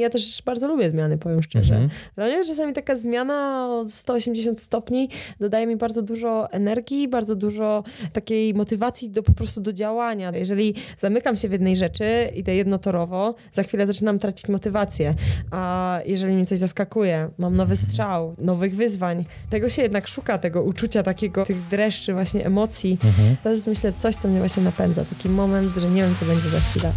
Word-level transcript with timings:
Ja 0.00 0.10
też 0.10 0.42
bardzo 0.42 0.68
lubię 0.68 0.90
zmiany, 0.90 1.18
powiem 1.18 1.42
szczerze. 1.42 1.74
Mhm. 1.74 1.90
Dla 2.16 2.26
mnie 2.26 2.44
czasami 2.44 2.72
taka 2.72 2.96
zmiana 2.96 3.66
o 3.70 3.88
180 3.88 4.60
stopni 4.60 5.08
dodaje 5.40 5.66
mi 5.66 5.76
bardzo 5.76 6.02
dużo 6.02 6.52
energii, 6.52 7.08
bardzo 7.08 7.36
dużo 7.36 7.84
takiej 8.12 8.54
motywacji 8.54 9.10
do 9.10 9.22
po 9.22 9.32
prostu 9.32 9.60
do 9.60 9.72
działania. 9.72 10.32
Jeżeli 10.34 10.74
zamykam 10.98 11.36
się 11.36 11.48
w 11.48 11.52
jednej 11.52 11.76
rzeczy, 11.76 12.04
idę 12.34 12.54
jednotorowo, 12.54 13.34
za 13.52 13.62
chwilę 13.62 13.86
zaczynam 13.86 14.18
tracić 14.18 14.48
motywację. 14.48 15.14
A 15.50 16.00
jeżeli 16.06 16.34
mnie 16.34 16.46
coś 16.46 16.58
zaskakuje, 16.58 17.30
mam 17.38 17.56
nowy 17.56 17.76
strzał, 17.76 18.34
nowych 18.38 18.76
wyzwań, 18.76 19.24
tego 19.50 19.68
się 19.68 19.82
jednak 19.82 20.08
szuka, 20.08 20.38
tego 20.38 20.62
uczucia 20.62 21.02
takiego, 21.02 21.44
tych 21.44 21.68
dreszczy, 21.68 22.12
właśnie 22.12 22.46
emocji. 22.46 22.98
Mhm. 23.04 23.36
To 23.42 23.50
jest 23.50 23.66
myślę 23.66 23.92
coś, 23.92 24.14
co 24.14 24.28
mnie 24.28 24.38
właśnie 24.38 24.62
napędza. 24.62 25.04
Taki 25.04 25.28
moment, 25.28 25.76
że 25.76 25.90
nie 25.90 26.02
wiem, 26.02 26.14
co 26.14 26.24
będzie 26.24 26.48
za 26.48 26.60
chwilę. 26.60 26.92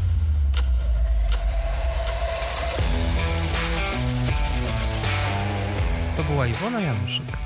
Była 6.34 6.48
Iwona 6.48 6.82
Januszyk. 6.82 7.38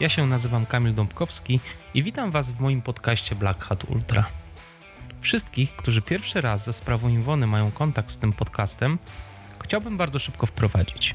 Ja 0.00 0.08
się 0.08 0.26
nazywam 0.26 0.66
Kamil 0.66 0.94
Dąbkowski 0.94 1.60
i 1.94 2.02
witam 2.02 2.30
Was 2.30 2.50
w 2.50 2.60
moim 2.60 2.82
podcaście 2.82 3.34
Black 3.34 3.64
Hat 3.64 3.84
Ultra. 3.84 4.26
Wszystkich, 5.20 5.76
którzy 5.76 6.02
pierwszy 6.02 6.40
raz 6.40 6.64
za 6.64 6.72
sprawą 6.72 7.08
Iwony 7.08 7.46
mają 7.46 7.70
kontakt 7.70 8.10
z 8.10 8.18
tym 8.18 8.32
podcastem, 8.32 8.98
chciałbym 9.64 9.96
bardzo 9.96 10.18
szybko 10.18 10.46
wprowadzić. 10.46 11.14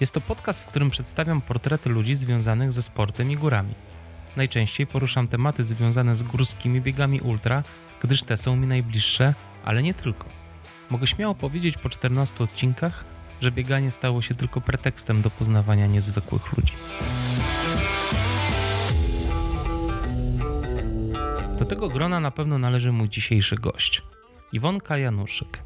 Jest 0.00 0.14
to 0.14 0.20
podcast, 0.20 0.60
w 0.60 0.66
którym 0.66 0.90
przedstawiam 0.90 1.40
portrety 1.40 1.90
ludzi 1.90 2.14
związanych 2.14 2.72
ze 2.72 2.82
sportem 2.82 3.30
i 3.30 3.36
górami. 3.36 3.74
Najczęściej 4.36 4.86
poruszam 4.86 5.28
tematy 5.28 5.64
związane 5.64 6.16
z 6.16 6.22
górskimi 6.22 6.80
biegami 6.80 7.20
ultra, 7.20 7.62
gdyż 8.02 8.22
te 8.22 8.36
są 8.36 8.56
mi 8.56 8.66
najbliższe, 8.66 9.34
ale 9.64 9.82
nie 9.82 9.94
tylko. 9.94 10.28
Mogę 10.90 11.06
śmiało 11.06 11.34
powiedzieć 11.34 11.78
po 11.78 11.88
14 11.88 12.44
odcinkach, 12.44 13.13
że 13.44 13.52
bieganie 13.52 13.90
stało 13.90 14.22
się 14.22 14.34
tylko 14.34 14.60
pretekstem 14.60 15.22
do 15.22 15.30
poznawania 15.30 15.86
niezwykłych 15.86 16.56
ludzi. 16.56 16.72
Do 21.58 21.64
tego 21.64 21.88
grona 21.88 22.20
na 22.20 22.30
pewno 22.30 22.58
należy 22.58 22.92
mój 22.92 23.08
dzisiejszy 23.08 23.56
gość, 23.56 24.02
Iwonka 24.52 24.98
Januszyk. 24.98 25.62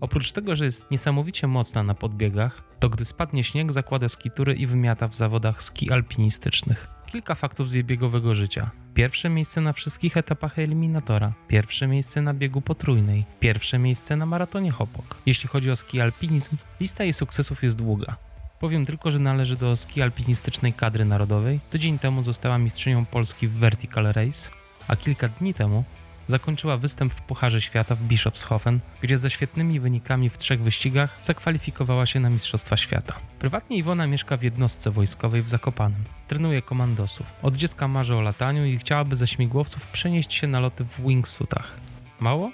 Oprócz 0.00 0.32
tego, 0.32 0.56
że 0.56 0.64
jest 0.64 0.90
niesamowicie 0.90 1.46
mocna 1.46 1.82
na 1.82 1.94
podbiegach, 1.94 2.62
to 2.78 2.88
gdy 2.88 3.04
spadnie 3.04 3.44
śnieg, 3.44 3.72
zakłada 3.72 4.08
skitury 4.08 4.54
i 4.54 4.66
wymiata 4.66 5.08
w 5.08 5.16
zawodach 5.16 5.62
ski 5.62 5.92
alpinistycznych. 5.92 6.88
Kilka 7.06 7.34
faktów 7.34 7.70
z 7.70 7.72
jej 7.72 7.84
biegowego 7.84 8.34
życia. 8.34 8.70
Pierwsze 8.94 9.28
miejsce 9.28 9.60
na 9.60 9.72
wszystkich 9.72 10.16
etapach 10.16 10.58
eliminatora, 10.58 11.32
pierwsze 11.48 11.86
miejsce 11.86 12.22
na 12.22 12.34
biegu 12.34 12.60
potrójnej, 12.60 13.24
pierwsze 13.40 13.78
miejsce 13.78 14.16
na 14.16 14.26
maratonie 14.26 14.70
Hopok. 14.70 15.16
Jeśli 15.26 15.48
chodzi 15.48 15.70
o 15.70 15.76
ski 15.76 16.00
alpinizm, 16.00 16.56
lista 16.80 17.04
jej 17.04 17.12
sukcesów 17.12 17.62
jest 17.62 17.76
długa. 17.76 18.16
Powiem 18.60 18.86
tylko, 18.86 19.10
że 19.10 19.18
należy 19.18 19.56
do 19.56 19.76
ski 19.76 20.02
alpinistycznej 20.02 20.72
kadry 20.72 21.04
narodowej. 21.04 21.60
Tydzień 21.70 21.98
temu 21.98 22.22
została 22.22 22.58
mistrzynią 22.58 23.04
Polski 23.04 23.48
w 23.48 23.52
Vertical 23.52 24.04
Race, 24.04 24.50
a 24.88 24.96
kilka 24.96 25.28
dni 25.28 25.54
temu 25.54 25.84
zakończyła 26.30 26.76
występ 26.76 27.14
w 27.14 27.20
Pucharze 27.20 27.60
Świata 27.60 27.94
w 27.94 28.02
Bischofshofen, 28.02 28.80
gdzie 29.02 29.18
ze 29.18 29.30
świetnymi 29.30 29.80
wynikami 29.80 30.30
w 30.30 30.38
trzech 30.38 30.62
wyścigach 30.62 31.18
zakwalifikowała 31.22 32.06
się 32.06 32.20
na 32.20 32.30
Mistrzostwa 32.30 32.76
Świata. 32.76 33.14
Prywatnie 33.38 33.76
Iwona 33.76 34.06
mieszka 34.06 34.36
w 34.36 34.42
jednostce 34.42 34.90
wojskowej 34.90 35.42
w 35.42 35.48
Zakopanem. 35.48 36.04
Trenuje 36.28 36.62
komandosów. 36.62 37.26
Od 37.42 37.56
dziecka 37.56 37.88
marzy 37.88 38.16
o 38.16 38.20
lataniu 38.20 38.64
i 38.64 38.78
chciałaby 38.78 39.16
ze 39.16 39.26
śmigłowców 39.26 39.86
przenieść 39.86 40.34
się 40.34 40.46
na 40.46 40.60
loty 40.60 40.84
w 40.84 41.06
wingsuitach. 41.06 41.76
Mało? 42.20 42.50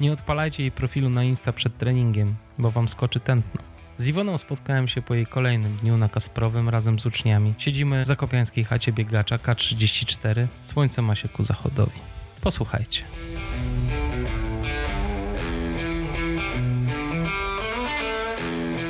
Nie 0.00 0.12
odpalajcie 0.12 0.62
jej 0.62 0.72
profilu 0.72 1.10
na 1.10 1.24
Insta 1.24 1.52
przed 1.52 1.78
treningiem, 1.78 2.34
bo 2.58 2.70
wam 2.70 2.88
skoczy 2.88 3.20
tętno. 3.20 3.62
Z 3.98 4.06
Iwoną 4.06 4.38
spotkałem 4.38 4.88
się 4.88 5.02
po 5.02 5.14
jej 5.14 5.26
kolejnym 5.26 5.76
dniu 5.76 5.96
na 5.96 6.08
Kasprowym 6.08 6.68
razem 6.68 7.00
z 7.00 7.06
uczniami. 7.06 7.54
Siedzimy 7.58 8.04
w 8.04 8.06
zakopiańskiej 8.06 8.64
chacie 8.64 8.92
biegacza 8.92 9.36
K34. 9.36 10.46
Słońce 10.64 11.02
ma 11.02 11.14
się 11.14 11.28
ku 11.28 11.44
zachodowi. 11.44 12.11
Posłuchajcie. 12.42 13.02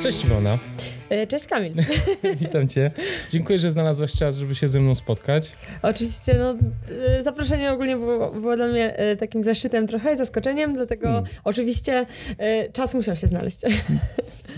Cześć 0.03 0.25
Iwona, 0.25 0.59
Cześć 1.28 1.47
Kamil. 1.47 1.73
witam 2.41 2.69
cię. 2.69 2.91
Dziękuję, 3.31 3.59
że 3.59 3.71
znalazłaś 3.71 4.12
czas, 4.12 4.37
żeby 4.37 4.55
się 4.55 4.69
ze 4.69 4.81
mną 4.81 4.95
spotkać. 4.95 5.53
Oczywiście, 5.83 6.34
no, 6.39 6.56
e, 7.19 7.23
zaproszenie 7.23 7.73
ogólnie 7.73 7.97
było, 7.97 8.31
było 8.33 8.56
dla 8.56 8.67
mnie 8.67 8.97
e, 8.97 9.17
takim 9.17 9.43
zaszczytem 9.43 9.87
trochę, 9.87 10.17
zaskoczeniem, 10.17 10.75
dlatego 10.75 11.09
Mm. 11.09 11.25
oczywiście 11.45 12.06
e, 12.39 12.73
czas 12.73 12.95
musiał 12.95 13.17
się 13.17 13.27
znaleźć. 13.27 13.59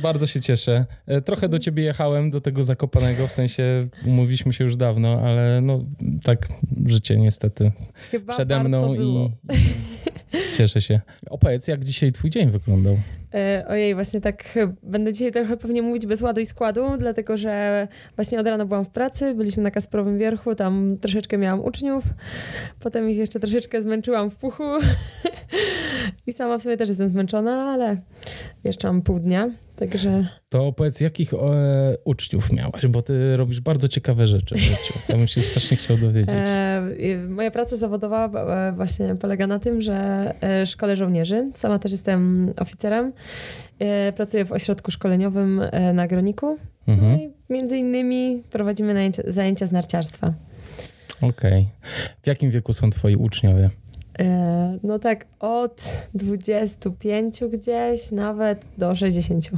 Bardzo 0.02 0.26
się 0.26 0.40
cieszę. 0.40 0.84
E, 1.06 1.20
Trochę 1.22 1.48
do 1.48 1.58
ciebie 1.58 1.82
jechałem, 1.82 2.30
do 2.30 2.40
tego 2.40 2.64
Zakopanego, 2.64 3.26
w 3.28 3.32
sensie 3.32 3.88
umówiliśmy 4.06 4.52
się 4.52 4.64
już 4.64 4.76
dawno, 4.76 5.20
ale 5.24 5.60
no 5.60 5.84
tak 6.24 6.48
życie 6.86 7.16
niestety 7.16 7.72
Chyba 8.10 8.32
przede 8.34 8.64
mną 8.64 8.94
i, 8.94 9.30
i 9.54 10.54
cieszę 10.56 10.80
się. 10.80 11.00
Opowiedz, 11.30 11.68
jak 11.68 11.84
dzisiaj 11.84 12.12
twój 12.12 12.30
dzień 12.30 12.50
wyglądał. 12.50 12.96
E, 13.34 13.64
ojej, 13.68 13.94
właśnie 13.94 14.20
tak 14.20 14.56
e, 14.56 14.74
będę 14.82 15.12
dzisiaj 15.12 15.32
trochę 15.32 15.56
pewnie 15.56 15.82
mówić 15.82 16.06
bez 16.06 16.22
ładu 16.22 16.40
i 16.40 16.46
składu, 16.46 16.84
dlatego 16.98 17.36
że 17.36 17.88
właśnie 18.16 18.40
od 18.40 18.46
rana 18.46 18.66
byłam 18.66 18.84
w 18.84 18.88
pracy, 18.88 19.34
byliśmy 19.34 19.62
na 19.62 19.70
Kasprowym 19.70 20.18
Wierchu, 20.18 20.54
tam 20.54 20.96
troszeczkę 21.00 21.38
miałam 21.38 21.64
uczniów, 21.64 22.04
potem 22.80 23.10
ich 23.10 23.16
jeszcze 23.16 23.40
troszeczkę 23.40 23.82
zmęczyłam 23.82 24.30
w 24.30 24.36
puchu. 24.36 24.64
I 26.26 26.32
sama 26.32 26.58
w 26.58 26.62
sobie 26.62 26.76
też 26.76 26.88
jestem 26.88 27.08
zmęczona, 27.08 27.72
ale 27.72 27.96
jeszcze 28.64 28.88
mam 28.88 29.02
pół 29.02 29.18
dnia, 29.18 29.50
także 29.76 30.26
To 30.48 30.66
opowiedz, 30.66 31.00
jakich 31.00 31.34
e, 31.34 31.36
uczniów 32.04 32.52
miałaś, 32.52 32.86
bo 32.86 33.02
ty 33.02 33.36
robisz 33.36 33.60
bardzo 33.60 33.88
ciekawe 33.88 34.26
rzeczy 34.26 34.54
w 34.54 34.58
życiu. 34.58 34.94
Ja 35.08 35.16
bym 35.16 35.26
się 35.26 35.42
strasznie 35.42 35.76
chciał 35.76 35.96
dowiedzieć. 35.96 36.34
E, 36.46 36.82
moja 37.28 37.50
praca 37.50 37.76
zawodowa 37.76 38.28
e, 38.68 38.72
właśnie 38.72 39.14
polega 39.16 39.46
na 39.46 39.58
tym, 39.58 39.80
że 39.80 39.94
e, 40.42 40.66
szkolę 40.66 40.96
żołnierzy. 40.96 41.50
Sama 41.54 41.78
też 41.78 41.92
jestem 41.92 42.52
oficerem. 42.56 43.12
E, 43.78 44.12
pracuję 44.12 44.44
w 44.44 44.52
ośrodku 44.52 44.90
szkoleniowym 44.90 45.60
na 45.94 46.06
Groniku. 46.06 46.58
No 46.86 46.92
Mhm. 46.94 47.20
i 47.20 47.30
między 47.50 47.76
innymi 47.76 48.42
prowadzimy 48.50 49.10
zajęcia 49.28 49.66
z 49.66 49.72
narciarstwa. 49.72 50.32
Okej. 51.20 51.68
W 52.22 52.26
jakim 52.26 52.50
wieku 52.50 52.72
są 52.72 52.90
twoi 52.90 53.16
uczniowie? 53.16 53.70
E, 54.18 54.78
no 54.82 54.98
tak 54.98 55.26
od 55.40 55.84
25 56.14 57.40
gdzieś, 57.52 58.10
nawet 58.10 58.64
do 58.78 58.94
60. 58.94 59.50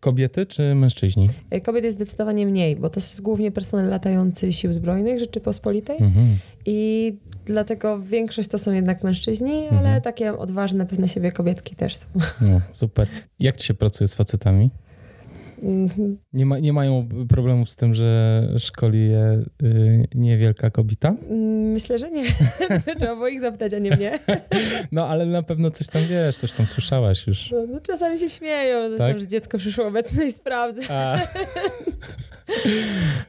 Kobiety 0.00 0.46
czy 0.46 0.74
mężczyźni? 0.74 1.28
E, 1.50 1.60
Kobiet 1.60 1.84
jest 1.84 1.96
zdecydowanie 1.96 2.46
mniej, 2.46 2.76
bo 2.76 2.90
to 2.90 3.00
jest 3.00 3.22
głównie 3.22 3.50
personel 3.50 3.90
latający 3.90 4.52
Sił 4.52 4.72
Zbrojnych 4.72 5.18
Rzeczypospolitej. 5.18 5.96
Mhm. 6.02 6.38
I 6.66 7.14
dlatego 7.46 7.98
większość 8.00 8.48
to 8.48 8.58
są 8.58 8.72
jednak 8.72 9.02
mężczyźni, 9.04 9.52
ale 9.68 9.78
Mhm. 9.78 10.02
takie 10.02 10.38
odważne, 10.38 10.86
pewne 10.86 11.08
siebie 11.08 11.32
kobietki 11.32 11.74
też 11.76 11.96
są. 11.96 12.06
No, 12.40 12.60
super. 12.72 13.08
Jak 13.40 13.56
ci 13.56 13.66
się 13.66 13.74
pracuje 13.74 14.08
z 14.08 14.14
facetami? 14.14 14.70
Mhm. 15.64 16.18
Nie, 16.32 16.46
ma, 16.46 16.58
nie 16.58 16.72
mają 16.72 17.08
problemów 17.28 17.70
z 17.70 17.76
tym, 17.76 17.94
że 17.94 18.42
szkoli 18.58 19.08
je 19.08 19.42
y, 19.62 20.08
niewielka 20.14 20.70
kobieta? 20.70 21.14
Mm, 21.30 21.72
Myślę, 21.72 21.98
że 21.98 22.10
nie. 22.10 22.24
Trzeba 22.98 23.14
było 23.14 23.28
ich 23.28 23.40
zapytać, 23.40 23.74
a 23.74 23.78
nie 23.78 23.96
mnie. 23.96 24.18
No, 24.92 25.08
ale 25.08 25.26
na 25.26 25.42
pewno 25.42 25.70
coś 25.70 25.86
tam 25.86 26.02
wiesz, 26.06 26.36
coś 26.36 26.52
tam 26.52 26.66
słyszałaś 26.66 27.26
już. 27.26 27.50
No, 27.50 27.66
no, 27.68 27.80
czasami 27.80 28.18
się 28.18 28.28
śmieją, 28.28 28.88
zresztą, 28.88 29.06
Tak? 29.06 29.20
że 29.20 29.26
dziecko 29.26 29.58
przyszło 29.58 29.86
obecne 29.86 30.26
i. 30.26 30.76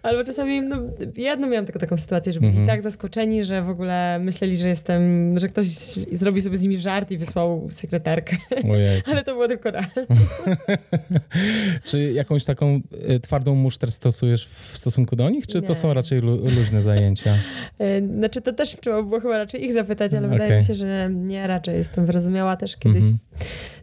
Albo 0.03 0.23
czasami, 0.23 0.61
no, 0.61 0.77
jedną 1.17 1.47
miałam 1.47 1.65
tylko 1.65 1.79
taką 1.79 1.97
sytuację, 1.97 2.33
że 2.33 2.39
byli 2.39 2.49
Mhm. 2.51 2.67
tak 2.67 2.81
zaskoczeni, 2.81 3.43
że 3.43 3.61
w 3.61 3.69
ogóle 3.69 4.19
myśleli, 4.19 4.57
że 4.57 4.69
jestem, 4.69 5.33
że 5.39 5.47
ktoś 5.49 5.67
zrobił 6.11 6.41
sobie 6.41 6.57
z 6.57 6.63
nimi 6.63 6.77
żart 6.77 7.11
i 7.11 7.17
wysłał 7.17 7.67
sekretarkę. 7.71 8.37
Ale 9.11 9.23
to 9.23 9.33
było 9.33 9.47
tylko 9.47 9.71
raz. 9.71 9.85
Czy 11.85 12.11
jakąś 12.11 12.45
taką 12.45 12.81
y, 13.09 13.19
twardą 13.19 13.55
musztrę 13.55 13.91
stosujesz 13.91 14.47
w 14.47 14.77
stosunku 14.77 15.15
do 15.15 15.29
nich, 15.29 15.47
czy 15.47 15.61
to 15.61 15.69
Nie. 15.69 15.75
są 15.75 15.93
raczej 15.93 16.21
lu, 16.21 16.37
luźne 16.49 16.81
zajęcia? 16.81 17.35
E, 17.79 18.07
Znaczy, 18.17 18.41
to 18.41 18.53
też 18.53 18.75
trzeba 18.81 19.03
było 19.03 19.19
chyba 19.19 19.37
raczej 19.37 19.63
ich 19.65 19.73
zapytać, 19.73 20.13
ale 20.13 20.27
Okej. 20.27 20.39
wydaje 20.39 20.55
mi 20.59 20.63
się, 20.67 20.75
że 20.75 21.09
nie, 21.13 21.47
raczej 21.47 21.75
jestem 21.77 22.05
wyrozumiała 22.05 22.55
też 22.55 22.77
kiedyś. 22.77 23.03
Mhm. 23.03 23.17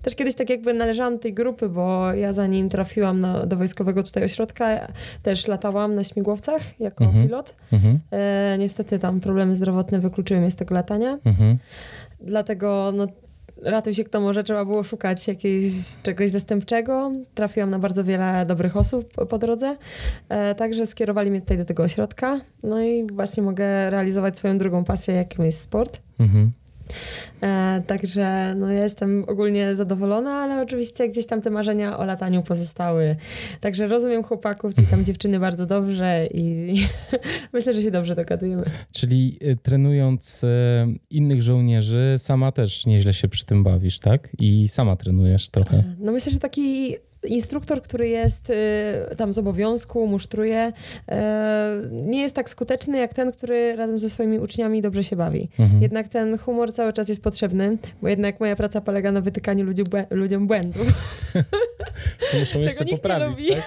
Też 0.02 0.14
kiedyś 0.14 0.34
tak 0.34 0.50
jakby 0.50 0.74
należałam 0.74 1.12
do 1.14 1.18
tej 1.22 1.34
grupy, 1.34 1.68
bo 1.68 2.12
ja 2.12 2.32
zanim 2.32 2.68
trafiłam 2.68 3.20
na, 3.20 3.46
do 3.46 3.56
wojskowego 3.56 4.02
tutaj 4.02 4.24
ośrodka, 4.24 4.88
też 5.22 5.46
latałam 5.48 5.94
na 5.94 6.04
śmigłowcach 6.04 6.80
jako 6.80 7.04
Mhm. 7.04 7.24
pilot. 7.24 7.56
Mhm. 7.72 7.98
E, 8.10 8.56
niestety 8.58 8.98
tam 8.98 9.20
problemy 9.20 9.56
zdrowotne 9.56 9.98
wykluczyły 10.00 10.40
mnie 10.40 10.50
z 10.50 10.56
tego 10.56 10.74
latania, 10.74 11.18
Mhm. 11.24 11.58
dlatego 12.20 12.92
no, 12.96 13.06
ratuj 13.62 13.94
się 13.94 14.04
kto 14.04 14.20
może, 14.20 14.42
trzeba 14.44 14.64
było 14.64 14.82
szukać 14.84 15.28
jakiegoś 15.28 15.72
czegoś 16.02 16.30
zastępczego. 16.30 17.12
Trafiłam 17.34 17.70
na 17.70 17.78
bardzo 17.78 18.04
wiele 18.04 18.46
dobrych 18.46 18.76
osób 18.76 19.26
po, 19.28 19.38
drodze, 19.38 19.76
e, 20.28 20.54
także 20.54 20.86
skierowali 20.86 21.30
mnie 21.30 21.40
tutaj 21.40 21.58
do 21.58 21.64
tego 21.64 21.82
ośrodka. 21.82 22.40
No 22.62 22.82
i 22.82 23.06
właśnie 23.12 23.42
mogę 23.42 23.90
realizować 23.90 24.38
swoją 24.38 24.58
drugą 24.58 24.84
pasję, 24.84 25.14
jaką 25.14 25.42
jest 25.42 25.60
sport. 25.60 26.00
Mhm. 26.20 26.52
E, 27.42 27.82
także 27.86 28.54
no, 28.58 28.72
ja 28.72 28.82
jestem 28.82 29.24
ogólnie 29.26 29.76
zadowolona, 29.76 30.30
ale 30.30 30.62
oczywiście 30.62 31.08
gdzieś 31.08 31.26
tam 31.26 31.42
te 31.42 31.50
marzenia 31.50 31.98
o 31.98 32.04
lataniu 32.04 32.42
pozostały. 32.42 33.16
Także 33.60 33.86
rozumiem 33.86 34.22
chłopaków, 34.22 34.74
czyli 34.74 34.86
tam 34.86 35.04
dziewczyny 35.04 35.40
bardzo 35.40 35.66
dobrze 35.66 36.26
i 36.34 36.76
myślę, 37.52 37.72
że 37.72 37.82
się 37.82 37.90
dobrze 37.90 38.14
dogadujemy. 38.14 38.64
Czyli 38.92 39.38
y, 39.42 39.56
trenując 39.56 40.44
y, 40.44 40.48
innych 41.10 41.42
żołnierzy, 41.42 42.14
sama 42.18 42.52
też 42.52 42.86
nieźle 42.86 43.12
się 43.12 43.28
przy 43.28 43.44
tym 43.44 43.62
bawisz, 43.62 44.00
tak? 44.00 44.28
I 44.38 44.68
sama 44.68 44.96
trenujesz 44.96 45.48
trochę. 45.48 45.84
No 45.98 46.12
myślę, 46.12 46.32
że 46.32 46.38
taki 46.38 46.96
instruktor, 47.28 47.82
który 47.82 48.08
jest 48.08 48.50
y, 48.50 48.54
tam 49.16 49.34
z 49.34 49.38
obowiązku, 49.38 50.06
musztruje, 50.06 50.72
y, 50.72 51.14
nie 51.90 52.22
jest 52.22 52.34
tak 52.34 52.48
skuteczny 52.48 52.98
jak 52.98 53.14
ten, 53.14 53.32
który 53.32 53.76
razem 53.76 53.98
ze 53.98 54.10
swoimi 54.10 54.38
uczniami 54.38 54.82
dobrze 54.82 55.04
się 55.04 55.16
bawi. 55.16 55.48
Mhm. 55.58 55.82
Jednak 55.82 56.08
ten 56.08 56.38
humor 56.38 56.72
cały 56.72 56.92
czas 56.92 57.08
jest 57.08 57.22
potrzebny, 57.22 57.78
bo 58.02 58.08
jednak 58.08 58.40
moja 58.40 58.56
praca 58.56 58.80
polega 58.80 59.12
na 59.12 59.20
wytykaniu 59.20 59.64
ludzi 59.64 59.84
błę- 59.84 60.06
ludziom 60.10 60.46
błędów. 60.46 60.86
Co 62.30 62.38
muszą 62.38 62.58
jeszcze 62.58 62.84
poprawić, 62.84 63.48
tak? 63.48 63.62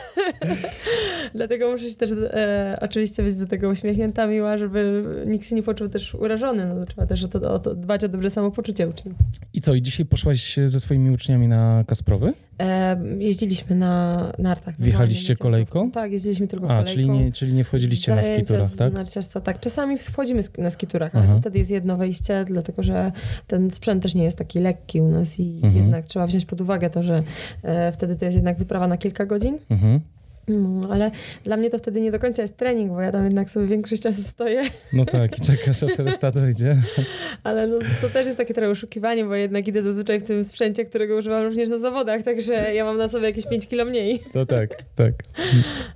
Dlatego 1.36 1.72
muszę 1.72 1.90
się 1.90 1.96
też 1.96 2.12
e, 2.12 2.78
oczywiście 2.82 3.24
być 3.24 3.36
do 3.36 3.48
tego 3.48 3.70
uśmiechnięta, 3.70 4.28
miła, 4.28 4.58
żeby 4.58 5.04
nikt 5.26 5.48
się 5.48 5.56
nie 5.56 5.64
poczuł 5.64 5.90
też 5.90 6.14
urażony. 6.14 6.66
No, 6.66 6.86
trzeba 6.86 7.06
też 7.08 7.24
o 7.24 7.28
to, 7.28 7.54
o 7.54 7.60
to 7.60 7.76
dbać 7.76 8.04
o 8.04 8.08
dobre 8.08 8.30
samopoczucie 8.30 8.88
uczniów. 8.88 9.16
I 9.54 9.62
co, 9.62 9.74
i 9.74 9.82
dzisiaj 9.82 10.06
poszłaś 10.06 10.60
ze 10.66 10.80
swoimi 10.80 11.12
uczniami 11.12 11.48
na 11.48 11.84
Kasprowy? 11.88 12.34
E, 12.62 12.98
jeździliśmy 13.46 13.76
na 13.76 14.16
nartach. 14.38 14.66
normalnie, 14.66 14.86
Wjechaliście 14.86 15.34
na 15.34 15.38
kolejką? 15.38 15.92
Tak, 15.92 16.12
jeździliśmy 16.12 16.48
tylko 16.48 16.66
A, 16.66 16.68
kolejką. 16.70 16.92
czyli 16.94 17.10
nie, 17.10 17.32
czyli 17.32 17.54
nie 17.54 17.64
wchodziliście 17.64 18.16
na 18.16 18.24
skiturach, 18.24 18.76
tak? 18.78 18.94
narciarstwa, 18.94 19.42
tak. 19.42 19.60
Czasami 19.60 19.98
wchodzimy 19.98 20.42
na 20.58 20.70
skiturach, 20.70 21.16
ale 21.16 21.24
Aha. 21.24 21.32
to 21.34 21.38
wtedy 21.40 21.60
jest 21.60 21.72
jedno 21.72 21.98
wejście, 21.98 22.46
dlatego 22.48 22.84
że 22.84 23.12
ten 23.48 23.72
sprzęt 23.72 24.04
też 24.04 24.16
nie 24.16 24.24
jest 24.24 24.38
taki 24.38 24.60
lekki 24.60 25.02
u 25.02 25.08
nas 25.08 25.40
i 25.40 25.56
Mhm. 25.64 25.76
jednak 25.76 26.06
trzeba 26.06 26.28
wziąć 26.28 26.46
pod 26.46 26.62
uwagę 26.62 26.90
to, 26.90 27.04
że 27.04 27.24
e, 27.64 27.92
wtedy 27.92 28.16
to 28.16 28.26
jest 28.26 28.36
jednak 28.36 28.58
wyprawa 28.58 28.88
na 28.88 28.98
kilka 28.98 29.26
godzin. 29.26 29.58
Mhm. 29.70 30.00
No, 30.48 30.88
ale 30.92 31.12
dla 31.44 31.58
mnie 31.58 31.70
to 31.70 31.78
wtedy 31.78 32.02
nie 32.02 32.12
do 32.12 32.20
końca 32.20 32.42
jest 32.42 32.58
trening, 32.58 32.92
bo 32.92 33.02
ja 33.02 33.12
tam 33.12 33.24
jednak 33.24 33.50
sobie 33.50 33.68
większość 33.68 34.02
czasu 34.02 34.22
stoję, 34.22 34.64
No 34.94 35.06
tak, 35.06 35.38
i 35.40 35.42
czekasz, 35.42 35.84
aż 35.84 35.98
reszta 35.98 36.32
dojdzie. 36.32 36.78
ale 37.44 37.68
no, 37.68 37.80
to 38.02 38.10
też 38.10 38.26
jest 38.26 38.38
takie 38.38 38.54
trochę 38.54 38.70
oszukiwanie, 38.72 39.26
bo 39.26 39.36
jednak 39.36 39.68
idę 39.68 39.82
zazwyczaj 39.82 40.20
w 40.20 40.24
tym 40.24 40.44
sprzęcie, 40.44 40.86
którego 40.86 41.16
używam 41.18 41.44
również 41.44 41.70
na 41.70 41.78
zawodach, 41.78 42.22
także 42.24 42.74
ja 42.74 42.86
mam 42.86 42.98
na 42.98 43.08
sobie 43.08 43.26
jakieś 43.26 43.46
5 43.48 43.68
kilo 43.68 43.86
mniej. 43.86 44.20
To 44.34 44.46
tak, 44.46 44.70
tak. 44.96 45.14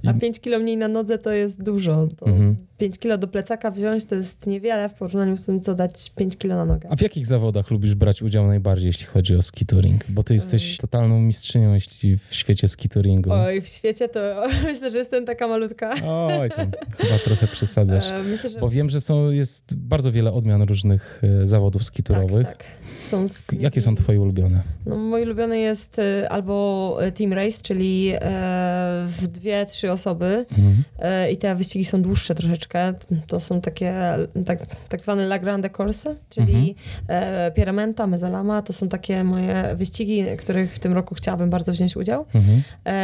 A 0.08 0.12
I- 0.12 0.20
5 0.20 0.40
kilo 0.40 0.60
mniej 0.60 0.78
na 0.78 0.88
nodze 0.88 1.18
to 1.18 1.34
jest 1.34 1.64
dużo. 1.64 2.08
To 2.20 2.26
Mhm. 2.28 2.56
5 2.80 3.00
kilo 3.00 3.18
do 3.18 3.28
plecaka 3.28 3.72
wziąć 3.72 4.06
to 4.06 4.16
jest 4.16 4.48
niewiele 4.48 4.90
w 4.90 4.94
porównaniu 4.94 5.38
z 5.38 5.46
tym, 5.46 5.62
co 5.62 5.76
dać 5.76 6.10
5 6.16 6.38
kilo 6.38 6.56
na 6.56 6.66
nogę. 6.66 6.90
A 6.92 6.96
w 6.96 7.02
jakich 7.02 7.26
zawodach 7.28 7.72
lubisz 7.72 7.96
brać 7.96 8.22
udział 8.22 8.48
najbardziej, 8.48 8.88
jeśli 8.88 9.06
chodzi 9.06 9.36
o 9.36 9.42
skitouring? 9.42 10.02
Bo 10.10 10.24
ty 10.24 10.34
jesteś 10.34 10.78
totalną 10.78 11.20
mistrzynią 11.20 11.74
jeśli 11.74 12.18
w 12.18 12.28
świecie 12.36 12.68
skitouringu. 12.68 13.32
Oj, 13.34 13.62
w 13.62 13.68
świecie 13.68 14.10
to 14.10 14.20
myślę, 14.68 14.90
że 14.90 14.98
jestem 14.98 15.26
taka 15.26 15.48
malutka. 15.48 15.92
Oj, 16.40 16.50
tam 16.50 16.72
chyba 16.98 17.20
trochę 17.20 17.48
przesadzasz. 17.48 18.06
E, 18.20 18.24
Myślę, 18.24 18.50
że 18.50 18.60
Bo 18.60 18.70
wiem, 18.70 18.90
że 18.90 19.02
są, 19.02 19.32
jest 19.32 19.74
bardzo 19.74 20.12
wiele 20.12 20.32
odmian 20.34 20.62
różnych 20.62 21.22
e, 21.44 21.48
zawodów 21.48 21.84
skiturowych. 21.84 22.46
tak, 22.46 22.58
tak. 22.58 22.68
Są 23.00 23.28
z... 23.28 23.48
Jakie 23.60 23.82
są 23.82 23.96
twoje 23.96 24.22
ulubione? 24.22 24.62
No, 24.86 24.98
mój 24.98 25.24
ulubiony 25.24 25.60
jest 25.60 26.00
e, 26.00 26.30
albo 26.30 26.98
e, 27.02 27.12
team 27.12 27.34
race, 27.34 27.62
czyli 27.64 28.12
e, 28.16 28.20
w 29.08 29.28
dwie, 29.28 29.66
trzy 29.66 29.92
osoby 29.92 30.46
Mhm. 30.52 30.84
i 31.32 31.38
te 31.38 31.56
wyścigi 31.56 31.86
są 31.86 32.02
dłuższe 32.02 32.36
troszeczkę. 32.36 32.94
To 33.28 33.40
są 33.40 33.62
takie 33.62 33.94
tak, 34.46 34.60
tak 34.90 35.02
zwane 35.02 35.24
La 35.24 35.40
Grande 35.40 35.70
Corse, 35.70 36.16
czyli 36.30 36.76
e, 37.08 37.52
Pieramenta, 37.52 38.08
Mezzalama. 38.08 38.62
To 38.62 38.74
są 38.74 38.90
takie 38.90 39.24
moje 39.24 39.76
wyścigi, 39.76 40.26
których 40.38 40.76
w 40.76 40.80
tym 40.80 40.94
roku 40.94 41.16
chciałabym 41.16 41.50
bardzo 41.50 41.72
wziąć 41.72 41.98
udział. 41.98 42.26
Mhm. 42.34 42.62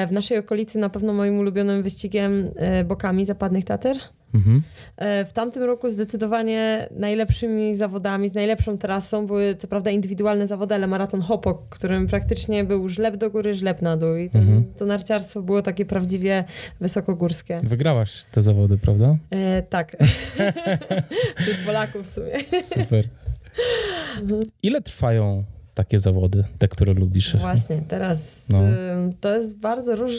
W 0.07 0.11
naszej 0.11 0.37
okolicy 0.37 0.79
na 0.79 0.89
pewno 0.89 1.13
moim 1.13 1.39
ulubionym 1.39 1.83
wyścigiem 1.83 2.51
bokami 2.85 3.25
zapadnych 3.25 3.65
Tater. 3.65 3.97
Mhm. 4.33 4.61
E, 4.97 5.25
W 5.25 5.33
tamtym 5.33 5.63
roku 5.63 5.89
zdecydowanie 5.89 6.87
najlepszymi 6.91 7.75
zawodami, 7.75 8.29
z 8.29 8.33
najlepszą 8.33 8.77
trasą 8.77 9.27
były 9.27 9.55
co 9.55 9.67
prawda 9.67 9.91
indywidualne 9.91 10.47
zawody, 10.47 10.75
ale 10.75 10.87
maraton 10.87 11.21
Hopok, 11.21 11.69
którym 11.69 12.07
praktycznie 12.07 12.63
był 12.63 12.89
żleb 12.89 13.15
do 13.15 13.29
góry, 13.31 13.53
żleb 13.53 13.81
na 13.81 13.97
dół. 13.97 14.15
I 14.15 14.23
Mhm. 14.33 14.63
to 14.77 14.85
narciarstwo 14.85 15.41
było 15.41 15.61
takie 15.61 15.85
prawdziwie 15.85 16.43
wysokogórskie. 16.81 17.59
Wygrałaś 17.63 18.23
te 18.31 18.41
zawody, 18.41 18.77
prawda? 18.77 19.17
E, 19.29 19.63
tak. 19.63 19.97
Wśród 21.39 21.57
Polaków 21.65 22.01
w 22.07 22.13
sumie. 22.13 22.63
Super. 22.63 23.07
Ile 24.63 24.81
trwają 24.81 25.43
takie 25.75 25.99
zawody, 25.99 26.43
te, 26.59 26.67
które 26.67 26.93
lubisz? 26.93 27.37
Właśnie, 27.37 27.81
teraz 27.87 28.49
No. 28.49 28.59
y, 28.63 28.71
to 29.21 29.35
jest 29.35 29.57
bardzo, 29.57 29.95
róż, 29.95 30.11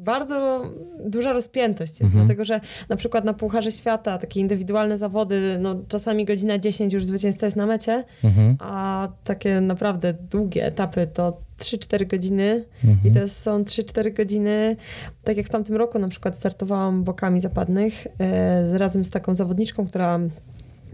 bardzo 0.00 0.62
duża 1.06 1.32
rozpiętość 1.32 1.92
jest, 1.92 2.02
Mhm. 2.02 2.24
dlatego 2.26 2.44
że 2.44 2.60
na 2.88 2.96
przykład 2.96 3.24
na 3.24 3.34
Pucharze 3.34 3.72
Świata 3.72 4.18
takie 4.18 4.40
indywidualne 4.40 4.98
zawody, 4.98 5.56
no 5.60 5.76
czasami 5.88 6.24
godzina 6.24 6.58
10 6.58 6.92
już 6.92 7.04
zwycięzca 7.04 7.46
jest 7.46 7.56
na 7.56 7.66
mecie, 7.66 8.04
Mhm. 8.24 8.56
a 8.60 9.08
takie 9.24 9.60
naprawdę 9.60 10.14
długie 10.30 10.64
etapy 10.66 11.06
to 11.14 11.36
3-4 11.58 12.06
godziny 12.06 12.64
Mhm. 12.84 12.98
i 13.14 13.18
to 13.18 13.28
są 13.28 13.64
3-4 13.64 14.12
godziny, 14.12 14.76
tak 15.24 15.36
jak 15.36 15.46
w 15.46 15.50
tamtym 15.50 15.76
roku 15.76 15.98
na 15.98 16.08
przykład 16.08 16.36
startowałam 16.36 17.04
bokami 17.04 17.40
zapadnych 17.40 18.06
e, 18.20 18.78
razem 18.78 19.04
z 19.04 19.10
taką 19.10 19.34
zawodniczką, 19.36 19.86
która 19.86 20.20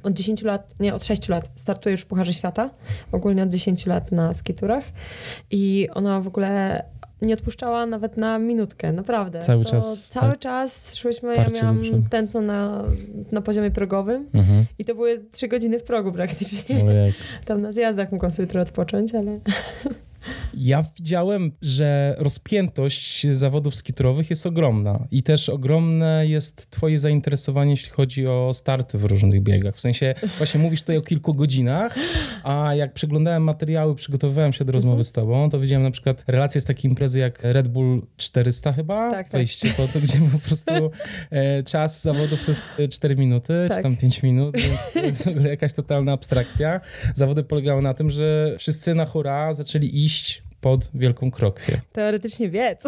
od 0.05 0.13
10 0.13 0.43
lat, 0.43 0.75
nie, 0.81 0.95
od 0.95 1.05
6 1.05 1.29
lat 1.29 1.51
startuje 1.55 1.91
już 1.91 2.01
w 2.01 2.07
Pucharze 2.07 2.33
Świata, 2.33 2.71
ogólnie 3.13 3.43
od 3.43 3.49
10 3.49 3.87
lat 3.87 4.13
na 4.13 4.35
skiturach 4.35 4.85
i 5.51 5.89
ona 5.95 6.21
w 6.21 6.27
ogóle 6.27 6.85
nie 7.23 7.35
odpuszczała 7.35 7.87
nawet 7.87 8.17
na 8.17 8.39
minutkę, 8.39 8.93
naprawdę. 8.93 9.39
Cały 9.39 9.65
to 9.65 9.71
czas, 9.71 10.09
Cały 10.09 10.31
tak. 10.31 10.39
czas 10.39 10.97
szłyśmy, 10.97 11.35
ja 11.35 11.49
miałam 11.49 11.83
tętno 12.11 12.41
na, 12.41 12.85
na 13.33 13.41
poziomie 13.41 13.71
progowym 13.71 14.27
Mhm. 14.35 14.65
i 14.79 14.85
to 14.85 14.95
były 14.95 15.25
3 15.33 15.49
godziny 15.49 15.79
w 15.79 15.83
progu 15.83 16.13
praktycznie. 16.13 16.85
Ojej. 16.85 17.13
Tam 17.47 17.63
na 17.63 17.73
zjazdach 17.73 18.13
mogłam 18.13 18.31
sobie 18.31 18.47
trochę 18.47 18.63
odpocząć, 18.63 19.15
ale... 19.15 19.39
Ja 20.55 20.85
widziałem, 20.97 21.53
że 21.63 22.15
rozpiętość 22.19 23.27
zawodów 23.33 23.77
skiturowych 23.77 24.31
jest 24.31 24.47
ogromna 24.47 25.07
i 25.11 25.23
też 25.23 25.49
ogromne 25.49 26.27
jest 26.27 26.71
twoje 26.71 26.99
zainteresowanie, 26.99 27.71
jeśli 27.71 27.91
chodzi 27.91 28.27
o 28.27 28.51
starty 28.55 28.99
w 28.99 29.05
różnych 29.05 29.43
biegach. 29.43 29.77
W 29.77 29.81
sensie 29.81 30.15
właśnie 30.39 30.61
mówisz 30.61 30.81
tutaj 30.81 30.97
o 30.97 31.01
kilku 31.01 31.35
godzinach, 31.35 31.95
a 32.45 32.75
jak 32.75 32.93
przeglądałem 32.93 33.43
materiały, 33.43 33.95
przygotowywałem 33.95 34.53
się 34.53 34.65
do 34.65 34.73
rozmowy 34.73 35.05
z 35.05 35.13
tobą, 35.13 35.51
to 35.51 35.61
widziałem 35.61 35.83
na 35.83 35.91
przykład 35.91 36.25
relacje 36.27 36.61
z 36.61 36.65
takiej 36.65 36.91
imprezy 36.91 37.19
jak 37.19 37.39
Red 37.43 37.69
Bull 37.69 38.03
400 38.17 38.73
chyba, 38.73 39.11
Tak, 39.11 39.25
tak. 39.29 39.33
wejście 39.33 39.71
po 39.77 39.89
to, 39.89 40.01
gdzie 40.01 40.19
po 40.33 40.39
prostu 40.39 40.73
e, 41.31 41.63
czas 41.63 42.03
zawodów 42.03 42.43
to 42.45 42.51
jest 42.51 42.77
4 42.91 43.17
minuty, 43.17 43.53
czy 43.63 43.75
Tak. 43.75 43.83
tam 43.83 43.97
5 43.97 44.23
minut, 44.23 44.57
więc 44.57 44.93
to 44.93 44.99
jest 45.05 45.25
w 45.25 45.29
ogóle 45.29 45.49
jakaś 45.49 45.73
totalna 45.75 46.13
abstrakcja. 46.13 46.81
Zawody 47.15 47.43
polegały 47.43 47.83
na 47.83 47.95
tym, 47.95 48.11
że 48.11 48.55
wszyscy 48.59 48.95
na 48.95 49.07
hura 49.07 49.55
zaczęli 49.55 50.05
iść 50.05 50.14
iść 50.15 50.44
pod 50.65 50.91
Wielką 50.95 51.31
Krokwię. 51.31 51.81
Teoretycznie 51.93 52.49
biec. 52.49 52.83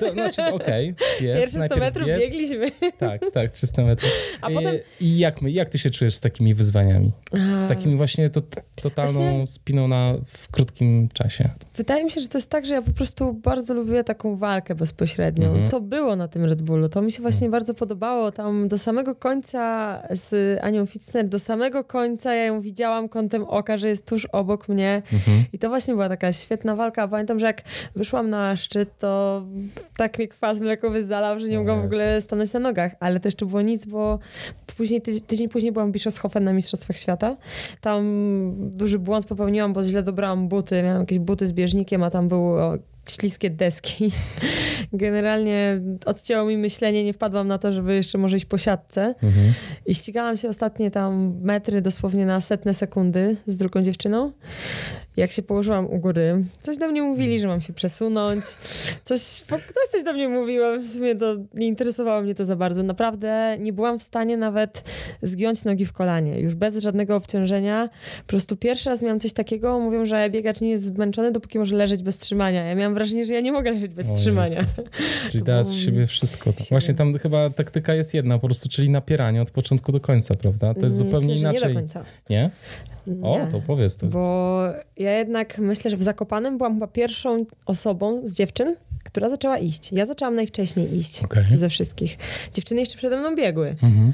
To 0.00 0.12
znaczy, 0.12 0.44
okej, 0.44 0.94
biec, 1.20 1.34
Pierwsze 1.40 1.48
100 1.48 1.58
najpierw 1.58 1.80
metrów 1.80 2.08
biec. 2.08 2.20
biegliśmy. 2.20 2.70
Tak, 2.98 3.20
tak, 3.32 3.50
300 3.50 3.84
metrów. 3.84 4.10
A 4.42 4.50
I, 4.50 4.54
potem... 4.54 4.74
I 5.00 5.18
jak, 5.18 5.42
my, 5.42 5.50
jak 5.50 5.68
ty 5.68 5.78
się 5.78 5.90
czujesz 5.90 6.14
z 6.14 6.20
takimi 6.20 6.54
wyzwaniami? 6.54 7.12
Z 7.56 7.66
takimi 7.66 7.96
właśnie 7.96 8.30
to, 8.30 8.40
totalną 8.82 9.12
Właśnie- 9.12 9.46
spiną 9.46 9.88
na, 9.88 10.14
w 10.26 10.48
krótkim 10.50 11.08
czasie. 11.12 11.48
Wydaje 11.76 12.04
mi 12.04 12.10
się, 12.10 12.20
że 12.20 12.28
to 12.28 12.38
jest 12.38 12.50
tak, 12.50 12.66
że 12.66 12.74
ja 12.74 12.82
po 12.82 12.92
prostu 12.92 13.32
bardzo 13.32 13.74
lubię 13.74 14.04
taką 14.04 14.36
walkę 14.36 14.74
bezpośrednią. 14.74 15.48
Mhm. 15.48 15.66
To 15.66 15.80
było 15.80 16.16
na 16.16 16.28
tym 16.28 16.44
Red 16.44 16.62
Bullu. 16.62 16.88
To 16.88 17.02
mi 17.02 17.12
się 17.12 17.22
właśnie 17.22 17.48
bardzo 17.48 17.74
podobało. 17.74 18.32
Tam 18.32 18.68
do 18.68 18.78
samego 18.78 19.14
końca 19.14 20.02
z 20.10 20.58
Anią 20.64 20.86
Fitzner, 20.86 21.28
do 21.28 21.38
samego 21.38 21.84
końca 21.84 22.34
ja 22.34 22.44
ją 22.44 22.60
widziałam 22.60 23.08
kątem 23.08 23.44
oka, 23.44 23.78
że 23.78 23.88
jest 23.88 24.06
tuż 24.06 24.26
obok 24.26 24.68
mnie. 24.68 25.02
Mhm. 25.12 25.44
I 25.52 25.58
to 25.58 25.68
właśnie 25.68 25.94
była 25.94 26.08
taka 26.08 26.32
świetna 26.32 26.76
walka. 26.76 27.06
Pamiętam, 27.14 27.38
że 27.38 27.46
jak 27.46 27.62
wyszłam 27.96 28.30
na 28.30 28.56
szczyt, 28.56 28.98
to 28.98 29.42
tak 29.96 30.18
mnie 30.18 30.28
kwas 30.28 30.60
mlekowy 30.60 31.04
zalał, 31.04 31.38
że 31.38 31.48
nie 31.48 31.58
mogłam 31.58 31.82
w 31.82 31.84
ogóle 31.84 32.20
stanąć 32.20 32.52
na 32.52 32.60
nogach. 32.60 32.92
Ale 33.00 33.20
to 33.20 33.28
jeszcze 33.28 33.46
było 33.46 33.62
nic, 33.62 33.84
bo 33.84 34.18
później, 34.76 35.02
tydzień, 35.02 35.20
tydzień 35.20 35.48
później 35.48 35.72
byłam 35.72 35.88
w 35.90 35.92
Bischofshofen 35.92 36.44
na 36.44 36.52
Mistrzostwach 36.52 36.98
Świata. 36.98 37.36
Tam 37.80 38.04
duży 38.70 38.98
błąd 38.98 39.26
popełniłam, 39.26 39.72
bo 39.72 39.84
źle 39.84 40.02
dobrałam 40.02 40.48
buty. 40.48 40.82
Miałam 40.82 41.00
jakieś 41.00 41.18
buty 41.18 41.46
z 41.46 41.52
bieżnikiem, 41.52 42.02
a 42.02 42.10
tam 42.10 42.28
były 42.28 42.62
o, 42.62 42.78
śliskie 43.10 43.50
deski. 43.50 44.10
Generalnie 44.92 45.80
odcięło 46.06 46.48
mi 46.48 46.56
myślenie, 46.56 47.04
nie 47.04 47.12
wpadłam 47.12 47.48
na 47.48 47.58
to, 47.58 47.70
żeby 47.70 47.94
jeszcze 47.94 48.18
może 48.18 48.36
iść 48.36 48.46
po 48.46 48.58
siatce. 48.58 49.14
Mhm. 49.22 49.52
I 49.86 49.94
ścigałam 49.94 50.36
się 50.36 50.48
ostatnie 50.48 50.90
tam 50.90 51.40
metry 51.42 51.82
dosłownie 51.82 52.26
na 52.26 52.40
setne 52.40 52.74
sekundy 52.74 53.36
z 53.46 53.56
drugą 53.56 53.82
dziewczyną. 53.82 54.32
jak 55.16 55.32
się 55.32 55.42
położyłam 55.42 55.86
u 55.86 55.98
góry, 55.98 56.44
coś 56.60 56.78
do 56.78 56.88
mnie 56.88 57.02
mówili, 57.02 57.38
że 57.38 57.48
mam 57.48 57.60
się 57.60 57.72
przesunąć, 57.72 58.44
coś, 59.04 59.44
ktoś 59.46 59.88
coś 59.90 60.04
do 60.04 60.12
mnie 60.12 60.28
mówił, 60.28 60.64
a 60.64 60.78
w 60.78 60.88
sumie 60.88 61.14
to 61.14 61.36
nie 61.54 61.66
interesowało 61.66 62.22
mnie 62.22 62.34
to 62.34 62.44
za 62.44 62.56
bardzo. 62.56 62.82
Naprawdę 62.82 63.56
nie 63.60 63.72
byłam 63.72 63.98
w 63.98 64.02
stanie 64.02 64.36
nawet 64.36 64.84
zgiąć 65.22 65.64
nogi 65.64 65.86
w 65.86 65.92
kolanie, 65.92 66.40
już 66.40 66.54
bez 66.54 66.76
żadnego 66.76 67.16
obciążenia. 67.16 67.88
Po 68.20 68.26
prostu 68.26 68.56
pierwszy 68.56 68.90
raz 68.90 69.02
miałam 69.02 69.20
coś 69.20 69.32
takiego, 69.32 69.80
mówią, 69.80 70.06
że 70.06 70.30
biegacz 70.30 70.60
nie 70.60 70.70
jest 70.70 70.84
zmęczony, 70.84 71.32
dopóki 71.32 71.58
może 71.58 71.76
leżeć 71.76 72.02
bez 72.02 72.18
trzymania. 72.18 72.64
Ja 72.64 72.74
miałam 72.74 72.93
wrażenie, 72.94 73.26
że 73.26 73.34
ja 73.34 73.40
nie 73.40 73.52
mogę 73.52 73.70
leżeć 73.72 73.92
bez 73.92 74.06
Ojej. 74.06 74.18
trzymania. 74.18 74.64
Czyli 75.30 75.44
było 75.44 75.64
z 75.64 75.74
siebie 75.74 76.06
wszystko. 76.06 76.52
Siłę. 76.52 76.66
Właśnie 76.70 76.94
tam 76.94 77.18
chyba 77.18 77.50
taktyka 77.50 77.94
jest 77.94 78.14
jedna, 78.14 78.38
po 78.38 78.46
prostu, 78.48 78.68
czyli 78.68 78.90
napieranie 78.90 79.42
od 79.42 79.50
początku 79.50 79.92
do 79.92 80.00
końca, 80.00 80.34
prawda? 80.34 80.74
To 80.74 80.80
jest 80.80 80.96
Myślę, 80.98 81.10
zupełnie 81.10 81.34
inaczej. 81.36 81.68
Nie 81.68 81.74
do 81.74 81.80
końca. 81.80 82.04
Nie? 82.30 82.50
O, 83.22 83.38
Nie. 83.38 83.46
to 83.46 83.60
powiedz 83.66 83.96
to. 83.96 84.06
Bo 84.06 84.62
ja 84.96 85.18
jednak 85.18 85.58
myślę, 85.58 85.90
że 85.90 85.96
w 85.96 86.02
Zakopanem 86.02 86.58
byłam 86.58 86.74
chyba 86.74 86.86
pierwszą 86.86 87.44
osobą 87.66 88.20
z 88.24 88.34
dziewczyn, 88.36 88.76
która 89.04 89.30
zaczęła 89.30 89.58
iść. 89.58 89.92
Ja 89.92 90.06
zaczęłam 90.06 90.34
najwcześniej 90.34 90.96
iść 90.96 91.24
Okej. 91.24 91.44
ze 91.54 91.68
wszystkich. 91.68 92.18
Dziewczyny 92.54 92.80
jeszcze 92.80 92.96
przede 92.98 93.18
mną 93.18 93.34
biegły. 93.36 93.68
Mhm. 93.68 94.12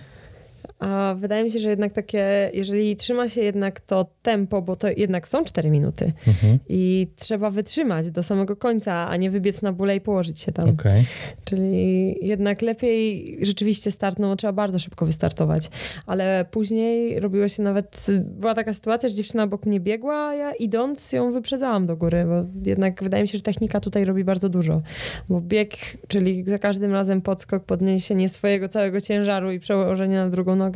A 0.81 1.15
wydaje 1.19 1.45
mi 1.45 1.51
się, 1.51 1.59
że 1.59 1.71
jednak 1.71 1.93
takie, 1.93 2.51
jeżeli 2.55 2.97
trzyma 2.97 3.29
się 3.29 3.41
jednak 3.41 3.81
to 3.81 4.07
tempo, 4.23 4.63
bo 4.63 4.77
to 4.77 4.89
jednak 4.97 5.29
są 5.29 5.45
4 5.45 5.71
minuty 5.71 6.13
Mhm. 6.27 6.59
i 6.69 7.07
trzeba 7.17 7.51
wytrzymać 7.51 8.11
do 8.11 8.23
samego 8.23 8.57
końca, 8.57 9.09
a 9.09 9.17
nie 9.17 9.31
wybiec 9.31 9.63
na 9.63 9.73
bóle 9.73 9.97
i 9.97 10.01
położyć 10.01 10.41
się 10.41 10.53
tam. 10.53 10.69
Okej. 10.69 11.05
Czyli 11.45 12.15
jednak 12.27 12.63
lepiej 12.63 13.37
rzeczywiście 13.43 13.91
start, 13.91 14.19
no 14.19 14.37
trzeba 14.37 14.53
bardzo 14.53 14.79
szybko 14.79 15.07
wystartować. 15.07 15.71
Ale 16.07 16.45
później 16.51 17.21
robiło 17.21 17.49
się 17.49 17.63
nawet, 17.63 18.07
była 18.21 18.55
taka 18.55 18.75
sytuacja, 18.75 19.09
że 19.09 19.15
dziewczyna 19.15 19.43
obok 19.43 19.67
mnie 19.67 19.81
biegła, 19.81 20.29
a 20.29 20.35
ja 20.35 20.53
idąc 20.53 21.13
ją 21.13 21.33
wyprzedzałam 21.33 21.87
do 21.87 21.97
góry, 21.97 22.25
bo 22.25 22.69
jednak 22.71 23.03
wydaje 23.03 23.23
mi 23.23 23.29
się, 23.29 23.39
że 23.39 23.43
technika 23.43 23.81
tutaj 23.81 24.05
robi 24.05 24.25
bardzo 24.25 24.49
dużo. 24.49 24.83
Bo 25.29 25.41
bieg, 25.41 25.71
czyli 26.09 26.45
za 26.45 26.59
każdym 26.59 26.93
razem 26.93 27.23
podskok, 27.23 27.65
podniesienie 27.65 28.29
swojego 28.29 28.69
całego 28.69 29.01
ciężaru 29.01 29.53
i 29.53 29.61
przełożenie 29.61 30.17
na 30.17 30.29
drugą 30.29 30.57
nogę, 30.57 30.70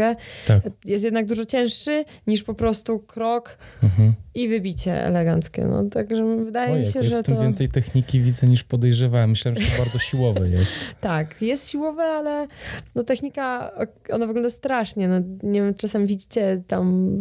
Tak. 0.46 0.62
jest 0.84 1.04
jednak 1.04 1.26
dużo 1.26 1.44
cięższy 1.44 2.04
niż 2.26 2.42
po 2.42 2.54
prostu 2.54 2.98
krok 2.98 3.58
Mhm. 3.82 4.14
i 4.34 4.48
wybicie 4.48 5.04
eleganckie. 5.04 5.64
No, 5.64 5.84
także 5.84 6.44
wydaje 6.44 6.68
mi 6.68 6.74
Ojej, 6.74 6.92
się, 6.92 6.98
jest 6.98 7.10
że 7.12 7.20
w 7.20 7.22
tym 7.22 7.36
to... 7.36 7.42
więcej 7.42 7.68
techniki 7.68 8.20
widzę 8.20 8.46
niż 8.46 8.64
podejrzewałem. 8.64 9.30
Myślałem, 9.30 9.62
że 9.62 9.70
to 9.70 9.78
bardzo 9.78 9.98
siłowe 9.98 10.48
jest. 10.48 10.80
Tak, 11.00 11.42
jest 11.42 11.70
siłowe, 11.70 12.02
ale 12.02 12.46
no 12.94 13.04
technika, 13.04 13.70
ona 14.12 14.26
wygląda 14.26 14.50
strasznie. 14.50 15.08
No, 15.08 15.20
nie 15.42 15.62
wiem, 15.62 15.74
czasem 15.74 16.06
widzicie 16.06 16.62
tam, 16.66 17.16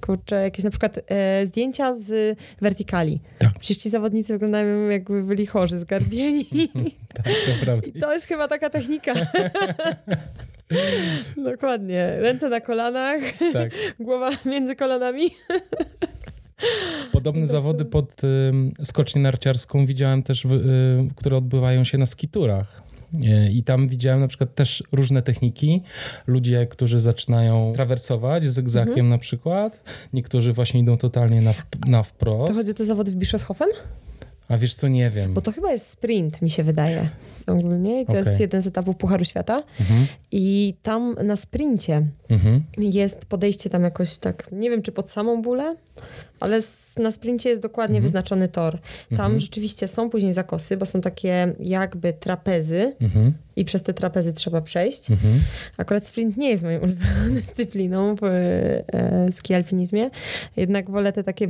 kurczę, 0.00 0.42
jakieś 0.42 0.64
na 0.64 0.70
przykład 0.70 1.00
e, 1.06 1.46
zdjęcia 1.46 1.94
z 1.98 2.38
wertykali. 2.60 3.20
Tak. 3.38 3.58
Przecież 3.58 3.82
ci 3.82 3.90
zawodnicy 3.90 4.32
wyglądają 4.32 4.88
jakby 4.88 5.22
byli 5.22 5.46
chorzy, 5.46 5.78
zgarbieni. 5.78 6.46
Tak, 7.14 7.26
naprawdę. 7.48 7.88
I 7.88 7.92
to 8.00 8.12
jest 8.12 8.26
chyba 8.26 8.48
taka 8.48 8.70
technika. 8.70 9.12
Dokładnie. 11.50 12.16
Ręce 12.20 12.48
na 12.48 12.60
kolanach, 12.60 13.20
Tak. 13.52 13.70
głowa 14.00 14.30
między 14.44 14.76
kolanami. 14.76 15.30
Podobne 17.12 17.46
zawody 17.46 17.84
pod 17.84 18.24
ym, 18.48 18.72
skocznię 18.82 19.22
narciarską 19.22 19.86
widziałem 19.86 20.22
też, 20.22 20.46
w, 20.46 20.52
y, 20.52 20.58
które 21.16 21.36
odbywają 21.36 21.84
się 21.84 21.98
na 21.98 22.06
skiturach. 22.06 22.82
Y, 23.14 23.50
I 23.52 23.62
tam 23.62 23.88
widziałem 23.88 24.20
na 24.20 24.28
przykład 24.28 24.54
też 24.54 24.84
różne 24.92 25.22
techniki. 25.22 25.82
Ludzie, 26.26 26.66
którzy 26.66 27.00
zaczynają 27.00 27.72
trawersować 27.76 28.44
zygzakiem 28.44 28.88
Mhm. 28.92 29.08
na 29.08 29.18
przykład. 29.18 29.82
Niektórzy 30.12 30.52
właśnie 30.52 30.80
idą 30.80 30.98
totalnie 30.98 31.40
na, 31.40 31.54
na 31.86 31.98
To 31.98 32.04
wprost. 32.04 32.52
chodzi 32.54 32.70
o 32.70 32.74
te 32.74 32.84
zawody 32.84 33.10
w 33.10 33.14
Bischofshofen? 33.14 33.68
A 34.48 34.58
wiesz 34.58 34.74
co, 34.74 34.88
nie 34.88 35.10
wiem. 35.10 35.34
Bo 35.34 35.40
to 35.40 35.52
chyba 35.52 35.72
jest 35.72 35.86
sprint, 35.86 36.42
mi 36.42 36.50
się 36.50 36.62
wydaje. 36.62 37.08
Ogólnie. 37.46 38.00
I 38.00 38.06
to 38.06 38.12
Okej. 38.12 38.24
jest 38.24 38.40
jeden 38.40 38.62
z 38.62 38.66
etapów 38.66 38.96
Pucharu 38.96 39.24
Świata. 39.24 39.62
Mhm. 39.80 40.06
I 40.32 40.74
tam 40.82 41.16
na 41.24 41.36
sprincie 41.36 42.02
Mhm. 42.30 42.62
jest 42.78 43.24
podejście 43.26 43.70
tam 43.70 43.82
jakoś 43.82 44.18
tak, 44.18 44.48
nie 44.52 44.70
wiem 44.70 44.82
czy 44.82 44.92
pod 44.92 45.10
samą 45.10 45.42
bólę, 45.42 45.74
ale 46.40 46.60
na 46.98 47.10
sprincie 47.10 47.48
jest 47.48 47.62
dokładnie 47.62 47.96
Mhm. 47.96 48.02
wyznaczony 48.02 48.48
tor. 48.48 48.78
Tam 49.08 49.20
Mhm. 49.20 49.40
rzeczywiście 49.40 49.88
są 49.88 50.10
później 50.10 50.32
zakosy, 50.32 50.76
bo 50.76 50.86
są 50.86 51.00
takie 51.00 51.54
jakby 51.60 52.12
trapezy 52.12 52.94
Mhm. 53.00 53.32
i 53.56 53.64
przez 53.64 53.82
te 53.82 53.94
trapezy 53.94 54.32
trzeba 54.32 54.60
przejść. 54.60 55.10
Mhm. 55.10 55.40
Akurat 55.76 56.06
sprint 56.06 56.36
nie 56.36 56.50
jest 56.50 56.62
moją 56.62 56.80
ulubioną 56.84 57.34
dyscypliną 57.34 58.14
w 58.16 58.24
e, 58.24 59.32
ski 59.32 59.54
alpinizmie, 59.54 60.10
jednak 60.56 60.90
wolę 60.90 61.12
te 61.12 61.24
takie 61.24 61.48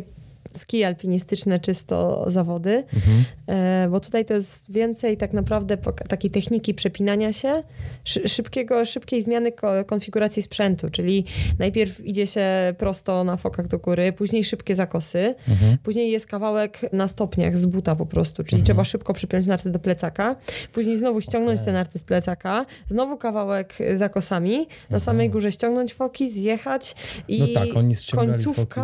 ski 0.56 0.84
alpinistyczne 0.84 1.60
czysto 1.60 2.24
zawody, 2.30 2.84
Mhm. 2.94 3.24
e, 3.48 3.88
bo 3.90 4.00
tutaj 4.00 4.24
to 4.24 4.34
jest 4.34 4.72
więcej 4.72 5.16
tak 5.16 5.32
naprawdę 5.32 5.76
takiej 6.08 6.30
techniki 6.30 6.74
przepinania 6.74 7.32
się, 7.32 7.62
szy- 8.04 8.28
szybkiego, 8.28 8.84
szybkiej 8.84 9.22
zmiany 9.22 9.52
ko- 9.52 9.84
konfiguracji 9.84 10.42
sprzętu, 10.42 10.90
czyli 10.90 11.24
najpierw 11.58 12.06
idzie 12.06 12.26
się 12.26 12.44
prosto 12.78 13.24
na 13.24 13.36
fokach 13.36 13.66
do 13.66 13.78
góry, 13.78 14.12
później 14.12 14.44
szybkie 14.44 14.74
zakosy, 14.74 15.34
Mhm. 15.48 15.78
później 15.82 16.10
jest 16.10 16.26
kawałek 16.26 16.92
na 16.92 17.08
stopniach 17.08 17.56
z 17.58 17.66
buta 17.66 17.96
po 17.96 18.06
prostu, 18.06 18.44
czyli 18.44 18.54
Mhm. 18.60 18.64
trzeba 18.66 18.84
szybko 18.84 19.14
przypiąć 19.14 19.46
narty 19.46 19.70
do 19.70 19.78
plecaka, 19.78 20.36
później 20.72 20.96
znowu 20.96 21.20
ściągnąć 21.20 21.60
Okej. 21.60 21.66
te 21.66 21.72
narty 21.72 21.98
z 21.98 22.04
plecaka, 22.04 22.66
znowu 22.86 23.16
kawałek 23.16 23.74
za 23.94 24.08
kosami, 24.08 24.58
na 24.58 24.66
Aha. 24.90 25.00
samej 25.00 25.30
górze 25.30 25.52
ściągnąć 25.52 25.94
foki, 25.94 26.30
zjechać 26.30 26.94
i 27.28 27.40
No 27.40 27.46
tak, 27.54 27.68
końcówka- 27.68 28.52
foki. 28.54 28.80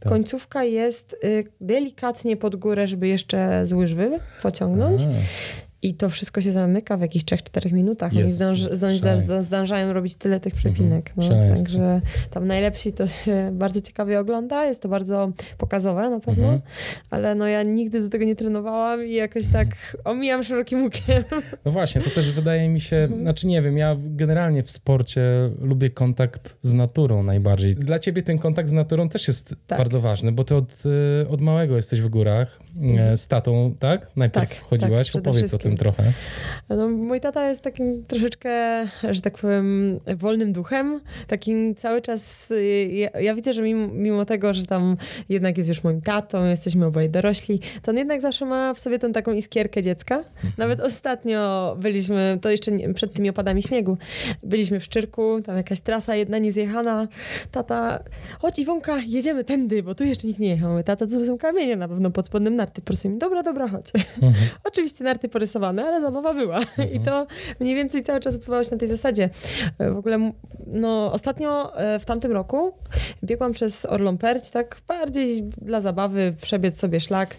Tak. 0.00 0.08
końcówka 0.12 0.64
jest 0.64 0.93
y, 1.24 1.44
delikatnie 1.60 2.36
pod 2.36 2.56
górę, 2.56 2.86
żeby 2.86 3.08
jeszcze 3.08 3.66
z 3.66 3.72
łyżwy 3.72 4.18
pociągnąć. 4.42 5.00
A. 5.02 5.63
I 5.84 5.94
to 5.94 6.08
wszystko 6.08 6.40
się 6.40 6.52
zamyka 6.52 6.96
w 6.96 7.00
jakichś 7.00 7.24
3-4 7.24 7.72
minutach. 7.72 8.12
Oni, 8.12 8.20
Jezus, 8.20 8.36
zdąż, 8.72 8.96
zdąż, 8.96 9.20
zdążają 9.44 9.92
robić 9.92 10.16
tyle 10.16 10.40
tych 10.40 10.54
przepinek. 10.54 11.12
No, 11.16 11.28
także 11.28 12.00
tam 12.30 12.46
najlepsi 12.46 12.92
to 12.92 13.06
się 13.06 13.50
bardzo 13.52 13.80
ciekawie 13.80 14.20
ogląda. 14.20 14.64
Jest 14.66 14.82
to 14.82 14.88
bardzo 14.88 15.32
pokazowe 15.58 16.10
na 16.10 16.20
pewno. 16.20 16.44
Mhm. 16.44 16.60
Ale 17.10 17.34
no 17.34 17.46
ja 17.46 17.62
nigdy 17.62 18.00
do 18.00 18.08
tego 18.08 18.24
nie 18.24 18.36
trenowałam 18.36 19.04
i 19.06 19.12
jakoś 19.12 19.46
tak 19.48 19.96
omijam 20.04 20.42
szerokim 20.42 20.82
łukiem. 20.82 21.24
No 21.64 21.72
właśnie, 21.72 22.00
to 22.00 22.10
też 22.10 22.32
wydaje 22.32 22.68
mi 22.68 22.80
się, 22.80 22.96
Mhm. 22.96 23.20
znaczy 23.20 23.46
nie 23.46 23.62
wiem, 23.62 23.78
ja 23.78 23.96
generalnie 23.98 24.62
w 24.62 24.70
sporcie 24.70 25.20
lubię 25.60 25.90
kontakt 25.90 26.56
z 26.62 26.74
naturą 26.74 27.22
najbardziej. 27.22 27.74
Dla 27.74 27.98
ciebie 27.98 28.22
ten 28.22 28.38
kontakt 28.38 28.68
z 28.68 28.72
naturą 28.72 29.08
też 29.08 29.28
jest 29.28 29.54
Tak. 29.66 29.78
bardzo 29.78 30.00
ważny, 30.00 30.32
bo 30.32 30.44
ty 30.44 30.54
od, 30.54 30.82
y, 31.22 31.28
od 31.28 31.40
małego 31.40 31.76
jesteś 31.76 32.00
w 32.00 32.08
górach 32.08 32.58
e, 32.98 33.16
z 33.16 33.28
tatą, 33.28 33.74
tak? 33.80 34.10
Najpierw 34.16 34.48
Tak, 34.48 34.60
chodziłaś, 34.60 35.10
tak, 35.10 35.22
opowiedz 35.22 35.44
o 35.44 35.48
wszystkim. 35.48 35.73
Tym 35.74 35.78
trochę. 35.94 36.12
No, 36.68 36.88
mój 36.88 37.20
tata 37.20 37.48
jest 37.48 37.60
takim 37.60 38.04
troszeczkę, 38.04 38.50
że 39.10 39.20
tak 39.20 39.38
powiem, 39.38 40.00
wolnym 40.16 40.52
duchem. 40.52 41.00
Takim 41.26 41.74
cały 41.74 42.00
czas. 42.00 42.50
y, 42.50 42.88
Ja, 42.92 43.20
ja 43.20 43.34
widzę, 43.34 43.52
że 43.52 43.62
mimo, 43.62 43.88
mimo 43.88 44.24
tego, 44.24 44.52
że 44.52 44.66
tam 44.66 44.96
jednak 45.28 45.56
jest 45.56 45.68
już 45.68 45.84
moim 45.84 46.00
tatą, 46.00 46.44
jesteśmy 46.46 46.86
oboje 46.86 47.08
dorośli, 47.08 47.60
to 47.82 47.90
on 47.90 47.96
jednak 47.96 48.20
zawsze 48.20 48.46
ma 48.46 48.74
w 48.74 48.80
sobie 48.80 48.98
tą 48.98 49.12
taką 49.12 49.32
iskierkę 49.32 49.82
dziecka. 49.82 50.16
Mhm. 50.16 50.52
Nawet 50.58 50.80
ostatnio 50.80 51.76
byliśmy, 51.80 52.38
to 52.42 52.50
jeszcze 52.50 52.72
nie, 52.72 52.94
przed 52.94 53.12
tymi 53.12 53.30
opadami 53.30 53.62
śniegu, 53.62 53.98
byliśmy 54.42 54.80
w 54.80 54.84
Szczyrku, 54.84 55.40
tam 55.40 55.56
jakaś 55.56 55.80
trasa 55.80 56.16
jedna 56.16 56.38
niezjechana. 56.38 57.08
Tata, 57.50 58.00
chodź 58.38 58.58
Iwonka, 58.58 58.98
jedziemy 59.06 59.44
tędy, 59.44 59.82
bo 59.82 59.94
tu 59.94 60.04
jeszcze 60.04 60.26
nikt 60.28 60.40
nie 60.40 60.48
jechał. 60.48 60.82
Tata, 60.82 61.06
to 61.06 61.24
są 61.24 61.38
kamienie 61.38 61.76
na 61.76 61.88
pewno 61.88 62.10
pod 62.10 62.26
spodem 62.26 62.56
narty. 62.56 62.82
Proszę 62.82 63.08
mi, 63.08 63.18
dobra, 63.18 63.42
dobra, 63.42 63.68
chodź. 63.68 63.86
Mhm. 64.22 64.34
Oczywiście 64.64 65.04
narty 65.04 65.28
porysowane, 65.64 65.84
ale 65.84 66.00
zabawa 66.00 66.34
była. 66.34 66.60
I 66.96 67.00
to 67.00 67.26
mniej 67.60 67.74
więcej 67.74 68.02
cały 68.02 68.20
czas 68.20 68.34
odbywało 68.34 68.64
się 68.64 68.70
na 68.70 68.76
tej 68.78 68.88
zasadzie. 68.88 69.30
E, 69.78 69.90
W 69.90 69.98
ogóle, 69.98 70.32
no, 70.66 71.12
ostatnio 71.12 71.76
e, 71.78 71.98
w 71.98 72.04
tamtym 72.04 72.32
roku 72.32 72.72
biegłam 73.24 73.52
przez 73.52 73.86
Orlą 73.86 74.18
Perć, 74.18 74.50
tak 74.50 74.76
bardziej 74.88 75.42
dla 75.42 75.80
zabawy, 75.80 76.34
przebiec 76.42 76.80
sobie 76.80 77.00
szlak. 77.00 77.36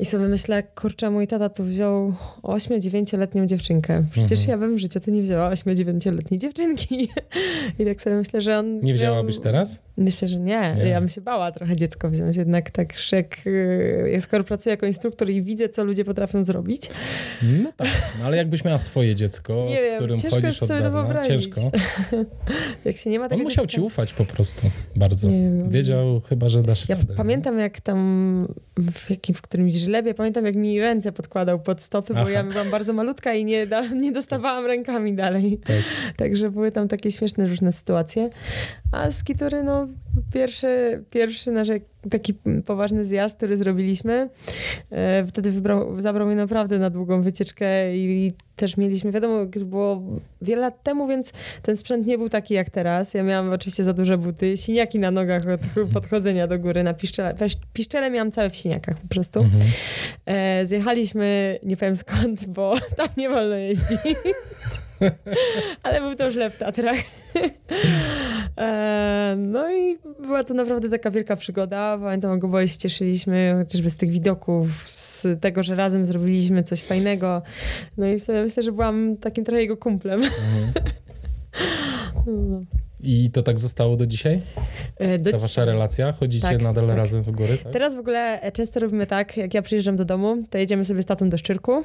I 0.00 0.04
sobie 0.04 0.28
myślę, 0.28 0.62
kurczę, 0.62 1.10
mój 1.10 1.26
tata 1.26 1.48
tu 1.48 1.64
wziął 1.64 2.14
8-9-letnią 2.42 3.46
dziewczynkę. 3.46 4.04
Przecież 4.10 4.38
Mhm. 4.38 4.48
ja 4.60 4.66
bym 4.66 4.76
w 4.76 4.78
życiu 4.78 5.00
to 5.00 5.10
nie 5.10 5.22
wzięła 5.22 5.50
8-9-letniej 5.50 6.38
dziewczynki. 6.38 7.08
I 7.78 7.84
tak 7.84 8.02
sobie 8.02 8.16
myślę, 8.16 8.40
że 8.40 8.58
on... 8.58 8.74
Nie 8.80 8.82
miał- 8.82 8.96
wzięłabyś 8.96 9.38
teraz? 9.38 9.82
Myślę, 9.96 10.28
że 10.28 10.40
nie. 10.40 10.74
Nie. 10.78 10.84
Ja 10.88 11.00
bym 11.00 11.08
się 11.08 11.20
bała 11.20 11.52
trochę 11.52 11.76
dziecko 11.76 12.10
wziąć. 12.10 12.36
Jednak 12.36 12.70
tak 12.70 13.12
jak, 13.12 13.46
y, 13.46 14.08
jak 14.12 14.22
skoro 14.22 14.44
pracuję 14.44 14.70
jako 14.70 14.86
instruktor 14.86 15.30
i 15.30 15.42
widzę, 15.42 15.68
co 15.68 15.84
ludzie 15.84 16.04
potrafią 16.04 16.44
zrobić. 16.44 16.82
No 17.42 17.72
tak, 17.76 17.88
no, 18.18 18.24
ale 18.26 18.36
jakbyś 18.36 18.64
miała 18.64 18.78
swoje 18.78 19.14
dziecko, 19.16 19.66
Nie 19.68 19.76
z 19.80 19.82
wiem, 19.84 19.96
którym 19.96 20.18
ciężko 20.18 20.40
chodzisz 20.40 20.62
od 20.62 20.68
sobie 20.68 20.80
to 20.80 20.84
dawna, 20.84 21.02
wyobrazić. 21.02 21.44
ciężko. 21.54 21.60
Jak 22.84 22.96
się 22.96 23.10
nie 23.10 23.18
ma 23.18 23.24
On 23.28 23.38
musiał 23.42 23.48
dziecka. 23.64 23.66
ci 23.66 23.80
ufać 23.80 24.12
po 24.12 24.24
prostu 24.24 24.70
bardzo. 24.96 25.28
Wiedział 25.68 26.20
chyba, 26.20 26.48
że 26.48 26.62
dasz 26.62 26.88
Ja 26.88 26.96
radę. 26.96 27.14
pamiętam, 27.16 27.58
jak 27.58 27.80
tam 27.80 28.48
w, 28.92 29.10
jakim, 29.10 29.34
w 29.34 29.42
którymś 29.42 29.72
żlebie, 29.88 30.14
pamiętam, 30.14 30.46
jak 30.46 30.56
mi 30.56 30.80
ręce 30.80 31.12
podkładał 31.12 31.60
pod 31.60 31.82
stopy, 31.82 32.14
bo 32.14 32.20
Aha. 32.20 32.30
ja 32.30 32.44
byłam 32.44 32.70
bardzo 32.70 32.92
malutka 32.92 33.32
i 33.32 33.44
nie, 33.44 33.66
da, 33.66 33.86
nie 33.86 34.12
dostawałam 34.12 34.66
rękami 34.66 35.14
dalej. 35.14 35.58
Tak. 35.64 35.76
Także 36.16 36.50
były 36.50 36.72
tam 36.72 36.88
takie 36.88 37.10
śmieszne 37.10 37.46
różne 37.46 37.72
sytuacje. 37.72 38.30
A 38.92 39.10
skitury, 39.10 39.62
no 39.62 39.88
pierwszy, 40.32 41.04
pierwszy 41.10 41.52
nasz 41.52 41.68
taki 42.10 42.34
poważny 42.66 43.04
zjazd, 43.04 43.36
który 43.36 43.56
zrobiliśmy, 43.56 44.28
e, 44.90 45.24
wtedy 45.24 45.50
wybrał, 45.50 46.00
zabrał 46.00 46.26
mnie 46.26 46.36
naprawdę 46.36 46.78
na 46.78 46.90
długą 46.90 47.22
wycieczkę 47.22 47.96
i, 47.96 48.26
i 48.26 48.32
też 48.56 48.76
mieliśmy, 48.76 49.12
wiadomo, 49.12 49.46
było 49.46 50.02
wiele 50.42 50.60
lat 50.60 50.82
temu, 50.82 51.08
więc 51.08 51.32
ten 51.62 51.76
sprzęt 51.76 52.06
nie 52.06 52.18
był 52.18 52.28
taki 52.28 52.54
jak 52.54 52.70
teraz. 52.70 53.14
Ja 53.14 53.22
miałam 53.22 53.50
oczywiście 53.50 53.84
za 53.84 53.92
duże 53.92 54.18
buty, 54.18 54.56
siniaki 54.56 54.98
na 54.98 55.10
nogach 55.10 55.42
od 55.48 55.60
podchodzenia 55.94 56.46
do 56.46 56.58
góry 56.58 56.82
na 56.82 56.94
piszczele. 56.94 57.34
Piszczele 57.72 58.10
miałam 58.10 58.32
całe 58.32 58.50
w 58.50 58.56
siniakach 58.56 59.00
po 59.00 59.08
prostu. 59.08 59.40
Mhm. 59.40 59.62
E, 60.26 60.66
zjechaliśmy, 60.66 61.58
nie 61.62 61.76
powiem 61.76 61.96
skąd, 61.96 62.46
bo 62.46 62.74
tam 62.96 63.08
nie 63.16 63.28
wolno 63.28 63.56
jeździć. 63.56 63.98
Ale 65.82 66.00
był 66.00 66.14
to 66.14 66.30
źle 66.30 66.50
w 66.50 66.56
Tatrach. 66.56 66.98
E, 68.58 69.34
no 69.38 69.72
i 69.72 69.98
była 70.22 70.44
to 70.44 70.54
naprawdę 70.54 70.88
taka 70.88 71.10
wielka 71.10 71.36
przygoda. 71.36 71.98
Pamiętam, 71.98 72.30
jak 72.30 72.44
oboje 72.44 72.68
się 72.68 72.78
cieszyliśmy 72.78 73.54
chociażby 73.58 73.90
z 73.90 73.96
tych 73.96 74.10
widoków, 74.10 74.68
z 74.88 75.26
tego, 75.40 75.62
że 75.62 75.74
razem 75.74 76.06
zrobiliśmy 76.06 76.62
coś 76.62 76.82
fajnego. 76.82 77.42
No 77.96 78.06
i 78.06 78.20
sobie 78.20 78.42
myślę, 78.42 78.62
że 78.62 78.72
byłam 78.72 79.16
takim 79.16 79.44
trochę 79.44 79.60
jego 79.60 79.76
kumplem. 79.76 80.22
Mhm. 80.22 80.72
No. 82.50 82.87
I 83.02 83.30
to 83.30 83.42
tak 83.42 83.58
zostało 83.58 83.96
do 83.96 84.06
dzisiaj? 84.06 84.40
E, 84.96 85.18
do 85.18 85.32
Ta 85.32 85.38
wasza 85.38 85.64
relacja? 85.64 86.12
Chodzicie 86.12 86.48
tak, 86.48 86.62
nadal 86.62 86.86
tak. 86.86 86.96
razem 86.96 87.22
w 87.22 87.30
góry? 87.30 87.58
Tak? 87.58 87.72
Teraz 87.72 87.96
w 87.96 87.98
ogóle 87.98 88.40
e, 88.42 88.52
często 88.52 88.80
robimy 88.80 89.06
tak, 89.06 89.36
jak 89.36 89.54
ja 89.54 89.62
przyjeżdżam 89.62 89.96
do 89.96 90.04
domu, 90.04 90.36
to 90.50 90.58
jedziemy 90.58 90.84
sobie 90.84 91.02
z 91.02 91.04
tatą 91.04 91.30
do 91.30 91.38
Szczyrku. 91.38 91.84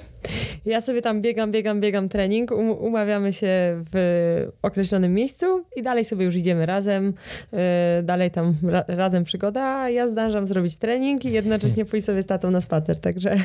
Ja 0.65 0.81
sobie 0.81 1.01
tam 1.01 1.21
biegam, 1.21 1.51
biegam, 1.51 1.81
biegam 1.81 2.09
trening, 2.09 2.51
um, 2.51 2.71
umawiamy 2.71 3.33
się 3.33 3.47
w 3.93 4.47
określonym 4.61 5.13
miejscu 5.13 5.65
i 5.75 5.81
dalej 5.81 6.05
sobie 6.05 6.25
już 6.25 6.35
idziemy 6.35 6.65
razem, 6.65 7.13
yy, 7.51 7.59
dalej 8.03 8.31
tam 8.31 8.55
ra 8.63 8.83
razem 8.87 9.23
przygoda, 9.23 9.89
ja 9.89 10.07
zdążam 10.07 10.47
zrobić 10.47 10.75
trening 10.75 11.25
i 11.25 11.31
jednocześnie 11.31 11.85
pójść 11.85 12.05
sobie 12.05 12.21
z 12.21 12.25
tatą 12.25 12.51
na 12.51 12.61
spacer, 12.61 12.97
także... 12.99 13.37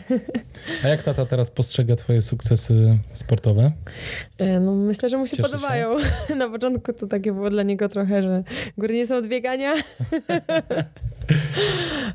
A 0.85 0.89
jak 0.89 1.03
tata 1.03 1.27
teraz 1.27 1.51
postrzega 1.51 1.97
twoje 1.97 2.23
sukcesy 2.23 2.99
sportowe? 3.13 3.73
Yy, 4.39 4.61
no 4.61 4.75
myślę, 4.75 5.09
że 5.09 5.19
mu 5.19 5.27
się 5.27 5.37
Cieszy 5.37 5.51
podobają. 5.51 6.01
Się? 6.01 6.35
na 6.35 6.49
początku 6.49 6.93
to 6.93 7.07
takie 7.07 7.33
było 7.33 7.49
dla 7.59 7.63
niego 7.63 7.89
trochę, 7.89 8.23
że 8.23 8.43
góry 8.79 8.95
nie 8.95 9.07
są 9.07 9.17
od 9.17 9.27
biegania. 9.27 9.75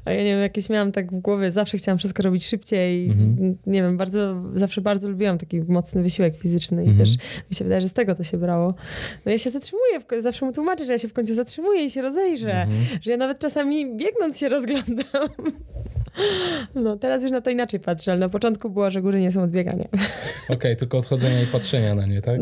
A 0.05 0.11
ja 0.11 0.23
nie 0.23 0.29
wiem, 0.29 0.41
jakieś 0.41 0.69
miałam 0.69 0.91
tak 0.91 1.11
w 1.11 1.19
głowie, 1.19 1.51
zawsze 1.51 1.77
chciałam 1.77 1.97
wszystko 1.97 2.23
robić 2.23 2.45
szybciej. 2.45 3.05
Mhm. 3.09 3.57
Nie 3.65 3.81
wiem, 3.81 3.97
bardzo, 3.97 4.43
zawsze 4.53 4.81
bardzo 4.81 5.09
lubiłam 5.09 5.37
taki 5.37 5.61
mocny 5.61 6.01
wysiłek 6.03 6.37
fizyczny 6.37 6.83
i 6.83 6.87
mhm. 6.87 6.97
też 6.97 7.15
mi 7.49 7.55
się 7.55 7.63
wydaje, 7.63 7.81
że 7.81 7.89
z 7.89 7.93
tego 7.93 8.15
to 8.15 8.23
się 8.23 8.37
brało. 8.37 8.73
No 9.25 9.31
ja 9.31 9.37
się 9.37 9.49
zatrzymuję, 9.49 9.99
zawsze 10.19 10.45
mu 10.45 10.53
tłumaczę, 10.53 10.85
że 10.85 10.91
ja 10.91 10.99
się 10.99 11.07
w 11.07 11.13
końcu 11.13 11.33
zatrzymuję 11.33 11.85
i 11.85 11.89
się 11.89 12.01
rozejrzę, 12.01 12.61
mhm. 12.61 12.99
że 13.01 13.11
ja 13.11 13.17
nawet 13.17 13.39
czasami 13.39 13.95
biegnąc 13.95 14.39
się 14.39 14.49
rozglądam. 14.49 15.29
No, 16.75 16.97
teraz 16.97 17.23
już 17.23 17.31
na 17.31 17.41
to 17.41 17.49
inaczej 17.49 17.79
patrzę, 17.79 18.11
ale 18.11 18.19
na 18.19 18.29
początku 18.29 18.69
było, 18.69 18.91
że 18.91 19.01
góry 19.01 19.21
nie 19.21 19.31
są 19.31 19.43
odbiegania. 19.43 19.87
Okej, 20.43 20.55
okay, 20.55 20.75
tylko 20.75 20.97
odchodzenia 20.97 21.41
i 21.41 21.45
patrzenia 21.45 21.95
na 21.95 22.05
nie, 22.05 22.21
tak? 22.21 22.39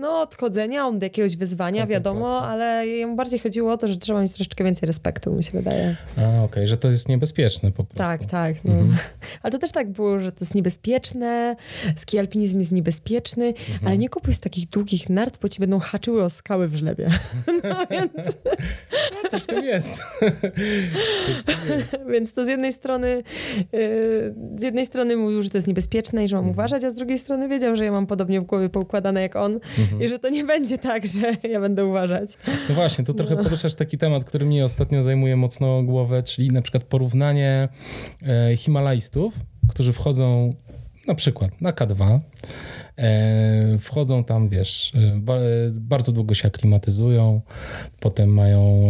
No, 0.00 0.20
odchodzenia 0.20 0.86
od 0.86 1.02
jakiegoś 1.02 1.36
wyzwania, 1.36 1.86
wiadomo, 1.86 2.42
ale 2.42 2.86
jemu 2.86 3.16
bardziej 3.16 3.38
chodziło 3.38 3.72
o 3.72 3.76
to, 3.76 3.88
że 3.88 3.96
trzeba 3.96 4.22
mieć 4.22 4.32
troszeczkę 4.32 4.64
więcej 4.64 4.86
respektu, 4.86 5.32
mi 5.32 5.44
się 5.44 5.52
wydaje. 5.52 5.96
A, 6.16 6.20
okej, 6.20 6.44
okay, 6.44 6.66
że 6.66 6.76
to 6.76 6.90
jest 6.90 7.08
niebezpieczne 7.08 7.70
po 7.70 7.84
prostu. 7.84 7.96
Tak, 7.96 8.24
tak. 8.24 8.64
No. 8.64 8.72
Mhm. 8.72 8.98
Ale 9.42 9.52
to 9.52 9.58
też 9.58 9.72
tak 9.72 9.90
było, 9.90 10.18
że 10.18 10.32
to 10.32 10.38
jest 10.40 10.54
niebezpieczne, 10.54 11.56
ski 11.96 12.18
alpinizm 12.18 12.60
jest 12.60 12.72
niebezpieczny, 12.72 13.46
mhm. 13.46 13.86
ale 13.86 13.98
nie 13.98 14.08
kupuj 14.08 14.34
z 14.34 14.40
takich 14.40 14.68
długich 14.68 15.10
nart, 15.10 15.38
bo 15.42 15.48
ci 15.48 15.60
będą 15.60 15.78
haczyły 15.78 16.24
o 16.24 16.30
skały 16.30 16.68
w 16.68 16.76
żlebie. 16.76 17.10
No 17.64 17.86
więc... 17.90 18.12
No, 19.14 19.30
coś 19.30 19.42
w 19.42 19.46
tym 19.46 19.64
jest. 19.64 19.96
Coś 21.26 21.34
w 21.34 21.44
tym 21.44 21.78
jest. 21.78 21.96
więc 22.10 22.32
to 22.32 22.44
z 22.44 22.48
jednej 22.48 22.72
strony 22.72 23.07
strony, 23.08 23.22
y, 23.74 24.34
z 24.58 24.62
jednej 24.62 24.86
strony 24.86 25.16
mówił, 25.16 25.42
że 25.42 25.50
to 25.50 25.56
jest 25.56 25.66
niebezpieczne 25.66 26.24
i 26.24 26.28
że 26.28 26.36
mam 26.36 26.44
mhm. 26.44 26.54
uważać, 26.54 26.84
a 26.84 26.90
z 26.90 26.94
drugiej 26.94 27.18
strony 27.18 27.48
wiedział, 27.48 27.76
że 27.76 27.84
ja 27.84 27.92
mam 27.92 28.06
podobnie 28.06 28.40
w 28.40 28.44
głowie 28.44 28.68
poukładane 28.68 29.22
jak 29.22 29.36
on 29.36 29.60
mhm. 29.78 30.02
i 30.02 30.08
że 30.08 30.18
to 30.18 30.28
nie 30.28 30.44
będzie 30.44 30.78
tak, 30.78 31.06
że 31.06 31.36
ja 31.52 31.60
będę 31.60 31.86
uważać. 31.86 32.38
No 32.68 32.74
właśnie, 32.74 33.04
to 33.04 33.14
trochę 33.14 33.34
no. 33.34 33.42
poruszasz 33.42 33.74
taki 33.74 33.98
temat, 33.98 34.24
który 34.24 34.46
mnie 34.46 34.64
ostatnio 34.64 35.02
zajmuje 35.02 35.36
mocno 35.36 35.82
głowę, 35.82 36.22
czyli 36.22 36.50
na 36.50 36.62
przykład 36.62 36.82
porównanie 36.82 37.68
e, 38.26 38.56
Himalajstów, 38.56 39.34
którzy 39.68 39.92
wchodzą 39.92 40.54
na 41.06 41.14
przykład 41.14 41.60
na 41.60 41.70
K2, 41.70 42.18
e, 42.98 43.78
wchodzą 43.78 44.24
tam, 44.24 44.48
wiesz, 44.48 44.92
e, 44.94 45.20
ba, 45.20 45.38
bardzo 45.72 46.12
długo 46.12 46.34
się 46.34 46.48
aklimatyzują, 46.48 47.40
potem 48.00 48.28
mają 48.28 48.82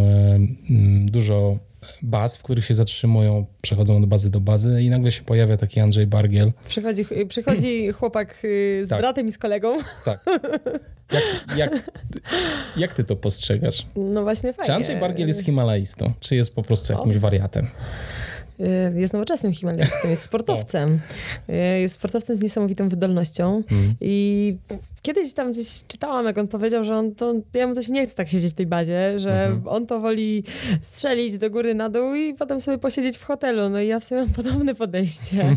dużo 1.07 1.59
baz, 2.03 2.37
w 2.37 2.43
których 2.43 2.65
się 2.65 2.75
zatrzymują, 2.75 3.47
przechodzą 3.63 3.97
od 3.97 4.07
bazy 4.07 4.31
do 4.31 4.41
bazy 4.41 4.83
i 4.83 4.91
nagle 4.91 5.13
się 5.13 5.23
pojawia 5.23 5.57
taki 5.57 5.81
Andrzej 5.81 6.07
Bargiel. 6.07 6.53
Przychodzi, 6.69 7.05
przychodzi 7.29 7.89
chłopak 7.99 8.41
y, 8.45 8.83
z 8.87 8.89
tak. 8.89 8.99
bratem 8.99 9.27
i 9.27 9.31
z 9.31 9.39
kolegą. 9.39 9.79
Tak. 10.05 10.25
Jak, 11.13 11.57
jak, 11.57 11.91
jak 12.77 12.95
ty 12.95 13.05
to 13.05 13.17
postrzegasz? 13.17 13.87
No 13.97 14.23
właśnie 14.23 14.53
fajnie. 14.53 14.67
Czy 14.67 14.75
Andrzej 14.75 15.01
Bargiel 15.01 15.29
jest 15.29 15.45
himalaistą, 15.45 16.13
czy 16.21 16.37
jest 16.37 16.55
po 16.55 16.63
prostu 16.63 16.93
jakimś 16.93 17.19
wariatem? 17.19 17.67
Y, 18.61 19.01
jest 19.01 19.13
nowoczesnym 19.13 19.53
Himalajstą, 19.53 20.09
jest 20.09 20.23
sportowcem. 20.29 21.01
Y, 21.49 21.81
jest 21.81 21.95
sportowcem 21.95 22.37
z 22.37 22.41
niesamowitą 22.41 22.89
wydolnością. 22.89 23.63
Mm. 23.71 23.95
I 24.01 24.57
kiedyś 25.03 25.33
tam 25.33 25.53
gdzieś 25.53 25.85
czytałam, 25.89 26.27
jak 26.27 26.39
on 26.39 26.49
powiedział, 26.49 26.85
że 26.85 26.97
on 26.97 27.15
to, 27.15 27.35
ja 27.55 27.67
mu 27.67 27.75
to 27.75 27.83
się 27.83 27.93
nie 27.93 28.07
chce 28.07 28.15
tak 28.15 28.29
siedzieć 28.29 28.53
w 28.53 28.55
tej 28.55 28.67
bazie, 28.67 29.19
że 29.19 29.47
mm 29.47 29.61
-hmm. 29.61 29.69
on 29.69 29.87
to 29.87 30.01
woli 30.01 30.45
strzelić 30.83 31.39
do 31.39 31.51
góry, 31.51 31.75
na 31.75 31.89
dół 31.89 32.15
i 32.15 32.35
potem 32.35 32.61
sobie 32.61 32.79
posiedzieć 32.79 33.19
w 33.19 33.25
hotelu. 33.25 33.69
No 33.69 33.81
i 33.81 33.87
ja 33.87 34.01
w 34.01 34.05
sumie 34.05 34.21
mam 34.21 34.31
podobne 34.31 34.75
podejście. 34.75 35.57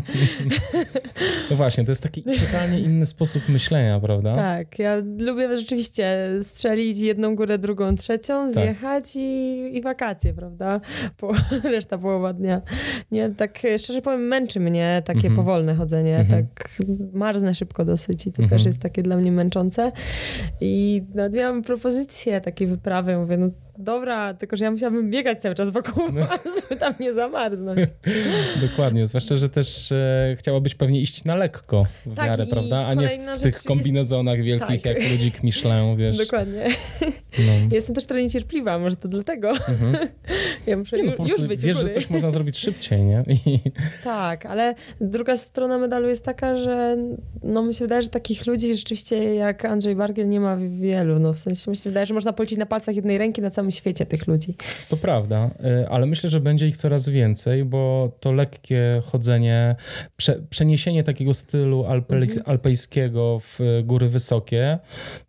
No 1.50 1.56
właśnie, 1.56 1.84
to 1.84 1.90
jest 1.90 2.02
taki 2.02 2.22
totalnie 2.22 2.80
inny 2.80 3.06
sposób 3.06 3.48
myślenia, 3.48 4.00
prawda? 4.00 4.34
Tak, 4.34 4.78
ja 4.78 4.96
lubię 5.18 5.56
rzeczywiście 5.56 6.30
strzelić 6.42 6.98
jedną 6.98 7.36
górę, 7.36 7.58
drugą, 7.58 7.94
trzecią, 7.94 8.44
tak. 8.44 8.52
zjechać 8.52 9.04
tak. 9.04 9.16
i, 9.16 9.76
i 9.76 9.82
wakacje, 9.82 10.34
prawda? 10.34 10.80
Po, 11.16 11.32
reszta 11.74 11.98
połowa 11.98 12.32
dnia. 12.32 12.62
Nie, 13.10 13.30
tak 13.30 13.58
szczerze 13.78 14.02
powiem, 14.02 14.20
męczy 14.20 14.60
mnie 14.60 15.02
takie 15.04 15.28
mhm. 15.28 15.36
powolne 15.36 15.74
chodzenie. 15.74 16.18
Mhm. 16.18 16.46
Tak 16.46 16.68
marznę 17.12 17.54
szybko 17.54 17.84
dosyć 17.84 18.26
i 18.26 18.32
to 18.32 18.42
mhm. 18.42 18.58
też 18.58 18.66
jest 18.66 18.78
takie 18.78 19.02
dla 19.02 19.16
mnie 19.16 19.32
męczące. 19.32 19.92
I 20.60 21.02
no, 21.14 21.28
miałam 21.28 21.62
propozycję 21.62 22.40
takiej 22.40 22.66
wyprawy. 22.66 23.16
Mówię, 23.16 23.36
no 23.36 23.48
dobra, 23.82 24.34
tylko 24.34 24.56
że 24.56 24.64
ja 24.64 24.70
musiałabym 24.70 25.10
biegać 25.10 25.40
cały 25.40 25.54
czas 25.54 25.70
wokół 25.70 26.12
no. 26.12 26.26
was, 26.26 26.40
żeby 26.60 26.80
tam 26.80 26.94
nie 27.00 27.12
zamarznąć. 27.12 27.80
Dokładnie, 28.68 29.06
zwłaszcza, 29.06 29.36
że 29.36 29.48
też 29.48 29.92
e, 29.92 30.36
chciałabyś 30.38 30.74
pewnie 30.74 31.00
iść 31.00 31.24
na 31.24 31.34
lekko 31.34 31.86
w 32.06 32.14
tak, 32.14 32.26
miarę, 32.26 32.46
prawda? 32.46 32.86
A 32.86 32.94
nie 32.94 33.08
w, 33.08 33.38
w 33.38 33.42
tych 33.42 33.62
kombinezonach 33.62 34.36
jest... 34.36 34.46
wielkich 34.46 34.82
tak. 34.82 34.96
jak 34.96 35.10
ludzik 35.10 35.42
Michelin, 35.42 35.96
wiesz. 36.02 36.18
Dokładnie. 36.18 36.68
No. 37.38 37.52
Jestem 37.70 37.94
też 37.94 38.06
trochę 38.06 38.22
niecierpliwa, 38.22 38.78
może 38.78 38.96
to 38.96 39.08
dlatego. 39.08 39.50
Mhm. 39.50 40.08
Ja 40.66 40.76
muszę 40.76 40.96
nie, 40.96 41.14
no, 41.18 41.26
już 41.26 41.44
być 41.44 41.62
Wiesz, 41.62 41.76
że 41.76 41.88
coś 41.88 42.10
można 42.10 42.30
zrobić 42.30 42.58
szybciej, 42.58 43.02
nie? 43.02 43.24
I... 43.28 43.60
Tak, 44.04 44.46
ale 44.46 44.74
druga 45.00 45.36
strona 45.36 45.78
medalu 45.78 46.08
jest 46.08 46.24
taka, 46.24 46.56
że 46.56 46.96
no 47.42 47.62
mi 47.62 47.74
się 47.74 47.84
wydaje, 47.84 48.02
że 48.02 48.08
takich 48.08 48.46
ludzi 48.46 48.76
rzeczywiście 48.76 49.34
jak 49.34 49.64
Andrzej 49.64 49.96
Bargiel 49.96 50.28
nie 50.28 50.40
ma 50.40 50.56
wielu. 50.56 51.18
No 51.18 51.32
w 51.32 51.38
sensie 51.38 51.70
mi 51.70 51.76
się 51.76 51.90
wydaje, 51.90 52.06
że 52.06 52.14
można 52.14 52.32
policzyć 52.32 52.58
na 52.58 52.66
palcach 52.66 52.96
jednej 52.96 53.18
ręki 53.18 53.42
na 53.42 53.50
całym 53.50 53.70
świecie 53.72 54.06
tych 54.06 54.26
ludzi. 54.26 54.56
To 54.88 54.96
prawda, 54.96 55.50
y, 55.82 55.88
ale 55.88 56.06
myślę, 56.06 56.30
że 56.30 56.40
będzie 56.40 56.66
ich 56.66 56.76
coraz 56.76 57.08
więcej, 57.08 57.64
bo 57.64 58.12
to 58.20 58.32
lekkie 58.32 59.02
chodzenie, 59.04 59.76
prze, 60.16 60.42
przeniesienie 60.50 61.04
takiego 61.04 61.34
stylu 61.34 61.84
alpe, 61.84 62.16
mhm. 62.16 62.42
alpejskiego 62.46 63.40
w 63.40 63.80
góry 63.84 64.08
wysokie, 64.08 64.78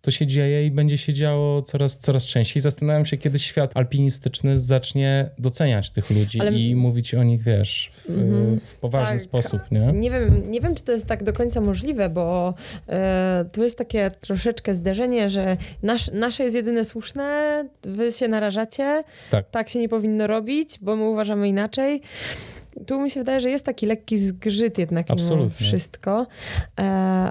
to 0.01 0.11
się 0.11 0.27
dzieje 0.27 0.65
i 0.65 0.71
będzie 0.71 0.97
się 0.97 1.13
działo 1.13 1.61
coraz, 1.61 1.97
coraz 1.97 2.25
częściej. 2.25 2.61
Zastanawiam 2.61 3.05
się, 3.05 3.17
kiedy 3.17 3.39
świat 3.39 3.77
alpinistyczny 3.77 4.61
zacznie 4.61 5.29
doceniać 5.39 5.91
tych 5.91 6.09
ludzi 6.09 6.39
ale... 6.39 6.51
i 6.51 6.75
mówić 6.75 7.13
o 7.13 7.23
nich, 7.23 7.43
wiesz, 7.43 7.91
w, 7.93 8.09
mhm. 8.09 8.59
w 8.65 8.75
poważny 8.79 9.15
tak. 9.15 9.21
sposób, 9.21 9.61
nie? 9.71 9.91
Nie 9.93 10.11
wiem, 10.11 10.51
nie 10.51 10.61
wiem, 10.61 10.75
czy 10.75 10.83
to 10.83 10.91
jest 10.91 11.05
tak 11.05 11.23
do 11.23 11.33
końca 11.33 11.61
możliwe, 11.61 12.09
bo 12.09 12.53
e, 12.89 13.45
tu 13.51 13.63
jest 13.63 13.77
takie 13.77 14.11
troszeczkę 14.11 14.75
zderzenie, 14.75 15.29
że 15.29 15.57
nasz, 15.83 16.11
nasze 16.11 16.43
jest 16.43 16.55
jedyne 16.55 16.85
słuszne, 16.85 17.65
wy 17.83 18.11
się 18.11 18.22
narażacie, 18.27 19.03
tak. 19.31 19.49
tak 19.49 19.69
się 19.69 19.79
nie 19.79 19.89
powinno 19.89 20.27
robić, 20.27 20.77
bo 20.81 20.95
my 20.95 21.03
uważamy 21.03 21.47
inaczej 21.47 22.01
tu 22.87 23.01
mi 23.01 23.09
się 23.09 23.19
wydaje, 23.19 23.39
że 23.39 23.49
jest 23.49 23.65
taki 23.65 23.85
lekki 23.85 24.17
zgrzyt 24.17 24.77
jednak 24.77 25.07
mimo 25.09 25.49
wszystko. 25.49 26.25
E, 26.79 26.83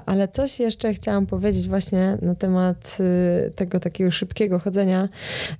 ale 0.05 0.27
coś 0.27 0.59
jeszcze 0.59 0.93
chciałam 0.93 1.25
powiedzieć 1.25 1.67
właśnie 1.67 2.17
na 2.21 2.35
temat 2.35 2.97
y, 3.47 3.51
tego 3.51 3.79
takiego 3.79 4.11
szybkiego 4.11 4.59
chodzenia. 4.59 5.09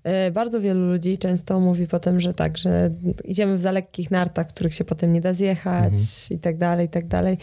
E, 0.03 0.31
bardzo 0.31 0.61
wielu 0.61 0.87
ludzi 0.87 1.17
często 1.17 1.59
mówi 1.59 1.87
potem, 1.87 2.19
że 2.19 2.33
tak, 2.33 2.57
że 2.57 2.91
idziemy 3.25 3.57
w 3.57 3.61
za 3.61 3.71
lekkich 3.71 4.11
nartach, 4.11 4.47
których 4.47 4.73
się 4.73 4.83
potem 4.83 5.13
nie 5.13 5.21
da 5.21 5.33
zjechać 5.33 5.93
mhm. 5.93 6.03
i 6.31 6.39
tak 6.39 6.57
dalej, 6.57 6.85
i 6.85 6.89
tak 6.89 7.07
dalej. 7.07 7.37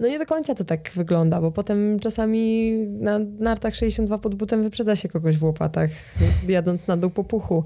No 0.00 0.08
nie 0.08 0.18
do 0.18 0.26
końca 0.26 0.54
to 0.54 0.64
tak 0.64 0.90
wygląda, 0.94 1.40
bo 1.40 1.50
potem 1.52 1.98
czasami 1.98 2.72
na 2.86 3.18
nartach 3.18 3.76
62 3.76 4.18
pod 4.18 4.34
butem 4.34 4.62
wyprzedza 4.62 4.96
się 4.96 5.08
kogoś 5.08 5.36
w 5.36 5.44
łopatach, 5.44 5.90
jadąc 6.48 6.86
na 6.86 6.96
dół 6.96 7.10
po 7.10 7.24
puchu. 7.24 7.64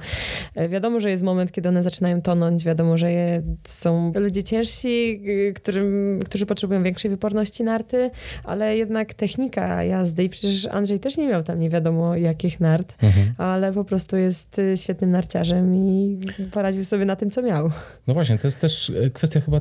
E, 0.54 0.68
wiadomo, 0.68 1.00
że 1.00 1.10
jest 1.10 1.22
moment, 1.22 1.52
kiedy 1.52 1.68
one 1.68 1.82
zaczynają 1.82 2.22
tonąć, 2.22 2.64
wiadomo, 2.64 2.98
że 2.98 3.12
je, 3.12 3.42
są 3.64 4.12
ludzie 4.16 4.42
ciężsi, 4.42 5.22
y, 5.48 5.52
którym, 5.52 6.20
którzy 6.24 6.46
potrzebują 6.46 6.82
większej 6.82 7.10
wyporności 7.10 7.64
narty, 7.64 8.10
ale 8.44 8.76
jednak 8.76 9.14
technika 9.14 9.84
jazdy 9.84 10.24
i 10.24 10.28
przecież 10.28 10.66
Andrzej 10.66 11.00
też 11.00 11.16
nie 11.16 11.28
miał 11.28 11.42
tam 11.42 11.60
nie 11.60 11.70
wiadomo 11.70 12.16
jakich 12.16 12.60
nart, 12.60 12.94
mhm. 13.02 13.34
ale 13.38 13.72
po 13.72 13.84
prostu 13.84 14.16
jest 14.16 14.58
y, 14.58 14.76
świetnym 14.76 15.10
narciarzem 15.10 15.74
i 15.74 16.18
poradził 16.52 16.84
sobie 16.84 17.04
na 17.04 17.16
tym, 17.16 17.30
co 17.30 17.42
miał. 17.42 17.70
No 18.06 18.14
właśnie, 18.14 18.38
to 18.38 18.46
jest 18.46 18.60
też 18.60 18.90
e, 18.90 19.10
kwestia 19.10 19.40
chyba 19.40 19.60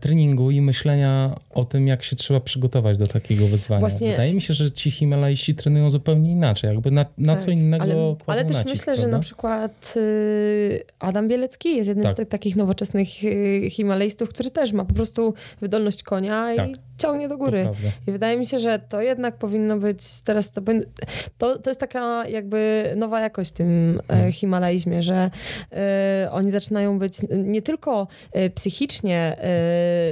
treningu 0.00 0.50
i 0.50 0.60
myślenia 0.60 1.34
o 1.50 1.64
tym, 1.64 1.86
jak 1.86 2.04
się 2.04 2.16
trzeba 2.16 2.40
przygotować 2.40 2.98
do 2.98 3.06
takiego 3.06 3.46
wyzwania. 3.46 3.80
Właśnie... 3.80 4.10
Wydaje 4.10 4.34
mi 4.34 4.42
się, 4.42 4.54
że 4.54 4.70
ci 4.70 4.90
Himalaiści 4.90 5.54
trenują 5.54 5.90
zupełnie 5.90 6.32
inaczej, 6.32 6.68
jakby 6.68 6.90
na, 6.90 7.06
na 7.18 7.32
tak, 7.32 7.42
co 7.42 7.50
innego 7.50 7.82
Ale, 7.82 8.16
ale 8.26 8.44
też 8.44 8.56
nacisk, 8.56 8.68
myślę, 8.68 8.84
prawda? 8.84 9.02
że 9.02 9.08
na 9.08 9.18
przykład 9.18 9.94
y, 9.96 10.82
Adam 10.98 11.28
Bielecki 11.28 11.76
jest 11.76 11.88
jednym 11.88 12.04
tak. 12.04 12.12
z 12.12 12.16
tych 12.16 12.28
takich 12.28 12.56
nowoczesnych 12.56 13.08
y, 13.24 13.70
Himalajstów, 13.70 14.28
który 14.28 14.50
też 14.50 14.72
ma 14.72 14.84
po 14.84 14.94
prostu 14.94 15.34
wydolność 15.60 16.02
konia 16.02 16.54
tak. 16.56 16.70
Ciągnie 17.02 17.28
do 17.28 17.38
góry. 17.38 17.68
I 18.06 18.12
wydaje 18.12 18.38
mi 18.38 18.46
się, 18.46 18.58
że 18.58 18.78
to 18.78 19.02
jednak 19.02 19.36
powinno 19.36 19.78
być 19.78 20.20
teraz, 20.24 20.52
to, 20.52 20.62
to, 21.38 21.58
to 21.58 21.70
jest 21.70 21.80
taka 21.80 22.28
jakby 22.28 22.92
nowa 22.96 23.20
jakość 23.20 23.50
w 23.50 23.52
tym 23.52 24.00
e, 24.08 24.12
mhm. 24.12 24.32
Himalaizmie, 24.32 25.02
że 25.02 25.30
y, 26.26 26.30
oni 26.30 26.50
zaczynają 26.50 26.98
być 26.98 27.18
nie 27.30 27.62
tylko 27.62 28.06
psychicznie 28.54 29.36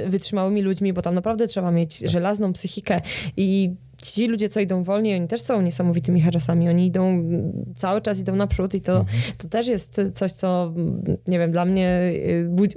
wytrzymałymi 0.05 0.61
ludźmi, 0.61 0.93
bo 0.93 1.01
tam 1.01 1.15
naprawdę 1.15 1.47
trzeba 1.47 1.71
mieć 1.71 1.99
tak. 1.99 2.09
żelazną 2.09 2.53
psychikę 2.53 3.01
i 3.37 3.75
ci 4.01 4.27
ludzie, 4.27 4.49
co 4.49 4.59
idą 4.59 4.83
wolniej, 4.83 5.15
oni 5.15 5.27
też 5.27 5.41
są 5.41 5.61
niesamowitymi 5.61 6.21
herosami. 6.21 6.69
Oni 6.69 6.85
idą, 6.85 7.29
cały 7.75 8.01
czas 8.01 8.19
idą 8.19 8.35
naprzód 8.35 8.73
i 8.73 8.81
to, 8.81 8.99
mhm. 8.99 9.21
to 9.37 9.47
też 9.47 9.67
jest 9.67 10.01
coś, 10.13 10.31
co, 10.31 10.73
nie 11.27 11.39
wiem, 11.39 11.51
dla 11.51 11.65
mnie, 11.65 12.11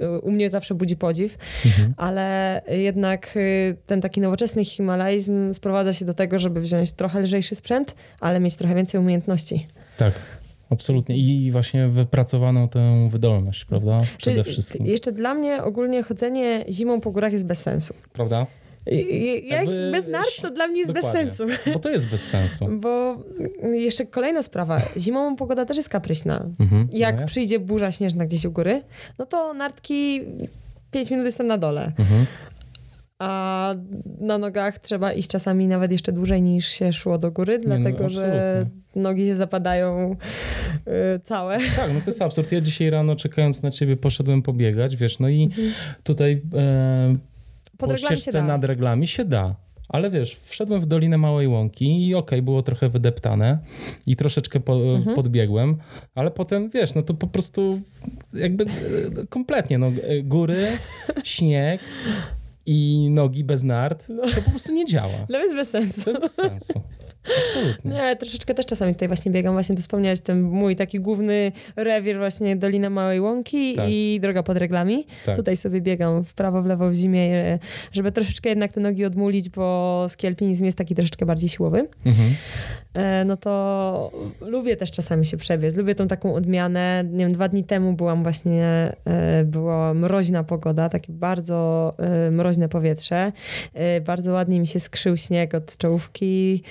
y, 0.01 0.19
u 0.21 0.31
mnie 0.31 0.49
zawsze 0.49 0.75
budzi 0.75 0.97
podziw, 0.97 1.37
mhm. 1.65 1.93
ale 1.97 2.61
jednak 2.67 3.33
y, 3.35 3.77
ten 3.85 4.01
taki 4.01 4.21
nowoczesny 4.21 4.65
himalaizm 4.65 5.53
sprowadza 5.53 5.93
się 5.93 6.05
do 6.05 6.13
tego, 6.13 6.39
żeby 6.39 6.61
wziąć 6.61 6.91
trochę 6.91 7.19
lżejszy 7.19 7.55
sprzęt, 7.55 7.95
ale 8.19 8.39
mieć 8.39 8.55
trochę 8.55 8.75
więcej 8.75 8.99
umiejętności. 8.99 9.67
Tak. 9.97 10.13
Absolutnie. 10.69 11.17
I 11.17 11.51
właśnie 11.51 11.87
wypracowano 11.87 12.67
tę 12.67 13.09
wydolność, 13.11 13.65
prawda? 13.65 13.97
Przede 14.17 14.43
Czyli 14.43 14.53
wszystkim. 14.53 14.85
Jeszcze 14.85 15.11
dla 15.11 15.33
mnie 15.33 15.63
ogólnie 15.63 16.03
chodzenie 16.03 16.65
zimą 16.69 17.01
po 17.01 17.11
górach 17.11 17.33
jest 17.33 17.45
bez 17.45 17.61
sensu. 17.61 17.93
Prawda? 18.13 18.47
Jak 18.85 19.43
Jakby, 19.43 19.89
bez 19.91 20.07
nart 20.07 20.41
to 20.41 20.51
dla 20.51 20.67
mnie 20.67 20.79
jest 20.79 20.91
bez 20.91 21.05
sensu. 21.05 21.45
Bo 21.73 21.79
to 21.79 21.89
jest 21.89 22.07
bez 22.07 22.27
sensu. 22.27 22.67
Bo 22.81 23.23
jeszcze 23.73 24.05
kolejna 24.05 24.41
sprawa. 24.41 24.81
Zimą 24.97 25.35
pogoda 25.35 25.65
też 25.65 25.77
jest 25.77 25.89
kapryśna. 25.89 26.45
Mhm, 26.59 26.87
Jak 26.93 27.19
no 27.19 27.27
przyjdzie 27.27 27.59
burza 27.59 27.91
śnieżna 27.91 28.25
gdzieś 28.25 28.45
u 28.45 28.51
góry, 28.51 28.81
no 29.19 29.25
to 29.25 29.53
nartki 29.53 30.21
5 30.91 31.11
minut 31.11 31.25
jestem 31.25 31.47
na 31.47 31.57
dole. 31.57 31.91
Mhm 31.99 32.25
a 33.19 33.75
na 34.19 34.37
nogach 34.37 34.79
trzeba 34.79 35.13
iść 35.13 35.29
czasami 35.29 35.67
nawet 35.67 35.91
jeszcze 35.91 36.11
dłużej 36.11 36.41
niż 36.41 36.67
się 36.67 36.93
szło 36.93 37.17
do 37.17 37.31
góry, 37.31 37.59
no, 37.59 37.75
dlatego 37.75 38.03
no, 38.03 38.09
że 38.09 38.65
nogi 38.95 39.25
się 39.25 39.35
zapadają 39.35 40.15
y, 41.15 41.19
całe. 41.19 41.57
Tak, 41.57 41.93
no 41.93 41.99
to 41.99 42.05
jest 42.05 42.21
absurd. 42.21 42.51
Ja 42.51 42.61
dzisiaj 42.61 42.89
rano 42.89 43.15
czekając 43.15 43.63
na 43.63 43.71
ciebie 43.71 43.97
poszedłem 43.97 44.41
pobiegać, 44.41 44.95
wiesz, 44.95 45.19
no 45.19 45.29
i 45.29 45.43
mhm. 45.43 45.71
tutaj 46.03 46.41
e, 46.53 47.15
po 47.77 47.97
ścieżce 47.97 48.43
nad 48.43 48.63
reglami 48.63 49.07
się 49.07 49.25
da. 49.25 49.55
Ale 49.89 50.11
wiesz, 50.11 50.37
wszedłem 50.45 50.81
w 50.81 50.85
Dolinę 50.85 51.17
Małej 51.17 51.47
Łąki 51.47 52.07
i 52.07 52.15
okej, 52.15 52.39
okay, 52.39 52.41
było 52.41 52.63
trochę 52.63 52.89
wydeptane 52.89 53.59
i 54.07 54.15
troszeczkę 54.15 54.59
po, 54.59 54.75
mhm. 54.75 55.15
podbiegłem, 55.15 55.77
ale 56.15 56.31
potem, 56.31 56.69
wiesz, 56.69 56.95
no 56.95 57.01
to 57.01 57.13
po 57.13 57.27
prostu 57.27 57.81
jakby 58.33 58.63
e, 58.63 58.67
kompletnie, 59.29 59.77
no 59.77 59.91
góry, 60.23 60.67
śnieg, 61.23 61.81
i 62.65 63.09
nogi 63.11 63.43
bez 63.43 63.63
nart, 63.63 64.09
no. 64.09 64.23
to 64.35 64.41
po 64.41 64.49
prostu 64.49 64.73
nie 64.73 64.85
działa. 64.85 65.25
Dla 65.27 65.39
mnie 65.39 65.47
jest 65.47 65.55
bez 65.55 65.69
sensu. 65.69 66.03
To 66.03 66.09
jest 66.09 66.21
bez 66.21 66.33
sensu. 66.33 66.81
Absolutnie. 67.45 67.91
Nie, 67.91 68.15
troszeczkę 68.15 68.53
też 68.53 68.65
czasami 68.65 68.93
tutaj 68.93 69.07
właśnie 69.07 69.31
biegam, 69.31 69.53
właśnie 69.53 69.75
to 69.75 69.81
wspomniałeś, 69.81 70.21
ten 70.21 70.41
mój 70.41 70.75
taki 70.75 70.99
główny 70.99 71.51
rewir 71.75 72.17
właśnie 72.17 72.55
Dolina 72.55 72.89
Małej 72.89 73.19
Łąki 73.19 73.75
tak. 73.75 73.85
i 73.89 74.19
droga 74.21 74.43
pod 74.43 74.57
reglami. 74.57 75.07
Tak. 75.25 75.35
Tutaj 75.35 75.57
sobie 75.57 75.81
biegam 75.81 76.23
w 76.23 76.33
prawo, 76.33 76.61
w 76.61 76.65
lewo, 76.65 76.89
w 76.89 76.93
zimie, 76.93 77.59
żeby 77.91 78.11
troszeczkę 78.11 78.49
jednak 78.49 78.71
te 78.71 78.79
nogi 78.79 79.05
odmulić, 79.05 79.49
bo 79.49 80.05
skielpinizm 80.09 80.65
jest 80.65 80.77
taki 80.77 80.95
troszeczkę 80.95 81.25
bardziej 81.25 81.49
siłowy. 81.49 81.87
Mhm. 82.05 82.35
E, 82.93 83.25
no 83.25 83.37
to 83.37 84.11
lubię 84.41 84.75
też 84.75 84.91
czasami 84.91 85.25
się 85.25 85.37
przebiec. 85.37 85.75
Lubię 85.75 85.95
tą 85.95 86.07
taką 86.07 86.33
odmianę. 86.33 87.03
Nie 87.11 87.25
wiem, 87.25 87.33
dwa 87.33 87.47
dni 87.47 87.63
temu 87.63 87.93
byłam 87.93 88.23
właśnie, 88.23 88.93
e, 89.05 89.43
była 89.43 89.93
mroźna 89.93 90.43
pogoda, 90.43 90.89
takie 90.89 91.13
bardzo 91.13 91.93
e, 91.97 92.31
mroźne 92.31 92.69
powietrze. 92.69 93.31
Bardzo 94.05 94.31
ładnie 94.31 94.59
mi 94.59 94.67
się 94.67 94.79
skrzył 94.79 95.17
śnieg 95.17 95.55
od 95.55 95.77
czołówki. 95.77 96.63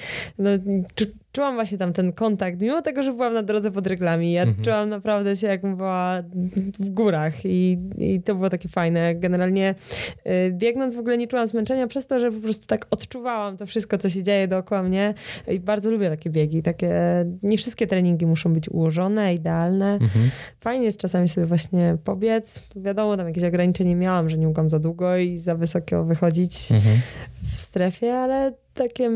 No, 0.45 0.51
czułam 1.35 1.55
właśnie 1.55 1.79
tam 1.79 1.93
ten 1.93 2.13
kontakt, 2.13 2.61
mimo 2.61 2.83
tego, 2.83 3.03
że 3.03 3.13
byłam 3.13 3.35
na 3.35 3.43
drodze 3.43 3.71
pod 3.71 3.87
reglami. 3.87 4.33
Ja 4.33 4.43
mhm. 4.43 4.65
czułam 4.65 4.89
naprawdę 4.89 5.37
się, 5.37 5.47
jakbym 5.47 5.77
była 5.77 6.23
w 6.79 6.91
górach 6.91 7.45
i, 7.45 7.79
i 7.99 8.23
to 8.23 8.35
było 8.35 8.51
takie 8.51 8.69
fajne. 8.69 9.15
Generalnie 9.15 9.75
y, 10.27 10.53
biegnąc 10.53 10.95
w 10.95 10.99
ogóle 10.99 11.19
nie 11.19 11.27
czułam 11.27 11.47
zmęczenia 11.47 11.87
przez 11.87 12.07
to, 12.07 12.21
że 12.21 12.33
po 12.33 12.41
prostu 12.41 12.67
tak 12.67 12.87
odczuwałam 12.91 13.57
to 13.57 13.67
wszystko, 13.67 13.99
co 13.99 14.09
się 14.09 14.23
dzieje 14.23 14.49
dookoła 14.49 14.83
mnie 14.83 15.15
i 15.49 15.61
bardzo 15.61 15.91
lubię 15.91 16.11
takie 16.11 16.31
biegi. 16.31 16.63
Takie, 16.63 16.93
nie 17.43 17.59
wszystkie 17.59 17.87
treningi 17.87 18.27
muszą 18.27 18.53
być 18.53 18.69
ułożone, 18.69 19.35
idealne. 19.35 19.93
Mhm. 19.93 20.31
Fajnie 20.61 20.85
jest 20.85 20.99
czasami 20.99 21.29
sobie 21.29 21.47
właśnie 21.47 21.97
pobiec. 22.05 22.63
Wiadomo, 22.77 23.17
tam 23.17 23.27
jakieś 23.27 23.45
ograniczenie 23.45 23.97
miałam, 23.97 24.31
że 24.31 24.39
nie 24.39 24.47
mogłam 24.47 24.69
za 24.69 24.79
długo 24.79 25.17
i 25.17 25.39
za 25.39 25.55
wysoko 25.55 26.05
wychodzić 26.05 26.73
mhm. 26.73 27.01
w 27.43 27.61
strefie, 27.61 28.15
ale 28.15 28.53
takie 28.75 29.11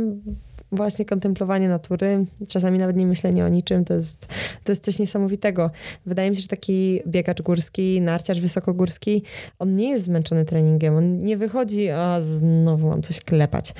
właśnie 0.72 1.04
kontemplowanie 1.04 1.68
natury, 1.68 2.24
czasami 2.48 2.78
nawet 2.78 2.96
nie 2.96 3.06
myślenie 3.06 3.44
o 3.44 3.48
niczym, 3.48 3.84
to 3.84 3.94
jest, 3.94 4.26
to 4.64 4.72
jest 4.72 4.84
coś 4.84 4.98
niesamowitego. 4.98 5.70
Wydaje 6.06 6.30
mi 6.30 6.36
się, 6.36 6.42
że 6.42 6.48
taki 6.48 7.02
biegacz 7.06 7.42
górski, 7.42 8.00
narciarz 8.00 8.40
wysokogórski, 8.40 9.22
on 9.58 9.72
nie 9.72 9.90
jest 9.90 10.04
zmęczony 10.04 10.44
treningiem, 10.44 10.96
on 10.96 11.18
nie 11.18 11.36
wychodzi, 11.36 11.88
a 11.90 12.20
znowu 12.20 12.88
mam 12.88 13.02
coś 13.02 13.20
klepać. 13.20 13.74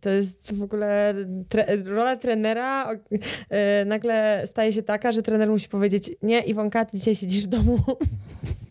To 0.00 0.10
jest 0.10 0.54
w 0.54 0.62
ogóle 0.62 1.14
tre 1.48 1.76
rola 1.84 2.16
trenera 2.16 2.92
yy, 3.10 3.18
nagle 3.86 4.42
staje 4.46 4.72
się 4.72 4.82
taka, 4.82 5.12
że 5.12 5.22
trener 5.22 5.48
musi 5.48 5.68
powiedzieć 5.68 6.10
nie 6.22 6.40
Iwonka, 6.40 6.84
ty 6.84 6.96
dzisiaj 6.96 7.14
siedzisz 7.14 7.44
w 7.44 7.46
domu 7.46 7.78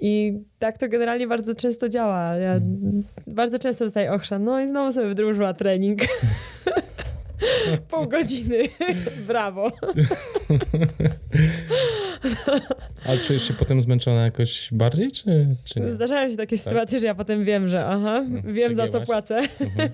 I 0.00 0.40
tak 0.58 0.78
to 0.78 0.88
generalnie 0.88 1.26
bardzo 1.26 1.54
często 1.54 1.88
działa. 1.88 2.34
Ja 2.34 2.52
hmm. 2.52 3.04
bardzo 3.26 3.58
często 3.58 3.84
dostaję 3.84 4.12
ochrzan, 4.12 4.44
no 4.44 4.60
i 4.60 4.68
znowu 4.68 4.92
sobie 4.92 5.06
wydłużyła 5.06 5.54
trening. 5.54 6.00
Pół 7.90 8.08
godziny. 8.08 8.58
Brawo. 9.28 9.72
Ale 13.06 13.18
czujesz 13.18 13.48
się 13.48 13.54
potem 13.54 13.80
zmęczona 13.80 14.24
jakoś 14.24 14.68
bardziej, 14.72 15.12
czy, 15.12 15.56
czy 15.64 15.80
nie? 15.80 15.90
Zdarzają 15.90 16.30
się 16.30 16.36
takie 16.36 16.56
tak? 16.56 16.64
sytuacje, 16.64 16.98
że 16.98 17.06
ja 17.06 17.14
potem 17.14 17.44
wiem, 17.44 17.68
że 17.68 17.86
aha, 17.86 18.18
mhm, 18.18 18.54
wiem 18.54 18.74
za 18.74 18.88
co 18.88 19.00
płacę. 19.00 19.36
Mhm. 19.60 19.90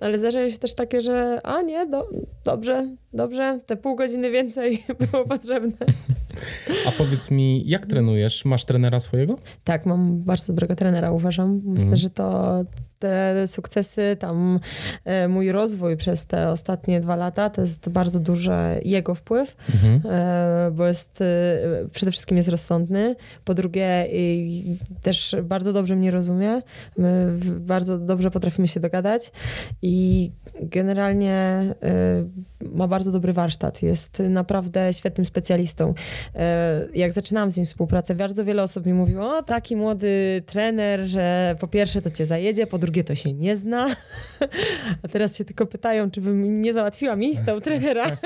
Ale 0.00 0.18
zdarzają 0.18 0.50
się 0.50 0.58
też 0.58 0.74
takie, 0.74 1.00
że 1.00 1.40
a 1.42 1.62
nie, 1.62 1.86
do, 1.86 2.08
dobrze, 2.44 2.96
dobrze, 3.12 3.60
te 3.66 3.76
pół 3.76 3.96
godziny 3.96 4.30
więcej 4.30 4.84
było 5.10 5.24
potrzebne. 5.24 5.76
A 6.86 6.92
powiedz 6.92 7.30
mi, 7.30 7.68
jak 7.68 7.86
trenujesz? 7.86 8.44
Masz 8.44 8.64
trenera 8.64 9.00
swojego? 9.00 9.38
Tak, 9.64 9.86
mam 9.86 10.22
bardzo 10.22 10.46
dobrego 10.52 10.76
trenera, 10.76 11.12
uważam. 11.12 11.60
Myślę, 11.64 11.82
mhm. 11.82 11.96
że 11.96 12.10
to 12.10 12.64
te 13.02 13.46
sukcesy, 13.46 14.16
tam 14.18 14.60
e, 15.04 15.28
mój 15.28 15.52
rozwój 15.52 15.96
przez 15.96 16.26
te 16.26 16.48
ostatnie 16.48 17.00
dwa 17.00 17.16
lata, 17.16 17.50
to 17.50 17.60
jest 17.60 17.88
bardzo 17.88 18.20
duży 18.20 18.52
jego 18.84 19.14
wpływ, 19.14 19.56
mhm. 19.74 20.02
E, 20.04 20.70
bo 20.70 20.86
jest, 20.86 21.20
e, 21.20 21.24
przede 21.92 22.12
wszystkim 22.12 22.36
jest 22.36 22.48
rozsądny, 22.48 23.16
po 23.44 23.54
drugie 23.54 24.08
też 25.02 25.36
bardzo 25.42 25.72
dobrze 25.72 25.96
mnie 25.96 26.10
rozumie, 26.10 26.62
My 26.96 27.38
bardzo 27.60 27.98
dobrze 27.98 28.30
potrafimy 28.30 28.68
się 28.68 28.80
dogadać 28.80 29.32
i 29.82 30.30
generalnie 30.62 31.74
ma 32.74 32.88
bardzo 32.88 33.12
dobry 33.12 33.32
warsztat, 33.32 33.82
jest 33.82 34.22
naprawdę 34.28 34.92
świetnym 34.92 35.24
specjalistą. 35.24 35.94
Jak 36.94 37.12
zaczynałam 37.12 37.50
z 37.50 37.56
nim 37.56 37.66
współpracę, 37.66 38.14
bardzo 38.14 38.44
wiele 38.44 38.62
osób 38.62 38.86
mi 38.86 38.92
mówiło, 38.92 39.36
o 39.36 39.42
taki 39.42 39.76
młody 39.76 40.42
trener, 40.46 41.00
że 41.00 41.56
po 41.60 41.68
pierwsze 41.68 42.02
to 42.02 42.10
cię 42.10 42.26
zajedzie, 42.26 42.66
po 42.66 42.78
drugie 42.78 43.04
to 43.04 43.14
się 43.14 43.32
nie 43.32 43.56
zna. 43.56 43.88
A 45.02 45.08
teraz 45.08 45.36
się 45.36 45.44
tylko 45.44 45.66
pytają, 45.66 46.10
czy 46.10 46.20
bym 46.20 46.62
nie 46.62 46.74
załatwiła 46.74 47.16
miejsca 47.16 47.54
u 47.54 47.60
trenera. 47.60 48.16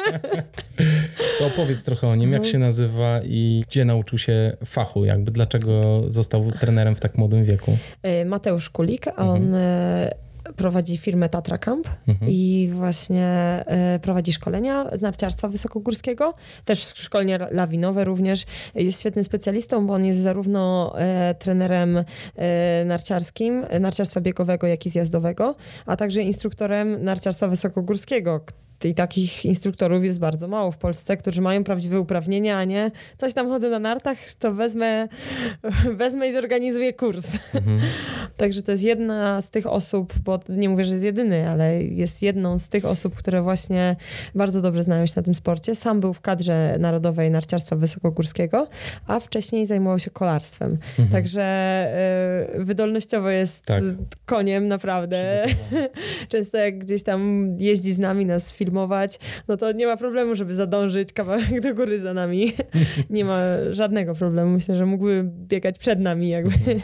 To 1.39 1.47
opowiedz 1.47 1.85
trochę 1.85 2.09
o 2.09 2.17
nim, 2.17 2.33
jak 2.33 2.47
się 2.47 2.59
nazywa 2.59 3.21
i 3.25 3.65
gdzie 3.69 3.85
nauczył 3.85 4.19
się 4.19 4.57
fachu, 4.65 5.05
jakby 5.05 5.31
dlaczego 5.31 6.03
został 6.09 6.53
trenerem 6.61 6.97
w 6.97 7.01
tak 7.01 7.19
młodym 7.19 7.45
wieku. 7.45 7.77
E, 8.03 8.25
Mateusz 8.25 8.71
Kulik, 8.71 9.07
on 9.17 9.55
e, 9.55 10.27
prowadzi 10.57 10.99
firmę 10.99 11.29
Tatra 11.29 11.59
Camp 11.59 11.89
i 12.29 12.71
właśnie 12.73 13.27
e, 13.67 13.99
prowadzi 14.03 14.33
szkolenia 14.33 14.87
z 14.97 15.03
narciarstwa 15.03 15.49
wysokogórskiego, 15.49 16.35
też 16.65 16.79
szkolenia 16.79 17.49
lawinowe 17.51 18.05
również. 18.05 18.45
Jest 18.75 19.01
świetnym 19.01 19.25
specjalistą, 19.25 19.87
bo 19.87 19.95
on 19.95 20.05
jest 20.05 20.21
zarówno 20.21 20.93
e, 20.99 21.35
trenerem 21.35 22.05
e, 22.37 22.85
narciarskim, 22.85 23.67
narciarstwa 23.81 24.21
biegowego, 24.21 24.67
jak 24.67 24.87
i 24.87 24.91
zjazdowego, 24.91 25.55
a 25.87 25.97
także 25.97 26.23
instruktorem 26.23 27.05
narciarstwa 27.05 27.49
wysokogórskiego. 27.49 28.41
I 28.85 28.95
takich 28.95 29.45
instruktorów 29.45 30.05
jest 30.05 30.19
bardzo 30.19 30.49
mało 30.49 30.73
w 30.73 30.79
Polsce, 30.79 31.17
którzy 31.17 31.43
mają 31.43 31.65
prawdziwe 31.65 32.01
uprawnienia, 32.01 32.59
a 32.59 32.65
nie 32.65 32.91
coś 33.17 33.35
tam 33.35 33.49
chodzę 33.49 33.71
na 33.71 33.79
nartach, 33.79 34.19
to 34.39 34.53
wezmę, 34.53 35.09
wezmę 35.99 36.29
i 36.29 36.33
zorganizuję 36.33 36.93
kurs. 36.93 37.39
Także 38.37 38.63
to 38.63 38.73
jest 38.73 38.85
jedna 38.85 39.43
z 39.43 39.51
tych 39.51 39.67
osób, 39.67 40.15
bo 40.25 40.41
nie 40.49 40.69
mówię, 40.69 40.85
że 40.85 40.93
jest 40.93 41.05
jedyny, 41.05 41.51
ale 41.51 41.83
jest 41.83 42.23
jedną 42.23 42.59
z 42.59 42.69
tych 42.69 42.85
osób, 42.85 43.15
które 43.15 43.43
właśnie 43.43 43.97
bardzo 44.35 44.63
dobrze 44.63 44.83
znają 44.83 45.07
się 45.07 45.13
na 45.17 45.23
tym 45.23 45.35
sporcie. 45.35 45.75
Sam 45.75 46.01
był 46.01 46.13
w 46.13 46.21
kadrze 46.21 46.77
Narodowej 46.81 47.31
Narciarstwa 47.31 47.77
Wysokogórskiego, 47.77 48.67
a 49.07 49.21
wcześniej 49.21 49.67
zajmował 49.67 49.99
się 49.99 50.11
kolarstwem. 50.11 50.79
Także 51.13 51.43
e, 51.43 52.65
wydolnościowo 52.65 53.31
jest 53.31 53.65
Tak. 53.65 53.83
koniem 54.27 54.67
naprawdę. 54.67 55.47
Często 56.29 56.59
jak 56.59 56.79
gdzieś 56.79 57.03
tam 57.03 57.49
jeździ 57.59 57.93
z 57.93 57.99
nami 57.99 58.27
nas 58.27 58.53
filmować, 58.67 59.19
no 59.49 59.57
to 59.57 59.73
nie 59.73 59.87
ma 59.87 59.97
problemu, 59.97 60.35
żeby 60.35 60.55
zadążyć 60.55 61.13
kawałek 61.13 61.61
do 61.61 61.75
góry 61.75 62.01
za 62.01 62.15
nami. 62.15 62.53
nie 63.11 63.25
ma 63.25 63.41
żadnego 63.71 64.15
problemu. 64.15 64.51
Myślę, 64.51 64.77
że 64.77 64.87
mógłby 64.87 65.25
biegać 65.25 65.79
przed 65.79 66.01
nami 66.01 66.29
jakby, 66.29 66.55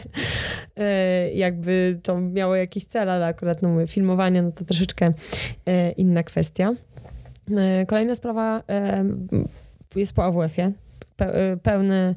e, 0.75 1.31
jakby 1.31 1.99
to 2.03 2.21
miało 2.21 2.55
jakiś 2.55 2.85
cel, 2.85 3.09
ale 3.09 3.25
akurat 3.25 3.61
no 3.61 3.69
mówię, 3.69 3.87
filmowanie 3.87 4.41
no 4.41 4.51
to 4.51 4.65
troszeczkę 4.65 5.13
e, 5.65 5.91
inna 5.91 6.23
kwestia. 6.23 6.73
E, 7.57 7.85
Kolejna 7.85 8.15
sprawa 8.15 8.63
jest 9.95 10.15
po 10.15 10.23
AWF-ie. 10.23 10.82
Pe- 11.17 11.35
e, 11.35 11.57
Pełny 11.57 12.15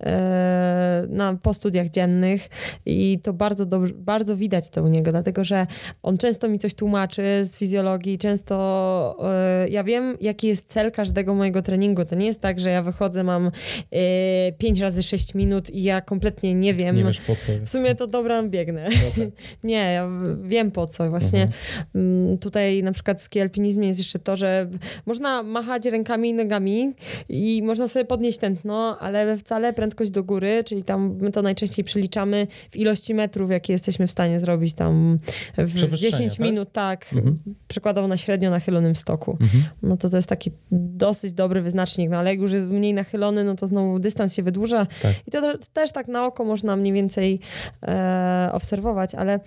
e, 0.00 1.06
na, 1.08 1.34
po 1.42 1.54
studiach 1.54 1.88
dziennych 1.88 2.48
i 2.86 3.18
to 3.22 3.32
bardzo, 3.32 3.66
dobrze, 3.66 3.92
bardzo 3.94 4.36
widać 4.36 4.70
to 4.70 4.82
u 4.82 4.88
niego, 4.88 5.10
dlatego 5.10 5.44
że 5.44 5.66
on 6.02 6.18
często 6.18 6.48
mi 6.48 6.58
coś 6.58 6.74
tłumaczy 6.74 7.22
z 7.44 7.58
fizjologii, 7.58 8.18
często 8.18 9.16
e, 9.24 9.68
ja 9.68 9.84
wiem, 9.84 10.16
jaki 10.20 10.46
jest 10.46 10.68
cel 10.68 10.92
każdego 10.92 11.34
mojego 11.34 11.62
treningu. 11.62 12.04
To 12.04 12.14
nie 12.14 12.26
jest 12.26 12.40
tak, 12.40 12.60
że 12.60 12.70
ja 12.70 12.82
wychodzę, 12.82 13.24
mam 13.24 13.46
e, 13.46 14.52
5 14.52 14.80
razy 14.80 15.02
6 15.02 15.34
minut 15.34 15.70
i 15.70 15.82
ja 15.82 16.00
kompletnie 16.00 16.54
nie 16.54 16.74
wiem. 16.74 16.96
Nie 16.96 17.04
wiesz 17.04 17.20
po 17.20 17.36
co 17.36 17.52
W 17.64 17.68
sumie 17.68 17.94
to 17.94 18.06
dobra, 18.06 18.42
biegnę. 18.42 18.88
No 18.88 19.24
tak. 19.24 19.30
Nie, 19.64 19.92
ja 19.92 20.10
wiem 20.42 20.70
po 20.70 20.86
co. 20.86 21.10
Właśnie 21.10 21.48
mm, 21.94 22.38
tutaj 22.38 22.82
na 22.82 22.92
przykład 22.92 23.18
w 23.18 23.22
skialpinizmie 23.22 23.88
jest 23.88 24.00
jeszcze 24.00 24.18
to, 24.18 24.36
że 24.36 24.70
można 25.06 25.42
machać 25.42 25.86
rękami 25.86 26.28
i 26.28 26.34
nogami 26.34 26.94
i 27.28 27.62
można 27.64 27.88
sobie 27.88 28.04
podnieść 28.04 28.35
tętno, 28.38 28.98
ale 29.00 29.36
wcale 29.36 29.72
prędkość 29.72 30.10
do 30.10 30.24
góry, 30.24 30.64
czyli 30.64 30.84
tam 30.84 31.16
my 31.20 31.30
to 31.32 31.42
najczęściej 31.42 31.84
przeliczamy 31.84 32.46
w 32.70 32.76
ilości 32.76 33.14
metrów, 33.14 33.50
jakie 33.50 33.72
jesteśmy 33.72 34.06
w 34.06 34.10
stanie 34.10 34.40
zrobić 34.40 34.74
tam 34.74 35.18
w 35.58 35.74
Przewyższenia, 35.74 36.10
10 36.12 36.36
tak? 36.36 36.46
minut, 36.46 36.72
tak, 36.72 37.06
Mhm. 37.14 37.38
przykładowo 37.68 38.08
na 38.08 38.16
średnio 38.16 38.50
nachylonym 38.50 38.96
stoku. 38.96 39.36
Mhm. 39.40 39.64
No 39.82 39.96
to 39.96 40.08
to 40.08 40.16
jest 40.16 40.28
taki 40.28 40.50
dosyć 40.72 41.32
dobry 41.32 41.62
wyznacznik, 41.62 42.10
no 42.10 42.16
ale 42.16 42.30
jak 42.30 42.40
już 42.40 42.52
jest 42.52 42.70
mniej 42.70 42.94
nachylony, 42.94 43.44
no 43.44 43.54
to 43.54 43.66
znowu 43.66 43.98
dystans 43.98 44.34
się 44.34 44.42
wydłuża 44.42 44.86
Tak. 45.02 45.12
i 45.26 45.30
to 45.30 45.40
te- 45.40 45.58
też 45.72 45.92
tak 45.92 46.08
na 46.08 46.26
oko 46.26 46.44
można 46.44 46.76
mniej 46.76 46.92
więcej 46.92 47.40
e, 47.82 48.50
obserwować, 48.52 49.14
ale 49.14 49.40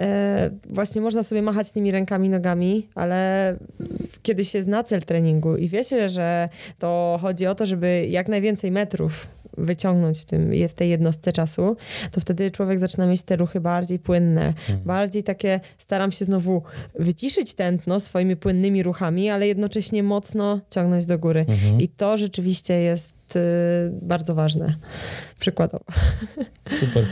e, 0.00 0.50
właśnie 0.70 1.00
można 1.02 1.22
sobie 1.22 1.42
machać 1.42 1.72
tymi 1.72 1.90
rękami, 1.90 2.28
nogami, 2.28 2.86
ale 2.94 3.56
kiedy 4.22 4.44
się 4.44 4.62
zna 4.62 4.82
cel 4.84 5.02
treningu 5.02 5.56
i 5.56 5.68
wiecie, 5.68 6.08
że 6.08 6.48
to 6.78 7.18
chodzi 7.22 7.46
o 7.46 7.54
to, 7.54 7.66
żeby 7.66 8.06
jak 8.18 8.28
najwięcej 8.28 8.70
metrów 8.70 9.28
wyciągnąć 9.56 10.18
w, 10.18 10.24
tym, 10.24 10.68
w 10.68 10.74
tej 10.74 10.90
jednostce 10.90 11.32
czasu, 11.32 11.76
to 12.12 12.20
wtedy 12.20 12.50
człowiek 12.50 12.78
zaczyna 12.78 13.06
mieć 13.06 13.22
te 13.22 13.36
ruchy 13.36 13.60
bardziej 13.60 13.98
płynne, 13.98 14.54
bardziej 14.84 15.22
takie, 15.22 15.60
staram 15.78 16.12
się 16.12 16.24
znowu 16.24 16.62
wyciszyć 16.98 17.54
tętno 17.54 18.00
swoimi 18.00 18.36
płynnymi 18.36 18.82
ruchami, 18.82 19.30
ale 19.30 19.46
jednocześnie 19.46 20.02
mocno 20.02 20.60
ciągnąć 20.70 21.06
do 21.06 21.18
góry. 21.18 21.40
Mhm. 21.48 21.80
I 21.80 21.88
to 21.88 22.16
rzeczywiście 22.16 22.74
jest 22.74 23.36
y, 23.36 23.40
bardzo 24.02 24.34
ważne. 24.34 24.74
Przykładowo. 25.40 25.84
Super. 26.80 27.06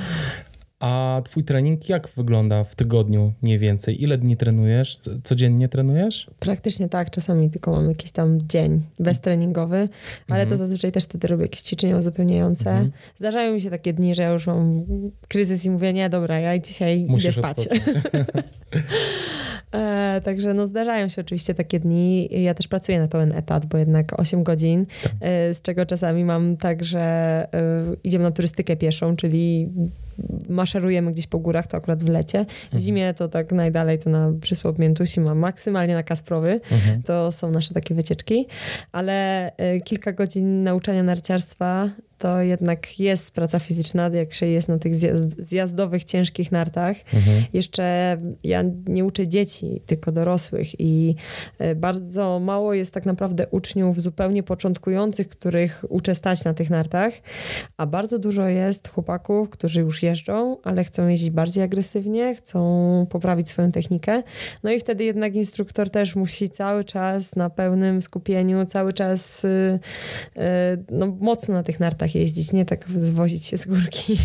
A 0.81 1.23
twój 1.25 1.45
trening 1.45 1.89
jak 1.89 2.09
wygląda 2.17 2.65
w 2.65 2.75
tygodniu 2.75 3.33
mniej 3.43 3.59
więcej? 3.59 4.03
Ile 4.03 4.19
dni 4.19 4.37
trenujesz? 4.37 4.97
Co- 4.97 5.11
Codziennie 5.25 5.69
trenujesz? 5.69 6.31
Praktycznie 6.41 6.89
tak, 6.89 7.11
czasami 7.11 7.51
tylko 7.51 7.73
mam 7.73 7.89
jakiś 7.89 8.11
tam 8.11 8.39
dzień 8.49 8.83
beztreningowy, 8.99 9.89
ale 10.29 10.47
to 10.47 10.57
zazwyczaj 10.57 10.93
też 10.93 11.05
wtedy 11.05 11.29
robię 11.29 11.43
jakieś 11.43 11.61
ćwiczenia 11.61 11.97
uzupełniające. 11.97 12.71
Mhm. 12.71 12.91
Zdarzają 13.17 13.55
mi 13.55 13.61
się 13.61 13.71
takie 13.71 13.93
dni, 13.93 14.15
że 14.15 14.23
ja 14.23 14.31
już 14.31 14.47
mam 14.47 14.85
kryzys 15.29 15.65
i 15.65 15.71
mówię, 15.71 15.93
nie, 15.93 16.11
dobra, 16.11 16.41
ja 16.41 16.59
dzisiaj 16.59 17.01
idę 17.01 17.13
Musisz 17.13 17.37
spać. 17.37 17.59
odpocząć. 17.59 17.83
E, 19.73 20.21
także 20.25 20.55
no 20.55 20.67
zdarzają 20.67 21.09
się 21.09 21.21
oczywiście 21.21 21.55
takie 21.55 21.81
dni. 21.81 22.29
Ja 22.43 22.55
też 22.55 22.69
pracuję 22.69 22.99
na 23.01 23.09
pełen 23.09 23.33
etat, 23.33 23.67
bo 23.67 23.79
jednak 23.79 24.21
8 24.21 24.43
godzin, 24.43 24.87
Tak. 25.03 25.13
e, 25.21 25.55
z 25.55 25.63
czego 25.63 25.87
czasami 25.87 26.25
mam 26.25 26.57
tak, 26.57 26.85
że 26.85 27.01
e, 27.01 27.49
idziemy 28.05 28.25
na 28.25 28.31
turystykę 28.31 28.77
pieszą, 28.77 29.17
czyli 29.17 29.69
maszerujemy 30.49 31.11
gdzieś 31.13 31.27
po 31.27 31.39
górach, 31.39 31.67
to 31.67 31.77
akurat 31.77 32.03
w 32.03 32.09
lecie. 32.09 32.45
W 32.45 32.65
Mhm. 32.65 32.83
zimie 32.83 33.15
to 33.15 33.29
tak 33.29 33.53
najdalej 33.53 33.99
to 33.99 34.11
na 34.11 34.33
Przysłop 34.41 34.79
Miętusi, 34.79 35.21
mam 35.21 35.39
maksymalnie 35.39 35.95
na 35.95 36.03
Kasprowy. 36.03 36.61
Mhm. 36.73 37.03
To 37.03 37.33
są 37.33 37.51
nasze 37.51 37.75
takie 37.75 37.95
wycieczki, 37.95 38.47
ale 38.93 39.47
e, 39.57 39.81
kilka 39.81 40.13
godzin 40.13 40.63
nauczania 40.63 41.03
narciarstwa 41.03 41.89
to 42.19 42.41
jednak 42.41 43.01
jest 43.01 43.31
praca 43.31 43.59
fizyczna, 43.59 44.09
jak 44.09 44.33
się 44.33 44.47
jest 44.47 44.69
na 44.69 44.79
tych 44.79 44.97
zjazd- 44.97 45.35
zjazdowych, 45.39 46.05
ciężkich 46.05 46.53
nartach. 46.53 46.97
Mhm. 47.15 47.45
Jeszcze 47.53 48.17
ja 48.45 48.65
nie 48.87 49.05
uczę 49.05 49.29
dzieci, 49.29 49.83
tylko 49.87 50.13
dorosłych 50.13 50.81
i 50.81 51.15
e, 51.59 51.75
bardzo 51.75 52.41
mało 52.41 52.75
jest 52.75 52.95
tak 52.95 53.07
naprawdę 53.07 53.47
uczniów 53.51 54.03
zupełnie 54.03 54.43
początkujących, 54.43 55.29
których 55.29 55.85
uczę 55.89 56.15
stać 56.15 56.45
na 56.45 56.55
tych 56.55 56.71
nartach, 56.71 57.13
a 57.77 57.87
bardzo 57.87 58.19
dużo 58.19 58.49
jest 58.49 58.89
chłopaków, 58.89 59.51
którzy 59.51 59.81
już 59.81 60.03
jeżdżą, 60.03 60.57
ale 60.63 60.85
chcą 60.85 61.09
jeździć 61.09 61.31
bardziej 61.31 61.65
agresywnie, 61.65 62.35
chcą 62.35 63.07
poprawić 63.11 63.49
swoją 63.49 63.73
technikę. 63.73 64.23
No 64.63 64.71
i 64.71 64.81
wtedy 64.81 65.05
jednak 65.05 65.35
instruktor 65.35 65.91
też 65.91 66.17
musi 66.17 66.51
cały 66.51 66.85
czas 66.85 67.37
na 67.37 67.51
pełnym 67.51 68.03
skupieniu, 68.03 68.67
cały 68.67 68.93
czas 68.93 69.45
y, 69.45 69.49
y, 70.37 70.41
no, 70.91 71.07
mocno 71.21 71.55
na 71.55 71.63
tych 71.63 71.81
nartach 71.81 72.06
jeździć, 72.15 72.53
nie 72.53 72.65
tak 72.65 72.89
zwozić 72.97 73.47
się 73.47 73.57
z 73.57 73.67
górki. 73.67 74.17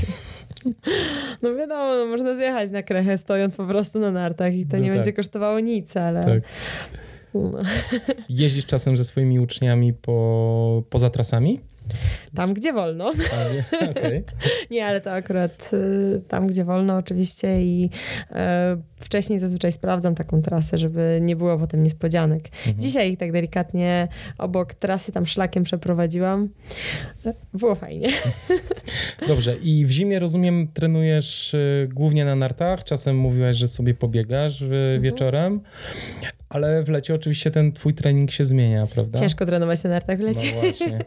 No 1.42 1.56
wiadomo, 1.56 1.96
no, 1.96 2.06
można 2.06 2.36
zjechać 2.36 2.72
na 2.72 2.84
krechę 2.84 3.18
stojąc 3.18 3.56
po 3.56 3.66
prostu 3.66 4.00
na 4.00 4.12
nartach 4.12 4.54
i 4.54 4.66
to 4.66 4.78
No 4.78 4.84
nie 4.84 4.90
tak. 4.90 4.98
będzie 4.98 5.14
kosztowało 5.14 5.60
nic, 5.60 5.98
ale... 5.98 6.26
Tak. 6.26 6.44
No. 7.34 7.52
Jeździsz 8.30 8.66
czasem 8.66 8.98
ze 8.98 9.06
swoimi 9.06 9.40
uczniami 9.40 9.94
po, 9.94 10.84
poza 10.90 11.10
trasami? 11.10 11.60
Tam, 12.36 12.54
gdzie 12.54 12.74
wolno. 12.74 13.12
A, 13.12 13.54
nie? 13.54 13.90
Okej. 13.90 14.24
Nie, 14.72 14.86
ale 14.86 15.02
to 15.02 15.12
akurat 15.12 15.72
y, 15.74 16.22
tam, 16.28 16.48
gdzie 16.48 16.66
wolno 16.66 16.96
oczywiście 16.96 17.62
i 17.62 17.90
e, 18.32 18.78
wcześniej 19.00 19.40
zazwyczaj 19.40 19.72
sprawdzam 19.72 20.16
taką 20.16 20.42
trasę, 20.42 20.78
żeby 20.78 21.20
nie 21.22 21.36
było 21.36 21.58
potem 21.58 21.84
niespodzianek. 21.84 22.42
Mhm. 22.58 22.82
Dzisiaj 22.82 23.12
ich 23.12 23.18
tak 23.18 23.32
delikatnie 23.32 24.08
obok 24.38 24.74
trasy 24.74 25.12
tam 25.12 25.26
szlakiem 25.26 25.64
przeprowadziłam. 25.64 26.50
Było 27.54 27.76
fajnie. 27.76 28.10
Dobrze, 29.28 29.56
i 29.64 29.86
w 29.86 29.92
zimie 29.92 30.20
rozumiem, 30.20 30.68
trenujesz 30.74 31.54
y, 31.54 31.90
głównie 31.94 32.26
na 32.26 32.36
nartach. 32.36 32.84
Czasem 32.84 33.18
mówiłaś, 33.18 33.56
że 33.58 33.68
sobie 33.68 33.94
pobiegasz 33.94 34.62
y, 34.62 34.66
Mhm. 34.66 35.02
wieczorem, 35.02 35.62
ale 36.52 36.84
w 36.84 36.90
lecie 36.90 37.16
oczywiście 37.16 37.52
ten 37.52 37.72
twój 37.74 37.94
trening 37.94 38.32
się 38.32 38.46
zmienia, 38.46 38.88
prawda? 38.88 39.20
Ciężko 39.20 39.46
trenować 39.46 39.84
na 39.84 39.90
nartach 39.90 40.18
w 40.18 40.22
lecie. 40.22 40.48
No 40.56 40.62
właśnie. 40.62 41.00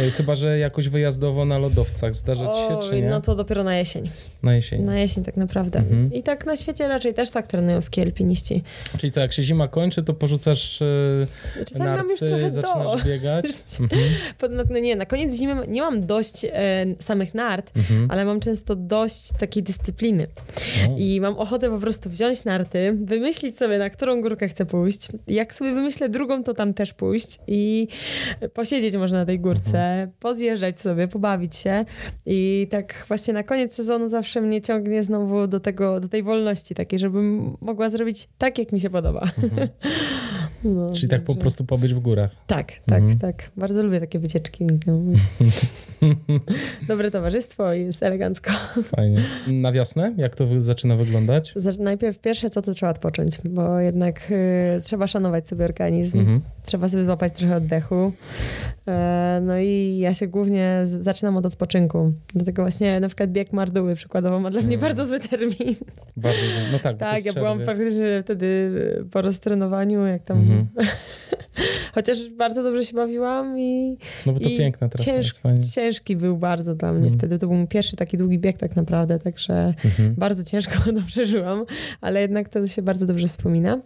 Y, 0.00 0.10
Chyba, 0.10 0.34
że 0.34 0.58
jakoś 0.58 0.88
wyjazdowo 0.88 1.44
na 1.44 1.58
lodowcach? 1.58 2.14
Zdarza 2.14 2.48
ci 2.48 2.60
się, 2.60 2.76
czy 2.90 3.02
nie? 3.02 3.08
no 3.10 3.20
to 3.20 3.34
dopiero 3.34 3.64
na 3.64 3.76
jesień. 3.76 4.10
Na 4.42 4.54
jesień. 4.54 4.82
Na 4.82 4.98
jesień 4.98 5.24
tak 5.24 5.36
naprawdę. 5.36 5.78
Mhm. 5.78 6.12
I 6.12 6.22
tak 6.22 6.46
na 6.46 6.56
świecie 6.56 6.88
raczej 6.88 7.14
też 7.14 7.30
tak 7.30 7.46
trenują 7.46 7.80
ski 7.80 8.02
alpiniści. 8.02 8.62
Czyli 8.98 9.10
co, 9.10 9.20
jak 9.20 9.32
się 9.32 9.42
zima 9.42 9.68
kończy, 9.68 10.02
to 10.02 10.14
porzucasz 10.14 10.82
e, 10.82 11.64
Czasami 11.64 11.90
mam 11.90 12.10
już 12.10 12.20
narty, 12.20 12.36
trochę 12.36 12.50
zaczynasz 12.50 13.02
do. 13.02 13.08
biegać? 13.08 13.44
Mhm. 13.80 14.00
Pod- 14.38 14.52
no 14.52 14.78
Nie, 14.78 14.96
na 14.96 15.06
koniec 15.06 15.36
zimy 15.36 15.66
nie 15.68 15.80
mam 15.80 16.06
dość 16.06 16.44
e, 16.44 16.50
samych 16.98 17.34
nart, 17.34 17.70
Mhm. 17.76 18.10
ale 18.10 18.24
mam 18.24 18.40
często 18.40 18.76
dość 18.76 19.32
takiej 19.38 19.62
dyscypliny. 19.62 20.26
O. 20.90 20.96
I 20.98 21.20
mam 21.20 21.38
ochotę 21.38 21.70
po 21.70 21.78
prostu 21.78 22.10
wziąć 22.10 22.44
narty, 22.44 22.98
wymyślić 23.04 23.58
sobie, 23.58 23.78
na 23.78 23.90
którą 23.90 24.20
górkę 24.20 24.48
chcę 24.48 24.66
pójść. 24.66 24.81
Jak 25.28 25.54
sobie 25.54 25.72
wymyślę 25.72 26.08
drugą, 26.08 26.44
to 26.44 26.54
tam 26.54 26.74
też 26.74 26.94
pójść 26.94 27.38
i 27.46 27.88
posiedzieć 28.54 28.96
można 28.96 29.18
na 29.18 29.26
tej 29.26 29.40
górce, 29.40 30.08
pozjeżdżać 30.20 30.80
sobie, 30.80 31.08
pobawić 31.08 31.56
się. 31.56 31.84
I 32.26 32.66
tak 32.70 33.04
właśnie 33.08 33.34
na 33.34 33.42
koniec 33.42 33.74
sezonu 33.74 34.08
zawsze 34.08 34.40
mnie 34.40 34.60
ciągnie 34.60 35.02
znowu 35.02 35.46
do 35.46 35.60
tego, 35.60 36.00
do 36.00 36.08
tej 36.08 36.22
wolności 36.22 36.74
takiej, 36.74 36.98
żebym 36.98 37.56
mogła 37.60 37.90
zrobić 37.90 38.28
tak, 38.38 38.58
jak 38.58 38.72
mi 38.72 38.80
się 38.80 38.90
podoba. 38.90 39.26
No, 40.64 40.90
Czyli 40.90 41.08
tak 41.08 41.22
po 41.24 41.34
prostu 41.34 41.64
pobyć 41.64 41.94
w 41.94 41.98
górach. 42.00 42.30
Tak, 42.46 42.72
tak, 42.86 42.98
Mhm. 43.02 43.18
tak. 43.18 43.50
Bardzo 43.56 43.82
lubię 43.82 44.00
takie 44.00 44.18
wycieczki. 44.18 44.66
Dobre 46.88 47.10
towarzystwo 47.10 47.74
i 47.74 47.80
jest 47.80 48.02
elegancko. 48.02 48.50
Fajnie. 48.82 49.22
Na 49.46 49.72
wiosnę? 49.72 50.14
Jak 50.16 50.34
to 50.34 50.62
zaczyna 50.62 50.96
wyglądać? 50.96 51.54
Najpierw 51.78 52.18
pierwsze 52.18 52.50
co 52.50 52.62
to 52.62 52.72
trzeba 52.72 52.92
odpocząć, 52.92 53.38
bo 53.44 53.78
jednak 53.78 54.30
y, 54.30 54.71
trzeba 54.80 55.06
szanować 55.06 55.48
sobie 55.48 55.64
organizm, 55.64 56.18
Mhm. 56.18 56.40
trzeba 56.64 56.88
sobie 56.88 57.04
złapać 57.04 57.32
trochę 57.32 57.56
oddechu. 57.56 58.12
E, 58.88 59.40
no 59.42 59.58
i 59.58 59.96
ja 60.00 60.14
się 60.14 60.26
głównie 60.26 60.80
zaczynam 60.84 61.36
od 61.36 61.46
odpoczynku. 61.46 62.12
Dlatego 62.34 62.62
właśnie 62.62 63.00
na 63.00 63.08
przykład 63.08 63.30
bieg 63.30 63.52
Marduły 63.52 63.94
przykładowo 63.94 64.40
ma 64.40 64.50
dla 64.50 64.60
mnie 64.62 64.76
Mm. 64.76 64.80
bardzo 64.80 65.04
zły 65.04 65.20
termin. 65.20 65.74
Bardzo, 66.16 66.38
no 66.72 66.78
tak. 66.78 66.96
tak, 66.96 67.24
ja 67.24 67.32
byłam 67.32 67.58
czerwiec. 67.58 67.78
faktycznie 67.78 68.22
wtedy 68.22 68.70
po 69.10 69.22
roztrenowaniu, 69.22 70.06
jak 70.06 70.22
tam... 70.24 70.38
Mhm. 70.38 70.66
Chociaż 71.94 72.30
bardzo 72.30 72.62
dobrze 72.62 72.84
się 72.84 72.96
bawiłam 72.96 73.58
i 73.58 73.96
No 74.26 74.32
bo 74.32 74.40
to 74.40 74.48
piękna 74.48 74.88
trasa 74.88 75.10
cięż- 75.12 75.70
ciężki 75.74 76.16
był 76.16 76.36
bardzo 76.36 76.74
dla 76.74 76.88
mnie 76.92 76.98
Mhm. 76.98 77.14
wtedy. 77.18 77.38
To 77.38 77.46
był 77.46 77.56
mój 77.56 77.66
pierwszy 77.66 77.96
taki 77.96 78.18
długi 78.18 78.38
bieg 78.38 78.58
tak 78.58 78.76
naprawdę, 78.76 79.18
także 79.18 79.74
Mhm. 79.84 80.14
bardzo 80.18 80.44
ciężko 80.44 80.72
to 81.00 81.02
przeżyłam, 81.06 81.64
ale 82.00 82.20
jednak 82.20 82.48
to 82.48 82.66
się 82.66 82.82
bardzo 82.82 83.06
dobrze 83.06 83.26
wspomina. 83.26 83.80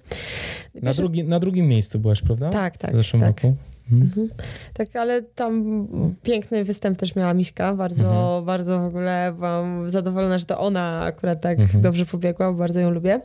Na, 0.83 0.93
drugi, 0.93 1.25
na 1.25 1.39
drugim 1.41 1.67
miejscu 1.69 1.99
byłaś, 1.99 2.23
prawda? 2.23 2.51
Tak, 2.51 2.77
tak, 2.77 2.93
W 2.93 2.97
zeszłym 2.97 3.21
tak. 3.23 3.29
roku. 3.29 3.57
Mhm. 3.93 4.03
Mhm. 4.03 4.29
Tak, 4.75 4.97
ale 4.97 5.23
tam 5.23 5.87
piękny 6.23 6.65
występ 6.65 6.99
też 6.99 7.15
miała 7.17 7.35
Miśka. 7.35 7.75
Bardzo, 7.75 8.05
Mhm. 8.05 8.45
bardzo 8.45 8.81
w 8.81 8.85
ogóle 8.85 9.33
byłam 9.37 9.91
zadowolona, 9.91 10.39
że 10.39 10.45
to 10.45 10.59
ona 10.61 11.03
akurat 11.05 11.41
tak 11.41 11.59
Mhm. 11.61 11.81
dobrze 11.83 12.07
pobiegła, 12.07 12.53
bo 12.53 12.59
bardzo 12.59 12.81
ją 12.81 12.91
lubię. 12.91 13.21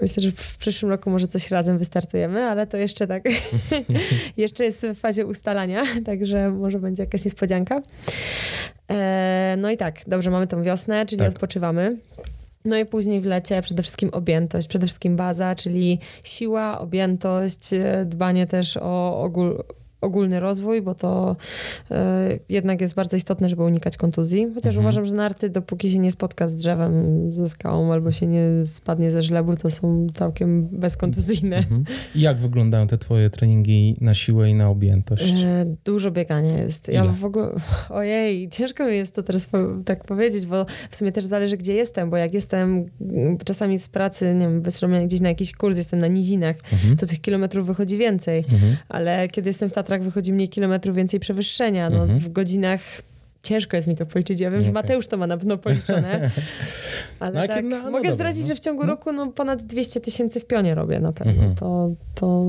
Myślę, 0.00 0.22
że 0.22 0.30
w 0.30 0.56
przyszłym 0.58 0.90
roku 0.90 1.10
może 1.10 1.28
coś 1.28 1.50
razem 1.50 1.78
wystartujemy, 1.78 2.42
ale 2.44 2.66
to 2.66 2.76
jeszcze 2.76 3.06
tak, 3.06 3.24
jeszcze 4.36 4.64
jest 4.64 4.86
w 4.86 4.98
fazie 5.00 5.26
ustalania, 5.26 5.82
także 6.06 6.50
może 6.50 6.78
będzie 6.78 7.02
jakaś 7.02 7.24
niespodzianka. 7.24 7.80
E, 8.90 9.54
no 9.58 9.70
i 9.70 9.76
tak, 9.76 10.00
dobrze, 10.06 10.30
mamy 10.30 10.46
tą 10.46 10.62
wiosnę, 10.62 11.06
czyli 11.06 11.18
Tak. 11.18 11.28
odpoczywamy. 11.28 11.96
No 12.64 12.76
i 12.76 12.86
później 12.86 13.20
w 13.20 13.24
lecie 13.24 13.62
przede 13.62 13.82
wszystkim 13.82 14.10
objętość, 14.12 14.68
przede 14.68 14.86
wszystkim 14.86 15.16
baza, 15.16 15.54
czyli 15.54 15.98
siła, 16.24 16.78
objętość, 16.78 17.72
e, 17.72 18.04
dbanie 18.04 18.46
też 18.46 18.76
o 18.76 19.22
ogól, 19.22 19.64
ogólny 20.00 20.40
rozwój, 20.40 20.82
bo 20.82 20.94
to 20.94 21.36
e, 21.90 22.38
jednak 22.48 22.80
jest 22.80 22.94
bardzo 22.94 23.16
istotne, 23.16 23.48
żeby 23.48 23.62
unikać 23.62 23.96
kontuzji. 23.96 24.46
Chociaż 24.54 24.66
Mhm. 24.74 24.84
uważam, 24.86 25.04
że 25.04 25.14
narty, 25.14 25.50
dopóki 25.50 25.90
się 25.90 25.98
nie 25.98 26.10
spotka 26.10 26.48
z 26.48 26.56
drzewem, 26.56 26.92
ze 27.34 27.48
skałą 27.48 27.92
albo 27.92 28.12
się 28.12 28.26
nie 28.26 28.64
spadnie 28.64 29.10
ze 29.10 29.22
żlebu, 29.22 29.56
to 29.56 29.70
są 29.70 30.06
całkiem 30.14 30.68
bezkontuzyjne. 30.72 31.56
Mhm. 31.56 31.84
Jak 32.14 32.38
wyglądają 32.38 32.86
te 32.86 32.98
twoje 32.98 33.30
treningi 33.30 33.96
na 34.00 34.14
siłę 34.14 34.50
i 34.50 34.54
na 34.54 34.68
objętość? 34.68 35.34
E, 35.44 35.66
dużo 35.84 36.10
biegania 36.10 36.58
jest. 36.58 36.88
Ja 36.88 37.04
Ile? 37.04 37.12
w 37.12 37.24
ogóle, 37.24 37.48
ojej, 37.90 38.48
ciężko 38.48 38.86
mi 38.86 38.96
jest 38.96 39.14
to 39.14 39.22
teraz 39.22 39.46
po, 39.46 39.58
tak 39.84 40.04
powiedzieć, 40.04 40.46
bo 40.46 40.66
w 40.90 40.96
sumie 40.96 41.12
też 41.12 41.24
zależy, 41.24 41.56
gdzie 41.56 41.74
jestem, 41.74 42.10
bo 42.10 42.16
jak 42.16 42.34
jestem 42.34 42.86
mm, 43.00 43.38
czasami 43.44 43.78
z 43.78 43.88
pracy, 43.88 44.34
nie 44.34 44.40
wiem, 44.48 44.62
wysłany 44.62 45.06
gdzieś 45.06 45.20
na 45.20 45.28
jakiś 45.28 45.52
kurs, 45.52 45.76
jestem 45.78 45.98
na 45.98 46.06
nizinach, 46.06 46.56
Mhm. 46.72 46.96
to 46.96 47.06
tych 47.06 47.20
kilometrów 47.20 47.66
wychodzi 47.66 47.96
więcej. 47.96 48.38
Mhm. 48.38 48.76
Ale 48.88 49.28
kiedy 49.28 49.48
jestem 49.48 49.68
w 49.68 49.72
Tatrach, 49.72 49.89
wychodzi 49.98 50.32
mniej 50.32 50.48
kilometrów, 50.48 50.96
więcej 50.96 51.20
przewyższenia. 51.20 51.90
No, 51.90 52.02
Mhm. 52.02 52.18
W 52.18 52.32
godzinach 52.32 52.80
ciężko 53.42 53.76
jest 53.76 53.88
mi 53.88 53.96
to 53.96 54.06
policzyć. 54.06 54.40
Ja 54.40 54.50
wiem, 54.50 54.60
że 54.60 54.64
Okej. 54.66 54.72
Mateusz 54.74 55.06
to 55.06 55.16
ma 55.16 55.26
na 55.26 55.36
pewno 55.36 55.58
policzone. 55.58 56.30
Ale 57.20 57.40
No, 57.40 57.46
tak, 57.54 57.64
no, 57.64 57.82
no 57.82 57.90
mogę 57.90 58.12
zdradzić, 58.12 58.42
no. 58.42 58.48
że 58.48 58.54
w 58.54 58.60
ciągu 58.60 58.82
No. 58.82 58.88
roku 58.90 59.12
no, 59.12 59.26
ponad 59.26 59.62
200 59.62 60.00
tysięcy 60.00 60.40
w 60.40 60.46
pionie 60.46 60.74
robię 60.74 61.00
na 61.00 61.12
pewno. 61.12 61.32
Mhm. 61.32 61.54
To, 61.54 61.90
to 62.14 62.46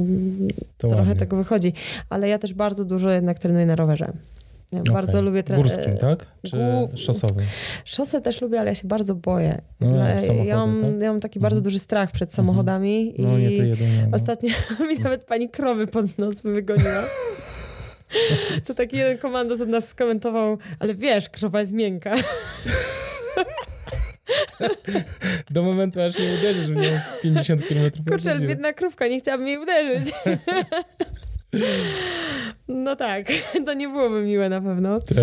To 0.77 0.87
trochę 0.87 0.95
ładnie. 0.97 1.15
tego 1.15 1.37
wychodzi. 1.37 1.73
Ale 2.09 2.29
ja 2.29 2.39
też 2.39 2.53
bardzo 2.53 2.85
dużo 2.85 3.11
jednak 3.11 3.39
trenuję 3.39 3.65
na 3.65 3.75
rowerze. 3.75 4.11
Okej. 4.71 4.93
bardzo 4.93 5.21
lubię 5.21 5.43
trenować. 5.43 5.71
Górskim, 5.73 5.97
tak? 5.97 6.25
Czy 6.45 6.57
Gó- 6.57 6.97
szosowym? 6.97 7.45
Szosę 7.85 8.21
też 8.21 8.41
lubię, 8.41 8.59
ale 8.59 8.69
ja 8.69 8.75
się 8.75 8.87
bardzo 8.87 9.15
boję. 9.15 9.61
No, 9.79 9.89
Dla- 9.91 10.19
samochody, 10.19 10.49
ja, 10.49 10.57
mam, 10.57 10.81
tak? 10.81 11.01
ja 11.01 11.11
mam 11.11 11.19
taki 11.19 11.39
Mhm. 11.39 11.41
bardzo 11.41 11.61
duży 11.61 11.79
strach 11.79 12.11
przed 12.11 12.33
samochodami 12.33 13.15
No 13.17 13.37
i 13.37 13.41
nie 13.41 13.57
to 13.57 13.63
jedyne. 13.63 14.07
No. 14.09 14.15
Ostatnio 14.15 14.49
mi 14.89 14.99
nawet 14.99 15.23
pani 15.25 15.49
krowy 15.49 15.87
pod 15.87 16.17
nos 16.17 16.41
wygoniła. 16.41 17.03
To 18.67 18.73
taki 18.73 18.97
jeden 18.97 19.17
komandos 19.17 19.61
od 19.61 19.69
nas 19.69 19.87
skomentował, 19.87 20.57
ale 20.79 20.95
wiesz, 20.95 21.29
krowa 21.29 21.59
jest 21.59 21.71
miękka. 21.71 22.15
Do 25.51 25.63
momentu, 25.63 26.01
aż 26.01 26.19
nie 26.19 26.33
uderzysz 26.39 26.65
w 26.67 26.75
nią 26.75 26.83
z 26.99 27.21
50 27.21 27.67
km 27.67 27.91
Kurczę, 28.09 28.39
biedna 28.39 28.73
krówka, 28.73 29.07
nie 29.07 29.19
chciałabym 29.19 29.47
jej 29.47 29.57
uderzyć. 29.57 30.13
No 32.67 32.95
tak, 32.95 33.27
to 33.65 33.73
nie 33.73 33.87
byłoby 33.89 34.21
miłe 34.23 34.49
na 34.49 34.61
pewno. 34.61 34.99
Tak. 35.01 35.17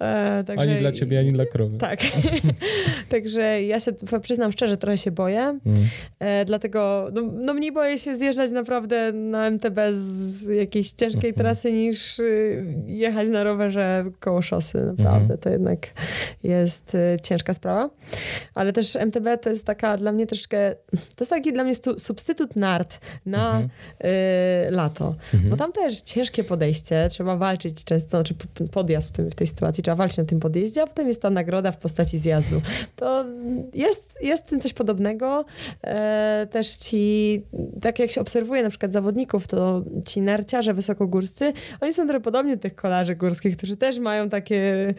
E, 0.00 0.44
także, 0.46 0.62
Ani 0.70 0.76
dla 0.80 0.92
ciebie, 0.92 1.18
ani 1.18 1.32
dla 1.32 1.46
krowy. 1.46 1.78
Tak. 1.78 2.00
także 3.08 3.62
ja 3.62 3.80
się 3.80 3.92
przyznam 4.22 4.52
szczerze, 4.52 4.76
trochę 4.76 4.96
się 4.96 5.10
boję. 5.10 5.40
Mm. 5.40 5.60
E, 6.18 6.44
dlatego 6.44 7.08
no, 7.14 7.22
no 7.34 7.54
mniej 7.54 7.72
boję 7.72 7.98
się 7.98 8.16
zjeżdżać 8.16 8.50
naprawdę 8.50 9.12
na 9.12 9.46
MTB 9.50 9.78
z 9.92 10.46
jakiejś 10.48 10.90
ciężkiej 10.90 11.30
Mhm. 11.30 11.34
trasy 11.34 11.72
niż 11.72 12.18
y, 12.18 12.64
jechać 12.86 13.28
na 13.28 13.44
rowerze 13.44 14.04
koło 14.20 14.42
szosy. 14.42 14.78
Naprawdę 14.84 15.20
Mhm. 15.20 15.38
to 15.40 15.50
jednak 15.50 15.78
jest 16.42 16.94
y, 16.94 17.16
ciężka 17.22 17.54
sprawa. 17.54 17.90
Ale 18.54 18.72
też 18.72 18.96
MTB 18.96 19.26
to 19.42 19.50
jest 19.50 19.66
taka 19.66 19.96
dla 19.96 20.12
mnie 20.12 20.26
troszkę, 20.26 20.74
to 20.90 20.98
jest 21.20 21.30
taki 21.30 21.52
dla 21.52 21.64
mnie 21.64 21.74
substytut 21.96 22.56
nart 22.56 23.00
na 23.26 23.46
Mhm. 23.50 23.68
y, 24.04 24.70
lato. 24.70 25.14
Bo 25.54 25.58
tam 25.58 25.72
też 25.72 26.00
ciężkie 26.00 26.44
podejście, 26.44 27.06
trzeba 27.10 27.36
walczyć 27.36 27.84
często, 27.84 28.10
znaczy 28.10 28.34
p- 28.34 28.68
podjazd 28.68 29.08
w, 29.08 29.12
tym, 29.12 29.30
w 29.30 29.34
tej 29.34 29.46
sytuacji, 29.46 29.82
trzeba 29.82 29.96
walczyć 29.96 30.18
na 30.18 30.24
tym 30.24 30.40
podjeździe, 30.40 30.82
a 30.82 30.86
potem 30.86 31.06
jest 31.06 31.22
ta 31.22 31.30
nagroda 31.30 31.72
w 31.72 31.76
postaci 31.76 32.18
zjazdu. 32.18 32.60
To 32.96 33.24
jest, 33.74 34.18
jest 34.22 34.46
w 34.46 34.50
tym 34.50 34.60
coś 34.60 34.72
podobnego. 34.72 35.44
E, 35.84 36.46
też 36.50 36.76
ci, 36.76 37.42
tak 37.80 37.98
jak 37.98 38.10
się 38.10 38.20
obserwuje 38.20 38.62
na 38.62 38.70
przykład 38.70 38.92
zawodników, 38.92 39.46
to 39.46 39.82
ci 40.06 40.20
narciarze 40.20 40.74
wysokogórscy, 40.74 41.52
oni 41.80 41.92
są 41.92 42.06
trochę 42.06 42.20
podobni 42.20 42.56
do 42.56 42.62
tych 42.62 42.74
kolarzy 42.74 43.14
górskich, 43.14 43.56
którzy 43.56 43.76
też 43.76 43.98
mają 43.98 44.28
takie 44.28 44.94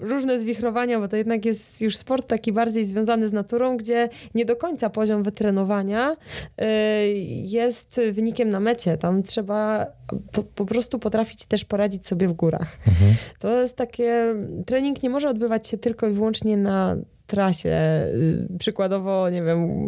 różne 0.00 0.38
zwichrowania, 0.38 1.00
bo 1.00 1.08
to 1.08 1.16
jednak 1.16 1.44
jest 1.44 1.82
już 1.82 1.96
sport 1.96 2.26
taki 2.26 2.52
bardziej 2.52 2.84
związany 2.84 3.28
z 3.28 3.32
naturą, 3.32 3.76
gdzie 3.76 4.08
nie 4.34 4.44
do 4.44 4.56
końca 4.56 4.90
poziom 4.90 5.22
wytrenowania 5.22 6.16
e, 6.58 7.06
jest 7.28 8.00
wynikiem 8.12 8.50
na 8.50 8.60
mecie. 8.60 8.96
Tam 8.96 9.22
trzeba 9.22 9.91
po, 10.32 10.42
po 10.42 10.66
prostu 10.66 10.98
potrafić 10.98 11.46
też 11.46 11.64
poradzić 11.64 12.06
sobie 12.06 12.28
w 12.28 12.32
górach. 12.32 12.78
Mhm. 12.88 13.14
To 13.38 13.60
jest 13.60 13.76
takie, 13.76 14.34
trening 14.66 15.02
nie 15.02 15.10
może 15.10 15.28
odbywać 15.28 15.68
się 15.68 15.78
tylko 15.78 16.08
i 16.08 16.12
wyłącznie 16.12 16.56
na 16.56 16.96
trasie. 17.32 18.04
Y, 18.14 18.58
Przykładowo, 18.58 19.30
nie 19.30 19.42
wiem, 19.42 19.86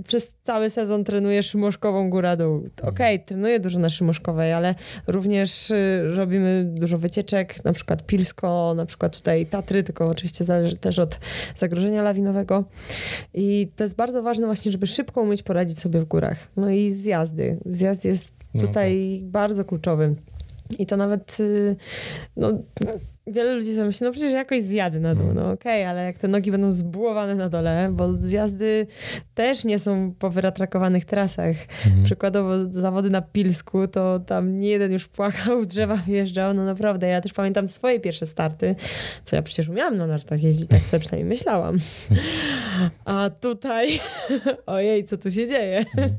y, 0.00 0.02
przez 0.02 0.34
cały 0.42 0.70
sezon 0.70 1.04
trenuję 1.04 1.42
Szymoszkową 1.42 2.10
góra-dół. 2.10 2.68
Okej, 2.82 3.24
trenuję 3.24 3.60
dużo 3.60 3.78
na 3.78 3.90
Szymoszkowej, 3.90 4.52
ale 4.52 4.74
również 5.06 5.70
y, 5.70 6.02
robimy 6.14 6.64
dużo 6.64 6.98
wycieczek, 6.98 7.64
na 7.64 7.72
przykład 7.72 8.06
Pilsko, 8.06 8.74
na 8.76 8.86
przykład 8.86 9.16
tutaj 9.16 9.46
Tatry, 9.46 9.82
tylko 9.82 10.08
oczywiście 10.08 10.44
zależy 10.44 10.76
też 10.76 10.98
od 10.98 11.18
zagrożenia 11.56 12.02
lawinowego. 12.02 12.64
I 13.34 13.68
to 13.76 13.84
jest 13.84 13.96
bardzo 13.96 14.22
ważne 14.22 14.46
właśnie, 14.46 14.72
żeby 14.72 14.86
szybko 14.86 15.20
umieć 15.20 15.42
poradzić 15.42 15.80
sobie 15.80 16.00
w 16.00 16.04
górach. 16.04 16.48
No 16.56 16.70
i 16.70 16.92
zjazdy. 16.92 17.58
Zjazd 17.66 18.04
jest 18.04 18.35
No 18.56 18.66
tutaj 18.66 19.20
bardzo 19.22 19.64
kluczowy. 19.64 20.14
I 20.78 20.86
to 20.86 20.96
nawet, 20.96 21.40
y, 21.40 21.76
no, 22.36 22.52
wiele 23.26 23.54
ludzi 23.54 23.72
sobie 23.72 23.86
myśli, 23.86 24.04
no 24.04 24.12
przecież 24.12 24.32
jakoś 24.32 24.62
zjadę 24.62 25.00
na 25.00 25.14
dół, 25.14 25.26
no 25.34 25.50
okej, 25.50 25.82
okay, 25.82 25.88
ale 25.88 26.04
jak 26.04 26.18
te 26.18 26.28
nogi 26.28 26.50
będą 26.50 26.70
zbułowane 26.70 27.34
na 27.34 27.48
dole, 27.48 27.88
bo 27.92 28.16
zjazdy 28.16 28.86
też 29.34 29.64
nie 29.64 29.78
są 29.78 30.14
po 30.18 30.30
wyratrakowanych 30.30 31.04
trasach. 31.04 31.56
Mhm. 31.86 32.04
Przykładowo 32.04 32.50
zawody 32.70 33.10
na 33.10 33.22
Pilsku, 33.22 33.88
to 33.88 34.18
tam 34.18 34.56
nie 34.56 34.68
jeden 34.68 34.92
już 34.92 35.08
płakał, 35.08 35.64
drzewa 35.66 35.96
wjeżdżał, 35.96 36.54
no 36.54 36.64
naprawdę. 36.64 37.08
Ja 37.08 37.20
też 37.20 37.32
pamiętam 37.32 37.68
swoje 37.68 38.00
pierwsze 38.00 38.26
starty, 38.26 38.74
co 39.24 39.36
ja 39.36 39.42
przecież 39.42 39.68
umiałam 39.68 39.96
na 39.96 40.06
nartach 40.06 40.42
jeździć, 40.42 40.68
tak 40.68 40.86
sobie 40.86 41.00
przynajmniej 41.00 41.28
myślałam. 41.28 41.78
A 43.04 43.30
tutaj, 43.40 43.88
ojej, 44.66 45.04
co 45.04 45.16
tu 45.16 45.30
się 45.30 45.46
dzieje? 45.46 45.78
Mhm. 45.78 46.10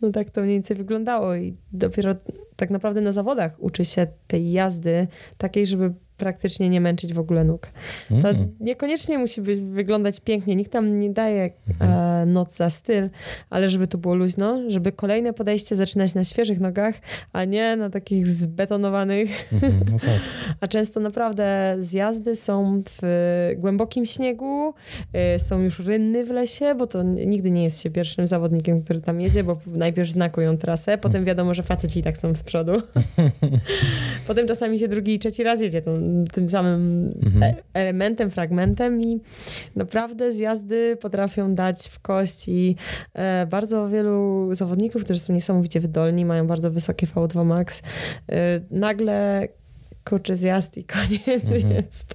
No 0.00 0.10
tak 0.10 0.30
to 0.30 0.40
mniej 0.40 0.54
więcej 0.54 0.76
wyglądało 0.76 1.36
i 1.36 1.56
dopiero 1.72 2.14
tak 2.56 2.70
naprawdę 2.70 3.00
na 3.00 3.12
zawodach 3.12 3.56
uczy 3.58 3.84
się 3.84 4.06
tej 4.26 4.52
jazdy 4.52 5.08
takiej, 5.38 5.66
żeby 5.66 5.94
praktycznie 6.16 6.68
nie 6.68 6.80
męczyć 6.80 7.12
w 7.14 7.18
ogóle 7.18 7.44
nóg. 7.44 7.68
To 8.22 8.30
mm. 8.30 8.56
niekoniecznie 8.60 9.18
musi 9.18 9.42
być, 9.42 9.60
wyglądać 9.60 10.20
pięknie. 10.20 10.56
Nikt 10.56 10.72
tam 10.72 10.98
nie 10.98 11.10
daje 11.10 11.50
e, 11.80 12.24
noc 12.26 12.56
za 12.56 12.70
styl, 12.70 13.08
ale 13.50 13.68
żeby 13.68 13.86
to 13.86 13.98
było 13.98 14.14
luźno, 14.14 14.58
żeby 14.68 14.92
kolejne 14.92 15.32
podejście 15.32 15.76
zaczynać 15.76 16.14
na 16.14 16.24
świeżych 16.24 16.60
nogach, 16.60 16.94
a 17.32 17.44
nie 17.44 17.76
na 17.76 17.90
takich 17.90 18.26
zbetonowanych. 18.26 19.52
Mm, 19.52 19.80
no 19.92 19.98
tak. 19.98 20.20
a 20.60 20.68
często 20.68 21.00
naprawdę 21.00 21.76
zjazdy 21.80 22.34
są 22.34 22.82
w 22.90 23.02
głębokim 23.56 24.06
śniegu, 24.06 24.74
y, 25.34 25.38
są 25.38 25.60
już 25.60 25.78
rynny 25.78 26.24
w 26.24 26.30
lesie, 26.30 26.74
bo 26.74 26.86
to 26.86 27.02
nigdy 27.02 27.50
nie 27.50 27.64
jest 27.64 27.82
się 27.82 27.90
pierwszym 27.90 28.26
zawodnikiem, 28.26 28.82
który 28.82 29.00
tam 29.00 29.20
jedzie, 29.20 29.44
bo 29.44 29.58
najpierw 29.66 30.10
znakują 30.10 30.56
trasę, 30.58 30.98
potem 30.98 31.24
wiadomo, 31.24 31.54
że 31.54 31.62
faceci 31.62 32.00
i 32.00 32.02
tak 32.02 32.18
są 32.18 32.34
z 32.34 32.42
przodu. 32.42 32.72
potem 34.28 34.46
czasami 34.46 34.78
się 34.78 34.88
drugi 34.88 35.14
i 35.14 35.18
trzeci 35.18 35.42
raz 35.42 35.60
jedzie 35.60 35.82
tą 35.82 36.05
tym 36.32 36.48
samym 36.48 37.12
mhm. 37.24 37.42
E, 37.42 37.54
elementem, 37.74 38.30
fragmentem 38.30 39.00
i 39.00 39.20
naprawdę 39.76 40.32
zjazdy 40.32 40.96
potrafią 41.00 41.54
dać 41.54 41.88
w 41.88 42.00
kość 42.00 42.48
i 42.48 42.76
e, 43.14 43.46
bardzo 43.46 43.88
wielu 43.88 44.48
zawodników, 44.54 45.04
którzy 45.04 45.20
są 45.20 45.32
niesamowicie 45.32 45.80
wydolni, 45.80 46.24
mają 46.24 46.46
bardzo 46.46 46.70
wysokie 46.70 47.06
VO2 47.06 47.44
max, 47.44 47.82
e, 48.28 48.60
nagle 48.70 49.48
kurczę 50.04 50.36
zjazd 50.36 50.76
i 50.76 50.84
koniec 50.84 51.44
mhm. 51.44 51.72
jest. 51.72 52.14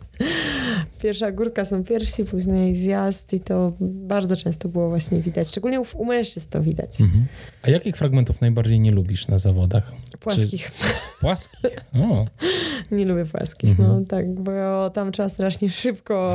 Pierwsza 1.01 1.32
górka 1.32 1.66
są 1.66 1.84
pierwsi, 1.84 2.26
później 2.26 2.76
zjazd 2.76 3.34
i 3.34 3.39
to 3.39 3.74
bardzo 3.80 4.36
często 4.36 4.70
było 4.70 4.89
właśnie 4.89 5.20
widać. 5.20 5.47
Szczególnie 5.47 5.82
u 5.82 6.05
mężczyzn 6.05 6.49
to 6.49 6.62
widać. 6.62 7.01
Mhm. 7.01 7.26
A 7.62 7.70
jakich 7.70 7.97
fragmentów 7.97 8.41
najbardziej 8.41 8.80
nie 8.80 8.91
lubisz 8.91 9.28
na 9.28 9.39
zawodach? 9.39 9.91
Płaskich. 10.20 10.72
Czy... 10.72 10.84
Płaskich? 11.22 11.76
O. 11.93 12.26
Nie 12.91 13.05
lubię 13.05 13.26
płaskich, 13.26 13.80
no 13.80 13.86
mhm. 13.86 14.05
tak, 14.05 14.34
bo 14.34 14.89
tam 14.89 15.12
trzeba 15.12 15.30
strasznie 15.30 15.70
szybko 15.70 16.32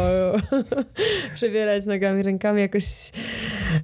przebierać 1.34 1.86
nogami, 1.86 2.22
rękami. 2.22 2.60
Jakoś 2.60 3.12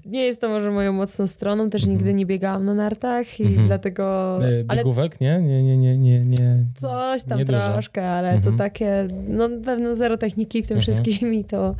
nie 0.07 0.25
jest 0.25 0.41
to 0.41 0.49
może 0.49 0.71
moją 0.71 0.93
mocną 0.93 1.27
stroną, 1.27 1.71
też 1.71 1.83
mhm. 1.83 1.99
nigdy 1.99 2.15
nie 2.15 2.27
biegałam 2.27 2.65
na 2.65 2.75
nartach 2.75 3.41
i 3.41 3.47
mhm. 3.47 3.67
dlatego... 3.67 4.39
E, 4.47 4.65
biegówek, 4.65 5.17
ale... 5.21 5.41
nie? 5.41 5.63
Nie, 5.63 5.77
nie, 5.77 5.99
nie, 5.99 6.25
nie. 6.25 6.65
Coś 6.77 7.25
tam 7.25 7.39
nie 7.39 7.45
troszkę, 7.45 8.11
ale 8.11 8.31
mhm. 8.33 8.53
to 8.53 8.59
takie, 8.59 9.07
no 9.29 9.49
pewno 9.65 9.92
zero 9.95 10.17
techniki 10.17 10.63
w 10.63 10.67
tym 10.67 10.77
mhm. 10.77 10.83
wszystkim 10.83 11.35
i 11.35 11.45
to 11.45 11.75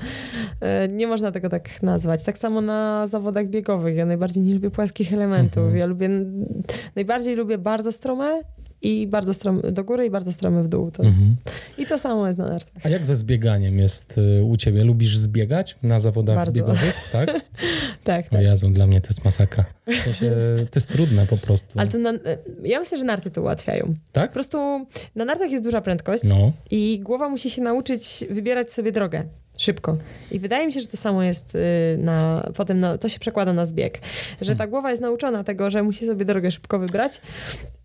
e, 0.61 0.89
nie 0.89 1.07
można 1.07 1.33
tego 1.33 1.49
tak 1.49 1.83
nazwać. 1.83 2.25
Tak 2.25 2.39
samo 2.39 2.61
na 2.61 3.07
zawodach 3.07 3.49
biegowych. 3.49 3.97
Ja 3.97 4.07
najbardziej 4.07 4.43
nie 4.43 4.55
lubię 4.55 4.71
płaskich 4.71 5.13
elementów. 5.13 5.63
Mhm. 5.63 5.77
Ja 5.77 5.87
lubię, 5.87 6.09
najbardziej 6.97 7.37
lubię 7.37 7.59
bardzo 7.59 7.93
strome 7.93 8.43
i 8.83 9.07
bardzo 9.07 9.35
stromy 9.35 9.73
do 9.73 9.85
góry 9.85 10.07
i 10.07 10.11
bardzo 10.11 10.33
stromy 10.33 10.63
w 10.63 10.69
dół. 10.69 10.91
To 10.91 11.03
jest, 11.03 11.17
mhm. 11.17 11.37
I 11.79 11.87
to 11.87 11.99
samo 11.99 12.27
jest 12.27 12.39
na 12.39 12.49
nartach. 12.49 12.87
A 12.87 12.89
jak 12.89 13.07
ze 13.07 13.15
zbieganiem 13.15 13.79
jest 13.79 14.19
y, 14.19 14.43
u 14.43 14.57
ciebie? 14.57 14.85
Lubisz 14.85 15.19
zbiegać 15.19 15.77
na 15.83 16.01
zawodach 16.01 16.37
bardzo. 16.37 16.57
biegowych? 16.57 16.95
Tak? 17.13 17.31
tak, 18.05 18.29
tak. 18.29 18.33
O 18.33 18.43
Jezu, 18.43 18.71
dla 18.71 18.87
mnie 18.87 19.01
to 19.01 19.07
jest 19.07 19.25
masakra. 19.25 19.65
W 19.87 20.03
sensie, 20.03 20.31
to 20.71 20.81
jest 20.81 20.89
trudne 20.89 21.27
po 21.27 21.37
prostu. 21.37 21.81
Ale 21.81 21.89
to 21.89 21.99
na, 21.99 22.13
ja 22.65 22.79
myślę, 22.79 22.99
że 22.99 23.05
narty 23.05 23.31
to 23.31 23.41
ułatwiają. 23.41 23.95
Tak? 24.13 24.31
Po 24.31 24.35
prostu 24.35 24.87
na 25.15 25.25
nartach 25.25 25.51
jest 25.51 25.65
duża 25.65 25.81
prędkość 25.81 26.25
no. 26.25 26.53
i 26.71 27.01
głowa 27.03 27.29
musi 27.29 27.51
się 27.51 27.63
nauczyć 27.63 28.25
wybierać 28.31 28.73
sobie 28.73 28.93
drogę 28.93 29.25
szybko. 29.59 29.97
I 30.31 30.39
wydaje 30.39 30.67
mi 30.67 30.73
się, 30.73 30.81
że 30.81 30.87
to 30.87 30.97
samo 30.97 31.23
jest 31.23 31.55
y, 31.55 31.59
na, 31.99 32.51
potem 32.57 32.81
na, 32.81 32.99
to 32.99 33.09
się 33.09 33.19
przekłada 33.19 33.53
na 33.53 33.67
zbieg. 33.67 34.01
Że 34.41 34.51
ta 34.51 34.57
hmm. 34.57 34.71
głowa 34.71 34.91
jest 34.91 35.03
nauczona 35.03 35.45
tego, 35.45 35.71
że 35.71 35.83
musi 35.83 36.07
sobie 36.07 36.25
drogę 36.25 36.51
szybko 36.51 36.79
wybrać, 36.79 37.21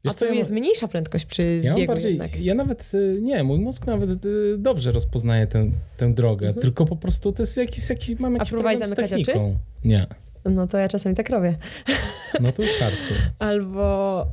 Wiesz, 0.06 0.14
a 0.14 0.20
tu 0.20 0.26
ja 0.26 0.34
jest 0.34 0.52
mniejsza 0.52 0.88
prędkość 0.88 1.26
przy 1.26 1.60
ja 1.64 1.74
zbiegu 1.74 1.88
bardziej, 1.88 2.10
jednak. 2.12 2.42
Ja 2.42 2.54
nawet, 2.54 2.94
y, 2.94 3.20
nie, 3.22 3.44
mój 3.44 3.60
mózg 3.60 3.88
nawet 3.88 4.26
y, 4.26 4.56
dobrze 4.58 4.92
rozpoznaje 4.92 5.48
tę, 5.48 5.72
tę 5.98 6.14
drogę, 6.14 6.48
mhm. 6.48 6.62
tylko 6.62 6.86
po 6.86 6.96
prostu 6.96 7.32
to 7.32 7.44
jest 7.44 7.58
jakiś, 7.58 7.90
jakiś 7.90 8.20
mam 8.20 8.34
jakiś 8.34 8.50
a 8.50 8.52
problem 8.52 8.86
z 8.86 8.94
techniką. 8.94 9.58
Nie. 9.86 10.08
No 10.46 10.68
to 10.68 10.78
ja 10.78 10.88
czasami 10.88 11.16
tak 11.16 11.30
robię. 11.30 11.56
No 12.42 12.52
to 12.52 12.62
już 12.62 12.80
kartku. 12.80 13.14
Albo 13.40 14.28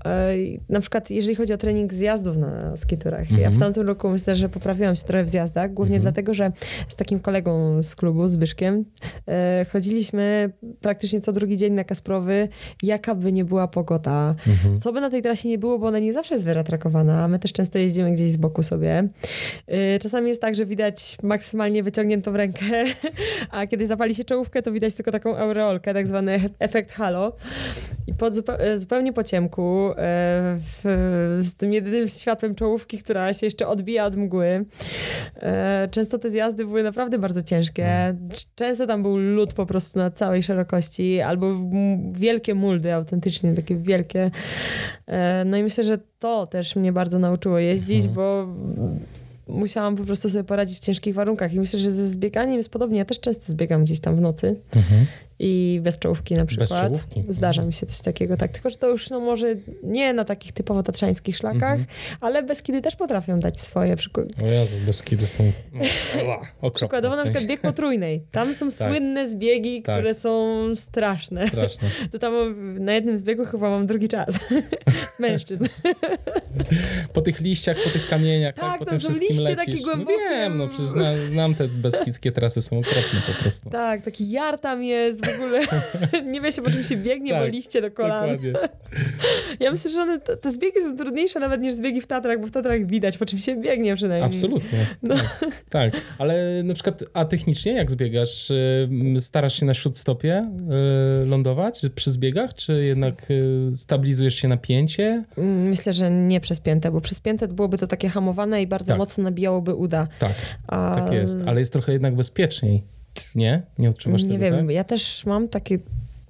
na 0.68 0.80
przykład 0.80 1.10
jeżeli 1.10 1.34
chodzi 1.34 1.52
o 1.52 1.56
trening 1.56 1.92
zjazdów 1.92 2.36
na 2.36 2.76
skiturach. 2.76 3.28
-hmm. 3.28 3.38
Ja 3.38 3.50
w 3.50 3.52
mhm. 3.52 3.60
tamtym 3.60 3.86
roku 3.86 4.08
myślę, 4.08 4.34
że 4.34 4.48
poprawiłam 4.48 4.96
się 4.96 5.04
trochę 5.04 5.24
w 5.24 5.28
zjazdach, 5.28 5.72
głównie 5.72 5.98
-hmm. 5.98 6.02
dlatego, 6.02 6.34
że 6.34 6.52
z 6.88 6.96
takim 6.96 7.20
kolegą 7.20 7.82
z 7.82 7.96
klubu, 7.96 8.28
z 8.28 8.36
Byszkiem, 8.36 8.84
e, 9.28 9.66
chodziliśmy 9.72 10.52
praktycznie 10.80 11.20
co 11.20 11.32
drugi 11.32 11.56
dzień 11.56 11.72
na 11.72 11.84
Kasprowy, 11.84 12.48
jaka 12.82 13.14
by 13.14 13.32
nie 13.32 13.44
była 13.44 13.68
pogoda. 13.68 14.34
-hmm. 14.46 14.80
Co 14.80 14.92
by 14.92 15.00
na 15.00 15.10
tej 15.10 15.22
trasie 15.22 15.48
nie 15.48 15.58
było, 15.58 15.78
bo 15.78 15.86
ona 15.86 15.98
nie 15.98 16.12
zawsze 16.12 16.34
jest 16.34 16.44
wyratrakowana, 16.44 17.24
a 17.24 17.28
my 17.28 17.38
też 17.38 17.52
często 17.52 17.78
jeździmy 17.78 18.12
gdzieś 18.12 18.30
z 18.30 18.36
boku 18.36 18.62
sobie. 18.62 19.08
E, 19.66 19.98
czasami 19.98 20.28
jest 20.28 20.40
tak, 20.40 20.54
że 20.54 20.66
widać 20.66 21.16
maksymalnie 21.22 21.82
wyciągniętą 21.82 22.32
rękę, 22.32 22.64
a 23.50 23.66
kiedy 23.66 23.86
zapali 23.86 24.14
się 24.14 24.24
czołówkę, 24.24 24.62
to 24.62 24.72
widać 24.72 24.94
tylko 24.94 25.10
taką 25.10 25.36
aureolkę, 25.36 25.93
tak 25.94 26.06
zwany 26.06 26.40
efekt 26.58 26.92
halo. 26.92 27.32
I 28.06 28.14
pod 28.14 28.34
zupe 28.34 28.78
zupełnie 28.78 29.12
po 29.12 29.24
ciemku, 29.24 29.90
e, 29.90 29.94
w, 30.58 31.36
z 31.40 31.56
tym 31.56 31.72
jedynym 31.72 32.08
światłem 32.08 32.54
czołówki, 32.54 32.98
która 32.98 33.32
się 33.32 33.46
jeszcze 33.46 33.66
odbija 33.66 34.06
od 34.06 34.16
mgły. 34.16 34.64
E, 35.36 35.88
często 35.90 36.18
te 36.18 36.30
zjazdy 36.30 36.64
były 36.64 36.82
naprawdę 36.82 37.18
bardzo 37.18 37.42
ciężkie. 37.42 38.16
Często 38.54 38.86
tam 38.86 39.02
był 39.02 39.16
lód 39.16 39.54
po 39.54 39.66
prostu 39.66 39.98
na 39.98 40.10
całej 40.10 40.42
szerokości, 40.42 41.20
albo 41.20 41.54
wielkie 42.12 42.54
muldy, 42.54 42.94
autentycznie 42.94 43.54
takie 43.54 43.76
wielkie. 43.76 44.30
E, 45.06 45.44
no 45.44 45.56
i 45.56 45.62
myślę, 45.62 45.84
że 45.84 45.98
to 46.18 46.46
też 46.46 46.76
mnie 46.76 46.92
bardzo 46.92 47.18
nauczyło 47.18 47.58
jeździć, 47.58 48.06
mhm. 48.06 48.14
bo 48.14 48.46
musiałam 49.48 49.96
po 49.96 50.04
prostu 50.04 50.28
sobie 50.28 50.44
poradzić 50.44 50.78
w 50.78 50.80
ciężkich 50.80 51.14
warunkach. 51.14 51.54
I 51.54 51.60
myślę, 51.60 51.78
że 51.78 51.92
ze 51.92 52.08
zbieganiem 52.08 52.56
jest 52.56 52.70
podobnie. 52.70 52.98
Ja 52.98 53.04
też 53.04 53.20
często 53.20 53.52
zbiegam 53.52 53.84
gdzieś 53.84 54.00
tam 54.00 54.16
w 54.16 54.20
nocy. 54.20 54.56
Mhm 54.76 55.06
i 55.38 55.80
bez 55.82 55.98
czołówki 55.98 56.34
na 56.34 56.46
przykład. 56.46 56.70
Bez 56.70 56.80
czołówki. 56.80 57.24
Zdarza 57.28 57.62
mi 57.62 57.72
się 57.72 57.86
coś 57.86 58.00
takiego, 58.00 58.36
tak. 58.36 58.52
Tylko, 58.52 58.70
że 58.70 58.76
to 58.76 58.88
już 58.88 59.10
no, 59.10 59.20
może 59.20 59.54
nie 59.82 60.12
na 60.12 60.24
takich 60.24 60.52
typowo 60.52 60.82
tatrzańskich 60.82 61.36
szlakach, 61.36 61.74
mm 61.74 61.84
-hmm. 61.84 62.16
ale 62.20 62.42
Beskidy 62.42 62.82
też 62.82 62.96
potrafią 62.96 63.40
dać 63.40 63.60
swoje. 63.60 63.96
Przyku... 63.96 64.20
O 64.20 64.46
Jezu, 64.46 64.76
Beskidy 64.86 65.26
są 65.26 65.52
no, 66.62 66.70
Przykładowo 66.70 67.14
w 67.14 67.18
sensie. 67.18 67.30
na 67.30 67.34
przykład 67.34 67.50
bieg 67.50 67.60
potrójnej. 67.60 68.24
Tam 68.30 68.54
są 68.54 68.68
tak. 68.78 68.90
słynne 68.90 69.28
zbiegi, 69.28 69.82
tak. 69.82 69.94
które 69.94 70.14
są 70.14 70.62
straszne. 70.74 71.48
Straszne. 71.48 71.90
To 72.12 72.18
tam 72.18 72.34
na 72.84 72.92
jednym 72.92 73.18
zbiegu 73.18 73.44
chyba 73.44 73.70
mam 73.70 73.86
drugi 73.86 74.08
czas. 74.08 74.34
Z 75.16 75.18
mężczyzn. 75.18 75.66
po 77.12 77.20
tych 77.20 77.40
liściach, 77.40 77.76
po 77.84 77.90
tych 77.90 78.08
kamieniach, 78.08 78.54
tak, 78.54 78.64
tak 78.64 78.78
po 78.78 78.84
tym 78.84 78.98
wszystkim 78.98 79.28
liście 79.28 79.42
lecisz. 79.44 79.66
Takie 79.66 79.82
głębokie. 79.82 80.12
No 80.12 80.30
wiem, 80.30 80.58
no 80.58 80.68
przecież 80.68 80.86
znam, 80.86 81.26
znam 81.26 81.54
te 81.54 81.68
beskidzkie 81.68 82.32
trasy, 82.32 82.62
są 82.62 82.78
okropne 82.78 83.20
po 83.26 83.42
prostu. 83.42 83.70
Tak, 83.70 84.02
taki 84.02 84.30
jar 84.30 84.58
tam 84.58 84.82
jest, 84.82 85.23
w 85.24 85.34
ogóle 85.34 85.60
nie 86.32 86.40
wie 86.40 86.52
się 86.52 86.62
po 86.62 86.70
czym 86.70 86.84
się 86.84 86.96
biegnie, 86.96 87.30
tak, 87.30 87.40
bo 87.40 87.46
liście 87.46 87.82
do 87.82 87.90
kolan. 87.90 88.30
Dokładnie. 88.30 88.52
Ja 89.60 89.70
myślę, 89.70 89.90
że 89.90 90.02
one, 90.02 90.20
te, 90.20 90.36
te 90.36 90.52
zbiegi 90.52 90.80
są 90.80 90.96
trudniejsze 90.96 91.40
nawet 91.40 91.60
niż 91.60 91.72
zbiegi 91.72 92.00
w 92.00 92.06
Tatrach, 92.06 92.40
bo 92.40 92.46
w 92.46 92.50
Tatrach 92.50 92.86
widać, 92.86 93.18
po 93.18 93.26
czym 93.26 93.38
się 93.38 93.56
biegnie 93.56 93.94
przynajmniej. 93.94 94.26
Absolutnie. 94.30 94.86
No. 95.02 95.14
Tak, 95.14 95.60
tak, 95.70 95.92
ale 96.18 96.62
na 96.62 96.74
przykład, 96.74 97.04
a 97.12 97.24
technicznie 97.24 97.72
jak 97.72 97.90
zbiegasz? 97.90 98.52
Starasz 99.18 99.60
się 99.60 99.66
na 99.66 99.74
śródstopie 99.74 100.50
y, 101.22 101.26
lądować 101.26 101.80
przy 101.94 102.10
zbiegach, 102.10 102.54
czy 102.54 102.84
jednak 102.84 103.30
y, 103.30 103.70
stabilizujesz 103.74 104.34
się 104.34 104.48
napięcie? 104.48 105.24
Mm, 105.38 105.68
myślę, 105.68 105.92
że 105.92 106.10
nie 106.10 106.40
przez 106.40 106.60
piętę, 106.60 106.90
bo 106.90 107.00
przez 107.00 107.20
piętę 107.20 107.48
byłoby 107.48 107.78
to 107.78 107.86
takie 107.86 108.08
hamowane 108.08 108.62
i 108.62 108.66
bardzo 108.66 108.88
tak. 108.88 108.98
mocno 108.98 109.24
nabijałoby 109.24 109.74
uda. 109.74 110.08
Tak, 110.18 110.32
a... 110.66 110.94
tak 110.94 111.12
jest, 111.12 111.38
ale 111.46 111.60
jest 111.60 111.72
trochę 111.72 111.92
jednak 111.92 112.14
bezpieczniej. 112.14 112.93
Nie? 113.34 113.62
Nie 113.78 113.90
odczuwasz 113.90 114.22
nie 114.22 114.28
tego, 114.28 114.44
Nie 114.44 114.50
wiem, 114.50 114.66
tak? 114.66 114.74
ja 114.74 114.84
też 114.84 115.26
mam 115.26 115.48
takie 115.48 115.78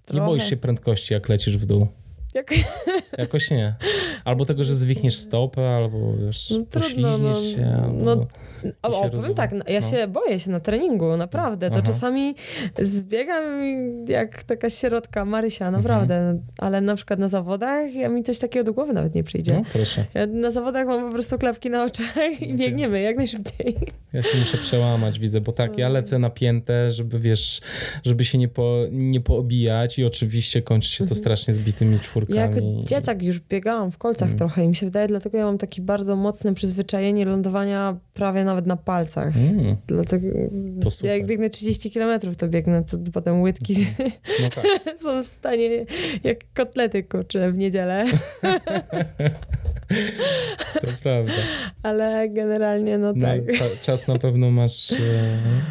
trochę... 0.06 0.20
Nie 0.20 0.26
boisz 0.26 0.50
się 0.50 0.56
prędkości, 0.56 1.14
jak 1.14 1.28
lecisz 1.28 1.58
w 1.58 1.66
dół? 1.66 1.86
Jak... 2.34 2.54
Jakoś 3.18 3.50
nie. 3.50 3.74
Albo 4.24 4.46
tego, 4.46 4.64
że 4.64 4.74
zwichniesz 4.74 5.16
stopę, 5.16 5.76
albo 5.76 6.16
wiesz, 6.16 6.50
No 6.50 6.64
trudno, 6.70 7.18
no, 7.18 7.34
się, 7.34 7.80
albo... 7.84 8.04
no, 8.04 8.14
się 8.14 8.26
O, 8.82 9.00
o, 9.02 9.10
powiem 9.10 9.34
tak, 9.34 9.52
no, 9.52 9.64
ja 9.68 9.80
No. 9.80 9.86
się 9.90 10.08
boję 10.08 10.38
się 10.40 10.50
na 10.50 10.60
treningu, 10.60 11.16
naprawdę. 11.16 11.70
To 11.70 11.76
Aha. 11.76 11.86
czasami 11.86 12.34
zbiegam 12.78 13.44
jak 14.08 14.42
taka 14.42 14.70
sierotka 14.70 15.24
Marysia, 15.24 15.70
naprawdę. 15.70 16.14
Mhm. 16.16 16.42
Ale 16.58 16.80
na 16.80 16.94
przykład 16.96 17.18
na 17.18 17.28
zawodach 17.28 17.94
ja 17.94 18.08
mi 18.08 18.22
coś 18.22 18.38
takiego 18.38 18.64
do 18.64 18.72
głowy 18.72 18.92
nawet 18.92 19.14
nie 19.14 19.24
przyjdzie. 19.24 19.54
No, 19.54 19.62
proszę. 19.72 20.04
Ja 20.14 20.26
na 20.26 20.50
zawodach 20.50 20.86
mam 20.86 21.06
po 21.06 21.12
prostu 21.12 21.38
klapki 21.38 21.70
na 21.70 21.84
oczach 21.84 22.16
i 22.16 22.44
Okej. 22.44 22.54
biegniemy 22.54 23.00
jak 23.00 23.16
najszybciej. 23.16 23.76
Ja 24.12 24.22
się 24.22 24.38
muszę 24.38 24.58
przełamać, 24.58 25.18
widzę, 25.18 25.40
bo 25.40 25.52
tak, 25.52 25.78
ja 25.78 25.88
lecę 25.88 26.18
napięte, 26.18 26.90
żeby 26.90 27.18
wiesz, 27.18 27.60
żeby 28.04 28.24
się 28.24 28.38
nie, 28.38 28.48
po, 28.48 28.78
nie 28.90 29.20
poobijać 29.20 29.98
i 29.98 30.04
oczywiście 30.04 30.62
kończy 30.62 30.90
się 30.90 31.06
to 31.06 31.14
strasznie 31.14 31.54
zbitymi 31.54 32.00
czwórkami. 32.00 32.38
Ja 32.38 32.44
jako 32.46 32.60
dzieciak 32.82 33.22
już 33.22 33.40
biegałam 33.40 33.92
w 33.92 33.98
kolcach 33.98 34.28
Mhm. 34.30 34.38
trochę 34.38 34.64
i 34.64 34.68
mi 34.68 34.74
się 34.74 34.86
wydaje, 34.86 35.06
dlatego 35.08 35.38
ja 35.38 35.44
mam 35.44 35.58
takie 35.58 35.82
bardzo 35.82 36.16
mocne 36.16 36.54
przyzwyczajenie 36.54 37.24
lądowania 37.24 37.96
prawie 38.14 38.44
nawet 38.54 38.66
na 38.66 38.76
palcach. 38.76 39.36
Mm, 39.36 39.76
Dlatego 39.86 40.26
To 40.82 40.90
super. 40.90 41.10
jak 41.10 41.26
biegnę 41.26 41.50
30 41.50 41.90
km, 41.90 42.20
to 42.38 42.48
biegnę, 42.48 42.84
to 42.84 42.98
potem 43.12 43.42
łydki 43.42 43.74
no 44.42 44.48
tak. 44.54 44.64
są 45.00 45.22
w 45.22 45.26
stanie 45.26 45.86
jak 46.24 46.38
kotlety 46.54 47.02
kurczę 47.02 47.52
w 47.52 47.56
niedzielę, 47.56 48.04
To 50.80 50.86
prawda. 51.02 51.32
ale 51.82 52.28
generalnie 52.28 52.98
no 52.98 53.12
No, 53.16 53.26
tak. 53.26 53.40
cza- 53.42 53.80
czas 53.84 54.08
na 54.08 54.18
pewno 54.18 54.50
masz, 54.50 54.92
e, 54.92 54.98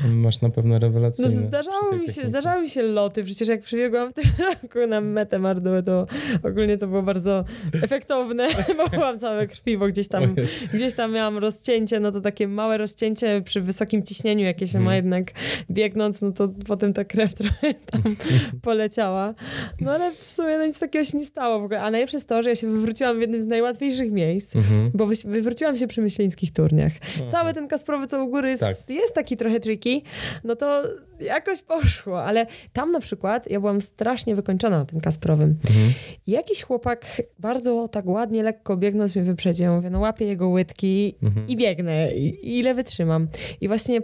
masz 0.07 0.41
na 0.41 0.49
pewno 0.49 0.73
No 0.73 0.79
rewelacyjny. 0.79 1.29
przy 1.31 1.39
zdarzało 1.41 1.89
tej 1.91 1.99
mi, 1.99 2.07
się, 2.07 2.27
zdarzały 2.27 2.61
mi 2.61 2.69
się 2.69 2.81
loty, 2.81 3.23
przecież 3.23 3.47
jak 3.47 3.61
przybiegłam 3.61 4.11
w 4.11 4.13
tym 4.13 4.23
roku 4.63 4.87
na 4.87 5.01
metę 5.01 5.39
Marduły, 5.39 5.83
to 5.83 6.07
ogólnie 6.43 6.77
to 6.77 6.87
było 6.87 7.01
bardzo 7.03 7.43
efektowne, 7.83 8.47
bo 8.77 8.89
byłam 8.89 9.19
całe 9.19 9.47
krwi, 9.47 9.77
bo 9.77 9.87
gdzieś 9.87 10.07
tam. 10.07 10.35
Gdzieś 10.73 10.93
tam 10.93 11.11
miałam 11.13 11.37
rozcięcie, 11.37 11.99
no 11.99 12.11
to 12.11 12.21
takie 12.21 12.47
małe 12.47 12.72
rozcięcie 12.77 13.41
przy 13.45 13.61
wysokim 13.61 14.03
ciśnieniu, 14.03 14.45
jakie 14.45 14.67
się 14.67 14.77
Mhm. 14.77 14.85
ma 14.85 14.95
jednak 14.95 15.31
biegnąc, 15.71 16.21
no 16.21 16.31
to 16.31 16.47
potem 16.67 16.93
ta 16.93 17.03
krew 17.05 17.33
trochę 17.43 17.73
tam 17.73 18.15
poleciała. 18.61 19.33
No 19.81 19.91
ale 19.91 20.11
w 20.11 20.23
sumie 20.27 20.57
no 20.57 20.65
nic 20.65 20.79
takiego 20.79 21.05
się 21.05 21.17
nie 21.17 21.25
stało 21.25 21.59
w 21.59 21.63
ogóle. 21.63 21.81
A 21.81 21.91
najlepsze 21.91 22.17
jest 22.17 22.27
to, 22.29 22.43
że 22.43 22.49
ja 22.49 22.55
się 22.55 22.67
wywróciłam 22.67 23.17
w 23.17 23.21
jednym 23.21 23.43
z 23.43 23.45
najłatwiejszych 23.45 24.11
miejsc, 24.11 24.55
Mhm. 24.55 24.91
bo 24.93 25.07
wywróciłam 25.25 25.77
się 25.77 25.87
przy 25.87 26.01
myśleńskich 26.01 26.53
turniach. 26.53 26.91
Aha. 27.15 27.23
Cały 27.31 27.53
ten 27.53 27.67
Kasprowy, 27.67 28.07
co 28.07 28.23
u 28.23 28.27
góry 28.29 28.49
jest, 28.49 28.61
Tak. 28.63 28.75
jest 28.89 29.13
taki 29.15 29.37
trochę 29.37 29.59
tricky, 29.59 30.01
no 30.43 30.55
to 30.55 30.83
jakoś 31.19 31.61
poszło, 31.61 32.23
ale 32.23 32.45
tam 32.73 32.91
na 32.91 32.99
przykład 32.99 33.51
ja 33.51 33.59
byłam 33.59 33.81
strasznie 33.81 34.35
wykończona 34.35 34.77
na 34.77 34.85
tym 34.85 35.01
Kasprowym. 35.01 35.49
Mhm. 35.49 35.93
Jakiś 36.27 36.61
chłopak 36.63 37.21
bardzo 37.39 37.87
tak 37.87 38.05
ładnie, 38.05 38.43
lekko 38.43 38.77
biegnąc 38.77 39.15
mnie 39.15 39.23
wyprzedził. 39.25 39.73
Mówię, 39.73 39.89
no 39.89 39.99
łapię 39.99 40.25
jego 40.25 40.49
łydki 40.49 41.15
Mhm. 41.23 41.47
i 41.47 41.57
biegnę. 41.57 42.15
I 42.15 42.59
ile 42.59 42.73
wytrzymam. 42.73 43.27
I 43.61 43.67
właśnie 43.67 44.01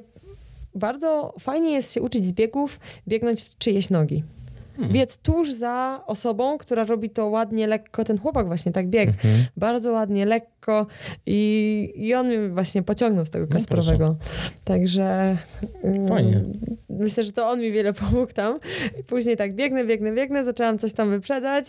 bardzo 0.76 1.34
fajnie 1.40 1.72
jest 1.72 1.94
się 1.94 2.02
uczyć 2.02 2.24
z 2.24 2.32
biegów, 2.32 2.80
biegnąć 3.08 3.42
w 3.42 3.58
czyjeś 3.58 3.90
nogi. 3.90 4.24
Hmm. 4.80 4.94
Biec 4.94 5.18
tuż 5.18 5.52
za 5.52 6.04
osobą, 6.08 6.58
która 6.58 6.84
robi 6.84 7.10
to 7.10 7.28
ładnie, 7.28 7.68
lekko. 7.68 8.04
Ten 8.04 8.18
chłopak 8.18 8.48
właśnie 8.48 8.72
tak 8.72 8.88
biegł. 8.88 9.12
Mhm. 9.12 9.46
Bardzo 9.58 9.92
ładnie, 9.92 10.26
lekko 10.26 10.88
i, 11.26 11.92
i 11.96 12.14
on 12.14 12.28
mnie 12.28 12.50
właśnie 12.50 12.84
pociągnął 12.84 13.26
z 13.26 13.30
tego 13.30 13.46
No 13.46 13.52
Kasprowego. 13.54 14.16
Także 14.66 15.38
ym, 15.86 16.08
Fajnie. 16.08 16.42
myślę, 16.90 17.24
że 17.24 17.32
to 17.32 17.50
on 17.50 17.60
mi 17.60 17.72
wiele 17.72 17.94
pomógł 17.94 18.34
tam. 18.34 18.60
I 19.00 19.04
później 19.04 19.38
tak 19.38 19.56
biegnę, 19.56 19.86
biegnę, 19.86 20.12
biegnę, 20.12 20.44
zaczęłam 20.44 20.78
coś 20.78 20.94
tam 20.94 21.10
wyprzedzać. 21.10 21.66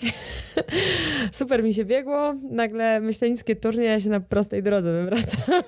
Super 1.32 1.64
mi 1.64 1.74
się 1.74 1.84
biegło. 1.84 2.34
Nagle 2.50 3.00
myślenickie 3.00 3.56
turnie, 3.56 3.84
ja 3.84 4.00
się 4.00 4.10
na 4.10 4.20
prostej 4.20 4.62
drodze 4.62 4.92
wywracam. 4.92 5.40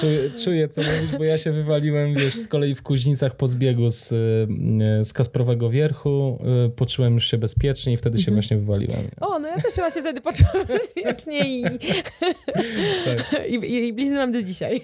Czuję, 0.00 0.30
czuję, 0.44 0.68
co 0.68 0.82
mówisz, 0.82 1.16
bo 1.18 1.24
ja 1.24 1.38
się 1.38 1.52
wywaliłem, 1.52 2.14
wiesz, 2.14 2.34
z 2.34 2.48
kolei 2.48 2.74
w 2.74 2.82
Kuźnicach 2.82 3.36
po 3.36 3.46
zbiegu 3.48 3.90
z, 3.90 4.12
y, 4.12 5.04
z 5.04 5.12
Kasprowego 5.12 5.70
Wierchu, 5.70 6.38
y, 6.66 6.70
poczułem 6.70 7.14
już 7.14 7.30
się 7.30 7.38
bezpiecznie 7.38 7.92
i 7.92 7.96
wtedy 7.96 8.22
się 8.22 8.32
właśnie 8.32 8.56
wywaliłem. 8.56 9.08
O, 9.20 9.38
no 9.38 9.48
ja 9.48 9.56
też 9.56 9.74
chyba 9.74 9.90
się 9.90 10.00
wtedy 10.00 10.20
poczułam 10.20 10.66
bezpiecznie 10.66 11.58
i, 11.58 11.62
Tak. 13.04 13.46
i, 13.48 13.54
i, 13.54 13.88
i 13.88 13.92
blizny 13.92 14.16
mam 14.16 14.32
do 14.32 14.42
dzisiaj. 14.42 14.80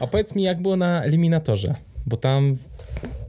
A 0.00 0.06
powiedz 0.06 0.34
mi, 0.34 0.42
jak 0.42 0.62
było 0.62 0.76
na 0.76 1.02
eliminatorze, 1.04 1.74
bo 2.06 2.16
tam 2.16 2.56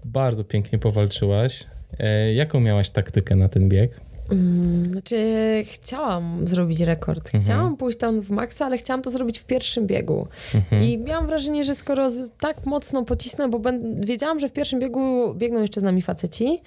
bardzo 0.05 0.43
pięknie 0.43 0.79
powalczyłaś. 0.79 1.63
E, 1.99 2.33
jaką 2.33 2.59
miałaś 2.59 2.89
taktykę 2.89 3.35
na 3.35 3.49
ten 3.49 3.69
bieg? 3.69 4.01
Mm, 4.31 4.91
Znaczy, 4.91 5.25
chciałam 5.65 6.47
zrobić 6.47 6.79
rekord. 6.79 7.25
Mhm. 7.25 7.43
Chciałam 7.43 7.77
pójść 7.77 7.97
tam 7.97 8.21
w 8.21 8.29
maksa, 8.29 8.65
ale 8.65 8.77
chciałam 8.77 9.01
to 9.01 9.11
zrobić 9.11 9.39
w 9.39 9.45
pierwszym 9.45 9.87
biegu. 9.87 10.27
Mhm. 10.55 10.83
I 10.83 10.97
miałam 10.97 11.27
wrażenie, 11.27 11.63
że 11.63 11.73
skoro 11.73 12.07
tak 12.39 12.65
mocno 12.65 13.03
pocisnę, 13.03 13.49
bo 13.49 13.59
ben, 13.59 13.95
wiedziałam, 14.05 14.39
że 14.39 14.49
w 14.49 14.53
pierwszym 14.53 14.79
biegu 14.79 15.33
biegną 15.35 15.61
jeszcze 15.61 15.81
z 15.81 15.83
nami 15.83 16.01
faceci 16.01 16.61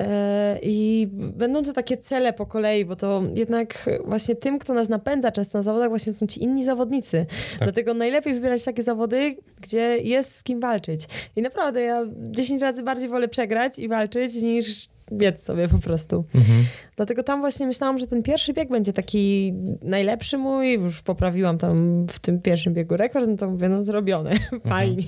e, 0.00 0.58
i 0.62 1.08
będą 1.12 1.62
to 1.62 1.72
takie 1.72 1.96
cele 1.96 2.32
po 2.32 2.46
kolei, 2.46 2.84
bo 2.84 2.96
to 2.96 3.22
jednak 3.34 3.90
właśnie 4.04 4.36
tym, 4.36 4.58
kto 4.58 4.74
nas 4.74 4.88
napędza 4.88 5.32
często 5.32 5.58
na 5.58 5.62
zawodach, 5.62 5.88
właśnie 5.88 6.12
są 6.12 6.26
ci 6.26 6.42
inni 6.42 6.64
zawodnicy. 6.64 7.26
Dlatego 7.58 7.94
najlepiej 7.94 8.34
wybierać 8.34 8.64
takie 8.64 8.82
zawody, 8.82 9.36
gdzie 9.60 9.98
jest 9.98 10.34
z 10.36 10.42
kim 10.42 10.60
walczyć. 10.60 11.00
I 11.36 11.42
naprawdę 11.42 11.80
ja 11.80 12.02
10 12.30 12.62
razy 12.62 12.82
bardziej 12.82 13.08
wolę 13.08 13.28
przegrać 13.28 13.78
i 13.78 13.88
walczyć, 13.88 14.42
niż 14.42 14.88
biec 15.12 15.42
sobie 15.42 15.68
po 15.68 15.78
prostu. 15.78 16.24
Mhm. 16.34 16.64
Dlatego 16.96 17.22
tam 17.22 17.40
właśnie 17.40 17.66
myślałam, 17.66 17.98
że 17.98 18.06
ten 18.06 18.22
pierwszy 18.22 18.52
bieg 18.52 18.68
będzie 18.68 18.92
taki 18.92 19.54
najlepszy 19.82 20.38
mój. 20.38 20.72
Już 20.72 21.02
poprawiłam 21.02 21.58
tam 21.58 22.06
w 22.06 22.18
tym 22.18 22.40
pierwszym 22.40 22.74
biegu 22.74 22.96
rekord, 22.96 23.26
no 23.28 23.36
to 23.36 23.50
mówię, 23.50 23.68
no 23.68 23.82
zrobione, 23.82 24.32
fajnie. 24.68 25.04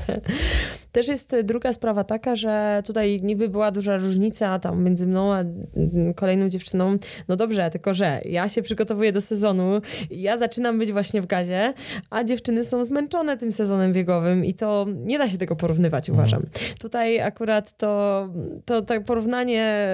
Też 0.92 1.08
jest 1.08 1.34
e, 1.34 1.44
druga 1.44 1.72
sprawa 1.72 2.04
taka, 2.04 2.36
że 2.36 2.82
tutaj 2.86 3.18
niby 3.22 3.48
była 3.48 3.70
duża 3.70 3.96
różnica 3.96 4.58
tam 4.58 4.84
między 4.84 5.06
mną 5.06 5.34
a 5.34 5.40
mm, 5.40 6.14
kolejną 6.14 6.48
dziewczyną. 6.48 6.96
No 7.28 7.36
dobrze, 7.36 7.70
tylko 7.70 7.94
że 7.94 8.20
ja 8.24 8.48
się 8.48 8.62
przygotowuję 8.62 9.12
do 9.12 9.20
sezonu, 9.20 9.80
ja 10.10 10.36
zaczynam 10.36 10.78
być 10.78 10.92
właśnie 10.92 11.22
w 11.22 11.26
gazie, 11.26 11.74
a 12.10 12.24
dziewczyny 12.24 12.64
są 12.64 12.84
zmęczone 12.84 13.36
tym 13.36 13.52
sezonem 13.52 13.92
biegowym 13.92 14.44
i 14.44 14.54
to 14.54 14.86
nie 15.04 15.18
da 15.18 15.28
się 15.28 15.38
tego 15.38 15.56
porównywać, 15.56 16.10
uważam. 16.10 16.42
Tutaj 16.80 17.20
akurat 17.20 17.76
to, 17.76 18.28
to 18.64 18.82
tak 18.82 19.04
porównanie 19.04 19.88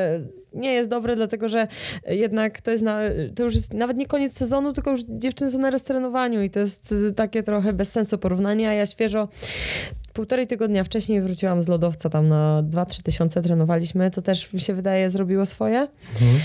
nie 0.55 0.72
jest 0.72 0.90
dobre, 0.90 1.16
dlatego 1.16 1.49
że 1.49 1.68
jednak 2.07 2.61
to 2.61 2.70
jest, 2.70 2.82
na, 2.82 3.01
to 3.34 3.42
już 3.42 3.55
jest 3.55 3.74
nawet 3.74 3.96
nie 3.96 4.07
koniec 4.07 4.36
sezonu, 4.36 4.72
tylko 4.72 4.90
już 4.90 5.01
dziewczyny 5.09 5.51
są 5.51 5.59
na 5.59 5.70
roztrenowaniu 5.70 6.42
i 6.42 6.51
to 6.51 6.61
jest 6.61 6.94
takie 7.16 7.42
trochę 7.42 7.72
bez 7.72 7.92
sensu 7.92 8.18
porównanie, 8.18 8.68
a 8.68 8.72
ja 8.72 8.86
świeżo 8.86 9.28
półtorej 10.12 10.46
tygodnia 10.46 10.84
wcześniej 10.84 11.20
wróciłam 11.20 11.62
z 11.62 11.68
lodowca, 11.68 12.11
tam 12.11 12.28
na 12.28 12.62
2-3 12.62 13.03
tysiące 13.03 13.42
trenowaliśmy, 13.42 14.11
to 14.11 14.22
też 14.22 14.53
mi 14.53 14.61
się 14.61 14.74
wydaje 14.74 15.11
zrobiło 15.11 15.46
swoje. 15.46 15.88
Mhm. 16.12 16.40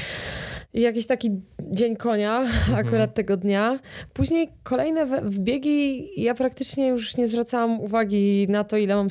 Jakiś 0.73 1.07
taki 1.07 1.29
dzień 1.71 1.95
konia 1.95 2.45
akurat 2.75 3.13
tego 3.13 3.37
dnia. 3.37 3.79
Później 4.13 4.49
kolejne 4.63 5.21
wbiegi 5.21 6.09
ja 6.21 6.33
praktycznie 6.33 6.87
już 6.87 7.17
nie 7.17 7.27
zwracałam 7.27 7.79
uwagi 7.81 8.45
na 8.49 8.63
to, 8.63 8.77
ile 8.77 8.95
mam 8.95 9.07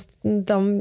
tam, 0.46 0.80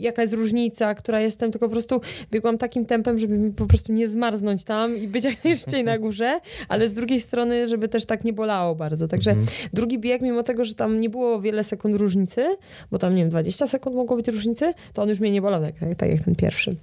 jaka 0.00 0.22
jest 0.22 0.34
różnica, 0.34 0.94
która 0.94 1.20
jestem, 1.20 1.50
tylko 1.50 1.66
po 1.66 1.72
prostu 1.72 2.00
biegłam 2.30 2.58
takim 2.58 2.86
tempem, 2.86 3.18
żeby 3.18 3.38
mi 3.38 3.52
po 3.52 3.66
prostu 3.66 3.92
nie 3.92 4.08
zmarznąć 4.08 4.64
tam 4.64 4.96
i 4.96 5.08
być 5.08 5.24
jak 5.30 5.44
najszybciej 5.44 5.84
na 5.84 5.98
górze, 5.98 6.40
ale 6.68 6.88
z 6.88 6.94
drugiej 6.94 7.20
strony, 7.20 7.68
żeby 7.68 7.88
też 7.88 8.04
tak 8.04 8.24
nie 8.24 8.32
bolało 8.32 8.74
bardzo. 8.74 9.08
Także 9.08 9.30
Mhm. 9.30 9.48
drugi 9.72 9.98
bieg, 9.98 10.22
mimo 10.22 10.42
tego, 10.42 10.64
że 10.64 10.74
tam 10.74 11.00
nie 11.00 11.10
było 11.10 11.40
wiele 11.40 11.64
sekund 11.64 11.96
różnicy, 11.96 12.44
bo 12.90 12.98
tam, 12.98 13.14
nie 13.14 13.22
wiem, 13.22 13.30
20 13.30 13.66
sekund 13.66 13.96
mogło 13.96 14.16
być 14.16 14.28
różnicy, 14.28 14.72
to 14.94 15.02
on 15.02 15.08
już 15.08 15.20
mnie 15.20 15.30
nie 15.30 15.42
bolał, 15.42 15.60
tak, 15.62 15.74
tak 15.96 16.10
jak 16.10 16.20
ten 16.24 16.34
pierwszy. 16.34 16.76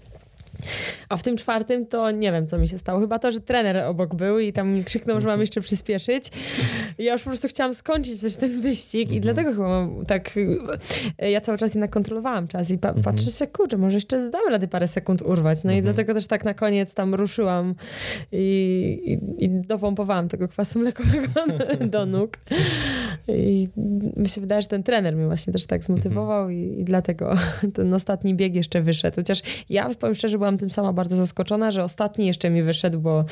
A 1.09 1.17
w 1.17 1.23
tym 1.23 1.37
czwartym 1.37 1.85
to 1.85 2.11
nie 2.11 2.31
wiem, 2.31 2.47
co 2.47 2.57
mi 2.57 2.67
się 2.67 2.77
stało. 2.77 2.99
Chyba 2.99 3.19
to, 3.19 3.31
że 3.31 3.39
trener 3.39 3.77
obok 3.77 4.15
był 4.15 4.39
i 4.39 4.53
tam 4.53 4.69
mi 4.73 4.83
krzyknął, 4.83 5.21
że 5.21 5.27
mam 5.27 5.39
jeszcze 5.41 5.61
przyspieszyć. 5.61 6.23
I 6.97 7.03
ja 7.03 7.13
już 7.13 7.21
po 7.23 7.29
prostu 7.29 7.47
chciałam 7.47 7.73
skończyć 7.73 8.21
też 8.21 8.37
ten 8.37 8.61
wyścig 8.61 9.11
i 9.11 9.19
dlatego 9.19 9.51
chyba 9.51 9.67
mam 9.67 10.05
tak... 10.05 10.31
e, 11.19 11.31
Ja 11.31 11.41
cały 11.41 11.57
czas 11.57 11.73
jednak 11.73 11.89
kontrolowałam 11.91 12.47
czas 12.47 12.71
i 12.71 12.77
pa- 12.77 12.93
patrzę 12.93 13.31
się, 13.31 13.47
kurczę, 13.47 13.77
może 13.77 13.97
jeszcze 13.97 14.27
zdamy 14.27 14.49
rady 14.49 14.67
parę 14.67 14.87
sekund 14.87 15.21
urwać. 15.21 15.63
No 15.63 15.71
i 15.71 15.81
dlatego 15.81 16.13
też 16.13 16.27
tak 16.27 16.45
na 16.45 16.53
koniec 16.53 16.93
tam 16.93 17.15
ruszyłam 17.15 17.75
i, 18.31 19.17
i, 19.39 19.45
i 19.45 19.49
dopompowałam 19.49 20.27
tego 20.29 20.47
kwasu 20.47 20.79
mlekowego 20.79 21.27
do 21.85 22.05
nóg. 22.05 22.37
I 23.27 23.67
mi 24.17 24.29
się 24.29 24.41
wydaje, 24.41 24.61
że 24.61 24.67
ten 24.67 24.83
trener 24.83 25.15
mnie 25.15 25.25
właśnie 25.25 25.53
też 25.53 25.65
tak 25.65 25.83
zmotywował 25.83 26.49
i, 26.49 26.55
i 26.79 26.83
dlatego 26.83 27.35
ten 27.73 27.93
ostatni 27.93 28.35
bieg 28.35 28.55
jeszcze 28.55 28.81
wyszedł. 28.81 29.15
Chociaż 29.15 29.41
ja 29.69 29.89
powiem 29.99 30.15
szczerze, 30.15 30.37
byłam 30.37 30.46
tym 30.57 30.69
sama 30.69 30.93
bardzo 30.93 31.15
zaskoczona, 31.15 31.71
że 31.71 31.83
ostatni 31.83 32.27
jeszcze 32.27 32.49
mi 32.49 32.63
wyszedł, 32.63 32.99
bo 32.99 33.25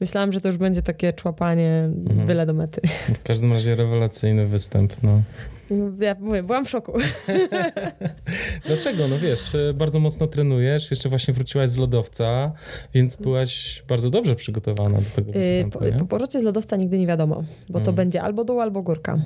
myślałam, 0.00 0.32
że 0.32 0.40
to 0.40 0.48
już 0.48 0.56
będzie 0.56 0.82
takie 0.82 1.12
człapanie 1.12 1.90
byle 2.26 2.46
do 2.46 2.54
mety. 2.54 2.80
W 3.14 3.22
każdym 3.22 3.52
razie 3.52 3.74
rewelacyjny 3.74 4.46
występ, 4.46 4.92
no. 5.02 5.22
Ja 6.00 6.16
mówię, 6.20 6.42
byłam 6.42 6.64
w 6.64 6.70
szoku. 6.70 6.92
Dlaczego? 8.66 9.08
No 9.08 9.18
wiesz, 9.18 9.54
e, 9.54 9.74
bardzo 9.74 10.00
mocno 10.00 10.26
trenujesz, 10.26 10.90
jeszcze 10.90 11.08
właśnie 11.08 11.34
wróciłaś 11.34 11.70
z 11.70 11.76
lodowca, 11.76 12.52
więc 12.94 13.16
byłaś 13.16 13.82
bardzo 13.88 14.10
dobrze 14.10 14.36
przygotowana 14.36 14.98
do 15.00 15.10
tego 15.10 15.30
Y, 15.30 15.32
występu, 15.32 15.78
Po, 16.08 16.18
po 16.18 16.26
z 16.26 16.42
lodowca 16.42 16.76
nigdy 16.76 16.98
nie 16.98 17.06
wiadomo, 17.06 17.44
bo 17.68 17.78
to 17.78 17.84
Mm. 17.84 17.94
będzie 17.94 18.22
albo 18.22 18.44
dół, 18.44 18.60
albo 18.60 18.82
górka. 18.82 19.18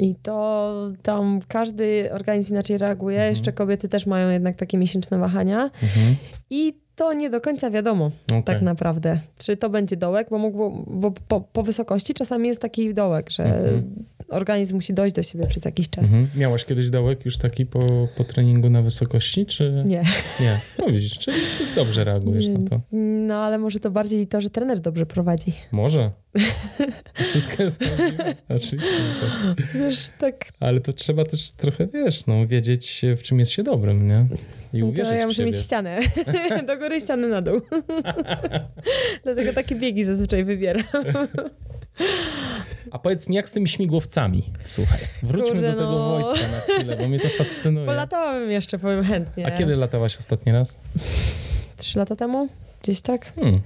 I 0.00 0.14
to 0.14 0.72
tam 1.02 1.40
każdy 1.48 2.08
organizm 2.12 2.54
inaczej 2.54 2.78
reaguje. 2.78 3.16
Mhm. 3.16 3.32
Jeszcze 3.32 3.52
kobiety 3.52 3.88
też 3.88 4.06
mają 4.06 4.30
jednak 4.30 4.56
takie 4.56 4.78
miesięczne 4.78 5.18
wahania. 5.18 5.70
Mhm. 5.82 6.16
I 6.50 6.74
to 6.96 7.12
nie 7.12 7.30
do 7.30 7.40
końca 7.40 7.70
wiadomo 7.70 8.10
Okej. 8.26 8.42
tak 8.44 8.62
naprawdę. 8.62 9.20
Czy 9.38 9.56
to 9.56 9.70
będzie 9.70 9.96
dołek, 9.96 10.26
bo, 10.30 10.38
mógł, 10.38 10.84
bo 10.86 11.10
po, 11.28 11.40
po 11.40 11.62
wysokości 11.62 12.14
czasami 12.14 12.48
jest 12.48 12.60
taki 12.60 12.94
dołek, 12.94 13.30
że 13.30 13.44
Mhm. 13.44 13.82
organizm 14.28 14.74
musi 14.74 14.94
dojść 14.94 15.14
do 15.16 15.22
siebie 15.22 15.46
przez 15.46 15.64
jakiś 15.64 15.90
czas. 15.90 16.04
Mhm. 16.04 16.28
Miałaś 16.34 16.64
kiedyś 16.64 16.90
dołek 16.90 17.24
już 17.24 17.38
taki 17.38 17.66
po, 17.66 18.08
po 18.16 18.24
treningu 18.24 18.70
na 18.70 18.82
wysokości, 18.82 19.46
czy 19.46 19.84
Nie. 19.88 20.02
nie? 20.40 20.60
No 20.78 20.86
widzisz, 20.86 21.18
ty 21.18 21.32
dobrze 21.76 22.04
reagujesz 22.04 22.48
na 22.48 22.62
to. 22.68 22.80
No 23.26 23.34
ale 23.34 23.58
może 23.58 23.80
to 23.80 23.90
bardziej 23.90 24.26
to, 24.26 24.40
że 24.40 24.50
trener 24.50 24.78
dobrze 24.80 25.06
prowadzi. 25.06 25.52
Może. 25.72 26.10
Wszystko 27.30 27.62
jest 27.62 27.80
możliwe. 27.90 28.34
Oczywiście. 28.48 29.00
Tak. 30.00 30.18
Tak 30.18 30.44
Ale 30.60 30.80
to 30.80 30.92
trzeba 30.92 31.24
też 31.24 31.50
trochę, 31.50 31.86
wiesz, 31.86 32.26
no, 32.26 32.46
wiedzieć 32.46 33.02
w 33.16 33.22
czym 33.22 33.38
jest 33.38 33.50
się 33.50 33.62
dobrym, 33.62 34.08
nie? 34.08 34.26
I 34.72 34.82
No 34.82 34.92
to 35.04 35.12
ja 35.12 35.26
muszę 35.26 35.44
mieć 35.44 35.56
ścianę. 35.56 35.98
Do 36.66 36.78
góry 36.78 37.00
ściany 37.00 37.28
na 37.28 37.42
dół. 37.42 37.60
Dlatego 39.24 39.52
takie 39.52 39.74
biegi 39.74 40.04
zazwyczaj 40.04 40.44
wybieram. 40.44 40.82
A 42.90 42.98
powiedz 42.98 43.28
mi, 43.28 43.36
jak 43.36 43.48
z 43.48 43.52
tymi 43.52 43.68
śmigłowcami? 43.68 44.52
Słuchaj, 44.64 45.00
wróćmy 45.22 45.50
Kurde, 45.50 45.72
do 45.72 45.78
tego 45.78 45.90
no. 45.90 46.08
wojska 46.08 46.48
na 46.48 46.60
chwilę, 46.60 46.96
bo 46.96 47.08
mnie 47.08 47.20
to 47.20 47.28
fascynuje. 47.28 47.86
Polatałabym 47.86 48.50
jeszcze, 48.50 48.78
powiem 48.78 49.04
chętnie. 49.04 49.46
A 49.46 49.50
kiedy 49.50 49.76
latałaś 49.76 50.16
ostatni 50.16 50.52
raz? 50.52 50.78
Trzy 51.76 51.98
lata 51.98 52.16
temu? 52.16 52.48
Gdzieś 52.82 53.00
tak? 53.00 53.32
Hmm. 53.34 53.60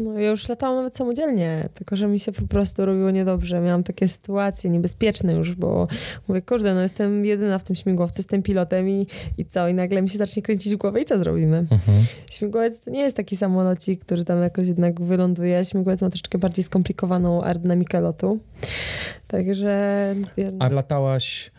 No 0.00 0.18
ja 0.18 0.30
już 0.30 0.48
latałam 0.48 0.76
nawet 0.76 0.96
samodzielnie, 0.96 1.68
tylko 1.74 1.96
że 1.96 2.06
mi 2.06 2.20
się 2.20 2.32
po 2.32 2.46
prostu 2.46 2.86
robiło 2.86 3.10
niedobrze. 3.10 3.60
Miałam 3.60 3.82
takie 3.82 4.08
sytuacje 4.08 4.70
niebezpieczne 4.70 5.32
już, 5.32 5.54
bo 5.54 5.88
mówię, 6.28 6.42
kurde, 6.42 6.74
no 6.74 6.80
jestem 6.80 7.24
jedyna 7.24 7.58
w 7.58 7.64
tym 7.64 7.76
śmigłowcu, 7.76 8.14
jestem 8.18 8.42
pilotem 8.42 8.88
i, 8.88 9.06
i 9.38 9.44
co? 9.44 9.68
I 9.68 9.74
nagle 9.74 10.02
mi 10.02 10.10
się 10.10 10.18
zacznie 10.18 10.42
kręcić 10.42 10.74
w 10.74 10.76
głowę 10.76 11.00
i 11.00 11.04
co 11.04 11.18
zrobimy? 11.18 11.58
Mhm. 11.58 11.98
Śmigłowiec 12.30 12.80
to 12.80 12.90
nie 12.90 13.00
jest 13.00 13.16
taki 13.16 13.36
samolocik, 13.36 14.04
który 14.04 14.24
tam 14.24 14.42
jakoś 14.42 14.68
jednak 14.68 15.00
wyląduje. 15.00 15.64
Śmigłowiec 15.64 16.02
ma 16.02 16.10
troszeczkę 16.10 16.38
bardziej 16.38 16.64
skomplikowaną 16.64 17.42
aerodynamikę 17.42 18.00
lotu. 18.00 18.38
Także... 19.28 20.14
A 20.58 20.68
latałaś 20.68 21.50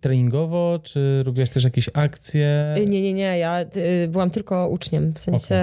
treningowo, 0.00 0.78
czy 0.82 1.22
robiłaś 1.22 1.50
też 1.50 1.64
jakieś 1.64 1.90
akcje? 1.94 2.74
Y, 2.78 2.86
Nie, 2.86 3.02
nie, 3.02 3.12
nie. 3.12 3.38
Ja 3.38 3.64
y, 4.04 4.08
byłam 4.08 4.30
tylko 4.30 4.68
uczniem. 4.68 5.12
W 5.14 5.18
sensie 5.18 5.54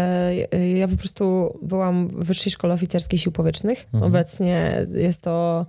y, 0.53 0.67
ja 0.77 0.87
po 0.87 0.97
prostu 0.97 1.57
byłam 1.61 2.07
w 2.07 2.25
Wyższej 2.25 2.51
Szkole 2.51 2.73
Oficerskiej 2.73 3.19
Sił 3.19 3.31
Powietrznych. 3.31 3.85
Mhm. 3.93 4.03
Obecnie 4.03 4.85
jest 4.95 5.21
to 5.21 5.65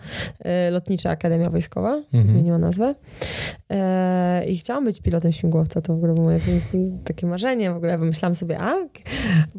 Lotnicza 0.70 1.10
Akademia 1.10 1.50
Wojskowa. 1.50 1.94
Mhm. 1.96 2.28
Zmieniła 2.28 2.58
nazwę. 2.58 2.94
I 4.48 4.56
chciałam 4.58 4.84
być 4.84 5.00
pilotem 5.00 5.32
śmigłowca. 5.32 5.80
To 5.80 5.92
w 5.92 5.96
ogóle 5.96 6.14
było 6.14 6.30
takie 7.04 7.26
marzenie. 7.26 7.70
W 7.70 7.76
ogóle 7.76 7.98
wymyślałam 7.98 8.34
sobie, 8.34 8.58
a 8.60 8.74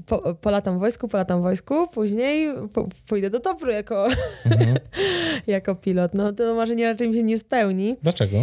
po, 0.06 0.36
polatam 0.36 0.78
w 0.78 0.80
wojsku, 0.80 1.08
polatam 1.08 1.40
w 1.40 1.44
wojsku, 1.44 1.88
później 1.88 2.50
po, 2.74 2.88
pójdę 3.08 3.30
do 3.30 3.40
Topru 3.40 3.72
jako, 3.72 4.08
Mhm. 4.46 4.78
jako 5.48 5.76
pilot. 5.76 6.14
No 6.14 6.34
to 6.34 6.56
marzenie 6.56 6.86
raczej 6.86 7.08
mi 7.10 7.16
się 7.16 7.24
nie 7.24 7.38
spełni. 7.38 7.96
Dlaczego? 8.04 8.38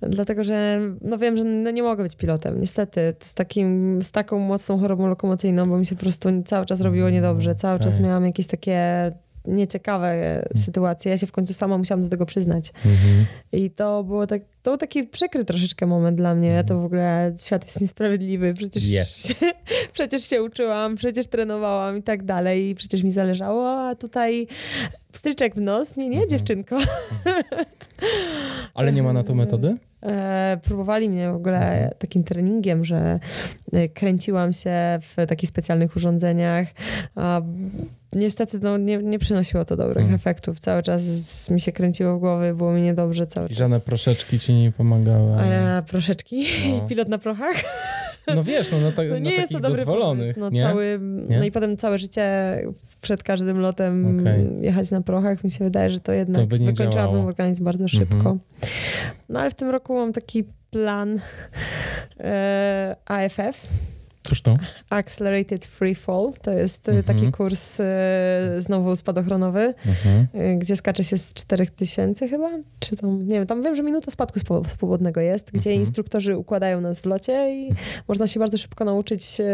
Dlatego, 0.00 0.44
że 0.44 0.80
no 1.02 1.18
wiem, 1.18 1.36
że 1.36 1.44
no 1.44 1.70
nie 1.70 1.82
mogę 1.82 2.02
być 2.02 2.16
pilotem. 2.16 2.60
Niestety, 2.60 3.14
z, 3.20 3.34
takim, 3.34 3.98
z 4.02 4.10
taką 4.10 4.38
mocną 4.38 4.78
chorobą 4.78 5.08
lokomocyjną, 5.08 5.68
bo 5.68 5.78
mi 5.78 5.86
się 5.86 5.94
po 5.94 6.00
prostu 6.00 6.28
cały 6.44 6.66
czas 6.66 6.80
robiło 6.80 7.10
niedobrze. 7.10 7.54
Cały 7.54 7.80
czas 7.80 7.94
Okej. 7.94 8.06
miałam 8.06 8.24
jakieś 8.24 8.46
takie 8.46 9.12
nieciekawe 9.46 10.42
sytuacje. 10.54 11.10
Ja 11.10 11.18
się 11.18 11.26
w 11.26 11.32
końcu 11.32 11.54
sama 11.54 11.78
musiałam 11.78 12.02
do 12.04 12.08
tego 12.08 12.26
przyznać. 12.26 12.68
Mhm. 12.76 13.26
I 13.52 13.70
to 13.70 14.04
było 14.04 14.26
tak, 14.26 14.42
to 14.62 14.70
był 14.70 14.78
taki 14.78 15.04
przykry 15.04 15.44
troszeczkę 15.44 15.86
moment 15.86 16.16
dla 16.16 16.34
mnie. 16.34 16.64
To 16.66 16.80
w 16.80 16.84
ogóle 16.84 17.32
świat 17.38 17.64
jest 17.64 17.80
niesprawiedliwy. 17.80 18.54
Przecież, 18.54 18.88
Jest. 18.88 19.26
się, 19.28 19.34
przecież 19.92 20.22
się 20.22 20.42
uczyłam, 20.42 20.96
przecież 20.96 21.26
trenowałam 21.26 21.96
i 21.96 22.02
tak 22.02 22.22
dalej. 22.22 22.68
I 22.68 22.74
przecież 22.74 23.02
mi 23.02 23.10
zależało, 23.10 23.88
a 23.88 23.94
tutaj 23.94 24.46
stryczek 25.12 25.54
w 25.54 25.60
nos. 25.60 25.96
Nie, 25.96 26.08
nie, 26.08 26.16
Mhm. 26.16 26.30
dziewczynko. 26.30 26.78
Ale 28.74 28.92
nie 28.92 29.02
ma 29.02 29.12
na 29.12 29.22
to 29.24 29.34
metody? 29.34 29.76
E, 30.06 30.58
próbowali 30.64 31.08
mnie 31.08 31.30
w 31.32 31.34
ogóle 31.34 31.56
Mhm. 31.72 31.90
takim 31.98 32.24
treningiem, 32.24 32.84
że 32.84 33.18
e, 33.72 33.88
kręciłam 33.88 34.52
się 34.52 34.70
w 35.00 35.16
takich 35.28 35.48
specjalnych 35.48 35.96
urządzeniach. 35.96 36.66
Niestety 38.12 38.58
no, 38.62 38.76
nie, 38.76 38.98
nie 38.98 39.18
przynosiło 39.18 39.64
to 39.64 39.76
dobrych 39.76 39.96
Mhm. 40.02 40.14
efektów. 40.14 40.58
Cały 40.60 40.82
czas 40.82 41.02
mi 41.50 41.60
się 41.60 41.72
kręciło 41.72 42.16
w 42.16 42.20
głowie, 42.20 42.54
było 42.54 42.72
mi 42.72 42.82
niedobrze 42.82 43.26
cały 43.26 43.46
I 43.46 43.48
czas. 43.50 43.58
żadne 43.58 43.80
proszeczki 43.80 44.38
ci 44.38 44.54
nie 44.54 44.72
pomagały. 44.72 45.36
E, 45.42 45.82
proszeczki. 45.86 46.46
No. 46.70 46.80
Pilot 46.88 47.08
na 47.08 47.18
prochach. 47.18 47.56
No 48.34 48.44
wiesz, 48.44 48.70
no 48.72 48.80
na, 48.80 48.92
ta, 48.92 49.02
No 49.10 49.18
nie 49.18 49.30
jest 49.32 49.52
to 49.52 49.60
dobry 49.60 49.76
dozwolonych, 49.78 50.34
pomysł. 50.34 50.40
No, 50.40 50.50
nie? 50.50 50.60
cały, 50.60 50.98
no 51.28 51.44
i 51.44 51.50
potem 51.50 51.76
całe 51.76 51.98
życie 51.98 52.26
przed 53.02 53.22
każdym 53.22 53.58
lotem 53.60 54.20
Okej. 54.20 54.48
jechać 54.60 54.90
na 54.90 55.00
prochach. 55.00 55.44
Mi 55.44 55.50
się 55.50 55.64
wydaje, 55.64 55.90
że 55.90 56.00
to 56.00 56.12
jednak 56.12 56.40
To 56.42 56.46
by 56.46 56.58
nie 56.60 56.66
wykończyłabym 56.66 57.12
działało. 57.12 57.28
organizm 57.28 57.64
bardzo 57.64 57.88
szybko. 57.88 58.16
Mhm. 58.16 58.38
No 59.28 59.40
ale 59.40 59.50
w 59.50 59.54
tym 59.54 59.70
roku 59.70 59.95
mam 59.96 60.12
taki 60.12 60.44
plan 60.70 61.20
e, 62.20 62.96
AFF. 63.04 63.68
Cóż 64.22 64.42
to? 64.42 64.58
Accelerated 64.90 65.64
Free 65.66 65.94
Fall. 65.94 66.32
To 66.42 66.50
jest 66.52 66.88
e, 66.88 66.92
Mhm. 66.92 67.16
taki 67.18 67.32
kurs 67.32 67.80
e, 67.80 67.84
znowu 68.58 68.96
spadochronowy, 68.96 69.74
Mhm. 69.86 70.26
e, 70.34 70.56
gdzie 70.56 70.76
skacze 70.76 71.04
się 71.04 71.16
z 71.18 71.34
4000 71.34 72.28
chyba, 72.28 72.50
czy 72.78 72.96
tam, 72.96 73.28
nie 73.28 73.34
wiem, 73.38 73.46
tam 73.46 73.62
wiem, 73.62 73.74
że 73.74 73.82
minuta 73.82 74.10
spadku 74.10 74.38
swobodnego 74.66 75.20
jest, 75.20 75.50
gdzie 75.50 75.70
Mhm. 75.70 75.80
instruktorzy 75.80 76.36
układają 76.36 76.80
nas 76.80 77.00
w 77.00 77.06
locie 77.06 77.54
i 77.54 77.74
można 78.08 78.26
się 78.26 78.40
bardzo 78.40 78.58
szybko 78.58 78.84
nauczyć 78.84 79.40
e, 79.40 79.44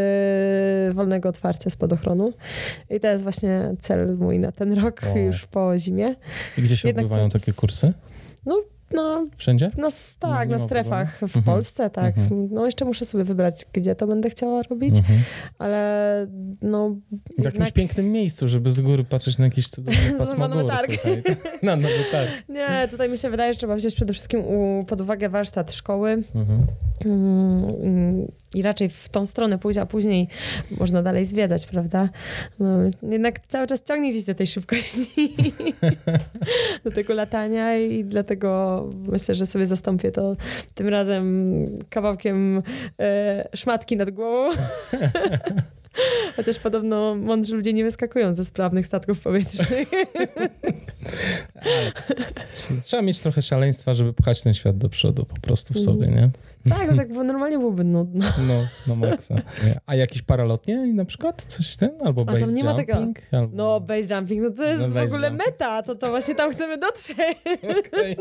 wolnego 0.92 1.28
otwarcia 1.28 1.70
spadochronu. 1.70 2.32
I 2.90 3.00
to 3.00 3.08
jest 3.08 3.22
właśnie 3.22 3.74
cel 3.80 4.16
mój 4.16 4.38
na 4.38 4.52
ten 4.52 4.72
rok, 4.72 5.00
O. 5.14 5.18
już 5.18 5.46
po 5.46 5.78
zimie. 5.78 6.14
I 6.58 6.62
gdzie 6.62 6.76
się 6.76 6.88
Jednak 6.88 7.04
odbywają 7.04 7.28
takie 7.28 7.52
kursy? 7.52 7.92
No, 8.46 8.62
Wszędzie? 9.36 9.70
no 9.78 9.86
s- 9.86 10.18
Nie- 10.22 10.28
tak, 10.28 10.48
nie 10.48 10.56
na 10.56 10.58
strefach 10.58 11.18
w 11.18 11.22
Mhm. 11.22 11.44
Polsce, 11.44 11.90
tak. 11.90 12.18
Mhm. 12.18 12.48
No 12.52 12.64
jeszcze 12.66 12.84
muszę 12.84 13.04
sobie 13.04 13.24
wybrać, 13.24 13.66
gdzie 13.72 13.94
to 13.94 14.06
będę 14.06 14.30
chciała 14.30 14.62
robić, 14.62 14.98
Mhm. 14.98 15.18
ale 15.58 16.26
no... 16.62 16.88
W 16.90 17.44
jakimś 17.44 17.44
jednak- 17.54 17.72
pięknym 17.72 18.12
miejscu, 18.12 18.48
żeby 18.48 18.70
z 18.70 18.80
góry 18.80 19.04
patrzeć 19.04 19.38
na 19.38 19.44
jakieś 19.44 19.68
cudowne 19.68 20.00
pasmo 20.18 20.48
gór. 20.48 20.56
Na 21.62 21.76
nowy 21.76 21.94
targ. 22.12 22.30
Nie, 22.48 22.88
tutaj 22.90 23.08
mi 23.08 23.18
się 23.18 23.30
wydaje, 23.30 23.52
że 23.52 23.58
trzeba 23.58 23.76
wziąć 23.76 23.94
przede 23.94 24.12
wszystkim 24.12 24.40
u, 24.40 24.84
pod 24.88 25.00
uwagę 25.00 25.28
warsztat 25.28 25.72
szkoły 25.72 26.22
Mhm. 26.34 26.66
mm, 27.04 28.26
i 28.54 28.62
raczej 28.62 28.88
w 28.88 29.08
tą 29.08 29.26
stronę 29.26 29.58
pójść, 29.58 29.78
a 29.78 29.86
później 29.86 30.28
można 30.80 31.02
dalej 31.02 31.24
zwiedzać, 31.24 31.66
prawda? 31.66 32.08
No, 32.58 32.78
jednak 33.10 33.38
cały 33.38 33.66
czas 33.66 33.82
ciągnie 33.82 34.10
gdzieś 34.10 34.24
do 34.24 34.34
tej 34.34 34.46
szybkości, 34.46 35.34
do 36.84 36.90
tego 36.90 37.14
latania 37.14 37.76
i 37.78 38.04
dlatego 38.04 38.81
myślę, 39.08 39.34
że 39.34 39.46
sobie 39.46 39.66
zastąpię 39.66 40.10
to 40.10 40.36
tym 40.74 40.88
razem 40.88 41.66
kawałkiem 41.90 42.62
e, 43.00 43.48
szmatki 43.54 43.96
nad 43.96 44.10
głową. 44.10 44.56
Chociaż 46.36 46.58
podobno 46.58 47.14
mądrzy 47.14 47.56
ludzie 47.56 47.72
nie 47.72 47.84
wyskakują 47.84 48.34
ze 48.34 48.44
sprawnych 48.44 48.86
statków 48.86 49.20
powietrznych. 49.20 49.90
Ale 52.70 52.80
trzeba 52.80 53.02
mieć 53.02 53.20
trochę 53.20 53.42
szaleństwa, 53.42 53.94
żeby 53.94 54.12
pchać 54.12 54.42
ten 54.42 54.54
świat 54.54 54.78
do 54.78 54.88
przodu 54.88 55.24
po 55.24 55.40
prostu 55.40 55.74
w 55.74 55.80
sobie, 55.80 56.06
nie? 56.06 56.30
Tak, 56.70 56.90
no 56.90 56.96
tak, 56.96 57.12
bo 57.14 57.22
normalnie 57.24 57.58
byłoby 57.58 57.84
nudno. 57.84 58.24
No, 58.48 58.66
no 58.86 58.96
maksa. 58.96 59.34
A 59.86 59.94
jakieś 59.94 60.22
paralotnie 60.22 60.86
na 60.86 61.04
przykład? 61.04 61.42
Coś 61.44 61.76
tym? 61.76 61.90
Albo 62.04 62.24
base 62.24 62.40
ma 62.64 62.74
tego. 62.74 62.92
jumping? 62.94 63.18
Albo... 63.32 63.56
No, 63.56 63.80
base 63.80 64.14
jumping, 64.14 64.42
no 64.42 64.50
to 64.50 64.64
jest 64.64 64.80
No, 64.82 64.88
w 64.88 64.96
ogóle 65.04 65.28
jumping. 65.28 65.48
meta, 65.50 65.82
to, 65.82 65.94
to 65.94 66.08
właśnie 66.10 66.34
tam 66.34 66.52
chcemy 66.52 66.78
dotrzeć. 66.78 67.16
Okej, 67.88 68.16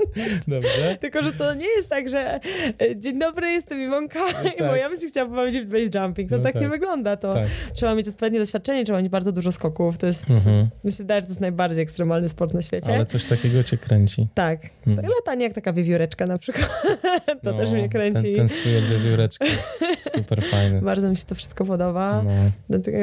dobrze. 0.48 0.98
Tylko, 1.00 1.22
że 1.24 1.34
to 1.34 1.54
nie 1.54 1.68
jest 1.68 1.90
tak, 1.90 2.10
że 2.10 2.40
e, 2.82 2.96
dzień 3.00 3.20
dobry, 3.20 3.48
jestem 3.52 3.82
Iwonka, 3.82 4.20
No 4.44 4.50
bo 4.60 4.66
tak. 4.66 4.80
ja 4.80 4.90
bym 4.90 5.00
się 5.00 5.08
chciała 5.08 5.28
w 5.30 5.32
base 5.32 6.00
jumping. 6.00 6.30
To 6.30 6.38
No 6.38 6.44
tak, 6.44 6.54
tak. 6.54 6.62
nie 6.62 6.70
wygląda. 6.70 7.18
To 7.18 7.34
Tak. 7.34 7.48
trzeba 7.74 7.96
mieć 7.96 8.08
odpowiednie 8.08 8.40
doświadczenie, 8.40 8.86
trzeba 8.86 9.00
mieć 9.00 9.10
bardzo 9.10 9.32
dużo 9.32 9.52
skoków. 9.52 9.98
To 9.98 10.06
jest, 10.08 10.30
Mhm. 10.30 10.70
wydaje, 10.84 11.22
że 11.22 11.26
to 11.26 11.32
jest 11.32 11.42
najbardziej 11.42 11.84
ekstremalny 11.84 12.30
sport 12.30 12.54
na 12.54 12.62
świecie. 12.62 12.96
Ale 12.96 13.06
coś 13.06 13.26
takiego 13.26 13.64
cię 13.64 13.78
kręci. 13.78 14.28
Tak. 14.34 14.60
Mhm. 14.88 14.96
Tak 14.98 15.16
latanie 15.16 15.44
jak 15.44 15.54
taka 15.54 15.74
wiewióreczka 15.74 16.26
na 16.26 16.38
przykład. 16.38 16.70
to 17.44 17.52
No, 17.52 17.54
też 17.54 17.72
mnie 17.72 17.90
kręci. 17.90 18.31
I 18.32 18.36
Testuję 18.36 18.82
dwie 18.82 19.00
wióreczki. 19.00 19.46
Jest 19.46 20.12
Super 20.16 20.44
fajny. 20.44 20.82
bardzo 20.82 21.10
mi 21.10 21.18
się 21.18 21.24
to 21.26 21.36
wszystko 21.36 21.66
podoba. 21.66 22.22
No. 22.26 22.32
Dlatego, 22.70 22.98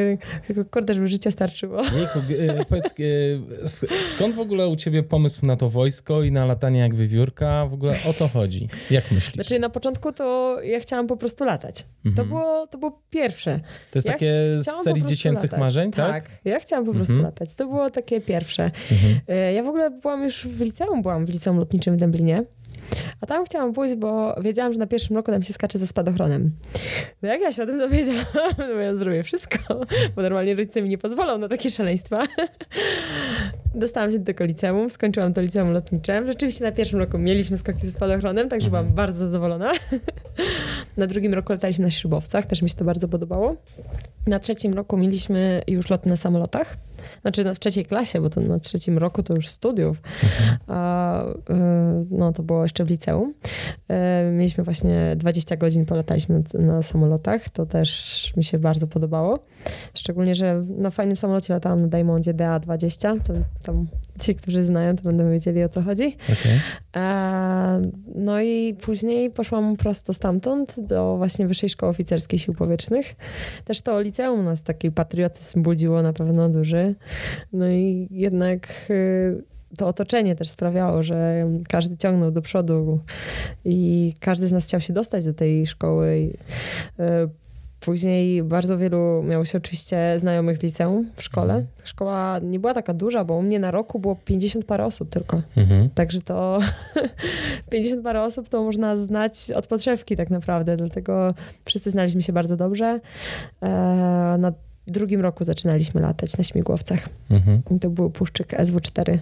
Tylko 0.46 0.64
kurde, 0.64 0.94
żeby 0.94 1.08
życia 1.08 1.30
starczyło. 1.30 1.82
Jejku, 1.82 2.18
e, 2.58 2.64
powiedz, 2.64 2.94
e, 3.82 4.02
skąd 4.02 4.34
w 4.34 4.40
ogóle 4.40 4.68
u 4.68 4.76
ciebie 4.76 5.02
pomysł 5.02 5.46
na 5.46 5.56
to 5.56 5.70
wojsko 5.70 6.22
i 6.22 6.32
na 6.32 6.46
latanie 6.46 6.80
jak 6.80 6.94
wywiórka? 6.94 7.66
W 7.66 7.74
ogóle 7.74 7.96
o 8.06 8.12
co 8.12 8.28
chodzi? 8.28 8.68
Jak 8.90 9.10
myślisz? 9.12 9.34
Znaczy 9.34 9.58
na 9.58 9.68
początku 9.68 10.12
to 10.12 10.56
ja 10.62 10.80
chciałam 10.80 11.06
po 11.06 11.16
prostu 11.16 11.44
latać. 11.44 11.82
To, 11.82 12.08
Mhm. 12.08 12.28
było, 12.28 12.66
to 12.66 12.78
było 12.78 13.02
pierwsze. 13.10 13.60
to 13.90 13.98
jest 13.98 14.06
ja 14.06 14.12
takie 14.12 14.44
z 14.58 14.66
serii 14.84 15.04
dziecięcych 15.04 15.52
latać. 15.52 15.60
marzeń, 15.60 15.90
tak? 15.92 16.12
Tak, 16.24 16.30
ja 16.44 16.60
chciałam 16.60 16.84
po 16.86 16.94
prostu 16.94 17.12
Mhm. 17.12 17.24
latać. 17.26 17.54
To 17.54 17.66
było 17.66 17.90
takie 17.90 18.20
pierwsze. 18.20 18.70
Mhm. 18.92 19.20
E, 19.28 19.52
Ja 19.52 19.62
w 19.62 19.68
ogóle 19.68 19.90
byłam 19.90 20.24
już 20.24 20.46
w 20.46 20.60
liceum, 20.60 21.02
byłam 21.02 21.26
w 21.26 21.28
liceum 21.28 21.58
lotniczym 21.58 21.94
w 21.94 21.96
Dęblinie. 21.96 22.42
A 23.20 23.26
tam 23.26 23.44
chciałam 23.44 23.72
pójść, 23.72 23.94
bo 23.94 24.34
wiedziałam, 24.40 24.72
że 24.72 24.78
na 24.78 24.86
pierwszym 24.86 25.16
roku 25.16 25.30
tam 25.30 25.42
się 25.42 25.52
skacze 25.52 25.78
ze 25.78 25.86
spadochronem. 25.86 26.50
No 27.22 27.28
jak 27.28 27.40
ja 27.40 27.52
się 27.52 27.62
o 27.62 27.66
tym 27.66 27.78
dowiedziałam, 27.78 28.24
no 28.58 28.64
ja 28.64 28.96
zrobię 28.96 29.22
wszystko, 29.22 29.58
bo 30.16 30.22
normalnie 30.22 30.54
rodzice 30.54 30.82
mi 30.82 30.88
nie 30.88 30.98
pozwolą 30.98 31.38
na 31.38 31.48
takie 31.48 31.70
szaleństwa. 31.70 32.22
Dostałam 33.74 34.12
się 34.12 34.18
do 34.18 34.24
tego 34.24 34.44
liceum, 34.44 34.90
skończyłam 34.90 35.34
to 35.34 35.40
liceum 35.40 35.70
lotnicze. 35.70 36.26
Rzeczywiście 36.26 36.64
na 36.64 36.72
pierwszym 36.72 36.98
roku 36.98 37.18
mieliśmy 37.18 37.58
skoki 37.58 37.86
ze 37.86 37.92
spadochronem, 37.92 38.48
także 38.48 38.68
byłam 38.68 38.86
bardzo 38.86 39.18
zadowolona. 39.18 39.70
Na 40.96 41.06
drugim 41.06 41.34
roku 41.34 41.52
lataliśmy 41.52 41.84
na 41.84 41.90
śrubowcach, 41.90 42.46
też 42.46 42.62
mi 42.62 42.70
się 42.70 42.76
to 42.76 42.84
bardzo 42.84 43.08
podobało. 43.08 43.56
Na 44.26 44.38
trzecim 44.38 44.74
roku 44.74 44.96
mieliśmy 44.96 45.62
już 45.66 45.90
loty 45.90 46.08
na 46.08 46.16
samolotach. 46.16 46.76
Znaczy 47.22 47.44
no, 47.44 47.54
w 47.54 47.58
trzeciej 47.58 47.84
klasie, 47.84 48.20
bo 48.20 48.30
to 48.30 48.40
na 48.40 48.58
trzecim 48.58 48.98
roku 48.98 49.22
to 49.22 49.34
już 49.34 49.48
studiów. 49.48 50.00
A, 50.66 51.24
y, 51.24 51.32
no 52.10 52.32
to 52.32 52.42
było 52.42 52.62
jeszcze 52.62 52.84
w 52.84 52.90
liceum. 52.90 53.34
Y, 53.90 54.32
Mieliśmy 54.32 54.64
właśnie 54.64 55.16
20 55.16 55.56
godzin, 55.56 55.86
polataliśmy 55.86 56.42
na, 56.54 56.60
na 56.60 56.82
samolotach. 56.82 57.48
To 57.48 57.66
też 57.66 58.32
mi 58.36 58.44
się 58.44 58.58
bardzo 58.58 58.86
podobało. 58.86 59.38
Szczególnie, 59.94 60.34
że 60.34 60.62
na 60.78 60.90
fajnym 60.90 61.16
samolocie 61.16 61.52
latałam 61.52 61.80
na 61.80 61.88
Diamondzie 61.88 62.34
DA-20. 62.34 63.20
To 63.20 63.32
tam 63.62 63.86
ci, 64.20 64.34
którzy 64.34 64.62
znają, 64.62 64.96
to 64.96 65.02
będą 65.02 65.30
wiedzieli 65.30 65.64
o 65.64 65.68
co 65.68 65.82
chodzi. 65.82 66.16
Okej. 66.24 66.60
E, 66.96 67.82
No 68.14 68.40
i 68.40 68.74
później 68.74 69.30
poszłam 69.30 69.76
prosto 69.76 70.14
stamtąd 70.14 70.80
do 70.80 71.16
właśnie 71.16 71.46
Wyższej 71.46 71.68
Szkoły 71.68 71.90
Oficerskiej 71.90 72.38
Sił 72.38 72.54
Powietrznych. 72.54 73.16
Też 73.64 73.82
to 73.82 74.00
liceum 74.00 74.44
nas 74.44 74.62
taki 74.62 74.90
patriotyzm 74.90 75.62
budziło 75.62 76.02
na 76.02 76.12
pewno 76.12 76.48
duży. 76.48 76.94
No 77.52 77.68
i 77.68 78.08
jednak 78.10 78.68
y, 78.90 79.42
to 79.78 79.86
otoczenie 79.86 80.36
też 80.36 80.48
sprawiało, 80.48 81.02
że 81.02 81.46
każdy 81.68 81.96
ciągnął 81.96 82.30
do 82.30 82.42
przodu 82.42 83.00
i 83.64 84.12
każdy 84.20 84.48
z 84.48 84.52
nas 84.52 84.64
chciał 84.64 84.80
się 84.80 84.92
dostać 84.92 85.24
do 85.24 85.34
tej 85.34 85.66
szkoły. 85.66 86.30
Później 87.80 88.42
bardzo 88.42 88.78
wielu 88.78 89.22
miało 89.22 89.44
się 89.44 89.58
oczywiście 89.58 90.14
znajomych 90.18 90.56
z 90.56 90.62
liceum 90.62 91.10
w 91.16 91.22
szkole. 91.22 91.54
Mhm. 91.54 91.72
Szkoła 91.84 92.38
nie 92.42 92.58
była 92.60 92.74
taka 92.74 92.94
duża, 92.94 93.24
bo 93.24 93.34
u 93.34 93.42
mnie 93.42 93.58
na 93.58 93.70
roku 93.70 93.98
było 93.98 94.16
50 94.24 94.64
parę 94.64 94.84
osób 94.84 95.10
tylko. 95.10 95.42
Mhm. 95.56 95.90
Także 95.90 96.20
to 96.20 96.58
50 97.70 98.02
parę 98.04 98.22
osób 98.22 98.48
to 98.48 98.64
można 98.64 98.96
znać 98.96 99.50
od 99.50 99.66
podszewki 99.66 100.16
tak 100.16 100.30
naprawdę, 100.30 100.76
dlatego 100.76 101.34
wszyscy 101.64 101.90
znaliśmy 101.90 102.22
się 102.22 102.32
bardzo 102.32 102.56
dobrze. 102.56 103.00
E, 103.62 103.68
Na 104.38 104.52
drugim 104.86 105.20
roku 105.20 105.44
zaczynaliśmy 105.44 106.00
latać 106.00 106.38
na 106.38 106.44
śmigłowcach. 106.44 107.08
Mhm. 107.30 107.62
To 107.80 107.90
był 107.90 108.10
puszczyk 108.10 108.52
SW4, 108.52 109.18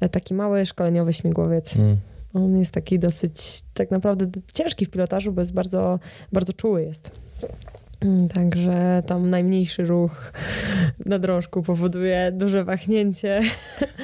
E, 0.00 0.08
taki 0.08 0.34
mały 0.34 0.66
szkoleniowy 0.66 1.12
śmigłowiec. 1.12 1.76
Mm. 1.76 1.96
On 2.34 2.56
jest 2.58 2.72
taki 2.72 2.98
dosyć 2.98 3.62
tak 3.74 3.90
naprawdę 3.90 4.26
ciężki 4.52 4.86
w 4.86 4.90
pilotażu, 4.90 5.32
bo 5.32 5.40
jest 5.40 5.52
bardzo, 5.54 5.98
bardzo 6.32 6.52
czuły 6.52 6.82
jest. 6.82 7.10
Mm, 8.06 8.28
Także 8.28 9.02
tam 9.06 9.30
najmniejszy 9.30 9.84
ruch 9.84 10.32
na 11.06 11.18
drążku 11.18 11.62
powoduje 11.62 12.32
duże 12.32 12.64
wahnięcie. 12.64 13.40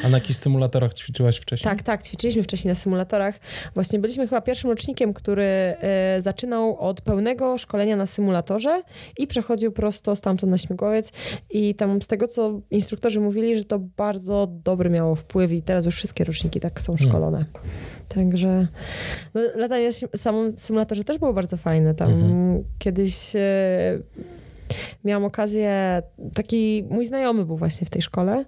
A 0.05 0.09
na 0.09 0.17
jakichś 0.17 0.39
symulatorach 0.39 0.95
ćwiczyłaś 0.95 1.37
wcześniej? 1.39 1.71
Tak, 1.77 1.83
tak, 1.83 2.03
ćwiczyliśmy 2.03 2.43
wcześniej 2.43 2.71
na 2.71 2.75
symulatorach. 2.75 3.35
Właśnie 3.75 3.99
byliśmy 3.99 4.27
chyba 4.29 4.41
pierwszym 4.41 4.71
rocznikiem, 4.71 5.15
który 5.15 5.45
e, 5.45 6.17
zaczynał 6.21 6.79
od 6.79 7.01
pełnego 7.01 7.59
szkolenia 7.59 7.97
na 7.97 8.07
symulatorze 8.07 8.83
i 9.19 9.27
przechodził 9.27 9.73
prosto 9.73 10.17
stamtąd 10.17 10.51
na 10.51 10.59
śmigłowiec. 10.59 11.13
I 11.51 11.75
tam 11.75 12.03
z 12.03 12.07
tego, 12.07 12.29
co 12.29 12.61
instruktorzy 12.71 13.21
mówili, 13.21 13.59
że 13.59 13.65
to 13.65 13.79
bardzo 13.79 14.47
dobry 14.65 14.91
miało 14.91 15.15
wpływ 15.15 15.53
i 15.53 15.63
teraz 15.63 15.87
już 15.87 15.95
wszystkie 15.95 16.25
roczniki 16.25 16.61
tak 16.61 16.81
są 16.81 16.97
Hmm. 16.97 17.11
szkolone. 17.11 17.45
Także 18.09 18.67
no, 19.35 19.41
latanie 19.57 19.87
na 19.87 20.19
samym 20.19 20.53
symulatorze 20.53 21.05
też 21.05 21.19
było 21.19 21.33
bardzo 21.33 21.57
fajne. 21.57 21.95
Tam 21.95 22.11
Mhm. 22.13 22.65
kiedyś 22.79 23.37
e, 23.37 23.92
miałam 25.05 25.25
okazję, 25.25 26.03
taki 26.35 26.85
mój 26.91 27.07
znajomy 27.07 27.45
był 27.45 27.57
właśnie 27.57 27.87
w 27.87 27.91
tej 27.91 28.03
szkole 28.03 28.45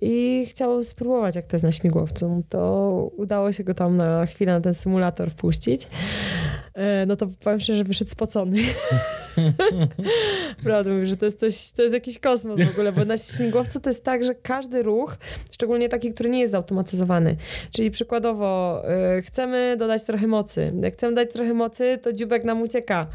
i 0.00 0.46
chciał 0.50 0.84
spróbować, 0.84 1.36
jak 1.36 1.46
to 1.46 1.56
jest 1.56 1.64
na 1.64 1.72
śmigłowcu. 1.72 2.44
To 2.48 3.10
udało 3.16 3.52
się 3.52 3.64
go 3.64 3.74
tam 3.74 3.96
na 3.96 4.26
chwilę 4.26 4.52
na 4.52 4.60
ten 4.60 4.74
symulator 4.74 5.30
wpuścić. 5.30 5.88
E, 6.74 7.06
No 7.06 7.16
to 7.16 7.26
powiem 7.44 7.60
szczerze, 7.60 7.78
że 7.78 7.84
wyszedł 7.84 8.10
spocony. 8.10 8.58
Prawda, 10.64 10.90
mówię, 10.90 11.06
że 11.06 11.16
to 11.16 11.24
jest 11.24 11.40
coś, 11.40 11.72
to 11.72 11.82
jest 11.82 11.94
jakiś 11.94 12.18
kosmos 12.18 12.60
w 12.60 12.70
ogóle, 12.70 12.92
bo 12.92 13.04
na 13.04 13.16
śmigłowcu 13.16 13.80
to 13.80 13.90
jest 13.90 14.04
tak, 14.04 14.24
że 14.24 14.34
każdy 14.34 14.82
ruch, 14.82 15.16
szczególnie 15.50 15.88
taki, 15.88 16.14
który 16.14 16.30
nie 16.30 16.40
jest 16.40 16.52
zautomatyzowany, 16.52 17.36
czyli 17.70 17.90
przykładowo 17.90 18.82
y, 19.18 19.22
chcemy 19.22 19.76
dodać 19.78 20.04
trochę 20.04 20.26
mocy. 20.26 20.72
Jak 20.82 20.92
chcemy 20.92 21.14
dać 21.16 21.32
trochę 21.32 21.54
mocy, 21.54 21.98
to 22.02 22.12
dziubek 22.12 22.44
nam 22.44 22.62
ucieka. 22.62 23.06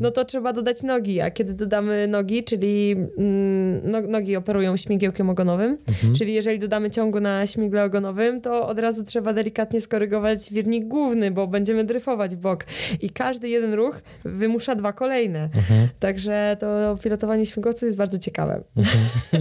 No 0.00 0.10
to 0.10 0.24
trzeba 0.24 0.52
dodać 0.52 0.82
nogi, 0.82 1.20
a 1.20 1.30
kiedy 1.30 1.54
dodamy 1.54 2.06
nogi, 2.08 2.44
czyli 2.44 2.96
mm, 3.18 3.80
no, 3.84 4.00
nogi 4.00 4.36
operują 4.36 4.76
śmigiełkiem 4.76 5.30
ogonowym, 5.30 5.78
Mhm. 5.88 6.14
czyli 6.14 6.34
jeżeli 6.34 6.58
dodamy 6.58 6.90
ciągu 6.90 7.20
na 7.20 7.46
śmigle 7.46 7.84
ogonowym, 7.84 8.40
to 8.40 8.68
od 8.68 8.78
razu 8.78 9.04
trzeba 9.04 9.32
delikatnie 9.32 9.80
skorygować 9.80 10.52
wirnik 10.52 10.84
główny, 10.88 11.30
bo 11.30 11.46
będziemy 11.46 11.84
dryfować 11.84 12.36
w 12.36 12.38
bok. 12.38 12.64
I 13.00 13.10
każdy 13.10 13.48
jeden 13.48 13.74
ruch 13.74 14.02
wymusza 14.24 14.74
dwa 14.74 14.92
kolejne. 14.92 15.48
Mhm. 15.60 15.88
Także 15.98 16.56
to 16.60 16.96
pilotowanie 17.02 17.46
śmigłowców 17.46 17.82
jest 17.82 17.96
bardzo 17.96 18.18
ciekawe. 18.18 18.62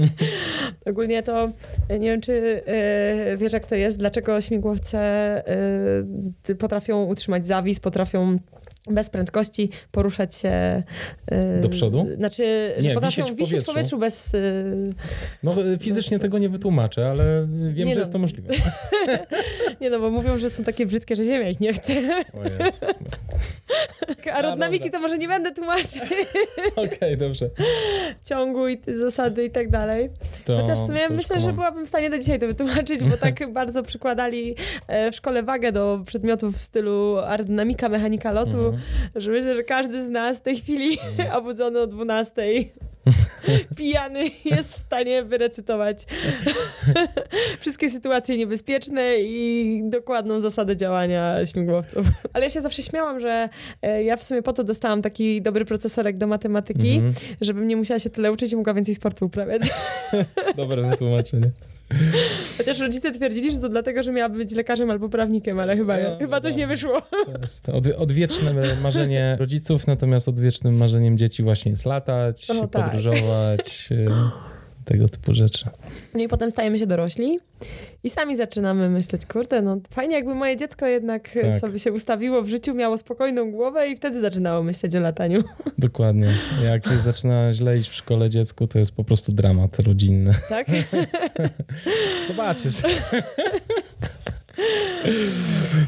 Ogólnie 0.90 1.24
to 1.24 1.52
e, 1.90 2.00
nie 2.00 2.10
wiem, 2.10 2.22
czy 2.22 2.64
e, 2.66 3.38
wiesz, 3.38 3.54
jak 3.54 3.66
to 3.66 3.76
jest, 3.76 3.98
dlaczego 3.98 4.42
śmigłowce 4.42 5.00
e, 6.50 6.56
potrafią 6.56 7.04
utrzymać 7.04 7.48
zawis, 7.48 7.80
potrafią 7.80 8.38
bez 8.88 9.10
prędkości 9.10 9.70
poruszać 9.92 10.36
się. 10.36 10.50
e, 11.28 11.62
Do 11.62 11.70
przodu? 11.70 12.08
Znaczy, 12.16 12.74
że 12.78 12.88
Nie, 12.88 12.94
potrafią 12.94 13.24
wisieć 13.24 13.36
w 13.36 13.40
wisieć 13.40 13.60
w 13.64 13.66
powietrzu. 13.66 13.98
powietrzu 13.98 13.98
bez. 13.98 14.34
e, 14.36 14.40
No 15.44 15.56
fizycznie 15.80 16.20
tego 16.20 16.40
nie 16.40 16.50
wytłumaczę, 16.50 17.10
ale 17.10 17.48
wiem, 17.74 17.88
Nie 17.88 17.94
że 17.94 17.96
no. 17.96 18.00
jest 18.00 18.12
to 18.12 18.20
możliwe. 18.20 18.54
Nie 19.82 19.90
no, 19.90 20.00
bo 20.00 20.12
mówią, 20.12 20.38
że 20.38 20.50
są 20.50 20.64
takie 20.64 20.86
brzydkie, 20.86 21.16
że 21.16 21.24
ziemia 21.24 21.50
ich 21.50 21.60
nie 21.60 21.74
chce. 21.74 21.94
Jezus. 21.94 22.80
Aerodynamiki 24.34 24.84
dobra. 24.86 25.00
to 25.00 25.02
może 25.02 25.18
nie 25.18 25.28
będę 25.28 25.52
tłumaczyć. 25.52 26.02
Okej, 26.76 27.18
dobrze. 27.18 27.50
Ciągu 28.30 28.68
i 28.68 28.78
zasady 28.96 29.46
i 29.46 29.52
tak 29.52 29.70
dalej. 29.70 30.10
To, 30.46 30.62
Chociaż 30.62 30.80
w 30.80 30.88
sumie 30.88 31.10
myślę, 31.10 31.40
że 31.40 31.54
byłabym 31.54 31.86
w 31.86 31.88
stanie 31.88 32.10
do 32.10 32.18
dzisiaj 32.20 32.40
to 32.40 32.48
wytłumaczyć, 32.48 33.04
bo 33.04 33.18
tak 33.18 33.54
bardzo 33.54 33.84
przykładali 33.84 34.56
e, 34.88 35.12
w 35.12 35.16
szkole 35.16 35.44
wagę 35.44 35.72
do 35.72 36.02
przedmiotów 36.06 36.56
w 36.56 36.60
stylu 36.62 37.18
aerodynamika, 37.18 37.90
mechanika 37.90 38.32
lotu, 38.32 38.69
Mhm. 38.70 38.84
że 39.16 39.32
myślę, 39.32 39.56
że 39.56 39.64
każdy 39.64 40.04
z 40.04 40.10
nas 40.10 40.38
w 40.38 40.42
tej 40.42 40.56
chwili 40.56 40.98
obudzony 41.38 41.80
o 41.80 41.88
12 41.88 42.34
pijany 43.78 44.24
jest 44.46 44.74
w 44.74 44.78
stanie 44.78 45.24
wyrecytować 45.24 46.06
wszystkie 47.60 47.90
sytuacje 47.90 48.38
niebezpieczne 48.38 49.16
i 49.20 49.82
dokładną 49.90 50.40
zasadę 50.40 50.76
działania 50.76 51.46
śmigłowców. 51.46 52.08
Ale 52.34 52.44
ja 52.46 52.50
się 52.50 52.62
zawsze 52.62 52.82
śmiałam, 52.82 53.20
że 53.20 53.50
e, 53.82 54.04
ja 54.04 54.18
w 54.18 54.24
sumie 54.24 54.42
po 54.42 54.54
to 54.54 54.64
dostałam 54.64 55.02
taki 55.02 55.42
dobry 55.42 55.66
procesorek 55.66 56.18
do 56.18 56.28
matematyki, 56.28 56.96
Mhm. 56.96 57.14
żebym 57.42 57.68
nie 57.68 57.76
musiała 57.76 58.00
się 58.00 58.10
tyle 58.10 58.32
uczyć 58.32 58.52
i 58.52 58.56
mogła 58.56 58.74
więcej 58.74 58.96
sportu 58.96 59.26
uprawiać. 59.26 59.62
Dobre 60.56 60.90
wytłumaczenie. 60.90 61.50
Chociaż 62.58 62.80
rodzice 62.80 63.12
twierdzili, 63.12 63.52
że 63.52 63.58
to 63.58 63.70
dlatego, 63.70 64.04
że 64.04 64.12
miała 64.12 64.30
być 64.30 64.52
lekarzem 64.56 64.90
albo 64.90 65.10
prawnikiem, 65.10 65.60
ale 65.60 65.78
chyba, 65.78 65.98
No, 65.98 66.18
chyba 66.20 66.42
coś 66.42 66.54
no. 66.54 66.58
nie 66.60 66.68
wyszło. 66.68 67.02
To 67.26 67.42
jest 67.42 67.70
od, 67.70 67.88
odwieczne 67.88 68.54
marzenie 68.82 69.36
rodziców, 69.40 69.88
natomiast 69.88 70.28
odwiecznym 70.28 70.78
marzeniem 70.78 71.18
dzieci 71.18 71.44
właśnie 71.44 71.70
jest 71.72 71.86
latać, 71.86 72.48
No 72.48 72.68
tak. 72.68 72.84
podróżować, 72.86 73.90
e, 73.92 73.96
tego 74.90 75.10
typu 75.10 75.34
rzeczy. 75.34 75.70
No 76.14 76.20
i 76.20 76.28
potem 76.28 76.52
stajemy 76.52 76.80
się 76.80 76.88
dorośli 76.88 77.40
i 78.04 78.10
sami 78.10 78.38
zaczynamy 78.38 78.90
myśleć, 78.90 79.26
kurde, 79.26 79.62
no 79.62 79.78
fajnie 79.90 80.16
jakby 80.16 80.36
moje 80.36 80.58
dziecko 80.58 80.86
jednak 80.86 81.30
Tak. 81.42 81.54
sobie 81.54 81.80
się 81.80 81.92
ustawiło 81.92 82.42
w 82.42 82.50
życiu, 82.50 82.74
miało 82.74 82.98
spokojną 82.98 83.52
głowę 83.52 83.88
i 83.88 83.96
wtedy 83.96 84.20
zaczynało 84.20 84.64
myśleć 84.64 84.96
o 84.96 85.00
lataniu. 85.00 85.44
Dokładnie. 85.78 86.34
Jak 86.64 87.02
zaczyna 87.02 87.54
źle 87.54 87.78
iść 87.78 87.90
w 87.90 87.94
szkole 87.94 88.30
dziecku, 88.30 88.68
to 88.68 88.80
jest 88.80 88.96
po 88.96 89.04
prostu 89.04 89.32
dramat 89.32 89.80
rodzinny. 89.80 90.32
Tak? 90.50 90.68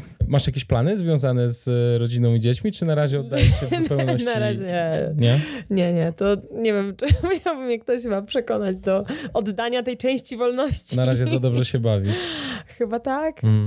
Masz 0.32 0.46
jakieś 0.46 0.64
plany 0.64 0.96
związane 0.96 1.48
z 1.50 1.68
e, 1.68 1.98
rodziną 1.98 2.34
i 2.34 2.40
dziećmi, 2.40 2.72
czy 2.72 2.84
na 2.84 2.94
razie 2.94 3.20
oddajesz 3.20 3.60
się 3.60 3.66
w 3.66 3.74
zupełności? 3.82 4.24
na 4.24 4.38
razie 4.38 4.60
nie. 4.60 5.14
Nie? 5.16 5.40
Nie, 5.70 5.92
nie, 5.92 6.12
to 6.12 6.36
nie 6.54 6.72
wiem, 6.72 6.96
czy 6.96 7.06
musiałbym 7.28 7.64
mnie 7.64 7.78
ktoś 7.78 8.02
chyba 8.02 8.22
przekonać 8.22 8.80
do 8.80 9.04
oddania 9.34 9.82
tej 9.82 9.96
części 9.96 10.36
wolności. 10.36 10.96
Na 10.96 11.04
razie 11.04 11.26
za 11.26 11.38
dobrze 11.40 11.64
się 11.64 11.78
bawisz. 11.78 12.16
Chyba 12.78 13.00
tak. 13.00 13.44
Mm. 13.44 13.66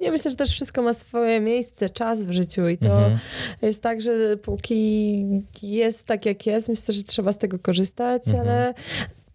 Nie, 0.00 0.10
myślę, 0.10 0.30
że 0.30 0.36
też 0.36 0.50
wszystko 0.50 0.82
ma 0.82 0.92
swoje 0.92 1.40
miejsce, 1.40 1.90
czas 1.90 2.22
w 2.24 2.30
życiu 2.32 2.68
i 2.68 2.78
to 2.78 2.86
Mhm. 2.96 3.18
jest 3.62 3.82
tak, 3.82 4.02
że 4.02 4.36
póki 4.36 5.24
jest 5.62 6.06
tak, 6.06 6.26
jak 6.26 6.46
jest, 6.46 6.68
myślę, 6.68 6.94
że 6.94 7.02
trzeba 7.02 7.32
z 7.32 7.38
tego 7.38 7.58
korzystać, 7.58 8.28
Mhm. 8.28 8.48
ale 8.48 8.74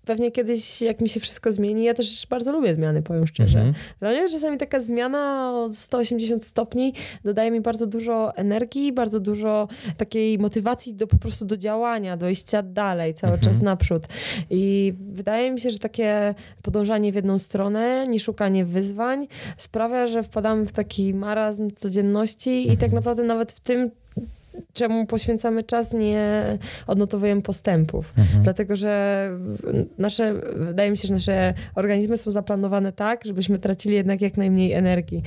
pewnie 0.09 0.31
kiedyś, 0.31 0.81
jak 0.81 1.01
mi 1.01 1.09
się 1.09 1.19
wszystko 1.19 1.51
zmieni, 1.51 1.83
ja 1.83 1.93
też 1.93 2.27
bardzo 2.29 2.51
lubię 2.51 2.73
zmiany, 2.73 3.01
powiem 3.01 3.27
szczerze. 3.27 3.57
Mhm. 3.57 3.73
Dla 3.99 4.09
mnie 4.09 4.29
czasami 4.29 4.57
taka 4.57 4.81
zmiana 4.81 5.51
o 5.55 5.73
180 5.73 6.45
stopni 6.45 6.93
dodaje 7.23 7.51
mi 7.51 7.61
bardzo 7.61 7.87
dużo 7.87 8.35
energii, 8.35 8.93
bardzo 8.93 9.19
dużo 9.19 9.67
takiej 9.97 10.39
motywacji 10.39 10.95
do 10.95 11.07
po 11.07 11.17
prostu 11.17 11.45
do 11.45 11.57
działania, 11.57 12.17
do 12.17 12.29
iścia 12.29 12.63
dalej, 12.63 13.13
cały 13.13 13.33
Mhm. 13.33 13.53
czas 13.53 13.61
naprzód. 13.61 14.03
I 14.49 14.93
wydaje 15.11 15.51
mi 15.51 15.59
się, 15.59 15.69
że 15.69 15.79
takie 15.79 16.35
podążanie 16.61 17.11
w 17.11 17.15
jedną 17.15 17.37
stronę, 17.37 18.05
nie 18.07 18.19
szukanie 18.19 18.65
wyzwań 18.65 19.27
sprawia, 19.57 20.07
że 20.07 20.23
wpadamy 20.23 20.65
w 20.65 20.71
taki 20.71 21.13
marazm 21.13 21.71
codzienności 21.75 22.71
i 22.71 22.77
tak 22.77 22.91
naprawdę 22.91 23.23
nawet 23.23 23.51
w 23.51 23.59
tym 23.59 23.91
czemu 24.73 25.05
poświęcamy 25.05 25.63
czas, 25.63 25.93
nie 25.93 26.43
odnotowujemy 26.87 27.41
postępów. 27.41 28.13
Mhm. 28.17 28.43
Dlatego, 28.43 28.75
że 28.75 29.31
nasze, 29.97 30.33
wydaje 30.55 30.91
mi 30.91 30.97
się, 30.97 31.07
że 31.07 31.13
nasze 31.13 31.53
organizmy 31.75 32.17
są 32.17 32.31
zaplanowane 32.31 32.91
tak, 32.91 33.25
żebyśmy 33.25 33.59
tracili 33.59 33.95
jednak 33.95 34.21
jak 34.21 34.37
najmniej 34.37 34.73
energii. 34.73 35.23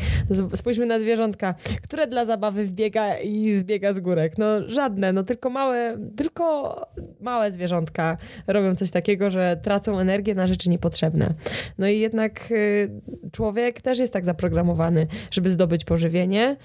Spójrzmy 0.55 0.87
na 0.87 1.01
zwierzątka, 1.01 1.55
które 1.83 2.07
dla 2.07 2.25
zabawy 2.25 2.65
wbiega 2.65 3.19
i 3.19 3.53
zbiega 3.53 3.93
z 3.93 4.01
górek. 4.01 4.39
No 4.39 4.47
żadne, 4.71 5.13
no 5.13 5.23
tylko 5.23 5.51
małe, 5.51 5.97
tylko 6.17 6.77
małe 7.21 7.53
zwierzątka 7.53 8.17
robią 8.47 8.77
coś 8.77 8.91
takiego, 8.91 9.31
że 9.31 9.57
tracą 9.63 9.99
energię 9.99 10.35
na 10.35 10.47
rzeczy 10.47 10.71
niepotrzebne. 10.71 11.35
No 11.79 11.89
i 11.89 11.99
jednak 11.99 12.49
y, 12.51 12.91
człowiek 13.33 13.81
też 13.81 13.99
jest 13.99 14.13
tak 14.13 14.25
zaprogramowany, 14.25 15.07
żeby 15.31 15.51
zdobyć 15.51 15.85
pożywienie, 15.85 16.57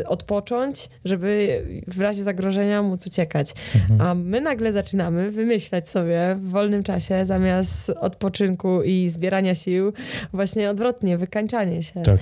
y, 0.00 0.08
odpocząć, 0.08 0.88
żeby 1.04 1.62
w 1.86 2.00
razie 2.00 2.15
zagrożenia 2.22 2.82
móc 2.82 3.06
uciekać. 3.06 3.54
Mhm. 3.74 4.00
A 4.00 4.14
my 4.14 4.40
nagle 4.40 4.72
zaczynamy 4.72 5.30
wymyślać 5.30 5.88
sobie 5.88 6.36
w 6.38 6.50
wolnym 6.50 6.82
czasie 6.82 7.26
zamiast 7.26 7.90
odpoczynku 7.90 8.82
i 8.82 9.08
zbierania 9.08 9.54
sił, 9.54 9.92
właśnie 10.32 10.70
odwrotnie, 10.70 11.18
wykańczanie 11.18 11.82
się. 11.82 12.02
Tak. 12.02 12.18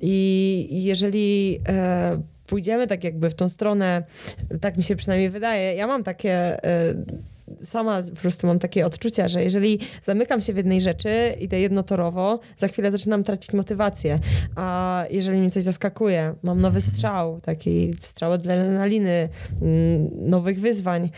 I 0.00 0.46
i 0.70 0.84
jeżeli 0.84 1.60
e, 1.68 2.22
pójdziemy 2.46 2.86
tak 2.86 3.04
jakby 3.04 3.30
w 3.30 3.34
tą 3.34 3.48
stronę, 3.48 4.02
tak 4.60 4.76
mi 4.76 4.82
się 4.82 4.96
przynajmniej 4.96 5.30
wydaje, 5.30 5.74
ja 5.74 5.86
mam 5.86 6.04
takie. 6.04 6.64
E, 6.64 6.94
Sama 7.60 8.02
po 8.02 8.20
prostu 8.20 8.46
mam 8.46 8.58
takie 8.58 8.86
odczucia, 8.86 9.28
że 9.28 9.42
jeżeli 9.42 9.78
zamykam 10.02 10.40
się 10.40 10.52
w 10.52 10.56
jednej 10.56 10.80
rzeczy, 10.80 11.36
idę 11.40 11.60
jednotorowo, 11.60 12.40
za 12.56 12.68
chwilę 12.68 12.90
zaczynam 12.90 13.22
tracić 13.22 13.52
motywację. 13.52 14.18
A 14.56 15.04
jeżeli 15.10 15.40
mnie 15.40 15.50
coś 15.50 15.62
zaskakuje, 15.62 16.34
mam 16.42 16.60
nowy 16.60 16.80
strzał, 16.80 17.40
taki 17.40 17.94
strzał 18.00 18.32
adrenaliny, 18.32 19.28
mm, 19.62 20.10
nowych 20.30 20.60
wyzwań, 20.60 21.10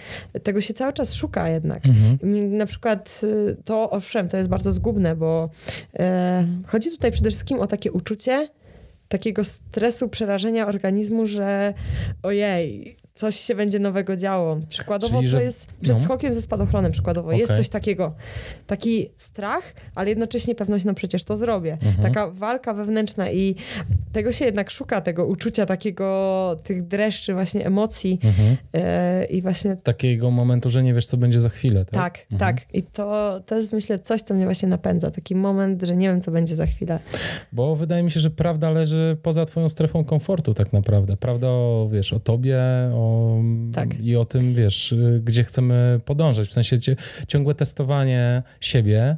tego 0.42 0.60
się 0.60 0.74
cały 0.74 0.92
czas 0.92 1.14
szuka 1.14 1.48
jednak. 1.48 1.82
Mhm. 1.86 2.52
Na 2.52 2.66
przykład 2.66 3.20
y, 3.22 3.56
to, 3.64 3.90
owszem, 3.90 4.28
to 4.28 4.36
jest 4.36 4.48
bardzo 4.48 4.72
zgubne, 4.72 5.16
bo 5.16 5.50
e, 5.98 6.46
chodzi 6.66 6.90
tutaj 6.90 7.12
przede 7.12 7.30
wszystkim 7.30 7.60
o 7.60 7.66
takie 7.66 7.92
uczucie 7.92 8.48
takiego 9.08 9.44
stresu, 9.44 10.08
przerażenia 10.08 10.66
organizmu, 10.66 11.26
że 11.26 11.74
ojej, 12.22 12.96
coś 13.18 13.36
się 13.36 13.54
będzie 13.54 13.78
nowego 13.78 14.16
działo. 14.16 14.56
Przykładowo 14.68 15.18
Czyli, 15.18 15.30
to 15.32 15.38
że- 15.38 15.44
jest 15.44 15.66
przed 15.80 15.96
no. 15.96 16.02
skokiem 16.02 16.34
ze 16.34 16.42
spadochronem 16.42 16.92
przykładowo. 16.92 17.32
Jest 17.32 17.44
Okej. 17.44 17.56
coś 17.56 17.68
takiego. 17.68 18.14
Taki 18.66 19.10
strach, 19.16 19.72
ale 19.94 20.08
jednocześnie 20.08 20.54
pewność, 20.54 20.84
no 20.84 20.94
przecież 20.94 21.24
to 21.24 21.36
zrobię. 21.36 21.72
Mhm. 21.72 21.96
Taka 22.02 22.30
walka 22.30 22.74
wewnętrzna 22.74 23.30
i 23.30 23.54
tego 24.12 24.32
się 24.32 24.44
jednak 24.44 24.70
szuka, 24.70 25.00
tego 25.00 25.26
uczucia 25.26 25.66
takiego, 25.66 26.56
tych 26.64 26.86
dreszczy, 26.86 27.32
właśnie 27.34 27.66
emocji 27.66 28.18
Mhm. 28.24 28.56
e, 28.74 29.24
i 29.24 29.42
właśnie 29.42 29.76
Takiego 29.76 30.30
momentu, 30.30 30.70
że 30.70 30.82
nie 30.82 30.94
wiesz, 30.94 31.06
co 31.06 31.16
będzie 31.16 31.40
za 31.40 31.48
chwilę, 31.48 31.84
tak? 31.84 31.94
tak, 31.94 32.26
Mhm. 32.32 32.38
tak. 32.56 32.74
I 32.74 32.82
to, 32.82 33.40
to 33.46 33.56
jest 33.56 33.72
myślę 33.72 33.98
coś, 33.98 34.22
co 34.22 34.34
mnie 34.34 34.44
właśnie 34.44 34.68
napędza. 34.68 35.10
Taki 35.10 35.34
moment, 35.34 35.82
że 35.82 35.96
nie 35.96 36.08
wiem, 36.08 36.20
co 36.20 36.30
będzie 36.30 36.56
za 36.56 36.66
chwilę. 36.66 36.98
Bo 37.52 37.76
wydaje 37.76 38.02
mi 38.02 38.10
się, 38.10 38.20
że 38.20 38.30
prawda 38.30 38.70
leży 38.70 39.16
poza 39.22 39.44
twoją 39.44 39.68
strefą 39.68 40.04
komfortu 40.04 40.54
tak 40.54 40.72
naprawdę. 40.72 41.16
Prawda 41.16 41.46
o, 41.48 41.88
wiesz, 41.92 42.12
o 42.12 42.20
tobie 42.20 42.58
o, 42.94 43.07
Tak. 43.72 44.00
i 44.00 44.16
o 44.16 44.24
tym, 44.24 44.54
wiesz, 44.54 44.92
y, 44.92 45.20
gdzie 45.24 45.44
chcemy 45.44 46.00
podążać. 46.04 46.48
W 46.48 46.52
sensie 46.52 46.76
ciągłe 47.28 47.54
testowanie 47.54 48.42
siebie 48.60 49.16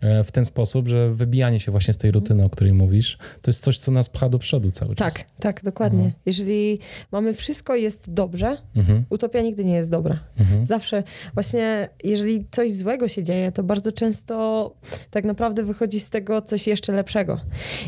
e, 0.00 0.24
w 0.24 0.32
ten 0.32 0.44
sposób, 0.44 0.88
że 0.88 1.14
wybijanie 1.14 1.60
się 1.60 1.70
właśnie 1.72 1.94
z 1.94 1.98
tej 1.98 2.10
rutyny, 2.10 2.44
o 2.44 2.50
której 2.50 2.72
mówisz, 2.72 3.18
to 3.42 3.50
jest 3.50 3.62
coś, 3.62 3.78
co 3.78 3.92
nas 3.92 4.08
pcha 4.08 4.28
do 4.28 4.38
przodu 4.38 4.70
cały 4.70 4.94
czas. 4.94 5.14
Tak, 5.14 5.24
tak, 5.40 5.62
dokładnie. 5.62 6.04
Mhm. 6.04 6.12
Jeżeli 6.26 6.78
mamy 7.12 7.34
wszystko 7.34 7.76
jest 7.76 8.12
dobrze, 8.12 8.56
Mhm, 8.76 9.04
utopia 9.10 9.42
nigdy 9.42 9.64
nie 9.64 9.74
jest 9.74 9.90
dobra. 9.90 10.18
mhm. 10.40 10.66
Zawsze 10.66 11.02
właśnie, 11.34 11.88
jeżeli 12.04 12.44
coś 12.50 12.72
złego 12.72 13.08
się 13.08 13.22
dzieje, 13.22 13.52
to 13.52 13.62
bardzo 13.62 13.92
często 13.92 14.74
tak 15.10 15.24
naprawdę 15.24 15.62
wychodzi 15.64 16.00
z 16.00 16.10
tego 16.10 16.42
coś 16.42 16.66
jeszcze 16.66 16.92
lepszego. 16.92 17.40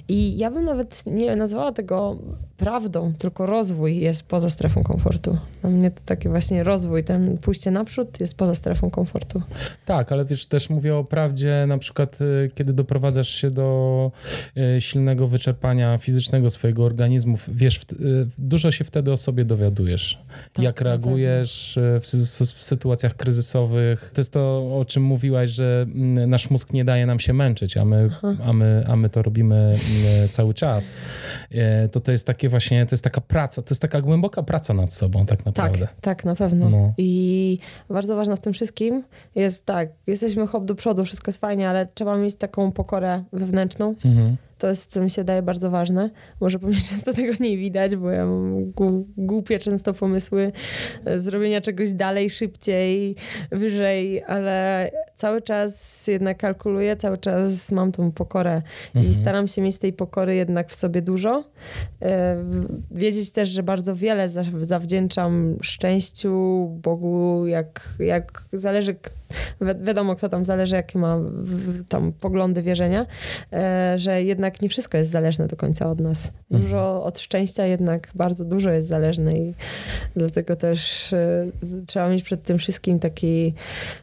I 0.09 0.39
ja 0.39 0.51
bym 0.51 0.64
nawet 0.64 1.03
nie 1.07 1.37
nazwała 1.37 1.72
tego 1.72 2.18
prawdą, 2.61 3.13
tylko 3.19 3.47
rozwój 3.47 4.01
jest 4.01 4.23
poza 4.23 4.51
strefą 4.51 4.83
komfortu. 4.83 5.39
Dla 5.61 5.71
mnie 5.71 5.91
to 5.91 6.01
taki 6.05 6.29
właśnie 6.29 6.65
rozwój, 6.65 7.05
ten 7.05 7.39
pójście 7.39 7.71
naprzód 7.71 8.21
jest 8.21 8.37
poza 8.37 8.55
strefą 8.55 8.91
komfortu. 8.91 9.43
Tak, 9.87 10.13
ale 10.13 10.25
wiesz, 10.25 10.47
też 10.47 10.71
mówię 10.71 10.97
o 10.97 11.05
prawdzie, 11.05 11.65
na 11.69 11.79
przykład, 11.79 12.19
y, 12.21 12.51
kiedy 12.55 12.73
doprowadzasz 12.73 13.29
się 13.29 13.51
do 13.51 14.13
y, 14.77 14.81
silnego 14.81 15.29
wyczerpania 15.29 15.99
fizycznego 15.99 16.51
swojego 16.51 16.85
organizmu, 16.85 17.39
wiesz, 17.49 17.77
y, 17.77 18.29
dużo 18.39 18.71
się 18.71 18.85
wtedy 18.85 19.13
o 19.13 19.17
sobie 19.17 19.45
dowiadujesz. 19.45 20.19
Tak, 20.53 20.65
jak 20.65 20.81
reagujesz 20.81 21.79
w, 22.01 22.05
w 22.57 22.63
sytuacjach 22.65 23.15
kryzysowych. 23.15 24.11
To 24.15 24.21
jest 24.21 24.33
to, 24.33 24.77
o 24.79 24.85
czym 24.85 25.03
mówiłaś, 25.03 25.51
że 25.51 25.87
mm, 25.95 26.31
nasz 26.31 26.51
mózg 26.51 26.73
nie 26.73 26.85
daje 26.85 27.07
nam 27.07 27.21
się 27.21 27.33
męczyć, 27.33 27.77
a 27.77 27.85
my, 27.85 28.11
a 28.45 28.53
my, 28.53 28.85
a 28.89 28.97
my 28.97 29.09
to 29.09 29.23
robimy 29.23 29.57
mm, 29.57 30.29
cały 30.31 30.55
czas. 30.55 30.93
To 31.93 32.01
to 32.01 32.13
jest 32.13 32.27
takie 32.27 32.49
właśnie, 32.51 32.86
to 32.86 32.94
jest 32.94 33.05
taka 33.05 33.20
praca, 33.20 33.62
to 33.62 33.66
jest 33.70 33.82
taka 33.82 34.01
głęboka 34.01 34.42
praca 34.42 34.74
nad 34.74 34.94
sobą 34.94 35.26
tak 35.26 35.46
naprawdę. 35.46 35.86
Tak, 35.86 36.01
tak, 36.01 36.24
na 36.24 36.34
pewno. 36.34 36.70
No. 36.70 36.92
I 36.98 37.59
bardzo 37.88 38.16
ważne 38.16 38.36
w 38.36 38.40
tym 38.40 38.53
wszystkim 38.53 39.05
jest 39.34 39.66
tak, 39.66 39.88
jesteśmy 40.07 40.46
hop 40.46 40.64
do 40.64 40.74
przodu, 40.74 41.05
wszystko 41.05 41.28
jest 41.28 41.40
fajnie, 41.40 41.68
ale 41.68 41.86
trzeba 41.94 42.16
mieć 42.16 42.36
taką 42.36 42.72
pokorę 42.72 43.24
wewnętrzną. 43.32 43.94
Mhm. 44.05 44.36
To 44.59 44.68
jest, 44.68 44.92
co 44.92 45.01
mi 45.01 45.11
się 45.11 45.24
daje 45.24 45.42
bardzo 45.42 45.70
ważne. 45.70 46.11
Może 46.40 46.59
po 46.59 46.66
mnie 46.66 46.80
często 46.90 47.12
tego 47.12 47.32
nie 47.40 47.57
widać, 47.57 47.96
bo 47.96 48.11
ja 48.11 48.26
mam 48.26 48.72
głupie 49.16 49.59
często 49.59 49.94
pomysły 49.94 50.53
zrobienia 51.16 51.61
czegoś 51.61 51.92
dalej, 51.92 52.30
szybciej, 52.30 53.16
wyżej, 53.51 54.22
ale 54.22 54.90
cały 55.21 55.41
czas 55.43 56.07
jednak 56.07 56.37
kalkuluję, 56.39 56.97
cały 56.97 57.18
czas 57.18 57.73
mam 57.73 57.93
tą 57.93 58.12
pokorę 58.12 58.62
i 58.95 58.99
Mhm. 58.99 59.14
staram 59.14 59.49
się 59.49 59.62
mieć 59.62 59.79
tej 59.79 59.93
pokory 59.93 60.35
jednak 60.35 60.68
w 60.68 60.75
sobie 60.75 61.03
dużo. 61.03 61.45
E, 62.03 62.37
Wiedzieć 62.91 63.33
też, 63.33 63.49
że 63.49 63.62
bardzo 63.62 63.97
wiele 63.97 64.29
za- 64.29 64.45
zawdzięczam 64.61 65.57
szczęściu, 65.62 66.66
Bogu, 66.83 67.47
jak, 67.47 67.95
jak 67.99 68.43
zależy, 68.53 68.93
wi- 69.61 69.85
wiadomo 69.85 70.16
kto 70.16 70.29
tam 70.29 70.45
zależy, 70.45 70.77
jakie 70.77 70.99
ma 70.99 71.18
tam 71.89 72.12
poglądy, 72.12 72.62
wierzenia, 72.62 73.07
e, 73.53 73.95
że 73.99 74.23
jednak 74.23 74.62
nie 74.62 74.68
wszystko 74.68 74.99
jest 74.99 75.11
zależne 75.11 75.47
do 75.47 75.57
końca 75.57 75.91
od 75.91 76.01
nas. 76.01 76.31
Dużo 76.51 77.05
od 77.05 77.18
szczęścia 77.18 77.66
jednak 77.66 78.09
bardzo 78.14 78.45
dużo 78.45 78.71
jest 78.71 78.89
zależne 78.89 79.33
i 79.39 79.55
dlatego 80.16 80.57
też 80.57 81.12
e, 81.12 81.47
trzeba 81.87 82.09
mieć 82.09 82.23
przed 82.23 82.43
tym 82.43 82.59
wszystkim 82.59 82.99
taki 82.99 83.55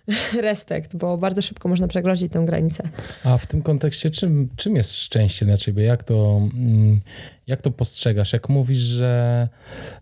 respekt, 0.41 0.95
bo 0.95 1.06
bardzo 1.17 1.41
szybko 1.41 1.69
można 1.69 1.87
przekroczyć 1.87 2.31
tę 2.31 2.43
granicę. 2.45 2.83
A 3.23 3.37
w 3.37 3.47
tym 3.47 3.61
kontekście, 3.61 4.09
czym, 4.09 4.49
czym 4.55 4.75
jest 4.75 4.93
szczęście 4.95 5.45
dla 5.45 5.57
ciebie? 5.57 5.83
Jak 5.83 6.03
to, 6.03 6.41
mm, 6.53 7.01
jak 7.47 7.61
to 7.61 7.71
postrzegasz? 7.71 8.33
Jak 8.33 8.49
mówisz, 8.49 8.77
że 8.77 9.47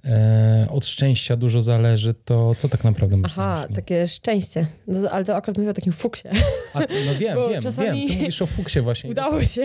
e, 0.06 0.68
od 0.70 0.86
szczęścia 0.86 1.36
dużo 1.36 1.62
zależy, 1.62 2.14
to 2.26 2.56
co 2.58 2.70
tak 2.70 2.84
naprawdę 2.84 3.18
masz 3.18 3.32
Aha, 3.32 3.60
myśli? 3.62 3.76
takie 3.76 4.08
szczęście. 4.08 4.66
No, 4.88 5.10
ale 5.10 5.26
to 5.26 5.36
akurat 5.36 5.58
mówię 5.58 5.70
o 5.70 5.74
takim 5.74 5.94
fuksie. 5.94 6.28
A, 6.74 6.80
no 6.80 6.86
wiem, 7.20 7.36
bo 7.36 7.50
wiem, 7.50 7.62
wiem. 7.64 7.74
Ty 8.08 8.14
mówisz 8.14 8.42
o 8.42 8.46
fuksie 8.46 8.82
właśnie. 8.82 9.10
Udało 9.16 9.44
się. 9.44 9.62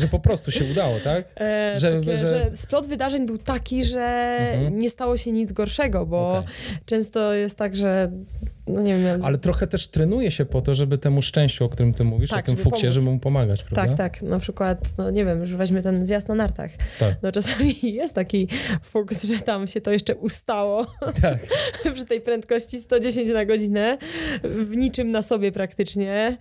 Że 0.00 0.08
po 0.08 0.18
prostu 0.18 0.50
się 0.50 0.64
udało, 0.70 1.00
tak? 1.04 1.24
E, 1.40 1.74
Że- 1.80 2.00
takie, 2.00 2.16
że- 2.16 2.28
że... 2.28 2.56
splot 2.56 2.86
wydarzeń 2.86 3.26
był 3.26 3.38
taki, 3.38 3.84
że 3.84 4.00
Mhm. 4.54 4.78
nie 4.78 4.90
stało 4.90 5.16
się 5.16 5.32
nic 5.32 5.52
gorszego, 5.52 6.06
bo 6.06 6.28
Okej. 6.28 6.48
często 6.86 7.32
jest 7.34 7.58
tak, 7.58 7.76
że 7.76 8.10
no 8.66 8.82
nie 8.82 8.98
wiem. 8.98 9.24
Ale 9.24 9.38
trochę 9.38 9.66
też 9.66 9.88
trenuje 9.88 10.30
się 10.30 10.44
po 10.44 10.60
to, 10.60 10.74
żeby 10.74 10.98
temu 10.98 11.22
szczęściu, 11.22 11.64
o 11.64 11.68
którym 11.68 11.94
ty 11.94 12.04
mówisz, 12.04 12.30
Tak, 12.30 12.44
o 12.44 12.46
tym 12.46 12.56
żeby 12.56 12.64
fuksie, 12.64 12.80
pomóc. 12.82 12.94
żeby 12.94 13.10
mu 13.10 13.18
pomagać, 13.18 13.64
prawda? 13.64 13.96
Tak, 13.96 14.12
tak. 14.18 14.22
Na 14.22 14.38
przykład, 14.38 14.78
no 14.98 15.10
nie 15.10 15.24
wiem, 15.24 15.40
już 15.40 15.54
weźmy 15.54 15.82
ten 15.82 16.06
zjazd 16.06 16.28
na 16.28 16.34
nartach. 16.34 16.70
Tak. 16.98 17.14
No 17.22 17.32
czasami 17.32 17.74
jest 17.94 18.14
taki 18.14 18.48
fuks, 18.82 19.24
że 19.24 19.38
tam 19.38 19.66
się 19.66 19.80
to 19.80 19.90
jeszcze 19.92 20.14
ustało 20.16 20.86
tak. 21.22 21.38
przy 21.94 22.04
tej 22.04 22.20
prędkości 22.20 22.78
110 22.78 23.28
na 23.32 23.44
godzinę, 23.44 23.98
w 24.44 24.76
niczym 24.76 25.10
na 25.10 25.22
sobie 25.22 25.52
praktycznie. 25.52 26.36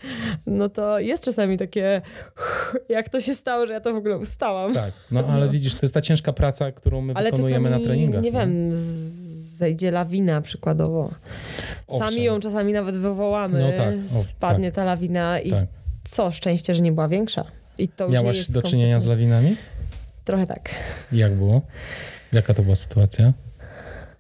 No 0.48 0.70
to 0.70 1.00
jest 1.00 1.24
czasami 1.24 1.58
takie, 1.58 2.02
jak 2.90 3.10
to 3.10 3.20
się 3.20 3.36
stało, 3.36 3.68
że 3.68 3.74
ja 3.74 3.80
to 3.80 3.94
w 3.94 3.98
ogóle 3.98 4.18
ustałam. 4.18 4.74
Tak, 4.74 4.92
no 5.12 5.24
ale 5.28 5.50
widzisz, 5.56 5.74
to 5.74 5.80
jest 5.82 5.94
ta 5.94 6.02
ciężka 6.02 6.34
praca, 6.34 6.72
którą 6.72 7.02
my 7.02 7.14
Ale 7.16 7.32
wykonujemy 7.32 7.70
na 7.70 7.80
treningach. 7.80 8.24
nie 8.24 8.32
wiem, 8.32 8.74
z- 8.76 9.23
zejdzie 9.64 9.92
lawina 9.92 10.42
przykładowo. 10.42 11.12
Owszem. 11.88 12.08
Sami 12.08 12.24
ją 12.24 12.40
czasami 12.40 12.74
nawet 12.74 12.96
wywołamy. 12.98 13.60
No 13.60 13.72
tak, 13.78 13.94
o, 14.18 14.20
Spadnie 14.20 14.72
ta 14.72 14.84
lawina 14.84 15.40
i 15.40 15.52
Tak. 15.52 15.66
co, 16.04 16.32
szczęście, 16.32 16.74
że 16.74 16.82
nie 16.82 16.92
była 16.92 17.08
większa. 17.08 17.46
I 17.78 17.88
to 17.88 18.04
już 18.04 18.14
nie 18.14 18.20
Miałaś 18.20 18.52
do 18.52 18.62
czynienia 18.62 19.00
z 19.00 19.06
lawinami? 19.06 19.56
Trochę 20.26 20.48
tak. 20.48 20.70
Jak 21.12 21.34
było? 21.34 21.62
Jaka 22.34 22.54
to 22.54 22.64
była 22.64 22.76
sytuacja? 22.76 23.34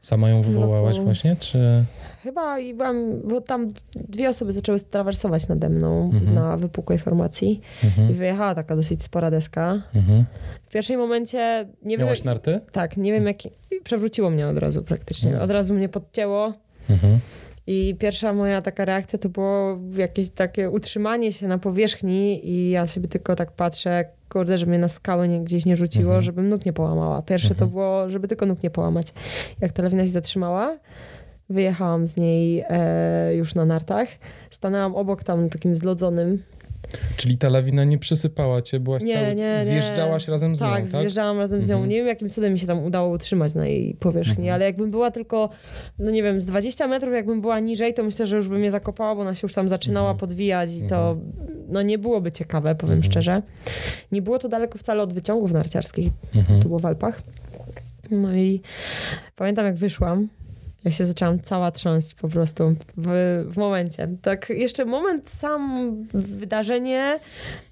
Sama 0.02 0.30
ją 0.30 0.42
wywołałaś 0.42 0.96
roku- 0.96 1.06
właśnie, 1.06 1.36
czy... 1.40 1.84
Chyba 2.24 2.60
i 2.60 2.74
byłam, 2.74 3.22
bo 3.28 3.42
tam 3.42 3.74
dwie 3.96 4.30
osoby 4.30 4.52
zaczęły 4.52 4.80
trawersować 4.80 5.48
nade 5.48 5.70
mną 5.70 6.04
Mhm. 6.14 6.34
na 6.36 6.58
wypukłej 6.58 7.00
formacji 7.00 7.62
i 7.84 7.86
Mhm, 7.88 8.14
wyjechała 8.14 8.56
taka 8.56 8.76
dosyć 8.76 9.04
spora 9.04 9.32
deska. 9.32 9.82
mhm. 9.96 10.26
W 10.66 10.70
pierwszym 10.70 11.00
momencie 11.00 11.68
nie 11.86 11.98
wiem, 11.98 12.06
Miałaś 12.06 12.24
narty? 12.24 12.60
tak, 12.72 12.98
nie 12.98 13.12
wiem 13.12 13.26
jak, 13.28 13.38
przewróciło 13.84 14.30
mnie 14.30 14.48
od 14.48 14.58
razu 14.58 14.84
praktycznie. 14.84 15.30
Mhm. 15.32 15.44
Od 15.50 15.52
razu 15.54 15.74
mnie 15.74 15.90
podcięło 15.90 16.54
Mhm. 16.90 17.20
i 17.68 17.96
pierwsza 18.00 18.34
moja 18.34 18.62
taka 18.62 18.86
reakcja 18.86 19.20
to 19.20 19.30
było 19.30 19.80
jakieś 19.98 20.30
takie 20.30 20.70
utrzymanie 20.70 21.32
się 21.34 21.48
na 21.48 21.58
powierzchni 21.58 22.50
i 22.50 22.70
ja 22.70 22.88
sobie 22.88 23.08
tylko 23.08 23.36
tak 23.36 23.52
patrzę, 23.52 24.06
kurde, 24.30 24.58
żeby 24.58 24.70
mnie 24.70 24.80
na 24.80 24.88
skały 24.88 25.28
nie, 25.28 25.42
gdzieś 25.42 25.66
nie 25.66 25.76
rzuciło, 25.76 26.06
Mhm. 26.06 26.22
żebym 26.22 26.50
nóg 26.50 26.66
nie 26.66 26.74
połamała. 26.74 27.22
Pierwsze 27.22 27.48
to 27.50 27.66
Mhm. 27.66 27.72
było, 27.72 28.10
żeby 28.10 28.28
tylko 28.28 28.46
nóg 28.46 28.64
nie 28.64 28.70
połamać. 28.70 29.08
Jak 29.62 29.72
ta 29.72 29.84
lawina 29.84 30.02
się 30.04 30.08
zatrzymała, 30.12 30.78
wyjechałam 31.54 32.08
z 32.08 32.18
niej 32.18 32.64
e, 32.70 33.36
już 33.36 33.56
na 33.56 33.66
nartach, 33.66 34.08
stanęłam 34.50 34.96
obok 34.96 35.24
tam 35.24 35.50
takim 35.50 35.76
zlodzonym. 35.76 36.44
Czyli 37.18 37.38
ta 37.38 37.50
lawina 37.50 37.84
nie 37.84 37.98
przysypała 37.98 38.62
cię, 38.62 38.80
byłaś 38.80 39.04
Nie, 39.04 39.14
cały... 39.14 39.28
nie, 39.28 39.36
nie. 39.36 39.66
Zjeżdżałaś 39.66 40.28
razem 40.28 40.56
z 40.56 40.62
nią, 40.62 40.68
tak? 40.68 40.90
tak? 40.90 41.02
zjeżdżałam 41.02 41.38
razem 41.38 41.64
z 41.64 41.70
nią. 41.70 41.76
Mhm. 41.76 41.90
Nie 41.90 41.96
wiem, 41.98 42.08
jakim 42.08 42.30
cudem 42.30 42.54
mi 42.54 42.60
się 42.60 42.68
tam 42.68 42.80
udało 42.86 43.10
utrzymać 43.14 43.56
na 43.56 43.66
jej 43.68 43.94
powierzchni, 43.96 44.44
Mhm. 44.44 44.54
ale 44.56 44.66
jakbym 44.66 44.92
była 44.92 45.12
tylko, 45.12 45.50
no 46.00 46.12
nie 46.12 46.24
wiem, 46.24 46.42
z 46.42 46.46
20 46.46 46.88
metrów, 46.88 47.14
jakbym 47.14 47.42
była 47.42 47.60
niżej, 47.60 47.94
to 47.94 48.04
myślę, 48.04 48.26
że 48.26 48.36
już 48.36 48.50
by 48.50 48.60
mnie 48.60 48.72
zakopała, 48.72 49.16
bo 49.16 49.22
ona 49.22 49.36
się 49.36 49.40
już 49.44 49.54
tam 49.54 49.70
zaczynała 49.70 50.10
Mhm. 50.10 50.20
podwijać 50.20 50.76
i 50.76 50.82
to, 50.82 51.18
no 51.70 51.82
nie 51.82 51.98
byłoby 51.98 52.32
ciekawe, 52.32 52.76
powiem 52.76 52.96
Mhm. 52.96 53.12
szczerze. 53.12 53.42
Nie 54.12 54.22
było 54.22 54.40
to 54.40 54.50
daleko 54.50 54.78
wcale 54.78 55.04
od 55.04 55.14
wyciągów 55.14 55.52
narciarskich, 55.52 56.10
Mhm. 56.36 56.60
to 56.60 56.68
było 56.68 56.80
w 56.80 56.86
Alpach. 56.86 57.22
No 58.12 58.36
i 58.36 58.62
pamiętam, 59.36 59.66
jak 59.66 59.76
wyszłam, 59.76 60.28
ja 60.86 60.92
się 60.92 61.06
zaczęłam 61.06 61.40
cała 61.40 61.72
trząść 61.72 62.14
po 62.14 62.30
prostu 62.30 62.76
w, 62.98 63.46
w 63.50 63.58
momencie. 63.58 64.08
Tak, 64.22 64.50
jeszcze 64.50 64.86
moment, 64.86 65.30
sam 65.30 65.94
wydarzenie, 66.14 67.20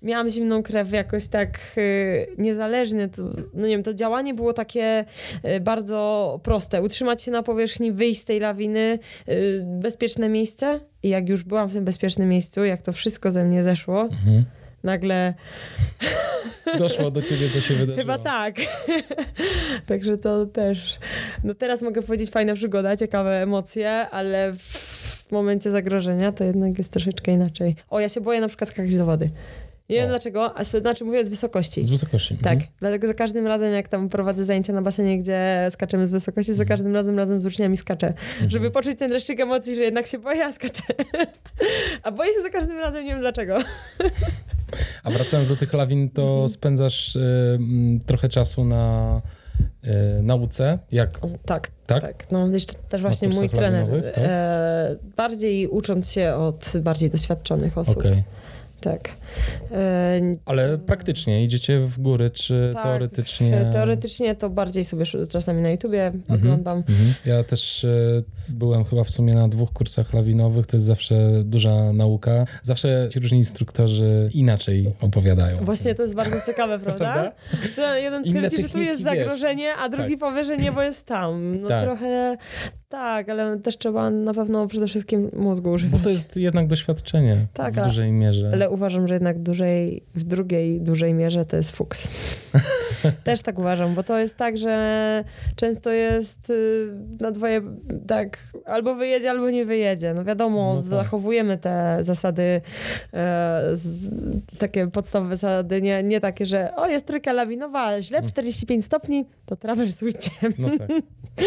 miałam 0.02 0.30
zimną 0.30 0.64
krew 0.64 0.92
jakoś 0.92 1.28
tak 1.28 1.60
y, 1.78 2.28
niezależnie. 2.38 3.08
To, 3.10 3.24
no 3.54 3.68
nie 3.68 3.74
wiem, 3.74 3.84
to 3.84 3.94
działanie 3.94 4.34
było 4.34 4.54
takie 4.54 5.06
y, 5.46 5.60
bardzo 5.60 6.40
proste. 6.44 6.82
Utrzymać 6.82 7.24
się 7.24 7.32
na 7.32 7.44
powierzchni, 7.44 7.92
wyjść 7.92 8.22
z 8.22 8.26
tej 8.26 8.40
lawiny, 8.40 9.00
y, 9.30 9.64
bezpieczne 9.66 10.30
miejsce. 10.30 10.80
I 11.04 11.10
jak 11.10 11.30
już 11.30 11.44
byłam 11.44 11.70
w 11.70 11.74
tym 11.74 11.86
bezpiecznym 11.86 12.30
miejscu, 12.30 12.64
jak 12.64 12.82
to 12.82 12.94
wszystko 12.94 13.32
ze 13.32 13.44
mnie 13.44 13.64
zeszło, 13.64 14.02
Mhm. 14.02 14.46
Nagle 14.84 15.34
Doszło 16.78 17.12
do 17.12 17.22
ciebie, 17.22 17.50
co 17.50 17.62
się 17.62 17.74
wydarzyło. 17.74 17.98
Chyba 17.98 18.18
tak. 18.18 18.56
Także 19.88 20.18
to 20.18 20.46
też. 20.46 20.98
No 21.44 21.54
teraz 21.54 21.82
mogę 21.82 22.02
powiedzieć 22.02 22.30
fajna 22.30 22.54
przygoda, 22.54 22.98
ciekawe 22.98 23.42
emocje, 23.42 23.92
ale 23.92 24.54
w 24.58 25.32
momencie 25.32 25.72
zagrożenia 25.72 26.32
to 26.32 26.44
jednak 26.44 26.78
jest 26.78 26.92
troszeczkę 26.92 27.32
inaczej. 27.32 27.76
O, 27.90 28.00
ja 28.00 28.10
się 28.10 28.22
boję 28.22 28.42
na 28.42 28.48
przykład 28.48 28.70
skakać 28.70 28.96
do 28.96 29.06
wody. 29.06 29.30
Nie 29.90 29.96
wiem 29.98 30.06
O. 30.06 30.10
dlaczego, 30.10 30.58
a 30.58 30.64
znaczy 30.64 31.06
mówię 31.06 31.26
z 31.26 31.30
wysokości. 31.30 31.86
Z 31.86 31.90
wysokości. 31.90 32.38
Tak, 32.38 32.54
Mhm. 32.54 32.72
dlatego 32.80 33.08
za 33.08 33.14
każdym 33.14 33.48
razem, 33.48 33.74
jak 33.74 33.88
tam 33.88 34.10
prowadzę 34.10 34.46
zajęcia 34.46 34.74
na 34.74 34.82
basenie, 34.82 35.18
gdzie 35.18 35.68
skaczemy 35.72 36.08
z 36.08 36.12
wysokości, 36.12 36.54
za 36.54 36.64
Mhm. 36.64 36.68
każdym 36.68 36.96
razem 36.96 37.18
razem 37.18 37.42
z 37.42 37.46
uczniami 37.46 37.78
skaczę. 37.78 38.08
Mhm. 38.08 38.52
Żeby 38.52 38.72
poczuć 38.72 38.98
ten 39.00 39.10
dreszczyk 39.10 39.40
emocji, 39.40 39.76
że 39.76 39.84
jednak 39.84 40.08
się 40.08 40.20
boję, 40.20 40.46
a 40.46 40.52
skaczę. 40.54 40.84
a 42.04 42.12
boję 42.12 42.34
się 42.34 42.42
za 42.42 42.50
każdym 42.50 42.80
razem, 42.80 43.06
nie 43.06 43.12
wiem 43.12 43.20
dlaczego. 43.20 43.58
A 45.04 45.12
wracając 45.12 45.50
do 45.50 45.56
tych 45.56 45.74
lawin, 45.74 46.10
to 46.10 46.22
Mhm. 46.24 46.50
spędzasz 46.50 47.16
y, 47.16 47.20
mm, 47.60 48.00
trochę 48.00 48.30
czasu 48.30 48.66
na 48.66 49.22
y, 50.20 50.24
nauce. 50.24 50.80
Jak? 50.92 51.20
Tak, 51.46 51.72
Tak? 51.86 52.02
tak. 52.04 52.32
No 52.32 52.48
jeszcze 52.48 52.74
też 52.90 53.02
właśnie 53.02 53.30
mój 53.30 53.50
trener. 53.50 53.82
lawinowych, 53.82 54.14
tak? 54.14 54.24
E, 54.28 54.96
bardziej 55.18 55.68
ucząc 55.68 56.12
się 56.12 56.34
od 56.34 56.74
bardziej 56.82 57.10
doświadczonych 57.10 57.78
osób. 57.78 57.98
Okej. 57.98 58.24
Tak. 58.82 59.10
E, 59.72 60.22
Ale 60.46 60.78
praktycznie 60.78 61.44
idziecie 61.44 61.80
w 61.80 62.00
góry, 62.00 62.30
czy 62.30 62.72
tak, 62.74 62.84
teoretycznie? 62.84 63.58
e, 63.62 63.72
Teoretycznie 63.74 64.36
to 64.36 64.50
bardziej 64.50 64.84
sobie 64.84 65.06
czasami 65.32 65.62
na 65.62 65.70
YouTubie 65.70 66.06
Mhm. 66.06 66.40
oglądam. 66.42 66.78
Mhm. 66.78 67.14
Ja 67.26 67.44
też 67.44 67.84
y, 67.84 68.24
byłem 68.50 68.84
chyba 68.84 69.04
w 69.04 69.10
sumie 69.12 69.34
na 69.34 69.48
dwóch 69.48 69.74
kursach 69.74 70.14
lawinowych, 70.14 70.66
to 70.68 70.78
jest 70.78 70.86
zawsze 70.86 71.44
duża 71.44 71.94
nauka. 71.94 72.46
Zawsze 72.64 73.10
ci 73.12 73.20
różni 73.20 73.38
instruktorzy 73.38 74.30
inaczej 74.34 74.94
opowiadają. 75.02 75.58
Właśnie 75.58 75.96
to 75.96 76.02
jest 76.02 76.16
bardzo 76.16 76.36
ciekawe, 76.46 76.80
prawda? 76.86 77.32
Prawda? 77.76 77.98
Jeden 77.98 78.24
twierdzi, 78.24 78.62
że 78.62 78.70
tu 78.70 78.80
jest 78.80 79.04
techniki, 79.04 79.18
wiesz. 79.20 79.28
zagrożenie, 79.28 79.74
a 79.76 79.90
drugi 79.90 80.10
Tak. 80.12 80.20
powie, 80.20 80.44
że 80.44 80.58
nie, 80.58 80.72
bo 80.72 80.82
jest 80.82 81.06
tam. 81.06 81.62
No 81.62 81.68
Tak. 81.68 81.84
trochę 81.84 82.38
tak, 82.90 83.30
ale 83.30 83.60
też 83.60 83.78
trzeba 83.78 84.10
na 84.10 84.34
pewno 84.34 84.68
przede 84.68 84.88
wszystkim 84.88 85.30
mózgu 85.34 85.70
Bo 85.70 85.74
używać. 85.76 86.02
to 86.04 86.10
jest 86.10 86.38
jednak 86.38 86.68
doświadczenie 86.68 87.38
Tak, 87.54 87.74
w 87.74 87.84
dużej 87.84 88.12
mierze. 88.12 88.50
Ale 88.54 88.70
uważam, 88.70 89.08
że 89.08 89.20
jednak 89.22 89.40
dużej, 89.40 90.04
w 90.16 90.24
drugiej 90.24 90.82
dużej 90.82 91.14
mierze 91.14 91.46
to 91.46 91.58
jest 91.58 91.76
fuks. 91.76 92.10
Też 93.24 93.42
tak 93.42 93.60
uważam, 93.60 93.96
bo 93.96 94.04
to 94.04 94.20
jest 94.20 94.38
tak, 94.38 94.58
że 94.58 95.24
często 95.56 95.92
jest 95.92 96.50
y, 96.50 96.88
na 97.20 97.32
dwoje 97.32 97.62
tak, 98.08 98.40
albo 98.66 98.96
wyjedzie, 98.96 99.30
albo 99.30 99.50
nie 99.50 99.66
wyjedzie. 99.66 100.14
No 100.14 100.24
wiadomo, 100.24 100.70
No 100.70 100.76
tak. 100.76 100.84
zachowujemy 100.84 101.58
te 101.58 101.98
zasady, 102.02 102.62
e, 103.14 103.70
z, 103.74 104.10
takie 104.58 104.88
podstawowe 104.88 105.38
zasady, 105.38 105.82
nie, 105.82 106.04
nie 106.04 106.22
takie, 106.22 106.46
że 106.46 106.76
o, 106.76 106.88
jest 106.88 107.06
trójka 107.06 107.34
lawinowa, 107.34 108.02
źle, 108.02 108.22
45 108.24 108.86
stopni, 108.86 109.26
to 109.46 109.56
trawersujcie, 109.56 110.32
No 110.58 110.70
tak. 110.70 110.90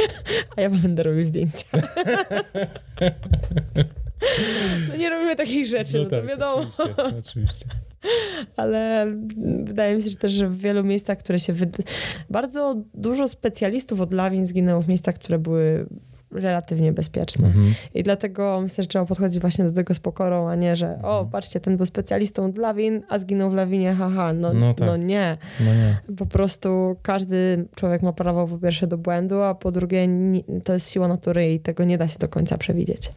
a 0.56 0.60
ja 0.60 0.70
będę 0.70 1.02
robił 1.02 1.24
zdjęcia. 1.24 1.66
No 4.88 4.96
nie 4.96 5.10
robimy 5.10 5.36
takich 5.36 5.66
rzeczy, 5.66 5.98
no, 5.98 6.04
to 6.04 6.10
tak, 6.10 6.26
wiadomo. 6.26 6.62
Oczywiście, 6.62 7.18
oczywiście. 7.18 7.66
ale 8.56 9.06
wydaje 9.64 9.94
mi 9.96 10.02
się 10.02 10.10
że 10.10 10.16
też, 10.16 10.32
że 10.32 10.48
w 10.48 10.58
wielu 10.58 10.84
miejscach, 10.84 11.18
które 11.18 11.38
się. 11.38 11.52
Wyd... 11.52 11.76
Bardzo 12.30 12.76
dużo 12.94 13.28
specjalistów 13.28 14.00
od 14.00 14.12
lawin 14.14 14.46
zginęło 14.46 14.82
w 14.82 14.88
miejscach, 14.88 15.14
które 15.14 15.38
były 15.38 15.86
relatywnie 16.32 16.92
bezpieczne. 16.92 17.46
Mhm. 17.46 17.74
I 17.94 18.02
dlatego 18.02 18.60
myślę, 18.62 18.84
że 18.84 18.88
trzeba 18.88 19.04
podchodzić 19.04 19.40
właśnie 19.40 19.64
do 19.64 19.72
tego 19.72 19.94
z 19.94 19.98
pokorą, 19.98 20.48
a 20.48 20.54
nie, 20.54 20.76
że 20.76 20.86
o, 20.86 21.10
Mhm. 21.18 21.28
patrzcie, 21.30 21.60
ten 21.60 21.76
był 21.76 21.86
specjalistą 21.86 22.44
od 22.44 22.58
lawin, 22.58 23.02
a 23.08 23.18
zginął 23.18 23.50
w 23.50 23.54
lawinie, 23.54 23.94
haha. 23.94 24.32
No, 24.32 24.52
No 24.54 24.60
no, 24.66 24.72
tak. 24.74 25.04
nie. 25.04 25.36
No 25.60 25.74
nie. 25.74 26.16
Po 26.16 26.26
prostu 26.26 26.96
każdy 27.02 27.66
człowiek 27.76 28.02
ma 28.02 28.12
prawo 28.12 28.46
po 28.48 28.58
pierwsze 28.58 28.86
do 28.86 28.98
błędu, 28.98 29.42
a 29.42 29.54
po 29.54 29.72
drugie 29.72 30.08
to 30.64 30.72
jest 30.72 30.90
siła 30.92 31.08
natury 31.08 31.52
i 31.52 31.60
tego 31.60 31.84
nie 31.84 31.98
da 31.98 32.08
się 32.08 32.18
do 32.18 32.28
końca 32.28 32.58
przewidzieć. 32.58 33.10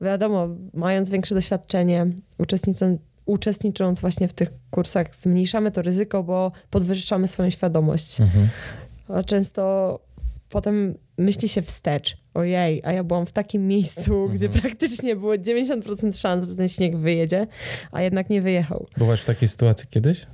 Wiadomo, 0.00 0.48
mając 0.74 1.10
większe 1.10 1.34
doświadczenie, 1.34 2.06
uczestnicząc, 2.38 3.00
uczestnicząc 3.26 4.00
właśnie 4.00 4.28
w 4.28 4.32
tych 4.32 4.50
kursach, 4.70 5.16
zmniejszamy 5.16 5.70
to 5.70 5.82
ryzyko, 5.82 6.22
bo 6.22 6.52
podwyższamy 6.70 7.28
swoją 7.28 7.50
świadomość. 7.50 8.20
Mhm. 8.20 8.48
A 9.08 9.22
często 9.22 9.98
potem 10.48 10.94
myśli 11.18 11.48
się 11.48 11.62
wstecz. 11.62 12.16
Ojej, 12.34 12.80
a 12.84 12.92
ja 12.92 13.04
byłam 13.04 13.26
w 13.26 13.32
takim 13.32 13.66
miejscu, 13.66 14.28
gdzie 14.34 14.46
Mhm. 14.46 14.62
praktycznie 14.62 15.16
było 15.16 15.32
90% 15.38 16.18
szans, 16.20 16.48
że 16.48 16.54
ten 16.54 16.68
śnieg 16.68 16.96
wyjedzie, 16.96 17.46
a 17.92 18.02
jednak 18.02 18.30
nie 18.30 18.42
wyjechał. 18.42 18.86
Byłaś 18.96 19.20
w 19.20 19.26
takiej 19.26 19.48
sytuacji 19.48 19.88
kiedyś? 19.90 20.26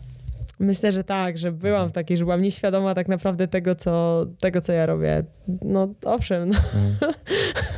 Myślę, 0.58 0.92
że 0.92 1.04
tak, 1.04 1.38
że 1.38 1.52
byłam 1.52 1.74
Mhm. 1.74 1.90
w 1.90 1.92
takiej, 1.92 2.16
że 2.16 2.24
byłam 2.24 2.42
nieświadoma 2.42 2.94
tak 2.94 3.08
naprawdę 3.08 3.48
tego, 3.48 3.74
co, 3.74 4.26
tego, 4.40 4.60
co 4.60 4.72
ja 4.72 4.86
robię. 4.86 5.24
No 5.62 5.94
owszem, 6.04 6.48
no, 6.48 6.54
Mhm. 6.74 7.12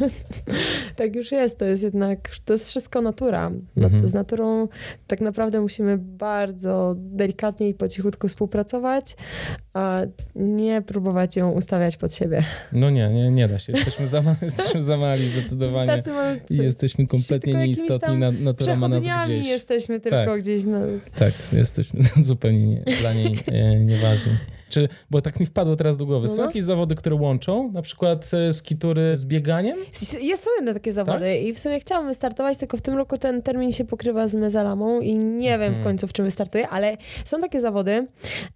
tak 0.96 1.16
już 1.16 1.32
jest. 1.32 1.58
To 1.58 1.64
jest 1.64 1.82
jednak, 1.82 2.30
to 2.44 2.52
jest 2.52 2.68
wszystko 2.68 3.02
natura. 3.02 3.50
No, 3.76 3.84
Mhm. 3.86 4.06
Z 4.06 4.14
naturą 4.14 4.68
tak 5.06 5.20
naprawdę 5.20 5.60
musimy 5.60 5.98
bardzo 5.98 6.94
delikatnie 6.98 7.68
i 7.68 7.74
po 7.74 7.88
cichutku 7.88 8.28
współpracować, 8.28 9.16
a 9.74 10.00
nie 10.34 10.82
próbować 10.82 11.36
ją 11.36 11.50
ustawiać 11.52 11.96
pod 11.96 12.14
siebie. 12.14 12.42
No 12.72 12.90
nie, 12.90 13.08
nie, 13.08 13.30
nie 13.30 13.48
da 13.48 13.58
się. 13.58 13.72
Jesteśmy 13.72 14.08
za, 14.08 14.22
ma- 14.22 14.36
jesteśmy 14.42 14.82
za 14.82 14.96
mali 14.96 15.28
zdecydowanie. 15.28 16.02
I 16.50 16.56
jesteśmy 16.56 17.06
kompletnie 17.06 17.54
nieistotni, 17.54 18.16
natura 18.40 18.76
ma 18.76 18.88
nas 18.88 19.04
gdzieś. 19.04 19.46
jesteśmy 19.46 20.00
tylko 20.00 20.24
Tak. 20.24 20.40
gdzieś 20.40 20.64
na... 20.64 20.80
Tak, 21.18 21.32
jesteśmy 21.52 22.00
zupełnie 22.22 22.65
nie, 22.66 22.82
dla 23.00 23.12
niej 23.14 23.38
e, 23.46 23.80
nieważni. 23.80 24.32
Czy, 24.68 24.88
bo 25.10 25.20
tak 25.20 25.40
mi 25.40 25.46
wpadło 25.46 25.76
teraz 25.76 25.96
do 25.96 26.06
głowy, 26.06 26.28
są 26.28 26.36
No, 26.36 26.42
no. 26.42 26.46
jakieś 26.48 26.64
zawody, 26.64 26.94
które 26.94 27.16
łączą, 27.16 27.72
na 27.72 27.82
przykład 27.82 28.30
e, 28.34 28.52
skitury 28.52 29.16
z 29.16 29.26
bieganiem? 29.26 29.78
Jest, 30.20 30.44
są 30.44 30.50
jedne 30.56 30.74
takie 30.74 30.92
zawody 30.92 31.18
Tak? 31.18 31.42
i 31.42 31.54
w 31.54 31.58
sumie 31.58 31.80
chciałam 31.80 32.06
wystartować, 32.06 32.56
tylko 32.58 32.76
w 32.76 32.80
tym 32.82 32.96
roku 32.96 33.18
ten 33.18 33.42
termin 33.42 33.72
się 33.72 33.84
pokrywa 33.84 34.28
z 34.28 34.34
mezalamą 34.34 35.00
i 35.00 35.14
nie 35.14 35.50
wiem 35.58 35.60
w 35.60 35.76
Mhm. 35.76 35.84
końcu 35.84 36.08
w 36.08 36.12
czym 36.12 36.24
wystartuję, 36.24 36.68
ale 36.68 36.96
są 37.24 37.40
takie 37.40 37.60
zawody, 37.60 38.06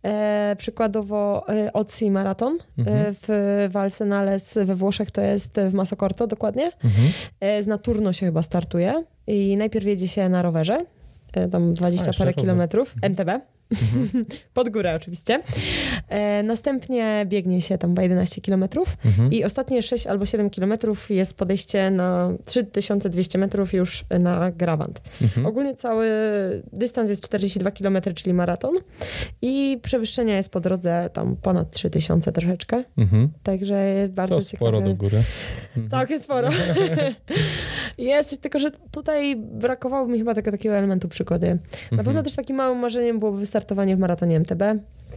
e, 0.03 0.57
przykładowo 0.59 1.49
e, 1.49 1.73
Otsi 1.73 2.11
Maraton 2.11 2.59
Mhm. 2.79 2.97
e, 3.07 3.13
w 3.23 3.69
Valsenales 3.73 4.59
we 4.65 4.75
Włoszech, 4.75 5.11
to 5.11 5.21
jest 5.21 5.61
w 5.71 5.75
Masocorto 5.75 6.27
dokładnie. 6.27 6.65
Mhm. 6.85 7.09
E, 7.41 7.63
z 7.63 7.67
Naturno 7.67 8.13
się 8.13 8.27
chyba 8.27 8.43
startuje 8.43 9.05
i 9.27 9.57
najpierw 9.57 9.87
jedzie 9.87 10.09
się 10.09 10.29
na 10.29 10.43
rowerze, 10.43 10.85
e, 11.33 11.49
tam 11.49 11.75
20 11.75 12.11
A, 12.11 12.19
parę 12.19 12.35
kilometrów, 12.35 12.95
MTB. 13.03 13.31
Mhm. 13.71 14.25
Pod 14.55 14.69
górę 14.69 14.95
oczywiście. 14.97 15.41
E, 16.09 16.43
następnie 16.43 17.27
biegnie 17.29 17.61
się 17.61 17.79
tam 17.79 17.95
11 18.01 18.41
kilometrów 18.41 18.97
Mhm. 19.07 19.33
i 19.33 19.45
ostatnie 19.45 19.83
6 19.83 20.07
albo 20.07 20.27
7 20.27 20.51
kilometrów 20.51 21.11
jest 21.11 21.35
podejście 21.35 21.91
na 21.91 22.33
3200 22.45 23.39
metrów 23.39 23.73
już 23.73 24.05
na 24.21 24.51
Grawant. 24.51 25.01
Mhm. 25.23 25.47
Ogólnie 25.47 25.75
cały 25.75 26.07
dystans 26.73 27.11
jest 27.11 27.23
42 27.25 27.71
km, 27.71 27.99
czyli 28.15 28.35
maraton 28.35 28.71
i 29.43 29.79
przewyższenia 29.83 30.37
jest 30.37 30.49
po 30.51 30.61
drodze 30.61 31.11
tam 31.13 31.37
ponad 31.37 31.71
3000 31.71 32.33
troszeczkę, 32.33 32.85
Mhm. 32.99 33.29
także 33.43 34.09
bardzo 34.09 34.35
To 34.35 34.41
ciekawe. 34.43 34.57
sporo 34.71 34.81
do 34.81 34.95
góry. 34.95 35.23
Mhm. 35.77 35.91
Całkiem 35.91 36.23
sporo. 36.23 36.49
jest, 37.99 38.43
tylko 38.43 38.59
że 38.59 38.71
tutaj 38.91 39.37
brakowało 39.37 40.07
mi 40.09 40.19
chyba 40.19 40.35
tego 40.35 40.51
takiego 40.51 40.77
elementu 40.77 41.09
przygody. 41.09 41.47
Na 41.47 41.53
Mhm. 41.91 42.05
pewno 42.05 42.23
też 42.23 42.35
takim 42.35 42.57
małym 42.57 42.79
marzeniem 42.79 43.19
byłoby 43.19 43.39
wystartowanie 43.61 43.97
w 43.97 43.99
maratonie 43.99 44.37
MTB, 44.37 44.63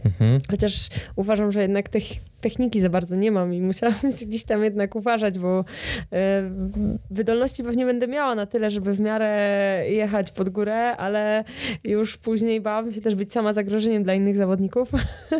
Mhm. 0.04 0.40
Chociaż 0.50 0.88
uważam, 1.16 1.52
że 1.52 1.62
jednak 1.62 1.88
tech- 1.88 2.20
techniki 2.40 2.80
za 2.80 2.88
bardzo 2.88 3.16
nie 3.16 3.30
mam 3.30 3.54
i 3.54 3.60
musiałam 3.60 3.94
się 4.18 4.26
gdzieś 4.26 4.44
tam 4.44 4.64
jednak 4.64 4.94
uważać, 4.94 5.38
bo 5.38 5.64
e, 6.12 6.50
wydolności 7.10 7.64
pewnie 7.64 7.86
będę 7.86 8.08
miała 8.08 8.34
na 8.34 8.46
tyle, 8.46 8.70
żeby 8.70 8.92
w 8.92 9.00
miarę 9.00 9.30
jechać 9.88 10.30
pod 10.30 10.48
górę, 10.48 10.96
ale 10.96 11.44
już 11.84 12.16
później 12.16 12.60
bałabym 12.60 12.92
się 12.92 13.00
też 13.00 13.14
być 13.14 13.32
sama 13.32 13.52
zagrożeniem 13.52 14.02
dla 14.02 14.14
innych 14.14 14.36
zawodników. 14.36 14.90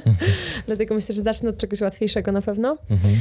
Dlatego 0.67 0.95
myślę, 0.95 1.15
że 1.15 1.23
zacznę 1.23 1.51
od 1.51 1.59
czegoś 1.59 1.81
łatwiejszego 1.81 2.33
na 2.33 2.43
pewno. 2.43 2.77
Mhm. 2.91 3.15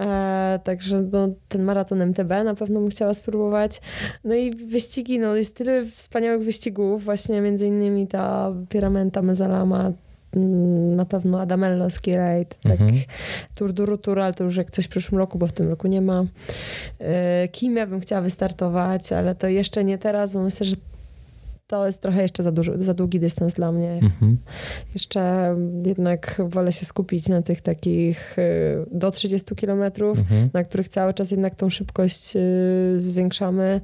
E, 0.00 0.60
także 0.64 1.02
no, 1.12 1.28
ten 1.48 1.62
maraton 1.62 2.02
MTB 2.02 2.30
na 2.44 2.54
pewno 2.54 2.80
bym 2.80 2.90
chciała 2.90 3.14
spróbować. 3.14 3.80
No 4.24 4.34
i 4.34 4.50
wyścigi, 4.50 5.18
no 5.18 5.36
jest 5.36 5.56
tyle 5.56 5.86
wspaniałych 5.86 6.44
wyścigów, 6.44 7.04
właśnie 7.04 7.40
między 7.40 7.66
innymi 7.66 8.06
ta 8.06 8.52
Pyramenta 8.68 9.22
Mezalama, 9.22 9.92
na 10.96 11.04
pewno 11.04 11.40
Adamello 11.40 11.90
Ski 11.90 12.16
Raid, 12.16 12.58
tak 12.62 12.80
Mhm. 12.80 13.00
Tour 13.54 13.72
du 13.72 13.86
Rutur, 13.86 14.20
ale 14.20 14.34
to 14.34 14.44
już 14.44 14.56
jak 14.56 14.70
coś 14.70 14.84
w 14.84 14.88
przyszłym 14.88 15.18
roku, 15.18 15.38
bo 15.38 15.46
w 15.46 15.52
tym 15.52 15.68
roku 15.68 15.88
nie 15.88 16.00
ma. 16.00 16.24
E, 17.00 17.48
Kimia 17.48 17.86
bym 17.86 18.00
chciała 18.00 18.22
wystartować, 18.22 19.12
ale 19.12 19.34
to 19.34 19.48
jeszcze 19.48 19.84
nie 19.84 19.98
teraz, 19.98 20.32
bo 20.32 20.42
myślę, 20.42 20.66
że 20.66 20.76
to 21.66 21.86
jest 21.86 22.02
trochę 22.02 22.22
jeszcze 22.22 22.42
za, 22.42 22.52
duży, 22.52 22.72
za 22.78 22.94
długi 22.94 23.20
dystans 23.20 23.54
dla 23.54 23.72
mnie. 23.72 23.90
Mhm. 23.92 24.38
Jeszcze 24.94 25.54
jednak 25.84 26.42
wolę 26.48 26.72
się 26.72 26.84
skupić 26.84 27.28
na 27.28 27.42
tych 27.42 27.60
takich 27.60 28.38
y, 28.38 28.42
do 28.92 29.10
30 29.10 29.54
kilometrów, 29.54 30.18
Mhm. 30.18 30.50
na 30.52 30.64
których 30.64 30.88
cały 30.88 31.14
czas 31.14 31.30
jednak 31.30 31.54
tą 31.54 31.70
szybkość 31.70 32.36
y, 32.36 32.40
zwiększamy, 33.00 33.80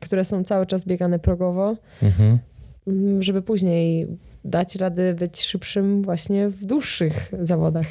które 0.00 0.24
są 0.24 0.44
cały 0.44 0.66
czas 0.66 0.84
biegane 0.84 1.18
progowo, 1.18 1.76
Mhm. 2.02 2.38
mm, 2.86 3.22
żeby 3.22 3.42
później 3.42 4.06
dać 4.46 4.76
rady 4.76 5.14
być 5.14 5.42
szybszym 5.42 6.02
właśnie 6.02 6.48
w 6.48 6.64
dłuższych 6.64 7.30
zawodach. 7.42 7.86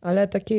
Ale 0.00 0.28
taki 0.28 0.54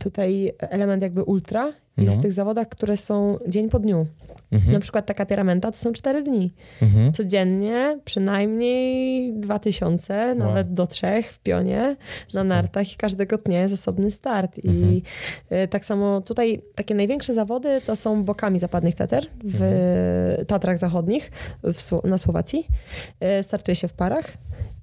tutaj 0.00 0.52
element 0.58 1.02
jakby 1.02 1.22
ultra 1.22 1.72
jest 1.98 2.10
No. 2.16 2.18
w 2.18 2.22
tych 2.22 2.32
zawodach, 2.32 2.68
które 2.68 2.96
są 2.96 3.38
dzień 3.48 3.68
po 3.68 3.78
dniu. 3.78 4.06
Mhm. 4.52 4.72
Na 4.72 4.80
przykład 4.80 5.06
taka 5.06 5.26
piramenta 5.26 5.70
to 5.70 5.78
są 5.78 5.92
cztery 5.92 6.22
dni 6.22 6.52
Mhm. 6.82 7.12
codziennie 7.12 7.98
przynajmniej 8.04 9.32
2000, 9.32 10.34
nawet 10.34 10.72
do 10.74 10.86
trzech 10.86 11.32
w 11.32 11.38
pionie 11.38 11.80
na 11.80 11.96
Super. 12.28 12.44
nartach 12.46 12.92
i 12.92 12.96
każdego 12.96 13.38
dnia 13.38 13.60
jest 13.62 13.74
osobny 13.74 14.10
start. 14.10 14.58
Mhm. 14.58 14.92
I 14.92 15.02
e, 15.50 15.68
tak 15.68 15.84
samo 15.84 16.20
tutaj 16.20 16.62
takie 16.74 16.94
największe 16.94 17.34
zawody 17.34 17.80
to 17.86 17.96
są 17.96 18.24
bokami 18.24 18.58
zapadnych 18.58 18.94
Tater 18.94 19.26
w 19.44 19.54
Mhm. 19.62 20.46
Tatrach 20.46 20.78
Zachodnich 20.78 21.30
w, 21.62 22.04
na 22.04 22.18
Słowacji. 22.18 22.66
E, 23.20 23.42
Startuje 23.42 23.74
się 23.74 23.88
w 23.88 23.92
parach. 23.94 24.32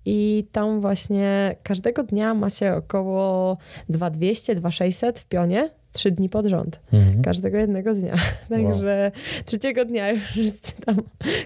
I 0.06 0.48
tam 0.52 0.82
właśnie 0.82 1.56
każdego 1.64 2.04
dnia 2.04 2.34
ma 2.34 2.50
się 2.50 2.74
około 2.74 3.58
2200, 3.90 4.56
2600 4.56 5.20
w 5.20 5.26
pionie, 5.26 5.70
trzy 5.92 6.12
dni 6.12 6.30
pod 6.30 6.46
rząd. 6.46 6.80
Mhm. 6.94 7.22
Każdego 7.22 7.58
jednego 7.58 7.94
dnia. 7.94 8.14
Także 8.50 9.12
trzeciego 9.46 9.86
dnia 9.86 10.12
już 10.12 10.36
jest 10.36 10.78
tam. 10.86 11.02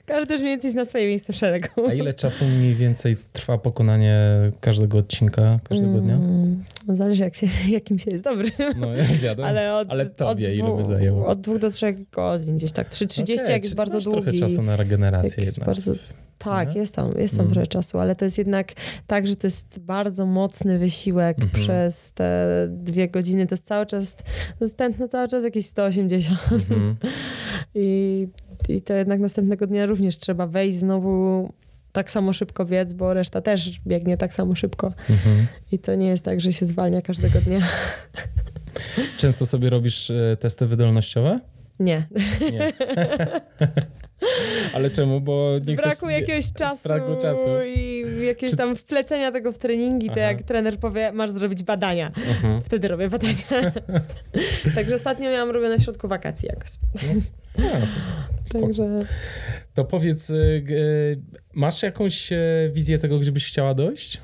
Każdy 0.06 0.34
już 0.34 0.42
mniej 0.42 0.54
więcej 0.54 0.72
zna 0.72 0.86
swoje 0.86 1.08
miejsce 1.08 1.34
w 1.34 1.36
szeregu. 1.36 1.68
A 1.90 1.94
ile 1.94 2.14
czasu 2.14 2.46
mniej 2.46 2.76
więcej 2.76 3.18
trwa 3.34 3.58
pokonanie 3.58 4.18
każdego 4.62 4.98
odcinka, 4.98 5.60
każdego 5.70 6.00
dnia? 6.00 6.16
Mm, 6.16 6.64
zależy 6.88 7.24
jak 7.24 7.36
się, 7.36 7.48
jakim 7.70 8.00
się 8.00 8.12
jest 8.12 8.24
dobry. 8.24 8.52
No 8.78 8.88
wiadomo. 9.22 9.48
Ale, 9.50 9.76
od, 9.76 9.92
Ale 9.92 10.06
tobie 10.06 10.48
od 10.48 10.54
ile 10.54 10.68
dwu- 10.68 10.78
by 10.78 10.86
zajęło? 10.86 11.28
Od 11.28 11.42
dwóch 11.42 11.58
do 11.60 11.70
trzech 11.72 12.10
godzin, 12.10 12.58
gdzieś 12.58 12.72
tak. 12.72 12.90
3.30 12.90 13.22
Okej, 13.42 13.54
jak 13.54 13.64
jest 13.64 13.76
bardzo 13.76 14.00
długi. 14.00 14.22
trochę 14.22 14.38
czasu 14.38 14.62
na 14.64 14.76
regenerację 14.76 15.46
jednak. 15.46 15.66
bardzo, 15.68 15.94
tak, 16.44 16.74
Nie? 16.74 16.80
jest 16.80 16.96
tam, 16.96 17.12
jest 17.18 17.34
tam 17.34 17.46
Mhm. 17.46 17.54
trochę 17.54 17.68
czasu, 17.68 18.00
ale 18.00 18.16
to 18.16 18.26
jest 18.26 18.38
jednak 18.38 18.74
tak, 19.08 19.28
że 19.28 19.36
to 19.36 19.48
jest 19.48 19.80
bardzo 19.80 20.26
mocny 20.26 20.80
wysiłek 20.80 21.38
Mhm. 21.42 21.64
przez 21.64 22.14
te 22.14 22.48
dwie 22.70 23.10
godziny. 23.10 23.48
To 23.48 23.54
jest 23.54 23.66
cały 23.66 23.86
czas, 23.86 24.16
tętno 24.76 25.08
cały 25.08 25.28
czas 25.28 25.44
jakieś 25.44 25.66
180. 25.66 26.40
Mhm. 26.52 26.96
I, 27.76 28.28
I 28.70 28.82
to 28.82 28.94
jednak 28.94 29.20
następnego 29.20 29.68
dnia 29.68 29.86
również 29.86 30.18
trzeba 30.20 30.48
wejść 30.48 30.78
znowu 30.80 31.50
tak 31.92 32.12
samo 32.12 32.34
szybko 32.34 32.66
biec, 32.66 32.94
bo 32.94 33.14
reszta 33.14 33.42
też 33.42 33.80
biegnie 33.88 34.18
tak 34.18 34.34
samo 34.34 34.56
szybko. 34.56 34.88
Mhm. 35.10 35.48
I 35.72 35.80
to 35.80 35.96
nie 35.96 36.08
jest 36.08 36.26
tak, 36.26 36.42
że 36.42 36.54
się 36.54 36.66
zwalnia 36.66 37.02
każdego 37.02 37.42
dnia. 37.42 37.60
Często 39.18 39.46
sobie 39.46 39.70
robisz 39.70 40.10
e, 40.12 40.38
testy 40.40 40.66
wydolnościowe? 40.68 41.40
Nie. 41.80 42.08
Nie. 42.52 42.74
Ale 44.74 44.90
czemu? 44.90 45.22
Bo 45.22 45.52
nie 45.68 45.76
chcesz... 45.78 45.86
braku 45.86 46.10
jakiegoś 46.10 46.54
czasu, 46.54 46.90
czasu. 47.22 47.48
i 47.76 48.06
jakiegoś 48.26 48.50
Czy- 48.50 48.58
tam 48.58 48.76
wplecenia 48.76 49.32
tego 49.32 49.52
w 49.52 49.58
treningi, 49.58 50.08
to 50.08 50.14
Aha. 50.14 50.22
jak 50.22 50.44
trener 50.44 50.80
powie, 50.80 51.12
masz 51.12 51.32
zrobić 51.32 51.64
badania. 51.64 52.08
Mhm. 52.08 52.62
Wtedy 52.66 52.88
robię 52.88 53.10
badania. 53.10 53.34
Także 54.76 54.96
ostatnio 54.96 55.32
miałam 55.32 55.50
robione 55.50 55.80
w 55.80 55.84
środku 55.84 56.08
wakacji 56.08 56.50
jakoś. 56.50 56.70
A, 57.58 57.62
to, 57.62 58.48
spoko. 58.50 58.68
Także 58.68 59.00
to 59.74 59.84
powiedz, 59.86 60.30
e, 60.30 60.34
g- 60.62 60.78
e, 60.78 60.82
masz 61.54 61.84
jakąś 61.84 62.32
e, 62.32 62.40
wizję 62.74 62.98
tego, 63.00 63.20
gdzie 63.20 63.32
byś 63.32 63.48
chciała 63.48 63.74
dojść? 63.74 64.22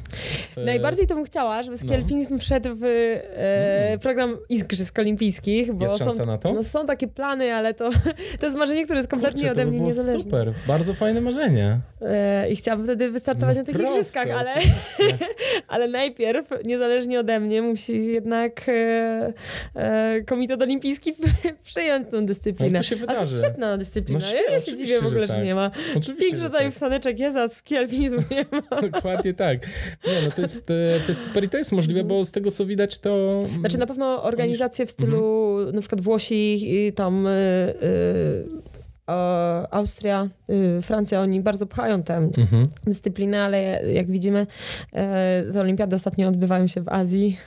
W- 0.55 0.65
najbardziej 0.65 1.07
to 1.07 1.15
bym 1.15 1.23
chciała, 1.25 1.63
żeby 1.63 1.77
ski 1.77 1.87
no. 2.31 2.37
wszedł 2.39 2.75
w 2.75 2.83
e, 2.83 3.79
Mm. 3.89 3.99
program 3.99 4.37
Igrzysk 4.49 4.99
Olimpijskich, 4.99 5.73
bo 5.73 5.85
Jest 5.85 5.97
są, 5.97 6.05
szansa 6.05 6.25
na 6.25 6.37
to? 6.37 6.53
no, 6.53 6.63
są 6.63 6.85
takie 6.85 7.07
plany, 7.07 7.53
ale 7.53 7.73
to, 7.73 7.91
to 8.39 8.45
jest 8.45 8.57
marzenie, 8.57 8.83
które 8.85 8.99
jest 8.99 9.09
kompletnie 9.09 9.39
Kurczę, 9.41 9.51
ode 9.51 9.65
by 9.65 9.69
mnie 9.71 9.77
było 9.77 9.87
niezależne. 9.89 10.23
super, 10.23 10.53
bardzo 10.67 10.93
fajne 10.93 11.21
marzenie. 11.21 11.79
E, 12.01 12.49
I 12.49 12.55
chciałabym 12.55 12.85
wtedy 12.85 13.11
wystartować 13.11 13.55
No 13.55 13.61
na 13.61 13.65
tych 13.65 13.75
proste, 13.75 13.95
igrzyskach, 13.99 14.27
ale, 14.29 14.51
ale 15.67 15.87
najpierw, 15.87 16.47
niezależnie 16.65 17.19
ode 17.19 17.39
mnie, 17.39 17.61
musi 17.61 18.05
jednak 18.07 18.65
e, 18.69 19.33
e, 19.75 20.21
Komitet 20.25 20.61
Olimpijski 20.61 21.13
przyjąć 21.65 22.07
tą 22.11 22.25
dyscyplinę. 22.25 22.69
Ale 22.69 22.77
to 22.79 22.83
się 22.83 22.95
Ale 22.95 23.05
to 23.07 23.13
jest 23.13 23.31
wydarzy. 23.33 23.47
świetna 23.51 23.77
dyscyplina. 23.77 24.19
No 24.19 24.35
ja 24.35 24.51
nie 24.55 24.59
się 24.59 24.77
dziwię 24.77 24.99
w 25.01 25.07
ogóle, 25.07 25.27
że. 25.27 25.38
Nie 25.43 25.55
ma. 25.55 25.71
Oczywiście, 25.97 26.37
że 26.37 26.43
rodzajów 26.43 26.73
tak. 26.73 26.79
saneczek 26.79 27.19
jest, 27.19 27.37
a 27.37 27.49
ski 27.49 27.77
alpinizmu 27.77 28.21
nie 28.31 28.45
ma. 28.51 28.81
Dokładnie 28.91 29.33
tak. 29.33 29.65
Nie, 30.07 30.21
no 30.25 30.31
to 30.35 30.41
jest, 30.41 30.69
e, 30.71 30.99
to 30.99 31.07
jest 31.07 31.23
super 31.23 31.43
i 31.43 31.49
to 31.49 31.57
jest 31.57 31.71
możliwe, 31.71 32.03
bo 32.03 32.25
z 32.25 32.31
tego 32.31 32.51
co 32.51 32.65
widać 32.65 32.99
to... 32.99 33.43
Znaczy 33.59 33.77
na 33.77 33.87
pewno 33.87 34.23
organizacje 34.23 34.85
w 34.85 34.89
stylu 34.91 35.49
Mhm. 35.59 35.75
na 35.75 35.81
przykład 35.81 36.01
Włosi 36.01 36.75
i 36.75 36.93
tam 36.93 37.27
y, 37.27 37.29
e, 37.29 38.69
Austria, 39.71 40.29
Francja, 40.81 41.21
oni 41.21 41.41
bardzo 41.41 41.65
pchają 41.65 42.03
tę 42.03 42.15
Mhm. 42.17 42.63
dyscyplinę, 42.87 43.43
ale 43.43 43.61
jak 43.93 44.07
widzimy, 44.11 44.47
e, 44.93 45.43
te 45.53 45.59
olimpiady 45.61 45.95
ostatnio 45.95 46.27
odbywają 46.27 46.67
się 46.67 46.81
w 46.81 46.89
Azji. 46.89 47.37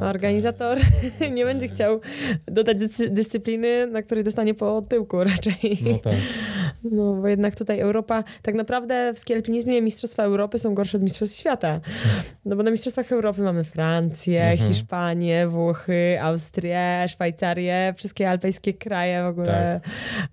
No, 0.00 0.06
organizator 0.08 0.78
nie 1.34 1.44
będzie 1.44 1.68
chciał 1.68 2.00
dodać 2.46 2.78
dyscy- 2.78 3.08
dyscypliny, 3.08 3.86
na 3.86 4.02
której 4.02 4.24
dostanie 4.24 4.54
po 4.54 4.82
tyłku 4.82 5.24
raczej. 5.24 5.78
No 5.82 5.98
tak. 5.98 6.14
No, 6.84 7.14
bo 7.14 7.28
jednak 7.28 7.54
tutaj 7.54 7.80
Europa, 7.80 8.24
tak 8.42 8.54
naprawdę 8.54 9.12
w 9.14 9.18
ski 9.18 9.34
alpinizmie 9.34 9.82
Mistrzostwa 9.82 10.22
Europy 10.22 10.58
są 10.58 10.74
gorsze 10.74 10.96
od 10.96 11.02
Mistrzostw 11.02 11.38
Świata. 11.38 11.80
No 12.44 12.56
bo 12.56 12.62
na 12.62 12.70
Mistrzostwach 12.70 13.12
Europy 13.12 13.42
mamy 13.42 13.64
Francję, 13.64 14.42
Mhm. 14.42 14.72
Hiszpanię, 14.72 15.48
Włochy, 15.48 16.18
Austrię, 16.20 17.06
Szwajcarię, 17.08 17.94
wszystkie 17.96 18.30
alpejskie 18.30 18.74
kraje 18.74 19.22
w 19.22 19.26
ogóle. 19.26 19.80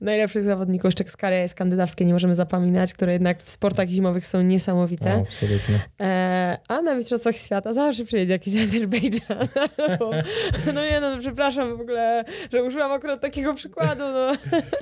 Najlepszych 0.02 0.44
zawodników, 0.44 0.86
jeszcze 0.86 1.04
kraje 1.04 1.48
skandynawskie 1.48 2.06
nie 2.06 2.14
możemy 2.14 2.36
zapominać, 2.36 2.94
które 2.94 3.14
jednak 3.14 3.42
w 3.42 3.50
sportach 3.50 3.90
zimowych 3.90 4.26
są 4.26 4.42
niesamowite. 4.42 5.16
O, 5.16 5.20
absolutnie. 5.20 5.80
E, 6.02 6.58
a 6.68 6.82
na 6.82 6.96
Mistrzostwach 6.96 7.36
Świata 7.36 7.74
zawsze 7.74 8.06
przyjedzie 8.06 8.34
jakiś 8.34 8.56
Azerbejdżan. 8.64 9.48
Albo, 9.90 10.12
no 10.74 10.82
nie 10.92 11.00
no, 11.02 11.18
przepraszam 11.20 11.78
w 11.78 11.82
ogóle, 11.82 12.24
że 12.54 12.64
użyłam 12.64 12.92
akurat 12.92 13.22
takiego 13.22 13.54
przykładu, 13.54 14.04
no. 14.14 14.28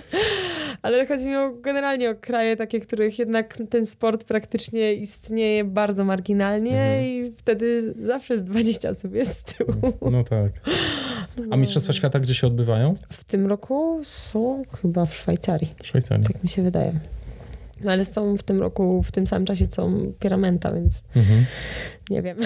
Ale 0.81 1.05
chodzi 1.05 1.27
mi 1.27 1.35
o, 1.35 1.40
generalnie 1.61 2.09
o 2.09 2.15
kraje 2.15 2.57
takie, 2.57 2.79
których 2.79 3.19
jednak 3.19 3.57
ten 3.69 3.85
sport 3.85 4.23
praktycznie 4.23 4.93
istnieje 4.93 5.63
bardzo 5.63 6.03
marginalnie 6.05 6.71
Mhm. 6.81 7.03
i 7.05 7.31
wtedy 7.37 7.93
zawsze 8.01 8.37
z 8.37 8.43
20 8.43 8.89
osób 8.89 9.13
jest 9.15 9.37
z 9.37 9.43
tyłu. 9.43 9.71
No 10.11 10.23
tak. 10.23 10.51
A 11.37 11.41
No. 11.45 11.57
Mistrzostwa 11.57 11.93
Świata 11.93 12.19
gdzie 12.19 12.33
się 12.33 12.47
odbywają? 12.47 12.93
W 13.09 13.23
tym 13.23 13.47
roku 13.47 13.99
są 14.03 14.63
chyba 14.81 15.05
w 15.05 15.15
Szwajcarii, 15.15 15.73
W 15.83 15.87
Szwajcarii. 15.87 16.23
tak 16.25 16.43
mi 16.43 16.49
się 16.49 16.61
wydaje. 16.63 16.99
No 17.83 17.91
ale 17.91 18.05
są 18.05 18.37
w 18.37 18.43
tym 18.43 18.61
roku, 18.61 19.03
w 19.03 19.11
tym 19.11 19.27
samym 19.27 19.45
czasie 19.45 19.67
co 19.67 19.89
Pyramenta, 20.19 20.73
więc 20.73 21.03
Mhm. 21.15 21.45
nie 22.09 22.21
wiem. 22.21 22.37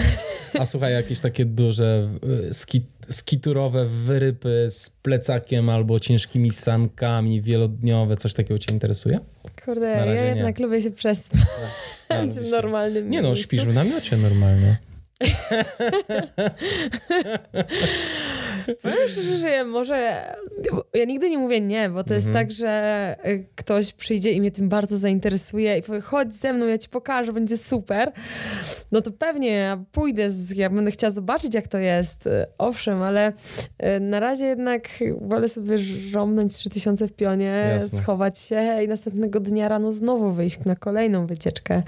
A 0.58 0.66
słuchaj, 0.66 0.92
jakieś 0.92 1.20
takie 1.20 1.44
duże 1.44 2.08
y, 2.50 2.54
ski, 2.54 2.82
skiturowe 3.08 3.86
wyrypy 3.86 4.66
z 4.70 4.90
plecakiem 4.90 5.68
albo 5.68 6.00
ciężkimi 6.00 6.50
sankami 6.50 7.42
wielodniowe, 7.42 8.16
coś 8.16 8.34
takiego 8.34 8.58
cię 8.58 8.72
interesuje? 8.74 9.18
Kurde, 9.64 9.86
ja 9.86 10.04
nie. 10.14 10.20
jednak 10.28 10.60
lubię 10.60 10.80
się 10.82 10.90
przespać 10.90 11.40
A, 12.08 12.22
w 12.42 12.50
normalnym 12.50 13.10
Nie 13.10 13.22
no, 13.22 13.28
miejscu. 13.28 13.44
śpisz 13.44 13.64
w 13.64 13.74
namiocie 13.74 14.16
normalnie. 14.16 14.76
Powiem 18.82 19.08
szczerze, 19.08 19.36
że 19.36 19.48
ja 19.50 19.64
może... 19.64 20.24
Ja 20.94 21.04
nigdy 21.04 21.30
nie 21.30 21.38
mówię 21.38 21.60
nie, 21.60 21.90
bo 21.90 22.04
to 22.04 22.14
jest 22.14 22.26
Mhm. 22.26 22.46
tak, 22.46 22.56
że 22.56 23.16
y, 23.26 23.46
ktoś 23.54 23.92
przyjdzie 23.92 24.32
i 24.32 24.40
mnie 24.40 24.50
tym 24.50 24.68
bardzo 24.68 24.98
zainteresuje 24.98 25.78
i 25.78 25.82
powie, 25.82 26.00
chodź 26.00 26.34
ze 26.34 26.52
mną, 26.52 26.66
ja 26.66 26.78
ci 26.78 26.88
pokażę, 26.88 27.32
będzie 27.32 27.56
super. 27.56 28.12
No 28.92 29.00
to 29.02 29.10
pewnie 29.10 29.48
ja 29.50 29.84
pójdę, 29.92 30.30
z, 30.30 30.50
ja 30.56 30.70
będę 30.70 30.90
chciała 30.90 31.10
zobaczyć, 31.10 31.54
jak 31.54 31.68
to 31.68 31.78
jest. 31.78 32.26
Y, 32.26 32.30
Owszem, 32.58 33.02
ale 33.02 33.32
y, 33.96 34.00
na 34.00 34.20
razie 34.20 34.46
jednak 34.46 34.88
wolę 35.20 35.48
sobie 35.48 35.78
żomnąć 35.78 36.54
3000 36.54 37.08
w 37.08 37.12
pionie, 37.12 37.70
Jasne. 37.74 37.98
schować 37.98 38.38
się 38.38 38.82
i 38.84 38.88
następnego 38.88 39.40
dnia 39.40 39.68
rano 39.68 39.92
znowu 39.92 40.32
wyjść 40.32 40.58
na 40.64 40.76
kolejną 40.76 41.26
wycieczkę. 41.26 41.82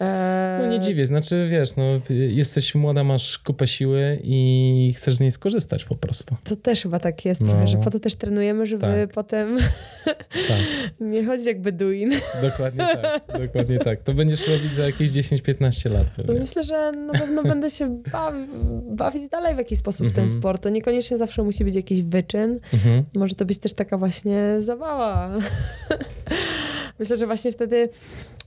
E, 0.00 0.58
No 0.62 0.70
nie 0.72 0.80
dziwię, 0.80 1.06
znaczy 1.06 1.48
wiesz, 1.50 1.76
no 1.76 1.84
jesteś 2.10 2.74
młoda, 2.74 3.04
masz 3.04 3.38
kupę 3.38 3.66
siły 3.66 4.18
i 4.24 4.92
chcesz 4.96 5.14
z 5.14 5.20
niej 5.20 5.30
skorzystać 5.30 5.84
po 5.84 5.94
prostu. 6.02 6.36
To 6.44 6.56
też 6.56 6.82
chyba 6.82 6.98
tak 6.98 7.24
jest 7.24 7.40
No. 7.40 7.48
trochę, 7.48 7.68
że 7.68 7.76
po 7.78 7.90
to 7.90 8.00
też 8.00 8.14
trenujemy, 8.14 8.66
żeby 8.66 8.80
Tak. 8.80 9.12
potem 9.14 9.58
Tak, 10.48 10.60
nie 11.00 11.24
chodzić 11.26 11.46
jak 11.46 11.60
beduin. 11.62 12.10
dokładnie 12.42 12.84
tak, 13.02 13.40
dokładnie 13.40 13.78
tak. 13.78 14.02
To 14.02 14.14
będziesz 14.14 14.48
robić 14.48 14.74
za 14.74 14.82
jakieś 14.82 15.10
10-15 15.10 15.90
lat 15.90 16.06
pewnie. 16.16 16.40
Myślę, 16.40 16.62
że 16.62 16.92
na 16.92 17.12
pewno 17.12 17.42
będę 17.52 17.70
się 17.70 18.02
bawi, 18.12 18.38
bawić 18.90 19.28
dalej 19.28 19.54
w 19.54 19.58
jakiś 19.58 19.78
sposób 19.78 20.06
w 20.06 20.12
ten 20.12 20.24
Mhm. 20.24 20.40
sport. 20.40 20.62
To 20.62 20.68
niekoniecznie 20.68 21.16
zawsze 21.16 21.42
musi 21.42 21.64
być 21.64 21.74
jakiś 21.74 22.02
wyczyn. 22.02 22.60
Mhm. 22.74 23.04
Może 23.16 23.34
to 23.34 23.44
być 23.44 23.58
też 23.58 23.74
taka 23.74 23.98
właśnie 23.98 24.56
zabawa. 24.60 25.30
Myślę, 26.98 27.16
że 27.16 27.26
właśnie 27.26 27.52
wtedy... 27.52 27.88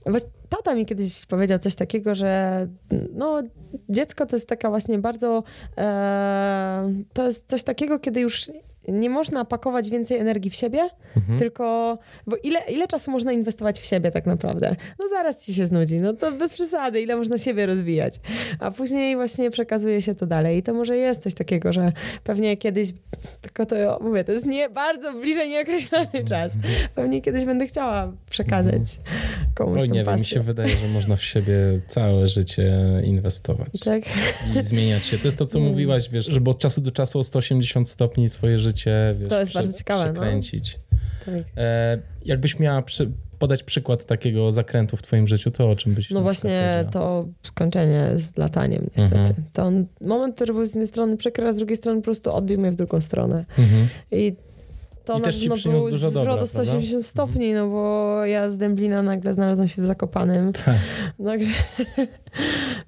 Właśnie 0.06 0.30
tata 0.48 0.74
mi 0.74 0.86
kiedyś 0.86 1.26
powiedział 1.26 1.58
coś 1.58 1.74
takiego, 1.74 2.14
że 2.14 2.66
no, 3.12 3.42
dziecko 3.88 4.26
to 4.26 4.36
jest 4.36 4.48
taka 4.48 4.70
właśnie 4.70 4.98
bardzo... 4.98 5.42
E, 5.78 6.92
to 7.12 7.24
jest 7.24 7.48
coś 7.48 7.62
takiego, 7.62 7.98
kiedy 7.98 8.20
już 8.20 8.50
nie 8.88 9.10
można 9.10 9.44
pakować 9.44 9.90
więcej 9.90 10.18
energii 10.18 10.50
w 10.50 10.54
siebie, 10.54 10.88
Mhm. 11.16 11.38
tylko... 11.38 11.98
Bo 12.26 12.36
ile, 12.36 12.60
ile 12.68 12.88
czasu 12.88 13.10
można 13.10 13.32
inwestować 13.32 13.80
w 13.80 13.84
siebie 13.84 14.10
tak 14.10 14.26
naprawdę? 14.26 14.76
No 14.98 15.08
zaraz 15.08 15.46
ci 15.46 15.54
się 15.54 15.66
znudzi, 15.66 15.98
no 15.98 16.12
to 16.12 16.32
bez 16.32 16.54
przesady, 16.54 17.00
ile 17.00 17.16
można 17.16 17.38
siebie 17.38 17.66
rozwijać. 17.66 18.14
A 18.60 18.70
później 18.70 19.16
właśnie 19.16 19.50
przekazuje 19.50 20.02
się 20.02 20.14
to 20.14 20.26
dalej 20.26 20.58
i 20.58 20.62
to 20.62 20.74
może 20.74 20.96
jest 20.96 21.22
coś 21.22 21.34
takiego, 21.34 21.72
że 21.72 21.92
pewnie 22.24 22.56
kiedyś, 22.56 22.88
tylko 23.40 23.66
to 23.66 23.98
mówię, 24.02 24.24
to 24.24 24.32
jest 24.32 24.46
nie, 24.46 24.68
bardzo 24.68 25.12
bliżej 25.20 25.48
nieokreślony 25.48 26.24
czas. 26.28 26.52
Pewnie 26.94 27.20
kiedyś 27.22 27.44
będę 27.44 27.66
chciała 27.66 28.12
przekazać 28.30 28.82
komuś 29.54 29.82
Oj, 29.82 29.90
nie 29.90 30.04
wiem, 30.04 30.18
mi 30.18 30.24
się 30.26 30.40
wydaje, 30.40 30.76
że 30.76 30.88
można 30.88 31.16
w 31.16 31.22
siebie 31.24 31.56
całe 31.88 32.28
życie 32.28 32.72
inwestować 33.04 33.68
Tak? 33.84 34.02
i 34.56 34.62
zmieniać 34.62 35.06
się. 35.06 35.18
To 35.18 35.24
jest 35.28 35.38
to, 35.38 35.46
co 35.46 35.60
mówiłaś, 35.60 36.08
wiesz, 36.10 36.26
żeby 36.26 36.50
od 36.50 36.58
czasu 36.58 36.80
do 36.80 36.90
czasu 36.90 37.18
o 37.18 37.24
180 37.24 37.88
stopni 37.88 38.28
swoje 38.28 38.58
życie, 38.58 38.75
wiesz, 39.20 39.28
To 39.28 39.40
jest 39.40 39.54
bardzo 39.54 39.78
ciekawe, 39.78 40.04
no. 40.06 40.12
przekręcić. 40.12 40.78
tak. 41.26 41.34
E, 41.56 41.98
jakbyś 42.24 42.58
miała 42.58 42.82
przy, 42.82 43.10
podać 43.38 43.62
przykład 43.62 44.04
takiego 44.04 44.52
zakrętu 44.52 44.96
w 44.96 45.02
twoim 45.02 45.28
życiu, 45.28 45.50
to 45.50 45.70
o 45.70 45.76
czym 45.76 45.94
byś 45.94 46.10
No 46.10 46.22
właśnie 46.22 46.84
to 46.90 47.28
skończenie 47.42 48.10
z 48.14 48.36
lataniem 48.36 48.90
niestety. 48.96 49.16
Mhm. 49.18 49.44
To 49.52 49.62
on, 49.62 49.86
moment, 50.00 50.34
który 50.34 50.52
był 50.52 50.64
z 50.64 50.68
jednej 50.68 50.86
strony 50.86 51.16
przykry, 51.16 51.48
a 51.48 51.52
z 51.52 51.56
drugiej 51.56 51.76
strony 51.76 52.00
po 52.00 52.04
prostu 52.04 52.34
odbił 52.34 52.60
mnie 52.60 52.70
w 52.70 52.74
drugą 52.74 53.00
stronę. 53.00 53.44
Mhm. 53.58 53.88
I 54.12 54.36
to 55.04 55.18
I 55.18 55.20
na 55.20 55.54
pewno 55.54 55.72
był 55.72 55.90
dużo 55.90 56.10
zwrot 56.10 56.26
dobra, 56.26 56.42
o 56.42 56.46
180 56.46 56.82
prawda? 56.90 57.02
stopni, 57.08 57.54
no 57.54 57.68
bo 57.68 58.24
ja 58.24 58.50
z 58.50 58.58
Dęblina 58.58 59.02
nagle 59.02 59.34
znalazłam 59.34 59.68
się 59.68 59.82
w 59.82 59.84
Zakopanem. 59.84 60.52
Tak. 60.52 60.74
Także, 61.26 61.54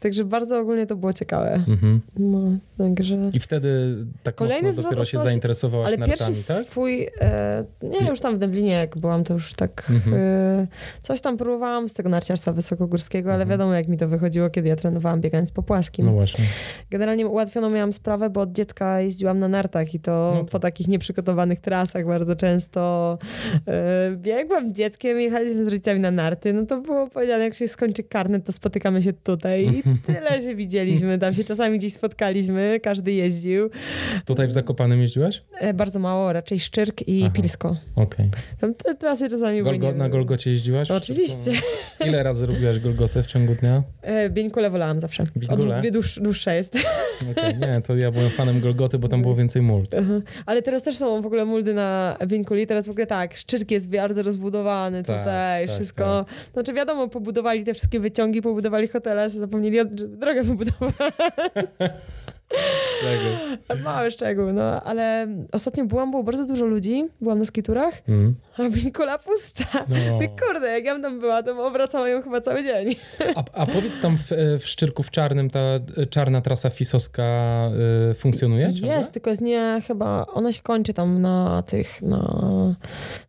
także 0.01 0.25
bardzo 0.25 0.59
ogólnie 0.61 0.87
to 0.87 0.97
było 0.97 1.13
ciekawe. 1.13 1.55
Mhm. 1.69 2.01
No, 2.19 2.41
także... 2.79 3.23
I 3.33 3.41
wtedy 3.41 3.97
tak 4.23 4.35
Kolejny 4.35 4.69
mocno 4.69 4.83
dopiero 4.83 5.05
się 5.05 5.09
180 5.09 5.31
zainteresowałaś 5.31 5.87
Ale 5.89 5.97
nartami, 5.97 6.19
pierwszy 6.19 6.49
tak? 6.49 6.67
swój, 6.67 7.09
e, 7.21 7.65
nie 7.83 8.09
już 8.09 8.21
tam 8.21 8.35
w 8.35 8.39
Dęblinie 8.39 8.71
jak 8.73 8.99
byłam, 8.99 9.25
to 9.25 9.35
już 9.35 9.55
tak 9.55 9.87
Mhm. 9.91 10.17
e, 10.17 10.67
coś 11.01 11.21
tam 11.21 11.37
próbowałam 11.37 11.89
z 11.89 11.93
tego 11.95 12.09
narciarstwa 12.09 12.53
wysokogórskiego, 12.53 13.29
ale 13.33 13.43
Mhm. 13.43 13.59
wiadomo 13.59 13.75
jak 13.75 13.89
mi 13.89 13.97
to 13.97 14.09
wychodziło, 14.09 14.51
kiedy 14.51 14.69
ja 14.69 14.77
trenowałam 14.77 15.21
biegając 15.21 15.53
po 15.53 15.63
płaskim. 15.63 16.07
No 16.07 16.13
właśnie. 16.13 16.45
Generalnie 16.91 17.27
ułatwioną 17.27 17.71
miałam 17.71 17.93
sprawę, 17.93 18.31
bo 18.31 18.41
od 18.41 18.53
dziecka 18.53 19.01
jeździłam 19.01 19.39
na 19.39 19.49
nartach 19.49 19.95
i 19.95 20.01
to 20.01 20.33
No 20.35 20.41
tak. 20.43 20.51
po 20.51 20.59
takich 20.59 20.89
nieprzygotowanych 20.89 21.61
trasach 21.61 22.07
bardzo 22.07 22.37
często 22.37 23.19
e, 23.67 24.11
biegłam 24.17 24.75
dzieckiem, 24.75 25.21
jechaliśmy 25.21 25.65
z 25.65 25.67
rodzicami 25.67 26.01
na 26.01 26.11
narty, 26.11 26.53
no 26.53 26.67
to 26.67 26.81
było 26.81 27.07
powiedziane, 27.11 27.45
jak 27.45 27.55
się 27.55 27.69
skończy 27.69 28.03
karnet, 28.03 28.45
to 28.45 28.53
spotykamy 28.53 29.03
się 29.03 29.13
tutaj 29.13 29.65
i 29.67 29.83
tyle 30.07 30.43
się 30.43 30.55
widzieliśmy, 30.55 31.19
tam 31.19 31.35
się 31.35 31.45
czasami 31.45 31.79
gdzieś 31.79 31.93
spotkaliśmy, 31.93 32.81
każdy 32.83 33.13
jeździł. 33.13 33.71
Tutaj 34.25 34.49
w 34.49 34.53
Zakopanem 34.53 35.01
jeździłaś? 35.01 35.43
E, 35.61 35.75
bardzo 35.75 36.01
mało, 36.01 36.33
raczej 36.33 36.59
Szczyrk 36.61 37.09
i 37.09 37.23
Aha. 37.25 37.33
Pilsko. 37.35 37.77
Okej. 37.97 38.29
Tam 38.61 38.75
te 38.75 38.95
trasy 38.95 39.29
czasami 39.29 39.63
były 39.63 39.75
Golgo- 39.79 39.93
nie- 39.93 39.99
na 39.99 40.09
Golgocie 40.09 40.51
jeździłaś? 40.51 40.91
Oczywiście. 40.91 41.53
Ile 42.07 42.23
razy 42.23 42.47
robiłaś 42.47 42.79
Golgotę 42.79 43.23
w 43.23 43.27
ciągu 43.27 43.55
dnia? 43.55 43.83
E, 44.03 44.31
Bieńkule 44.31 44.71
wolałam 44.71 45.01
zawsze. 45.01 45.25
Bieńkule? 45.37 45.79
Od, 45.79 45.89
dłuż, 45.93 46.19
dłuższa 46.23 46.55
jest. 46.55 46.79
Okej, 47.31 47.55
Nie, 47.59 47.83
to 47.87 47.97
ja 47.97 48.11
byłem 48.11 48.31
fanem 48.31 48.61
Golgoty, 48.61 48.99
bo 48.99 49.09
tam 49.09 49.23
było 49.23 49.35
więcej 49.35 49.63
mult. 49.63 49.95
Aha. 49.95 50.21
Ale 50.47 50.63
teraz 50.63 50.83
też 50.83 50.97
są 50.97 51.23
w 51.23 51.27
ogóle 51.27 51.45
muldy 51.45 51.75
na 51.75 52.17
Wieńkuli. 52.27 52.67
Teraz 52.67 52.87
w 52.87 52.91
ogóle 52.91 53.07
tak, 53.07 53.37
Szczyrk 53.37 53.71
jest 53.71 53.91
bardzo 53.91 54.23
rozbudowany 54.23 55.03
Tak, 55.03 55.19
tutaj, 55.19 55.67
tak, 55.67 55.77
wszystko. 55.77 56.25
Znaczy 56.53 56.73
wiadomo, 56.73 57.09
pobudowali 57.09 57.65
te 57.65 57.75
wszystkie 57.75 58.01
wyciągi, 58.01 58.43
pobudowali 58.43 58.89
hotele, 58.89 59.31
zapomnieli 59.31 59.78
drogę 59.85 60.43
wybudować. 60.43 60.95
Z 62.53 63.01
czego? 63.01 63.83
Mały 63.85 64.11
szczegół, 64.11 64.53
no. 64.53 64.83
Ale 64.83 65.27
ostatnio 65.53 65.85
byłam, 65.85 66.11
było 66.11 66.23
bardzo 66.23 66.47
dużo 66.47 66.65
ludzi, 66.67 67.05
byłam 67.21 67.39
na 67.39 67.45
skiturach, 67.45 67.95
Mm. 68.09 68.35
a 68.59 68.63
Wieńkula 68.71 69.19
pusta. 69.19 69.65
No. 69.89 70.19
Ty 70.19 70.29
kurde, 70.47 70.69
jak 70.73 70.85
ja 70.85 70.93
bym 70.93 71.03
tam 71.03 71.21
była, 71.21 71.43
to 71.43 71.55
bym 71.55 71.59
obracała 71.65 72.09
ją 72.09 72.23
chyba 72.23 72.41
cały 72.41 72.63
dzień. 72.63 72.95
A, 73.37 73.45
a 73.53 73.67
powiedz 73.67 74.01
tam 74.01 74.17
w, 74.17 74.31
w 74.63 74.69
Szczyrku 74.69 75.03
w 75.03 75.11
Czarnym 75.11 75.51
ta 75.51 75.61
czarna 76.11 76.41
trasa 76.41 76.71
fisowska 76.71 77.25
y, 78.11 78.15
funkcjonuje? 78.15 78.73
ciągle? 78.75 78.97
Jest, 78.99 79.13
tylko 79.13 79.31
jest 79.31 79.43
nie 79.43 79.83
chyba, 79.87 80.27
ona 80.27 80.53
się 80.53 80.63
kończy 80.63 80.95
tam 80.95 81.21
na 81.23 81.63
tych, 81.67 82.03
na, 82.03 82.19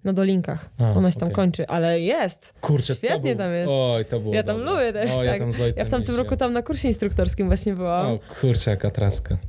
na 0.03 0.13
dolinkach. 0.13 0.69
A, 0.79 0.91
ona 0.97 1.11
się 1.11 1.19
tam 1.19 1.27
okej. 1.27 1.35
kończy, 1.35 1.67
ale 1.67 1.99
jest. 2.01 2.53
Kurczę, 2.61 2.87
to 2.87 2.93
Świetnie 2.93 3.35
był- 3.35 3.43
tam 3.45 3.53
jest. 3.53 3.69
Oj, 3.71 4.05
to 4.05 4.19
było 4.19 4.33
Ja 4.35 4.43
tam 4.43 4.57
dobre. 4.57 4.71
lubię 4.73 4.93
też, 4.93 5.17
o, 5.17 5.23
ja 5.23 5.31
tak. 5.31 5.39
tam 5.41 5.53
z 5.53 5.61
ojcem 5.61 5.79
Ja 5.79 5.85
w 5.85 5.89
tamtym 5.89 6.15
roku 6.15 6.35
tam 6.37 6.53
na 6.53 6.61
kursie 6.61 6.87
instruktorskim 6.87 7.47
właśnie 7.47 7.73
byłam. 7.73 8.05
O 8.07 8.19
kurczę, 8.41 8.71
jaka 8.71 8.91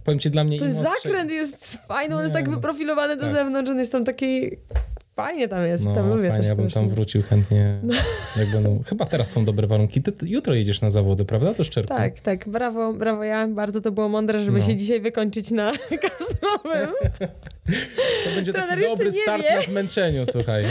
Powiem 0.05 0.19
ci, 0.21 0.31
dla 0.31 0.45
mnie 0.45 0.59
Ten 0.59 0.75
zakręt 0.75 1.31
jest 1.31 1.75
fajny, 1.89 2.17
on 2.17 2.23
jest 2.23 2.35
tak 2.35 2.47
no. 2.49 2.55
wyprofilowany 2.55 3.17
do 3.17 3.23
Tak. 3.23 3.31
zewnątrz, 3.31 3.71
on 3.71 3.79
jest 3.79 3.93
tam 3.93 4.05
taki... 4.05 4.51
Fajnie 5.17 5.49
tam 5.49 5.67
jest, 5.67 5.85
No, 5.85 5.95
tam 5.95 6.09
lubię 6.09 6.23
fajnie, 6.29 6.37
też 6.37 6.47
ja 6.47 6.55
bym 6.55 6.71
tam 6.71 6.89
wrócił 6.89 7.23
chętnie. 7.23 7.81
Jak 8.39 8.51
będą... 8.53 8.83
Chyba 8.87 9.07
teraz 9.07 9.31
są 9.31 9.45
dobre 9.45 9.67
warunki. 9.67 10.03
Ty, 10.03 10.13
ty 10.13 10.29
jutro 10.29 10.55
jedziesz 10.55 10.81
na 10.81 10.91
zawody, 10.91 11.25
prawda? 11.25 11.55
Do 11.55 11.65
Szczerku. 11.65 11.89
Tak, 11.89 12.21
tak, 12.21 12.49
brawo, 12.49 12.93
brawo 12.93 13.25
ja. 13.25 13.49
Bardzo 13.49 13.81
to 13.81 13.93
było 13.93 14.09
mądre, 14.09 14.43
żeby 14.43 14.59
No. 14.59 14.65
się 14.65 14.77
dzisiaj 14.77 15.01
wykończyć 15.01 15.51
na 15.51 15.73
Kasprowym. 16.03 16.91
To 18.25 18.31
będzie 18.35 18.53
Trener 18.53 18.79
taki 18.79 18.91
dobry 18.91 19.13
start 19.13 19.43
wie. 19.43 19.55
na 19.57 19.63
zmęczeniu, 19.63 20.25
słuchaj. 20.33 20.65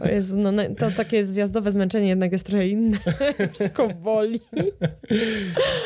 O 0.00 0.06
Jezu, 0.08 0.38
no, 0.38 0.52
no, 0.52 0.62
to 0.78 0.90
takie 0.90 1.24
zjazdowe 1.26 1.72
zmęczenie 1.72 2.08
jednak 2.08 2.32
jest 2.32 2.44
trochę 2.44 2.68
inne. 2.68 2.98
Wszystko 3.54 3.88
boli. 3.88 4.40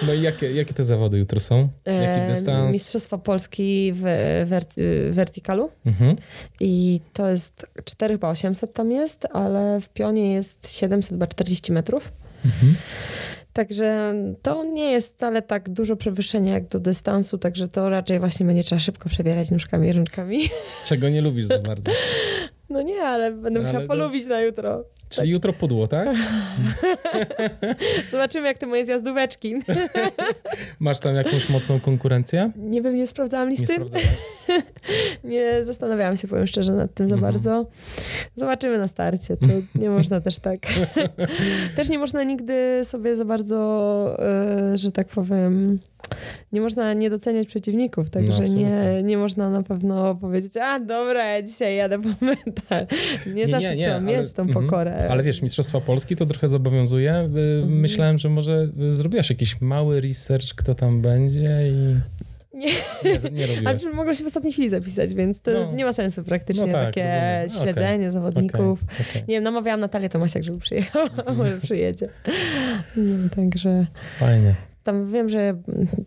No 0.07 0.15
i 0.15 0.23
jakie, 0.23 0.53
jakie 0.53 0.75
te 0.75 0.85
zawody 0.85 1.19
jutro 1.19 1.41
są? 1.41 1.69
Jaki 1.87 2.21
E, 2.21 2.29
dystans? 2.31 2.73
Mistrzostwa 2.75 3.19
Polski 3.19 3.93
w 3.95 4.03
werty, 4.49 5.07
vertikalu 5.11 5.71
Mhm. 5.87 6.17
i 6.61 7.01
to 7.13 7.29
jest 7.31 7.67
4 7.85 8.15
chyba 8.15 8.29
800 8.29 8.73
tam 8.73 8.93
jest, 8.93 9.27
ale 9.33 9.81
w 9.81 9.89
pionie 9.89 10.33
jest 10.35 10.73
700 10.73 11.11
chyba 11.11 11.27
40 11.27 11.73
metrów. 11.73 12.13
Mhm. 12.45 12.75
Także 13.59 14.15
to 14.43 14.65
nie 14.65 14.91
jest 14.91 15.15
wcale 15.15 15.43
tak 15.43 15.69
dużo 15.69 15.97
przewyższenia 15.97 16.55
jak 16.55 16.69
do 16.69 16.81
dystansu, 16.81 17.39
także 17.39 17.69
to 17.69 17.89
raczej 17.89 18.19
właśnie 18.19 18.47
będzie 18.47 18.63
trzeba 18.63 18.79
szybko 18.79 19.09
przebierać 19.09 19.51
nóżkami 19.51 19.89
i 19.89 19.93
rączkami. 19.93 20.41
Czego 20.89 21.09
nie 21.09 21.21
lubisz 21.23 21.47
za 21.47 21.59
bardzo. 21.59 21.91
No 22.71 22.83
nie, 22.83 23.01
ale 23.03 23.33
będę 23.33 23.61
musiała 23.61 23.79
Ale 23.79 23.87
to- 23.87 23.95
polubić 23.95 24.27
na 24.27 24.41
jutro. 24.41 24.85
Czyli 25.09 25.31
jutro 25.31 25.53
pudło, 25.53 25.87
tak? 25.89 26.09
Zobaczymy 28.13 28.47
jak 28.47 28.59
te 28.59 28.67
moje 28.67 28.85
zjazdóweczki. 28.85 29.55
Masz 30.81 31.01
tam 31.01 31.15
jakąś 31.15 31.49
mocną 31.49 31.81
konkurencję? 31.81 32.53
Nie 32.57 32.83
wiem, 32.83 32.97
nie 32.97 33.07
sprawdzałam 33.07 33.49
Nie 33.49 33.57
listy. 33.57 33.75
Nie 35.25 35.65
zastanawiałam 35.65 36.17
się, 36.17 36.29
powiem 36.29 36.47
szczerze, 36.47 36.73
nad 36.73 36.95
tym 36.95 37.09
za 37.09 37.15
Mhm. 37.15 37.33
bardzo. 37.33 37.67
Zobaczymy 38.37 38.79
na 38.79 38.89
starcie. 38.89 39.37
To 39.37 39.47
nie 39.83 39.91
można 39.91 40.21
też 40.21 40.39
tak. 40.39 40.59
też 41.77 41.89
nie 41.89 41.99
można 41.99 42.23
nigdy 42.25 42.81
sobie 42.85 43.17
za 43.17 43.25
bardzo, 43.25 44.17
e, 44.73 44.77
że 44.77 44.93
tak 44.93 45.09
powiem, 45.09 45.79
nie 46.53 46.61
można 46.61 46.95
nie 46.95 47.11
doceniać 47.11 47.47
przeciwników, 47.47 48.05
No, 48.07 48.11
także 48.11 48.33
absolutnie. 48.33 48.65
nie, 48.65 49.03
nie 49.03 49.19
można 49.19 49.51
na 49.51 49.63
pewno 49.63 50.15
powiedzieć, 50.15 50.57
a 50.57 50.81
dobra, 50.81 51.25
ja 51.25 51.43
dzisiaj 51.43 51.77
jadę 51.77 51.99
po 52.03 52.09
medal. 52.25 52.87
Nie, 53.27 53.33
Nie, 53.33 53.49
zawsze 53.49 53.71
nie, 53.71 53.77
nie, 53.77 53.83
trzeba 53.83 54.01
mieć 54.01 54.33
tą 54.33 54.43
mhm. 54.43 54.65
pokorę. 54.67 55.09
Ale 55.11 55.23
wiesz, 55.23 55.43
Mistrzostwa 55.43 55.81
Polski 55.81 56.17
to 56.17 56.27
trochę 56.27 56.49
zobowiązuje. 56.49 57.13
Y, 57.15 57.59
Mhm. 57.59 57.81
Myślałem, 57.81 58.19
że 58.19 58.29
może 58.29 58.69
y, 58.91 58.95
zrobiłaś 58.95 59.31
jakiś 59.31 59.61
mały 59.61 60.01
research, 60.01 60.55
kto 60.57 60.75
tam 60.75 61.03
będzie 61.03 61.61
i... 61.69 61.97
Nie. 62.59 62.69
Nie, 63.31 63.49
nie. 63.49 63.69
Ale 63.69 63.77
przecież 63.77 63.95
mogło 63.95 64.15
się 64.15 64.25
w 64.25 64.27
ostatniej 64.27 64.53
chwili 64.53 64.69
zapisać, 64.69 65.15
więc 65.15 65.41
to 65.41 65.51
No. 65.51 65.73
nie 65.73 65.85
ma 65.85 65.93
sensu 65.93 66.23
praktycznie 66.25 66.67
No 66.67 66.73
tak, 66.73 66.85
takie 66.87 67.03
rozumiem. 67.05 67.47
Okej. 67.47 67.51
śledzenie 67.61 68.11
zawodników. 68.11 68.83
Okej, 68.85 69.07
okej. 69.11 69.23
Nie 69.29 69.35
wiem, 69.35 69.45
namawiałam 69.45 69.81
Natalię 69.81 70.09
Tomasiak, 70.09 70.43
żeby 70.43 70.59
przyjechała, 70.59 71.05
Mhm. 71.05 71.37
może 71.39 71.59
przyjedzie. 71.61 72.09
Wiem, 72.97 73.31
także 73.37 73.87
Fajnie. 74.19 74.55
tam 74.85 75.11
wiem, 75.13 75.29
że 75.29 75.55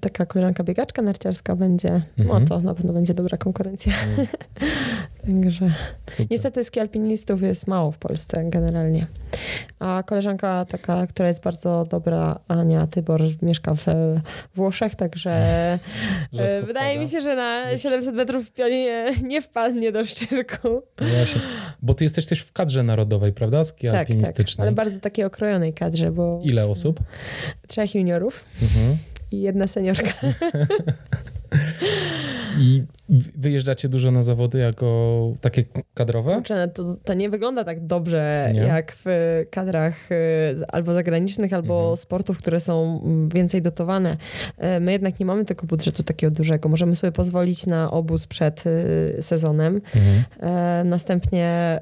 taka 0.02 0.26
koleżanka 0.26 0.64
biegaczka 0.64 1.02
narciarska 1.02 1.56
będzie, 1.56 1.90
Mhm. 1.90 2.28
no 2.28 2.41
to 2.48 2.61
na 2.61 2.73
pewno 2.73 2.94
będzie 2.94 3.14
dobra 3.14 3.38
konkurencja. 3.38 3.94
Mm, 4.18 4.28
Także 5.30 5.72
Super. 6.10 6.27
niestety 6.31 6.64
ski 6.64 6.80
alpinistów 6.80 7.41
jest 7.43 7.68
mało 7.68 7.91
w 7.91 7.98
Polsce 7.98 8.43
generalnie. 8.49 9.07
A 9.80 10.03
koleżanka 10.06 10.65
taka, 10.65 11.07
która 11.07 11.27
jest 11.27 11.43
bardzo 11.43 11.85
dobra, 11.89 12.39
Ania 12.48 12.88
Tybor, 12.88 13.22
mieszka 13.41 13.73
w 13.73 13.85
Włoszech, 14.56 14.95
także 14.95 15.31
Rzadko 16.34 16.52
e, 16.52 16.61
wydaje 16.61 16.89
wpada. 16.89 17.02
mi 17.02 17.07
się, 17.07 17.22
że 17.22 17.35
na 17.35 17.77
700 17.77 18.15
metrów 18.15 18.48
w 18.48 18.52
pionie 18.52 18.84
nie, 18.84 19.15
nie 19.23 19.41
wpadnie 19.41 19.91
do 19.91 20.06
szczyrku. 20.06 20.81
No 21.02 21.07
Właśnie. 21.07 21.41
Bo 21.81 21.93
ty 21.93 22.03
jesteś 22.03 22.26
też 22.26 22.41
w 22.41 22.52
kadrze 22.52 22.84
narodowej, 22.84 23.34
prawda? 23.34 23.64
Ski 23.64 23.88
Tak, 23.88 24.07
tak, 24.07 24.45
ale 24.57 24.72
bardzo 24.72 24.99
takiej 24.99 25.26
okrojonej 25.26 25.73
kadrze, 25.73 26.11
bo 26.11 26.39
Ile 26.43 26.65
osób? 26.65 26.99
Trzech 27.68 27.95
juniorów 27.95 28.45
Mhm. 28.61 28.98
I 29.32 29.41
jedna 29.41 29.68
seniorka. 29.68 30.14
I 32.60 32.84
wyjeżdżacie 33.36 33.90
dużo 33.90 34.12
na 34.12 34.24
zawody 34.24 34.60
jako 34.60 35.34
takie 35.41 35.64
kadrowe? 35.94 36.34
Kurczę, 36.34 36.68
to, 36.68 36.95
to 37.03 37.14
nie 37.14 37.30
wygląda 37.30 37.64
tak 37.64 37.86
dobrze 37.86 38.49
Nie? 38.53 38.60
jak 38.60 38.95
w 39.06 39.06
kadrach 39.52 40.12
y, 40.12 40.16
albo 40.68 40.94
zagranicznych, 40.94 41.53
albo 41.53 41.80
Mhm. 41.80 41.98
sportów, 41.98 42.38
które 42.38 42.60
są 42.60 43.02
mm, 43.03 43.30
więcej 43.30 43.62
dotowane. 43.62 44.18
E, 44.58 44.80
My 44.80 44.91
jednak 44.91 45.20
nie 45.20 45.26
mamy 45.26 45.45
tego 45.45 45.68
budżetu 45.68 46.03
takiego 46.03 46.32
dużego. 46.36 46.70
Możemy 46.70 46.95
sobie 46.95 47.12
pozwolić 47.12 47.66
na 47.66 47.91
obóz 47.91 48.28
przed 48.28 48.64
y, 48.68 49.18
sezonem. 49.22 49.82
Mhm. 49.95 50.90
Następnie 50.90 51.80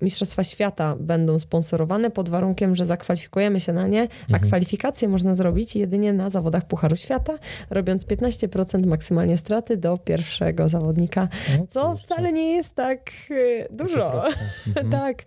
Mistrzostwa 0.00 0.44
Świata 0.44 0.96
będą 1.00 1.38
sponsorowane 1.38 2.10
pod 2.10 2.28
warunkiem, 2.28 2.76
że 2.76 2.86
zakwalifikujemy 2.86 3.60
się 3.60 3.72
na 3.72 3.86
nie, 3.86 4.02
a 4.02 4.04
Mhm. 4.32 4.42
kwalifikacje 4.42 5.08
można 5.08 5.34
zrobić 5.34 5.76
jedynie 5.76 6.12
na 6.12 6.30
zawodach 6.30 6.64
Pucharu 6.66 6.96
Świata, 6.96 7.32
robiąc 7.70 8.04
15% 8.06 8.86
maksymalnie 8.86 9.36
straty 9.36 9.76
do 9.76 9.98
pierwszego 9.98 10.68
zawodnika, 10.68 11.28
O 11.62 11.66
co 11.66 11.96
wcale 11.96 12.32
nie 12.32 12.52
jest 12.56 12.74
tak 12.74 13.02
Takie 13.32 13.66
dużo. 13.70 14.12
Mhm. 14.66 14.90
Tak, 14.90 15.22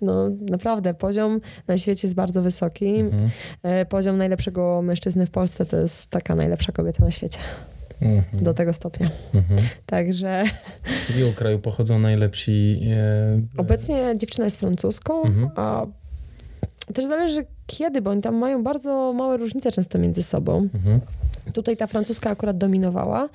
no 0.00 0.28
naprawdę, 0.50 0.94
poziom 0.94 1.40
na 1.68 1.78
świecie 1.78 2.06
jest 2.08 2.14
bardzo 2.14 2.42
wysoki. 2.42 2.94
Mhm. 2.96 3.30
E, 3.62 3.86
Poziom 3.86 4.18
najlepszego 4.18 4.82
mężczyzny 4.82 5.26
w 5.26 5.30
Polsce 5.30 5.66
to 5.66 5.76
jest 5.76 6.10
taka 6.10 6.34
najlepsza 6.34 6.72
kobieta 6.72 7.04
na 7.04 7.10
świecie, 7.10 7.38
Mhm. 8.02 8.44
do 8.44 8.54
tego 8.54 8.72
stopnia. 8.72 9.10
Mhm. 9.34 9.60
Także 9.86 10.44
Z 11.02 11.08
jakiego 11.08 11.32
kraju 11.32 11.58
pochodzą 11.58 11.98
najlepsi? 11.98 12.80
E, 12.92 13.40
Obecnie 13.56 14.14
dziewczyna 14.18 14.44
jest 14.44 14.60
francuską, 14.60 15.22
Mhm. 15.22 15.50
a 15.56 15.86
też 16.94 17.04
zależy 17.06 17.46
kiedy, 17.70 18.02
bo 18.02 18.10
oni 18.10 18.22
tam 18.22 18.34
mają 18.34 18.62
bardzo 18.62 19.12
małe 19.12 19.36
różnice 19.36 19.70
często 19.72 19.98
między 19.98 20.22
sobą. 20.22 20.68
Mhm. 20.74 21.00
Tutaj 21.52 21.76
ta 21.76 21.86
francuska 21.86 22.30
akurat 22.30 22.58
dominowała, 22.58 23.28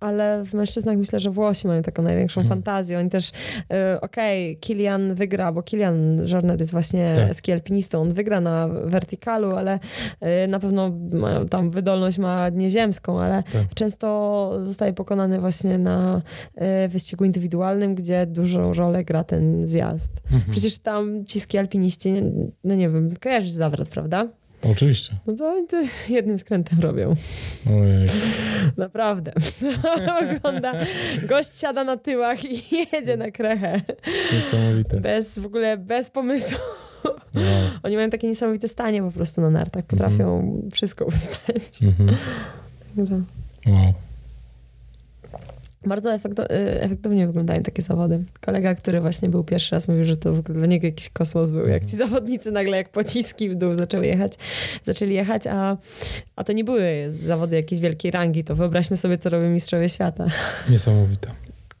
ale 0.00 0.42
w 0.44 0.54
mężczyznach 0.54 0.96
myślę, 0.96 1.20
że 1.20 1.30
Włosi 1.30 1.66
mają 1.66 1.82
taką 1.82 2.02
największą 2.02 2.40
Mhm. 2.40 2.48
fantazję. 2.58 2.98
Oni 2.98 3.10
też, 3.10 3.30
e, 3.72 4.00
okej, 4.00 4.56
Kilian 4.56 5.14
wygra, 5.14 5.52
bo 5.52 5.62
Kilian 5.62 6.26
Jornet 6.26 6.60
jest 6.60 6.72
właśnie 6.72 7.12
Tak. 7.16 7.34
ski 7.34 7.52
alpinistą, 7.52 8.00
on 8.02 8.12
wygra 8.12 8.40
na 8.40 8.68
wertykalu, 8.68 9.56
ale 9.56 9.78
e, 10.20 10.46
na 10.46 10.58
pewno 10.58 10.90
ma, 11.12 11.44
tam 11.44 11.70
wydolność 11.70 12.18
ma 12.18 12.48
nieziemską, 12.48 13.20
ale 13.20 13.42
Tak. 13.42 13.74
często 13.74 14.50
zostaje 14.62 14.92
pokonany 14.92 15.40
właśnie 15.40 15.78
na 15.78 16.22
e, 16.54 16.88
wyścigu 16.88 17.24
indywidualnym, 17.24 17.94
gdzie 17.94 18.26
dużą 18.26 18.72
rolę 18.72 19.04
gra 19.04 19.24
ten 19.24 19.66
zjazd. 19.66 20.10
Mhm. 20.32 20.50
Przecież 20.50 20.78
tam 20.78 21.24
ci 21.26 21.40
ski 21.40 21.58
alpiniści, 21.58 22.12
nie- 22.12 22.22
no 22.64 22.74
nie 22.74 22.88
wiem, 22.88 23.16
kojarzysz 23.22 23.50
zawrot, 23.80 23.88
prawda? 23.88 24.28
Oczywiście. 24.72 25.14
No 25.26 25.34
to 25.36 25.48
oni 25.48 25.66
to 25.66 25.76
jednym 26.08 26.38
skrętem 26.38 26.80
robią. 26.80 27.14
Ojej. 27.70 28.08
Naprawdę. 28.76 29.32
Wygląda, 30.32 30.72
gość 31.28 31.60
siada 31.60 31.84
na 31.84 31.96
tyłach 31.96 32.44
i 32.44 32.62
jedzie 32.92 33.16
na 33.16 33.30
krechę. 33.30 33.80
Niesamowite. 34.32 35.00
Bez, 35.00 35.38
w 35.38 35.46
ogóle 35.46 35.76
bez 35.78 36.10
pomysłu. 36.10 36.58
Wow. 37.34 37.44
Oni 37.82 37.96
mają 37.96 38.10
takie 38.10 38.28
niesamowite 38.28 38.68
stanie 38.68 39.02
po 39.02 39.12
prostu 39.12 39.40
na 39.40 39.50
nartach. 39.50 39.84
Potrafią 39.84 40.60
wszystko 40.72 41.04
ustać. 41.04 41.82
Mhm. 41.82 42.16
Także 42.96 43.22
Wow. 43.66 43.92
Bardzo 45.86 46.14
y, 46.14 46.18
efektownie 46.80 47.26
wyglądają 47.26 47.62
takie 47.62 47.82
zawody. 47.82 48.24
Kolega, 48.40 48.74
który 48.74 49.00
właśnie 49.00 49.28
był 49.28 49.44
pierwszy 49.44 49.74
raz, 49.74 49.88
mówił, 49.88 50.04
że 50.04 50.16
to 50.16 50.32
dla 50.32 50.66
niego 50.66 50.86
jakiś 50.86 51.08
kosmos 51.08 51.50
był. 51.50 51.68
Jak 51.68 51.86
ci 51.86 51.96
zawodnicy 51.96 52.52
nagle 52.52 52.76
jak 52.76 52.88
pociski 52.88 53.50
w 53.50 53.54
dół 53.54 53.74
zaczęły 53.74 54.06
jechać, 54.06 54.32
zaczęli 54.84 55.14
jechać, 55.14 55.46
a, 55.46 55.76
a 56.36 56.44
to 56.44 56.52
nie 56.52 56.64
były 56.64 57.04
zawody 57.08 57.56
jakiejś 57.56 57.80
wielkiej 57.80 58.10
rangi. 58.10 58.44
To 58.44 58.56
wyobraźmy 58.56 58.96
sobie, 58.96 59.18
co 59.18 59.30
robią 59.30 59.50
mistrzowie 59.50 59.88
świata. 59.88 60.26
Niesamowite. 60.70 61.30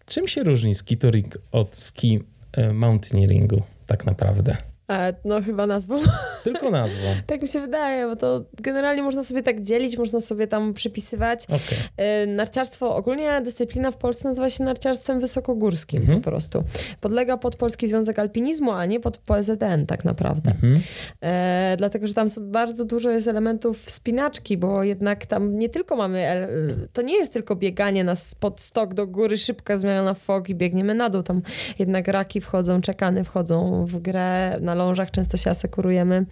Czym 0.06 0.28
się 0.28 0.42
różni 0.42 0.74
ski 0.74 0.96
touring 0.96 1.38
od 1.52 1.76
ski 1.76 2.20
e, 2.52 2.72
mountaineeringu 2.72 3.62
tak 3.86 4.06
naprawdę? 4.06 4.56
E, 4.90 5.14
no 5.24 5.42
chyba 5.42 5.66
nazwą. 5.66 5.98
Tylko 6.44 6.70
nazwą. 6.70 6.98
Tak 7.26 7.42
mi 7.42 7.48
się 7.48 7.60
wydaje, 7.60 8.06
bo 8.06 8.16
to 8.16 8.44
generalnie 8.60 9.02
można 9.02 9.22
sobie 9.22 9.42
tak 9.42 9.60
dzielić, 9.60 9.98
można 9.98 10.20
sobie 10.20 10.46
tam 10.46 10.74
przypisywać. 10.74 11.44
Okej. 11.44 11.78
E, 11.96 12.26
Narciarstwo, 12.26 12.96
ogólnie 12.96 13.40
dyscyplina 13.40 13.90
w 13.90 13.96
Polsce 13.96 14.28
nazywa 14.28 14.50
się 14.50 14.64
narciarstwem 14.64 15.20
wysokogórskim 15.20 16.00
Mhm. 16.00 16.20
po 16.20 16.30
prostu. 16.30 16.64
Podlega 17.00 17.36
pod 17.36 17.56
Polski 17.56 17.88
Związek 17.88 18.18
Alpinizmu, 18.18 18.70
a 18.72 18.86
nie 18.86 19.00
pod 19.00 19.18
PZN 19.18 19.86
tak 19.86 20.04
naprawdę. 20.04 20.50
Mhm. 20.50 20.74
E, 21.22 21.74
dlatego, 21.78 22.06
że 22.06 22.14
tam 22.14 22.28
bardzo 22.40 22.84
dużo 22.84 23.10
jest 23.10 23.28
elementów 23.28 23.82
wspinaczki, 23.82 24.56
bo 24.56 24.82
jednak 24.82 25.26
tam 25.26 25.58
nie 25.58 25.68
tylko 25.68 25.96
mamy, 25.96 26.48
to 26.92 27.02
nie 27.02 27.14
jest 27.14 27.32
tylko 27.32 27.56
bieganie 27.56 28.04
na 28.04 28.16
spod 28.16 28.60
stok 28.60 28.94
do 28.94 29.06
góry, 29.06 29.36
szybka 29.36 29.78
zmiana 29.78 30.02
na 30.02 30.14
fog 30.14 30.48
i 30.48 30.54
biegniemy 30.54 30.94
na 30.94 31.10
dół. 31.10 31.22
Tam 31.22 31.42
jednak 31.78 32.08
raki 32.08 32.40
wchodzą, 32.40 32.80
czekany 32.80 33.24
wchodzą 33.24 33.84
w 33.86 33.98
grę, 33.98 34.56
na 34.60 34.74
lążach 34.84 35.10
często 35.10 35.36
się 35.36 35.50
asekurujemy. 35.50 36.26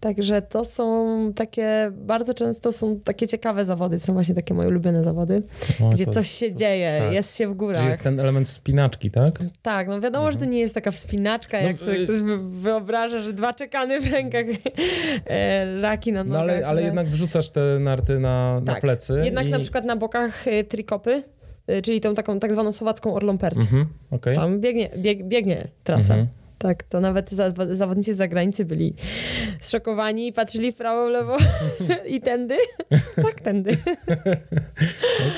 Także 0.00 0.42
to 0.42 0.64
są 0.64 1.06
takie, 1.36 1.92
bardzo 1.94 2.34
często 2.34 2.72
są 2.72 3.00
takie 3.00 3.28
ciekawe 3.28 3.64
zawody, 3.64 3.98
to 3.98 4.04
są 4.04 4.12
właśnie 4.12 4.34
takie 4.34 4.54
moje 4.54 4.68
ulubione 4.68 5.02
zawody, 5.04 5.42
O, 5.82 5.88
gdzie 5.90 6.06
coś 6.06 6.16
jest- 6.16 6.38
się 6.38 6.54
dzieje, 6.54 6.96
tak. 7.04 7.12
jest 7.12 7.36
się 7.36 7.48
w 7.48 7.54
górach. 7.54 7.82
Że 7.82 7.88
jest 7.88 8.02
ten 8.02 8.20
element 8.20 8.48
wspinaczki, 8.48 9.10
tak? 9.10 9.30
Tak, 9.62 9.88
no 9.88 10.00
wiadomo, 10.00 10.32
że 10.32 10.38
to 10.38 10.44
nie 10.44 10.60
jest 10.60 10.74
taka 10.74 10.90
wspinaczka, 10.90 11.60
No, 11.60 11.66
jak 11.68 11.80
sobie 11.80 11.96
y- 12.00 12.04
ktoś 12.04 12.20
wy- 12.22 12.38
wyobraża, 12.60 13.20
że 13.22 13.32
dwa 13.32 13.52
czekany 13.52 14.00
w 14.00 14.12
rękach, 14.12 14.44
e, 15.26 15.80
raki 15.80 16.12
na 16.12 16.24
No 16.24 16.30
nogach. 16.38 16.56
ale, 16.56 16.66
ale 16.66 16.82
jednak 16.82 17.06
wrzucasz 17.08 17.50
te 17.50 17.60
narty 17.80 18.18
na, 18.18 18.60
na 18.60 18.72
Tak. 18.72 18.80
plecy. 18.80 19.20
Jednak 19.24 19.46
i... 19.46 19.50
na 19.50 19.58
przykład 19.58 19.84
na 19.84 19.96
bokach 19.96 20.48
e, 20.48 20.64
trikopy 20.64 21.22
y, 21.70 21.82
czyli 21.82 22.00
tą 22.00 22.14
taką 22.14 22.38
tak 22.40 22.52
zwaną 22.52 22.72
słowacką 22.72 23.14
Orlą 23.14 23.38
Perć. 23.38 23.56
Mhm, 23.58 23.86
okej. 24.10 24.34
Tam 24.34 24.60
biegnie, 24.60 24.90
bieg, 24.98 25.24
biegnie 25.24 25.68
trasa. 25.84 26.14
Mhm. 26.14 26.26
Tak, 26.62 26.82
to 26.82 27.00
nawet 27.00 27.30
za, 27.30 27.52
zawodnicy 27.72 28.14
z 28.14 28.16
zagranicy 28.16 28.64
byli 28.64 28.94
zszokowani 29.60 30.26
i 30.28 30.32
patrzyli 30.32 30.72
w 30.72 30.74
prawo, 30.74 31.08
lewo 31.08 31.36
i 32.14 32.20
tędy. 32.20 32.54
tak, 33.26 33.40
tędy. 33.40 33.76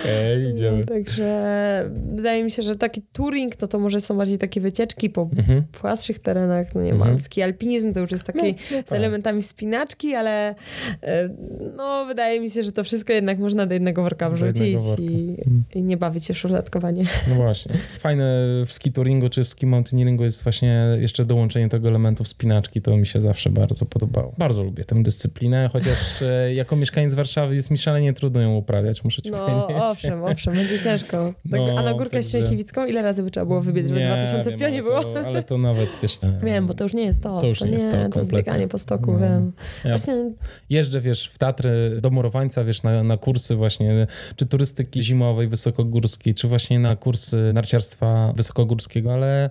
Okej, 0.00 0.50
idziemy. 0.54 0.76
No, 0.76 0.84
także 0.84 1.90
wydaje 2.14 2.44
mi 2.44 2.50
się, 2.50 2.62
że 2.62 2.76
taki 2.76 3.02
touring, 3.12 3.60
no 3.62 3.68
to 3.68 3.78
może 3.78 4.00
są 4.00 4.16
bardziej 4.16 4.38
takie 4.38 4.60
wycieczki 4.60 5.10
po 5.10 5.22
Mhm. 5.38 5.62
płaszczych 5.80 6.18
terenach, 6.18 6.74
no 6.74 6.82
nie 6.82 6.90
Mhm. 6.92 7.10
mam, 7.10 7.18
ski 7.18 7.42
alpinizm 7.42 7.92
to 7.92 8.00
już 8.00 8.10
jest 8.12 8.24
taki 8.24 8.52
No, 8.52 8.76
no 8.76 8.82
z 8.86 8.92
elementami 8.92 9.42
wspinaczki, 9.42 10.14
ale 10.14 10.54
e, 11.02 11.28
no 11.76 12.04
wydaje 12.06 12.40
mi 12.40 12.50
się, 12.50 12.62
że 12.62 12.72
to 12.72 12.84
wszystko 12.84 13.12
jednak 13.12 13.38
można 13.38 13.66
do 13.66 13.74
jednego 13.74 14.02
worka 14.02 14.30
wrzucić 14.30 14.58
jednego 14.60 14.82
worka. 14.82 15.02
i, 15.02 15.34
Mm. 15.46 15.64
i 15.74 15.82
nie 15.82 15.96
bawić 15.96 16.26
się 16.26 16.34
w 16.34 16.38
szufladkowanie. 16.38 17.04
No 17.28 17.34
właśnie. 17.34 17.74
Fajne 17.98 18.46
w 18.66 18.72
ski 18.72 18.92
touringu 18.92 19.28
czy 19.28 19.44
w 19.44 19.48
ski 19.48 19.66
mountaineeringu 19.66 20.24
jest 20.24 20.42
właśnie 20.42 20.86
jeszcze 21.00 21.13
dołączenie 21.24 21.68
tego 21.68 21.88
elementu 21.88 22.24
wspinaczki. 22.24 22.80
To 22.82 22.96
mi 22.96 23.06
się 23.06 23.20
zawsze 23.20 23.50
bardzo 23.50 23.86
podobało. 23.86 24.32
Bardzo 24.38 24.62
lubię 24.62 24.84
tę 24.84 25.02
dyscyplinę, 25.02 25.70
chociaż 25.72 25.98
e, 26.22 26.54
jako 26.54 26.76
mieszkaniec 26.76 27.14
Warszawy 27.14 27.54
jest 27.54 27.70
mi 27.70 27.78
szalenie 27.78 28.12
trudno 28.12 28.40
ją 28.40 28.54
uprawiać, 28.56 29.04
muszę 29.04 29.22
ci 29.22 29.30
No 29.30 29.38
powiedzieć. 29.38 29.64
owszem, 29.82 30.24
owszem, 30.24 30.54
będzie 30.54 30.78
ciężko. 30.82 31.32
Tak, 31.50 31.60
No, 31.60 31.74
a 31.78 31.82
na 31.82 31.92
Górkę 31.92 32.10
także- 32.10 32.28
Szczęśliwicką 32.28 32.86
ile 32.86 33.02
razy 33.02 33.22
by 33.22 33.30
trzeba 33.30 33.46
było 33.46 33.60
wybiec, 33.62 33.88
żeby 33.88 34.00
2000 34.00 34.50
w 34.50 34.58
pionie 34.60 34.82
było? 34.82 35.02
To, 35.02 35.26
ale 35.26 35.42
to 35.42 35.58
nawet, 35.58 35.88
wiesz... 36.02 36.18
Wiem, 36.44 36.66
bo 36.66 36.74
to 36.74 36.84
już 36.84 36.94
nie 36.94 37.04
jest 37.04 37.22
to. 37.22 37.40
To 37.40 37.46
już 37.46 37.60
nie 37.60 37.70
jest 37.70 37.84
to 37.84 37.90
To 37.90 37.96
kompletnie. 37.96 38.20
jest 38.20 38.32
bieganie 38.32 38.68
po 38.68 38.78
stoku, 38.78 39.12
No. 39.12 39.18
wiem. 39.18 39.52
Ja 39.84 39.90
Właśnie 39.90 40.30
jeżdżę, 40.70 41.00
wiesz, 41.00 41.28
w 41.28 41.38
Tatry 41.38 41.98
do 42.00 42.10
Morowańca, 42.10 42.64
wiesz, 42.64 42.82
na, 42.82 43.02
na 43.02 43.16
kursy 43.16 43.56
właśnie, 43.56 44.06
czy 44.36 44.46
turystyki 44.46 45.02
zimowej, 45.02 45.48
wysokogórskiej, 45.48 46.34
czy 46.34 46.48
właśnie 46.48 46.78
na 46.78 46.96
kursy 46.96 47.50
narciarstwa 47.54 48.32
wysokogórskiego, 48.36 49.12
ale 49.12 49.50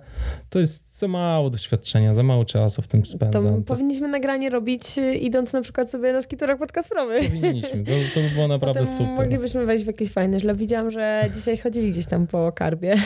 to 0.50 0.58
jest 0.58 0.98
za 0.98 1.08
mało 1.08 1.50
doświadczenia, 1.56 2.14
za 2.14 2.22
mało 2.22 2.44
czasu 2.44 2.82
w 2.82 2.88
tym 2.88 3.02
to 3.02 3.08
spędzam. 3.10 3.42
To 3.42 3.74
powinniśmy 3.74 4.08
nagranie 4.08 4.50
robić 4.50 4.98
y, 4.98 5.14
idąc 5.14 5.52
na 5.52 5.62
przykład 5.62 5.90
sobie 5.90 6.12
na 6.12 6.22
skiturach 6.22 6.58
pod 6.58 6.72
Kasprowy. 6.72 7.20
powinniśmy, 7.22 7.84
to, 7.84 7.92
to 8.14 8.20
by 8.20 8.30
było 8.34 8.48
naprawdę 8.48 8.80
Potem 8.80 8.96
super. 8.96 9.12
moglibyśmy 9.14 9.66
wejść 9.66 9.84
w 9.84 9.86
jakieś 9.86 10.10
fajne 10.12 10.40
żle. 10.40 10.54
Widziałam, 10.54 10.90
że 10.90 11.24
dzisiaj 11.34 11.58
chodzili 11.58 11.90
gdzieś 11.90 12.06
tam 12.06 12.26
po 12.26 12.52
karbie. 12.52 12.96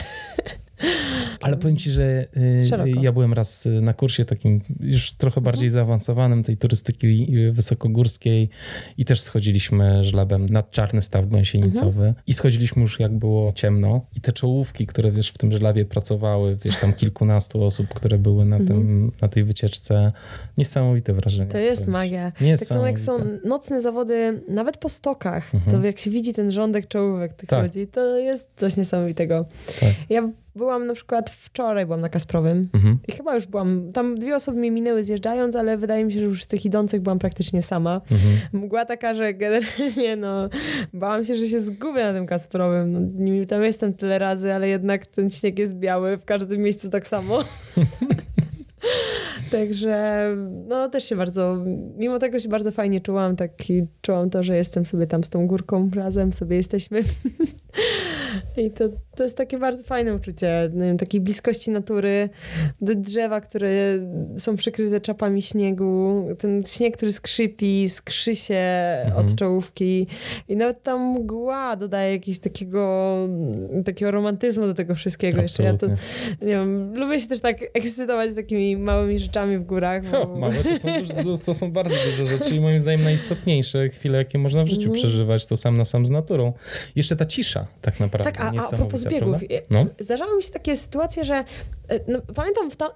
Ale 1.41 1.57
powiem 1.57 1.77
ci, 1.77 1.91
że 1.91 2.27
y, 2.63 2.67
Szeroko. 2.67 2.89
ja 3.01 3.11
byłem 3.11 3.33
raz 3.33 3.65
y, 3.65 3.69
na 3.81 3.93
kursie 3.93 4.25
takim 4.25 4.61
już 4.79 5.11
trochę 5.11 5.41
bardziej 5.41 5.67
Mhm. 5.67 5.73
zaawansowanym, 5.85 6.43
tej 6.43 6.57
turystyki 6.57 7.35
y, 7.37 7.51
wysokogórskiej 7.51 8.49
i 8.97 9.05
też 9.05 9.21
schodziliśmy 9.21 10.03
żlebem 10.03 10.45
nad 10.45 10.71
Czarny 10.71 11.01
Staw 11.01 11.27
Gąsienicowy 11.27 11.99
Mhm. 12.07 12.13
i 12.27 12.33
schodziliśmy 12.33 12.81
już 12.81 12.99
jak 12.99 13.11
było 13.17 13.53
ciemno 13.53 14.01
i 14.15 14.21
te 14.21 14.31
czołówki, 14.31 14.85
które 14.87 15.11
wiesz 15.11 15.29
w 15.29 15.37
tym 15.37 15.51
żlebie 15.57 15.85
pracowały, 15.85 16.57
wiesz 16.63 16.77
tam 16.77 16.93
kilkunastu 16.93 17.63
osób, 17.63 17.87
które 17.93 18.17
były 18.17 18.45
na, 18.45 18.57
tym, 18.57 19.11
na 19.21 19.27
tej 19.27 19.43
wycieczce, 19.43 20.11
niesamowite 20.57 21.13
wrażenie. 21.13 21.43
Mhm. 21.43 21.63
To 21.63 21.69
jest 21.69 21.87
magia. 21.87 22.31
Tak 22.31 22.59
samo 22.59 22.85
jak 22.87 22.99
są 22.99 23.19
nocne 23.45 23.81
zawody, 23.81 24.41
nawet 24.49 24.77
po 24.77 24.89
stokach, 24.89 25.55
Mhm. 25.55 25.71
to 25.81 25.87
jak 25.87 25.99
się 25.99 26.09
widzi 26.11 26.33
ten 26.33 26.51
rządek 26.51 26.87
czołówek 26.87 27.33
tych 27.33 27.49
Tak. 27.49 27.63
ludzi, 27.63 27.87
to 27.87 28.17
jest 28.17 28.49
coś 28.55 28.77
niesamowitego. 28.77 29.45
Tak. 29.79 29.89
Ja 30.09 30.29
byłam 30.59 30.85
na 30.87 30.93
przykład 30.93 31.29
wczoraj, 31.29 31.85
byłam 31.85 32.01
na 32.01 32.09
Kasprowym 32.09 32.69
Mhm. 32.73 32.97
i 33.07 33.11
chyba 33.11 33.35
już 33.35 33.47
byłam, 33.47 33.91
tam 33.91 34.19
dwie 34.19 34.35
osoby 34.35 34.57
mi 34.59 34.71
minęły 34.71 35.03
zjeżdżając, 35.03 35.55
ale 35.55 35.77
wydaje 35.77 36.05
mi 36.05 36.11
się, 36.11 36.19
że 36.19 36.25
już 36.25 36.43
z 36.43 36.47
tych 36.47 36.65
idących 36.65 37.01
byłam 37.01 37.19
praktycznie 37.19 37.61
sama. 37.61 38.01
Mhm. 38.11 38.63
Mgła 38.63 38.85
taka, 38.85 39.13
że 39.13 39.33
generalnie 39.33 40.15
no, 40.17 40.49
bałam 40.93 41.25
się, 41.25 41.35
że 41.35 41.45
się 41.45 41.59
zgubię 41.59 42.03
na 42.03 42.13
tym 42.13 42.25
Kasprowym. 42.25 42.91
No, 42.91 43.45
tam 43.47 43.63
jestem 43.63 43.93
tyle 43.93 44.19
razy, 44.19 44.53
ale 44.53 44.67
jednak 44.67 45.05
ten 45.05 45.29
śnieg 45.31 45.59
jest 45.59 45.75
biały, 45.75 46.17
w 46.17 46.25
każdym 46.25 46.61
miejscu 46.61 46.89
tak 46.89 47.07
samo. 47.07 47.39
Także 49.51 50.25
no 50.67 50.89
też 50.89 51.03
się 51.03 51.15
bardzo, 51.15 51.57
mimo 51.97 52.19
tego 52.19 52.39
się 52.39 52.49
bardzo 52.49 52.71
fajnie 52.71 53.01
czułam, 53.01 53.35
tak 53.35 53.69
i 53.69 53.87
czułam 54.01 54.29
to, 54.29 54.43
że 54.43 54.55
jestem 54.57 54.85
sobie 54.85 55.07
tam 55.07 55.23
z 55.23 55.29
tą 55.29 55.47
górką 55.47 55.89
razem, 55.95 56.33
sobie 56.33 56.55
jesteśmy. 56.57 57.03
I 58.57 58.71
to, 58.71 58.89
to 59.15 59.23
jest 59.23 59.37
takie 59.37 59.57
bardzo 59.57 59.83
fajne 59.83 60.15
uczucie, 60.15 60.69
nie 60.73 60.85
wiem, 60.85 60.97
takiej 60.97 61.21
bliskości 61.21 61.71
natury, 61.71 62.29
do 62.81 62.95
drzewa, 62.95 63.41
które 63.41 63.69
są 64.37 64.55
przykryte 64.55 65.01
czapami 65.01 65.41
śniegu, 65.41 66.25
ten 66.39 66.63
śnieg, 66.65 66.97
który 66.97 67.11
skrzypi, 67.11 67.89
skrzy 67.89 68.35
się 68.35 68.59
Mhm. 69.05 69.25
od 69.25 69.35
czołówki 69.35 70.07
i 70.49 70.55
nawet 70.55 70.83
ta 70.83 70.97
mgła 70.97 71.75
dodaje 71.75 72.11
jakiegoś 72.13 72.39
takiego, 72.39 73.15
takiego 73.85 74.11
romantyzmu 74.11 74.65
do 74.65 74.73
tego 74.73 74.95
wszystkiego. 74.95 75.41
Jeszcze 75.41 75.63
ja 75.63 75.69
to, 75.77 75.87
Absolutnie. 75.87 76.47
nie 76.47 76.53
wiem, 76.53 76.95
lubię 76.95 77.19
się 77.19 77.27
też 77.27 77.39
tak 77.39 77.57
ekscytować 77.73 78.31
z 78.31 78.35
takimi 78.35 78.68
małymi 78.77 79.19
rzeczami 79.19 79.57
w 79.57 79.63
górach. 79.63 80.05
Ho, 80.11 80.25
bo- 80.27 80.35
małe 80.35 80.63
to 80.63 80.79
są, 80.79 80.87
duże, 80.99 81.13
to, 81.13 81.37
to 81.45 81.53
są 81.53 81.71
bardzo 81.71 81.95
duże 82.05 82.37
rzeczy 82.37 82.55
i 82.55 82.59
moim 82.59 82.79
zdaniem 82.79 83.03
najistotniejsze 83.03 83.89
chwile, 83.89 84.17
jakie 84.17 84.37
można 84.39 84.63
w 84.63 84.67
życiu 84.67 84.81
Mhm. 84.89 84.93
przeżywać, 84.95 85.47
to 85.47 85.57
sam 85.57 85.77
na 85.77 85.85
sam 85.85 86.05
z 86.05 86.09
naturą. 86.09 86.53
Jeszcze 86.95 87.15
ta 87.15 87.25
cisza 87.25 87.67
tak 87.81 87.99
naprawdę. 87.99 88.31
Tak, 88.31 88.41
a, 88.41 88.51
a, 88.73 88.75
propos 88.77 88.99
zbiegów. 88.99 89.37
prawda? 89.37 89.55
No. 89.69 89.85
Zdarzały 89.99 90.35
mi 90.35 90.43
się 90.43 90.51
takie 90.51 90.75
sytuacje, 90.75 91.23
że 91.25 91.35
e, 91.35 91.43
no, 92.07 92.19
pamiętam 92.35 92.71
w, 92.71 92.75
ta, 92.75 92.85
e, 92.87 92.91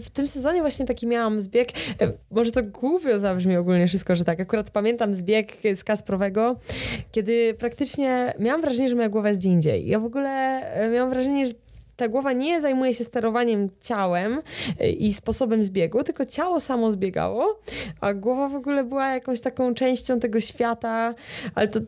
w 0.00 0.10
tym 0.12 0.28
sezonie 0.28 0.60
właśnie 0.60 0.86
taki 0.86 1.06
miałam 1.06 1.40
zbieg, 1.40 1.68
e, 2.00 2.12
może 2.30 2.50
to 2.50 2.62
głupio 2.62 3.18
zabrzmi 3.18 3.56
ogólnie 3.56 3.86
wszystko, 3.86 4.14
że 4.16 4.24
tak, 4.24 4.40
akurat 4.40 4.70
pamiętam 4.70 5.14
zbieg 5.14 5.52
z 5.74 5.84
Kasprowego, 5.84 6.56
kiedy 7.12 7.54
praktycznie 7.54 8.34
miałam 8.38 8.60
wrażenie, 8.60 8.88
że 8.88 8.96
moja 8.96 9.08
głowa 9.08 9.28
jest 9.28 9.40
gdzie 9.40 9.48
indziej. 9.50 9.88
Ja 9.88 9.98
w 10.00 10.04
ogóle 10.04 10.62
miałam 10.92 11.10
wrażenie, 11.10 11.46
że 11.46 11.52
ta 11.96 12.08
głowa 12.08 12.32
nie 12.32 12.60
zajmuje 12.60 12.94
się 12.94 13.04
sterowaniem 13.04 13.68
ciałem 13.80 14.42
e, 14.80 14.90
i 14.90 15.12
sposobem 15.12 15.62
zbiegu, 15.62 16.02
tylko 16.02 16.26
ciało 16.26 16.60
samo 16.60 16.90
zbiegało, 16.90 17.60
a 18.00 18.14
głowa 18.14 18.48
w 18.48 18.54
ogóle 18.54 18.84
była 18.84 19.08
jakąś 19.14 19.40
taką 19.40 19.74
częścią 19.74 20.20
tego 20.20 20.40
świata, 20.40 21.14
ale 21.54 21.68
to, 21.68 21.80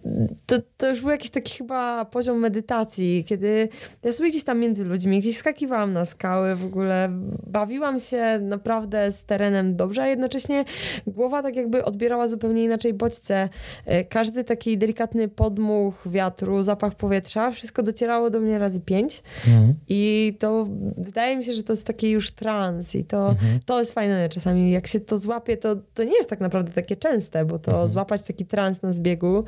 to, 0.46 0.56
to 0.76 0.88
już 0.88 1.00
był 1.00 1.10
jakiś 1.10 1.30
taki 1.30 1.58
chyba 1.58 2.04
poziom 2.04 2.38
medytacji, 2.38 3.24
kiedy 3.26 3.68
ja 4.02 4.12
sobie 4.12 4.30
gdzieś 4.30 4.44
tam 4.44 4.58
między 4.58 4.84
ludźmi, 4.84 5.18
gdzieś 5.18 5.36
skakiwałam 5.36 5.92
na 5.92 6.04
skały, 6.04 6.54
w 6.54 6.64
ogóle 6.64 7.08
bawiłam 7.46 8.00
się 8.00 8.38
naprawdę 8.42 9.12
z 9.12 9.24
terenem 9.24 9.76
dobrze, 9.76 10.02
a 10.02 10.06
jednocześnie 10.06 10.64
głowa 11.06 11.42
tak 11.42 11.56
jakby 11.56 11.84
odbierała 11.84 12.28
zupełnie 12.28 12.64
inaczej 12.64 12.94
bodźce. 12.94 13.48
E, 13.86 14.04
Każdy 14.04 14.44
taki 14.44 14.78
delikatny 14.78 15.28
podmuch 15.28 15.94
wiatru, 16.06 16.62
zapach 16.62 16.94
powietrza, 16.94 17.50
wszystko 17.50 17.82
docierało 17.82 18.30
do 18.30 18.40
mnie 18.40 18.58
razy 18.58 18.80
pięć 18.80 19.22
Mhm. 19.46 19.74
I 19.96 20.36
to 20.38 20.66
wydaje 20.96 21.36
mi 21.36 21.44
się, 21.44 21.52
że 21.52 21.62
to 21.62 21.72
jest 21.72 21.86
taki 21.86 22.10
już 22.10 22.30
trans 22.30 22.94
i 22.94 23.04
to, 23.04 23.28
Mhm. 23.30 23.60
to 23.66 23.78
jest 23.78 23.92
fajne 23.92 24.28
czasami. 24.28 24.70
Jak 24.70 24.86
się 24.86 25.00
to 25.00 25.18
złapie, 25.18 25.56
to, 25.56 25.76
to 25.94 26.04
nie 26.04 26.16
jest 26.16 26.28
tak 26.30 26.40
naprawdę 26.40 26.72
takie 26.72 26.96
częste, 26.96 27.44
bo 27.44 27.58
to 27.58 27.70
Mhm. 27.70 27.88
złapać 27.88 28.22
taki 28.22 28.46
trans 28.46 28.82
na 28.82 28.92
zbiegu, 28.92 29.44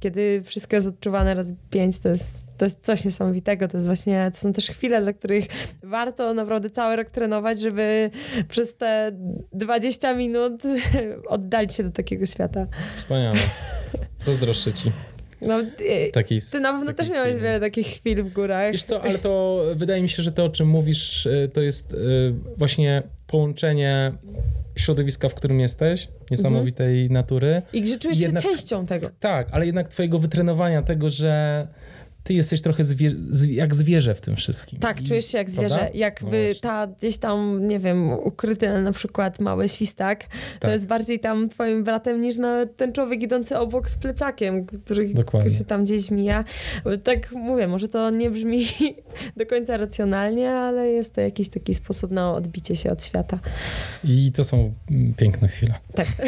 kiedy 0.00 0.42
wszystko 0.44 0.76
jest 0.76 0.88
odczuwane 0.88 1.34
razy 1.34 1.54
pięć, 1.70 1.98
to 1.98 2.08
jest, 2.08 2.44
to 2.58 2.64
jest 2.64 2.80
coś 2.84 3.04
niesamowitego. 3.04 3.68
To 3.68 3.76
jest 3.76 3.86
właśnie, 3.86 4.30
to 4.34 4.38
są 4.40 4.52
też 4.52 4.66
chwile, 4.70 5.02
dla 5.02 5.12
których 5.12 5.46
warto 5.82 6.34
naprawdę 6.34 6.70
cały 6.70 6.96
rok 6.96 7.10
trenować, 7.10 7.60
żeby 7.60 8.10
przez 8.48 8.76
te 8.76 9.12
20 9.52 10.14
minut 10.14 10.62
oddalić 11.28 11.72
się 11.74 11.82
do 11.82 11.90
takiego 11.90 12.26
świata. 12.26 12.66
Wspaniale. 12.96 13.38
Zazdroszczę 14.20 14.72
ci 14.72 14.92
No, 15.42 15.60
e, 15.60 16.10
takiej 16.12 16.40
ty 16.52 16.60
na 16.60 16.72
pewno 16.72 16.92
też 16.92 17.08
miałeś 17.10 17.30
chwili. 17.30 17.44
wiele 17.44 17.60
takich 17.60 17.86
chwil 17.86 18.24
w 18.24 18.32
górach. 18.32 18.72
Wiesz 18.72 18.82
co, 18.84 19.02
ale 19.02 19.18
to 19.18 19.64
wydaje 19.76 20.02
mi 20.02 20.08
się, 20.08 20.22
że 20.22 20.32
to, 20.32 20.44
o 20.44 20.48
czym 20.48 20.68
mówisz, 20.68 21.26
y, 21.26 21.50
to 21.52 21.60
jest 21.60 21.92
y, 21.92 22.34
właśnie 22.56 23.02
połączenie 23.26 24.12
środowiska, 24.76 25.28
w 25.28 25.34
którym 25.34 25.60
jesteś, 25.60 26.08
niesamowitej 26.30 26.92
Mhm. 27.02 27.12
natury. 27.12 27.62
I 27.72 27.86
że 27.88 27.98
czujesz 27.98 28.20
Jednak- 28.20 28.42
się 28.42 28.48
częścią 28.48 28.86
tego. 28.86 29.10
Tak, 29.20 29.48
ale 29.52 29.66
jednak 29.66 29.88
twojego 29.88 30.18
wytrenowania 30.18 30.82
tego, 30.82 31.10
że 31.10 31.66
ty 32.24 32.34
jesteś 32.34 32.62
trochę 32.62 32.84
zwie, 32.84 33.14
jak 33.50 33.74
zwierzę 33.74 34.14
w 34.14 34.20
tym 34.20 34.36
wszystkim. 34.36 34.78
Tak, 34.78 35.00
I- 35.00 35.04
czujesz 35.04 35.26
się 35.26 35.38
jak 35.38 35.46
prawda? 35.50 35.68
zwierzę. 35.74 35.90
Jak 35.94 36.22
No 36.22 36.30
wy, 36.30 36.44
właśnie. 36.44 36.60
ta 36.60 36.86
gdzieś 36.86 37.18
tam, 37.18 37.66
nie 37.68 37.78
wiem, 37.78 38.12
ukryty 38.12 38.78
na 38.82 38.92
przykład 38.92 39.40
mały 39.40 39.68
świstak, 39.68 40.24
to 40.26 40.30
Tak. 40.60 40.70
jest 40.70 40.86
bardziej 40.86 41.20
tam 41.20 41.48
twoim 41.48 41.84
bratem 41.84 42.20
niż 42.22 42.36
nawet 42.36 42.76
ten 42.76 42.92
człowiek 42.92 43.22
idący 43.22 43.58
obok 43.58 43.88
z 43.90 43.96
plecakiem, 43.96 44.66
który 44.66 45.08
Dokładnie. 45.14 45.50
się 45.58 45.64
tam 45.64 45.84
gdzieś 45.84 46.10
mija. 46.10 46.44
Tak 47.04 47.32
mówię, 47.32 47.68
może 47.68 47.88
to 47.88 48.10
nie 48.10 48.30
brzmi 48.30 48.64
do 49.36 49.46
końca 49.46 49.76
racjonalnie, 49.76 50.50
ale 50.50 50.88
jest 50.88 51.14
to 51.14 51.20
jakiś 51.20 51.48
taki 51.48 51.74
sposób 51.74 52.10
na 52.10 52.32
odbicie 52.34 52.76
się 52.76 52.90
od 52.90 53.04
świata. 53.04 53.38
I 54.04 54.32
to 54.34 54.44
są 54.44 54.72
piękne 55.16 55.48
chwile. 55.48 55.74
Tak, 55.94 56.06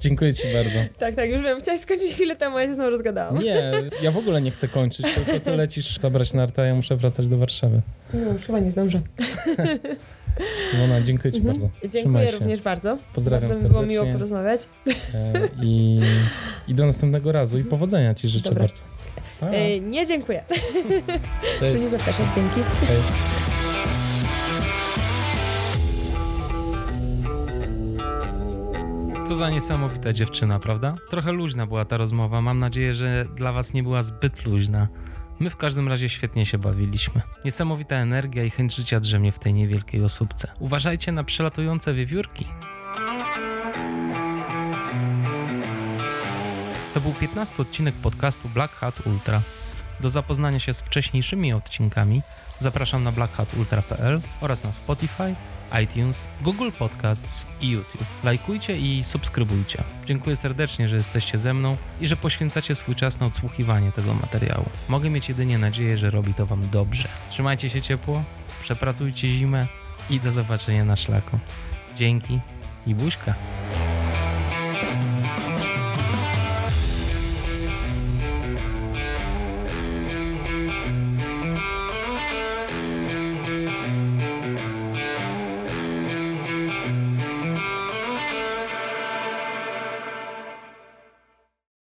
Dziękuję 0.00 0.34
ci 0.34 0.42
bardzo. 0.54 0.78
tak, 0.98 1.14
tak, 1.14 1.30
już 1.30 1.42
wiem, 1.42 1.58
chciałaś 1.60 1.80
skończyć 1.80 2.12
chwilę 2.12 2.36
temu, 2.36 2.56
a 2.56 2.60
ja 2.62 2.66
się 2.68 2.74
znowu 2.74 2.90
rozgadałam. 2.90 3.38
Nie, 3.38 3.72
ja 4.02 4.10
w 4.10 4.16
ogóle 4.16 4.42
nie 4.42 4.50
chcę 4.50 4.68
kończyć, 4.68 4.99
tylko 5.02 5.40
ty 5.40 5.56
lecisz 5.56 5.98
zabrać 5.98 6.32
narta, 6.34 6.64
ja 6.64 6.74
muszę 6.74 6.96
wracać 6.96 7.28
do 7.28 7.38
Warszawy. 7.38 7.82
No, 8.14 8.32
już 8.32 8.42
chyba 8.42 8.58
nie 8.58 8.70
zdążę. 8.70 9.00
Mona, 10.78 11.02
dziękuję 11.02 11.32
ci 11.32 11.38
Mhm. 11.38 11.56
bardzo. 11.56 11.70
Dziękuję 11.82 12.02
Trzymaj 12.02 12.26
się. 12.28 12.32
również 12.38 12.60
bardzo. 12.60 12.98
Pozdrawiam 13.14 13.48
bardzo 13.48 13.62
mi 13.64 13.68
było 13.68 13.80
serdecznie. 13.80 14.02
miło 14.04 14.12
porozmawiać. 14.12 14.60
E, 15.14 15.32
I, 15.62 16.00
I 16.68 16.74
do 16.74 16.86
następnego 16.86 17.32
razu 17.32 17.58
i 17.58 17.64
powodzenia 17.64 18.14
ci 18.14 18.28
życzę 18.28 18.48
Dobra. 18.48 18.60
bardzo. 18.66 18.82
E, 19.56 19.80
nie 19.80 20.06
dziękuję. 20.06 20.44
cześć. 21.60 21.82
Nie 21.84 21.88
zapraszam, 21.88 22.26
dzięki. 22.34 22.60
Hej. 22.86 23.49
Co 29.30 29.34
za 29.36 29.50
niesamowita 29.50 30.12
dziewczyna, 30.12 30.58
prawda? 30.58 30.94
Trochę 31.10 31.32
luźna 31.32 31.66
była 31.66 31.84
ta 31.84 31.96
rozmowa. 31.96 32.40
Mam 32.40 32.58
nadzieję, 32.58 32.94
że 32.94 33.26
dla 33.34 33.52
Was 33.52 33.74
nie 33.74 33.82
była 33.82 34.02
zbyt 34.02 34.44
luźna. 34.44 34.88
My 35.40 35.50
w 35.50 35.56
każdym 35.56 35.88
razie 35.88 36.08
świetnie 36.08 36.46
się 36.46 36.58
bawiliśmy. 36.58 37.22
Niesamowita 37.44 37.96
energia 37.96 38.44
i 38.44 38.50
chęć 38.50 38.76
życia 38.76 39.00
drzemie 39.00 39.32
w 39.32 39.38
tej 39.38 39.54
niewielkiej 39.54 40.04
osódce. 40.04 40.48
Uważajcie 40.58 41.12
na 41.12 41.24
przelatujące 41.24 41.94
wiewiórki. 41.94 42.46
To 46.94 47.00
był 47.00 47.12
15 47.12 47.62
odcinek 47.62 47.94
podcastu 47.94 48.48
Black 48.48 48.74
Hat 48.74 49.06
Ultra. 49.06 49.40
Do 50.00 50.08
zapoznania 50.08 50.58
się 50.58 50.74
z 50.74 50.80
wcześniejszymi 50.80 51.52
odcinkami 51.52 52.22
zapraszam 52.58 53.04
na 53.04 53.12
blackhatultra.pl 53.12 54.20
oraz 54.40 54.64
na 54.64 54.72
Spotify, 54.72 55.34
iTunes, 55.84 56.28
Google 56.42 56.70
Podcasts 56.78 57.46
i 57.60 57.70
YouTube. 57.70 58.04
Lajkujcie 58.24 58.78
i 58.78 59.04
subskrybujcie. 59.04 59.84
Dziękuję 60.06 60.36
serdecznie, 60.36 60.88
że 60.88 60.96
jesteście 60.96 61.38
ze 61.38 61.54
mną 61.54 61.76
i 62.00 62.06
że 62.06 62.16
poświęcacie 62.16 62.74
swój 62.74 62.94
czas 62.94 63.20
na 63.20 63.26
odsłuchiwanie 63.26 63.92
tego 63.92 64.14
materiału. 64.14 64.66
Mogę 64.88 65.10
mieć 65.10 65.28
jedynie 65.28 65.58
nadzieję, 65.58 65.98
że 65.98 66.10
robi 66.10 66.34
to 66.34 66.46
Wam 66.46 66.68
dobrze. 66.68 67.08
Trzymajcie 67.30 67.70
się 67.70 67.82
ciepło, 67.82 68.22
przepracujcie 68.62 69.34
zimę 69.34 69.66
i 70.10 70.20
do 70.20 70.32
zobaczenia 70.32 70.84
na 70.84 70.96
szlaku. 70.96 71.38
Dzięki 71.96 72.40
i 72.86 72.94
buźka. 72.94 73.34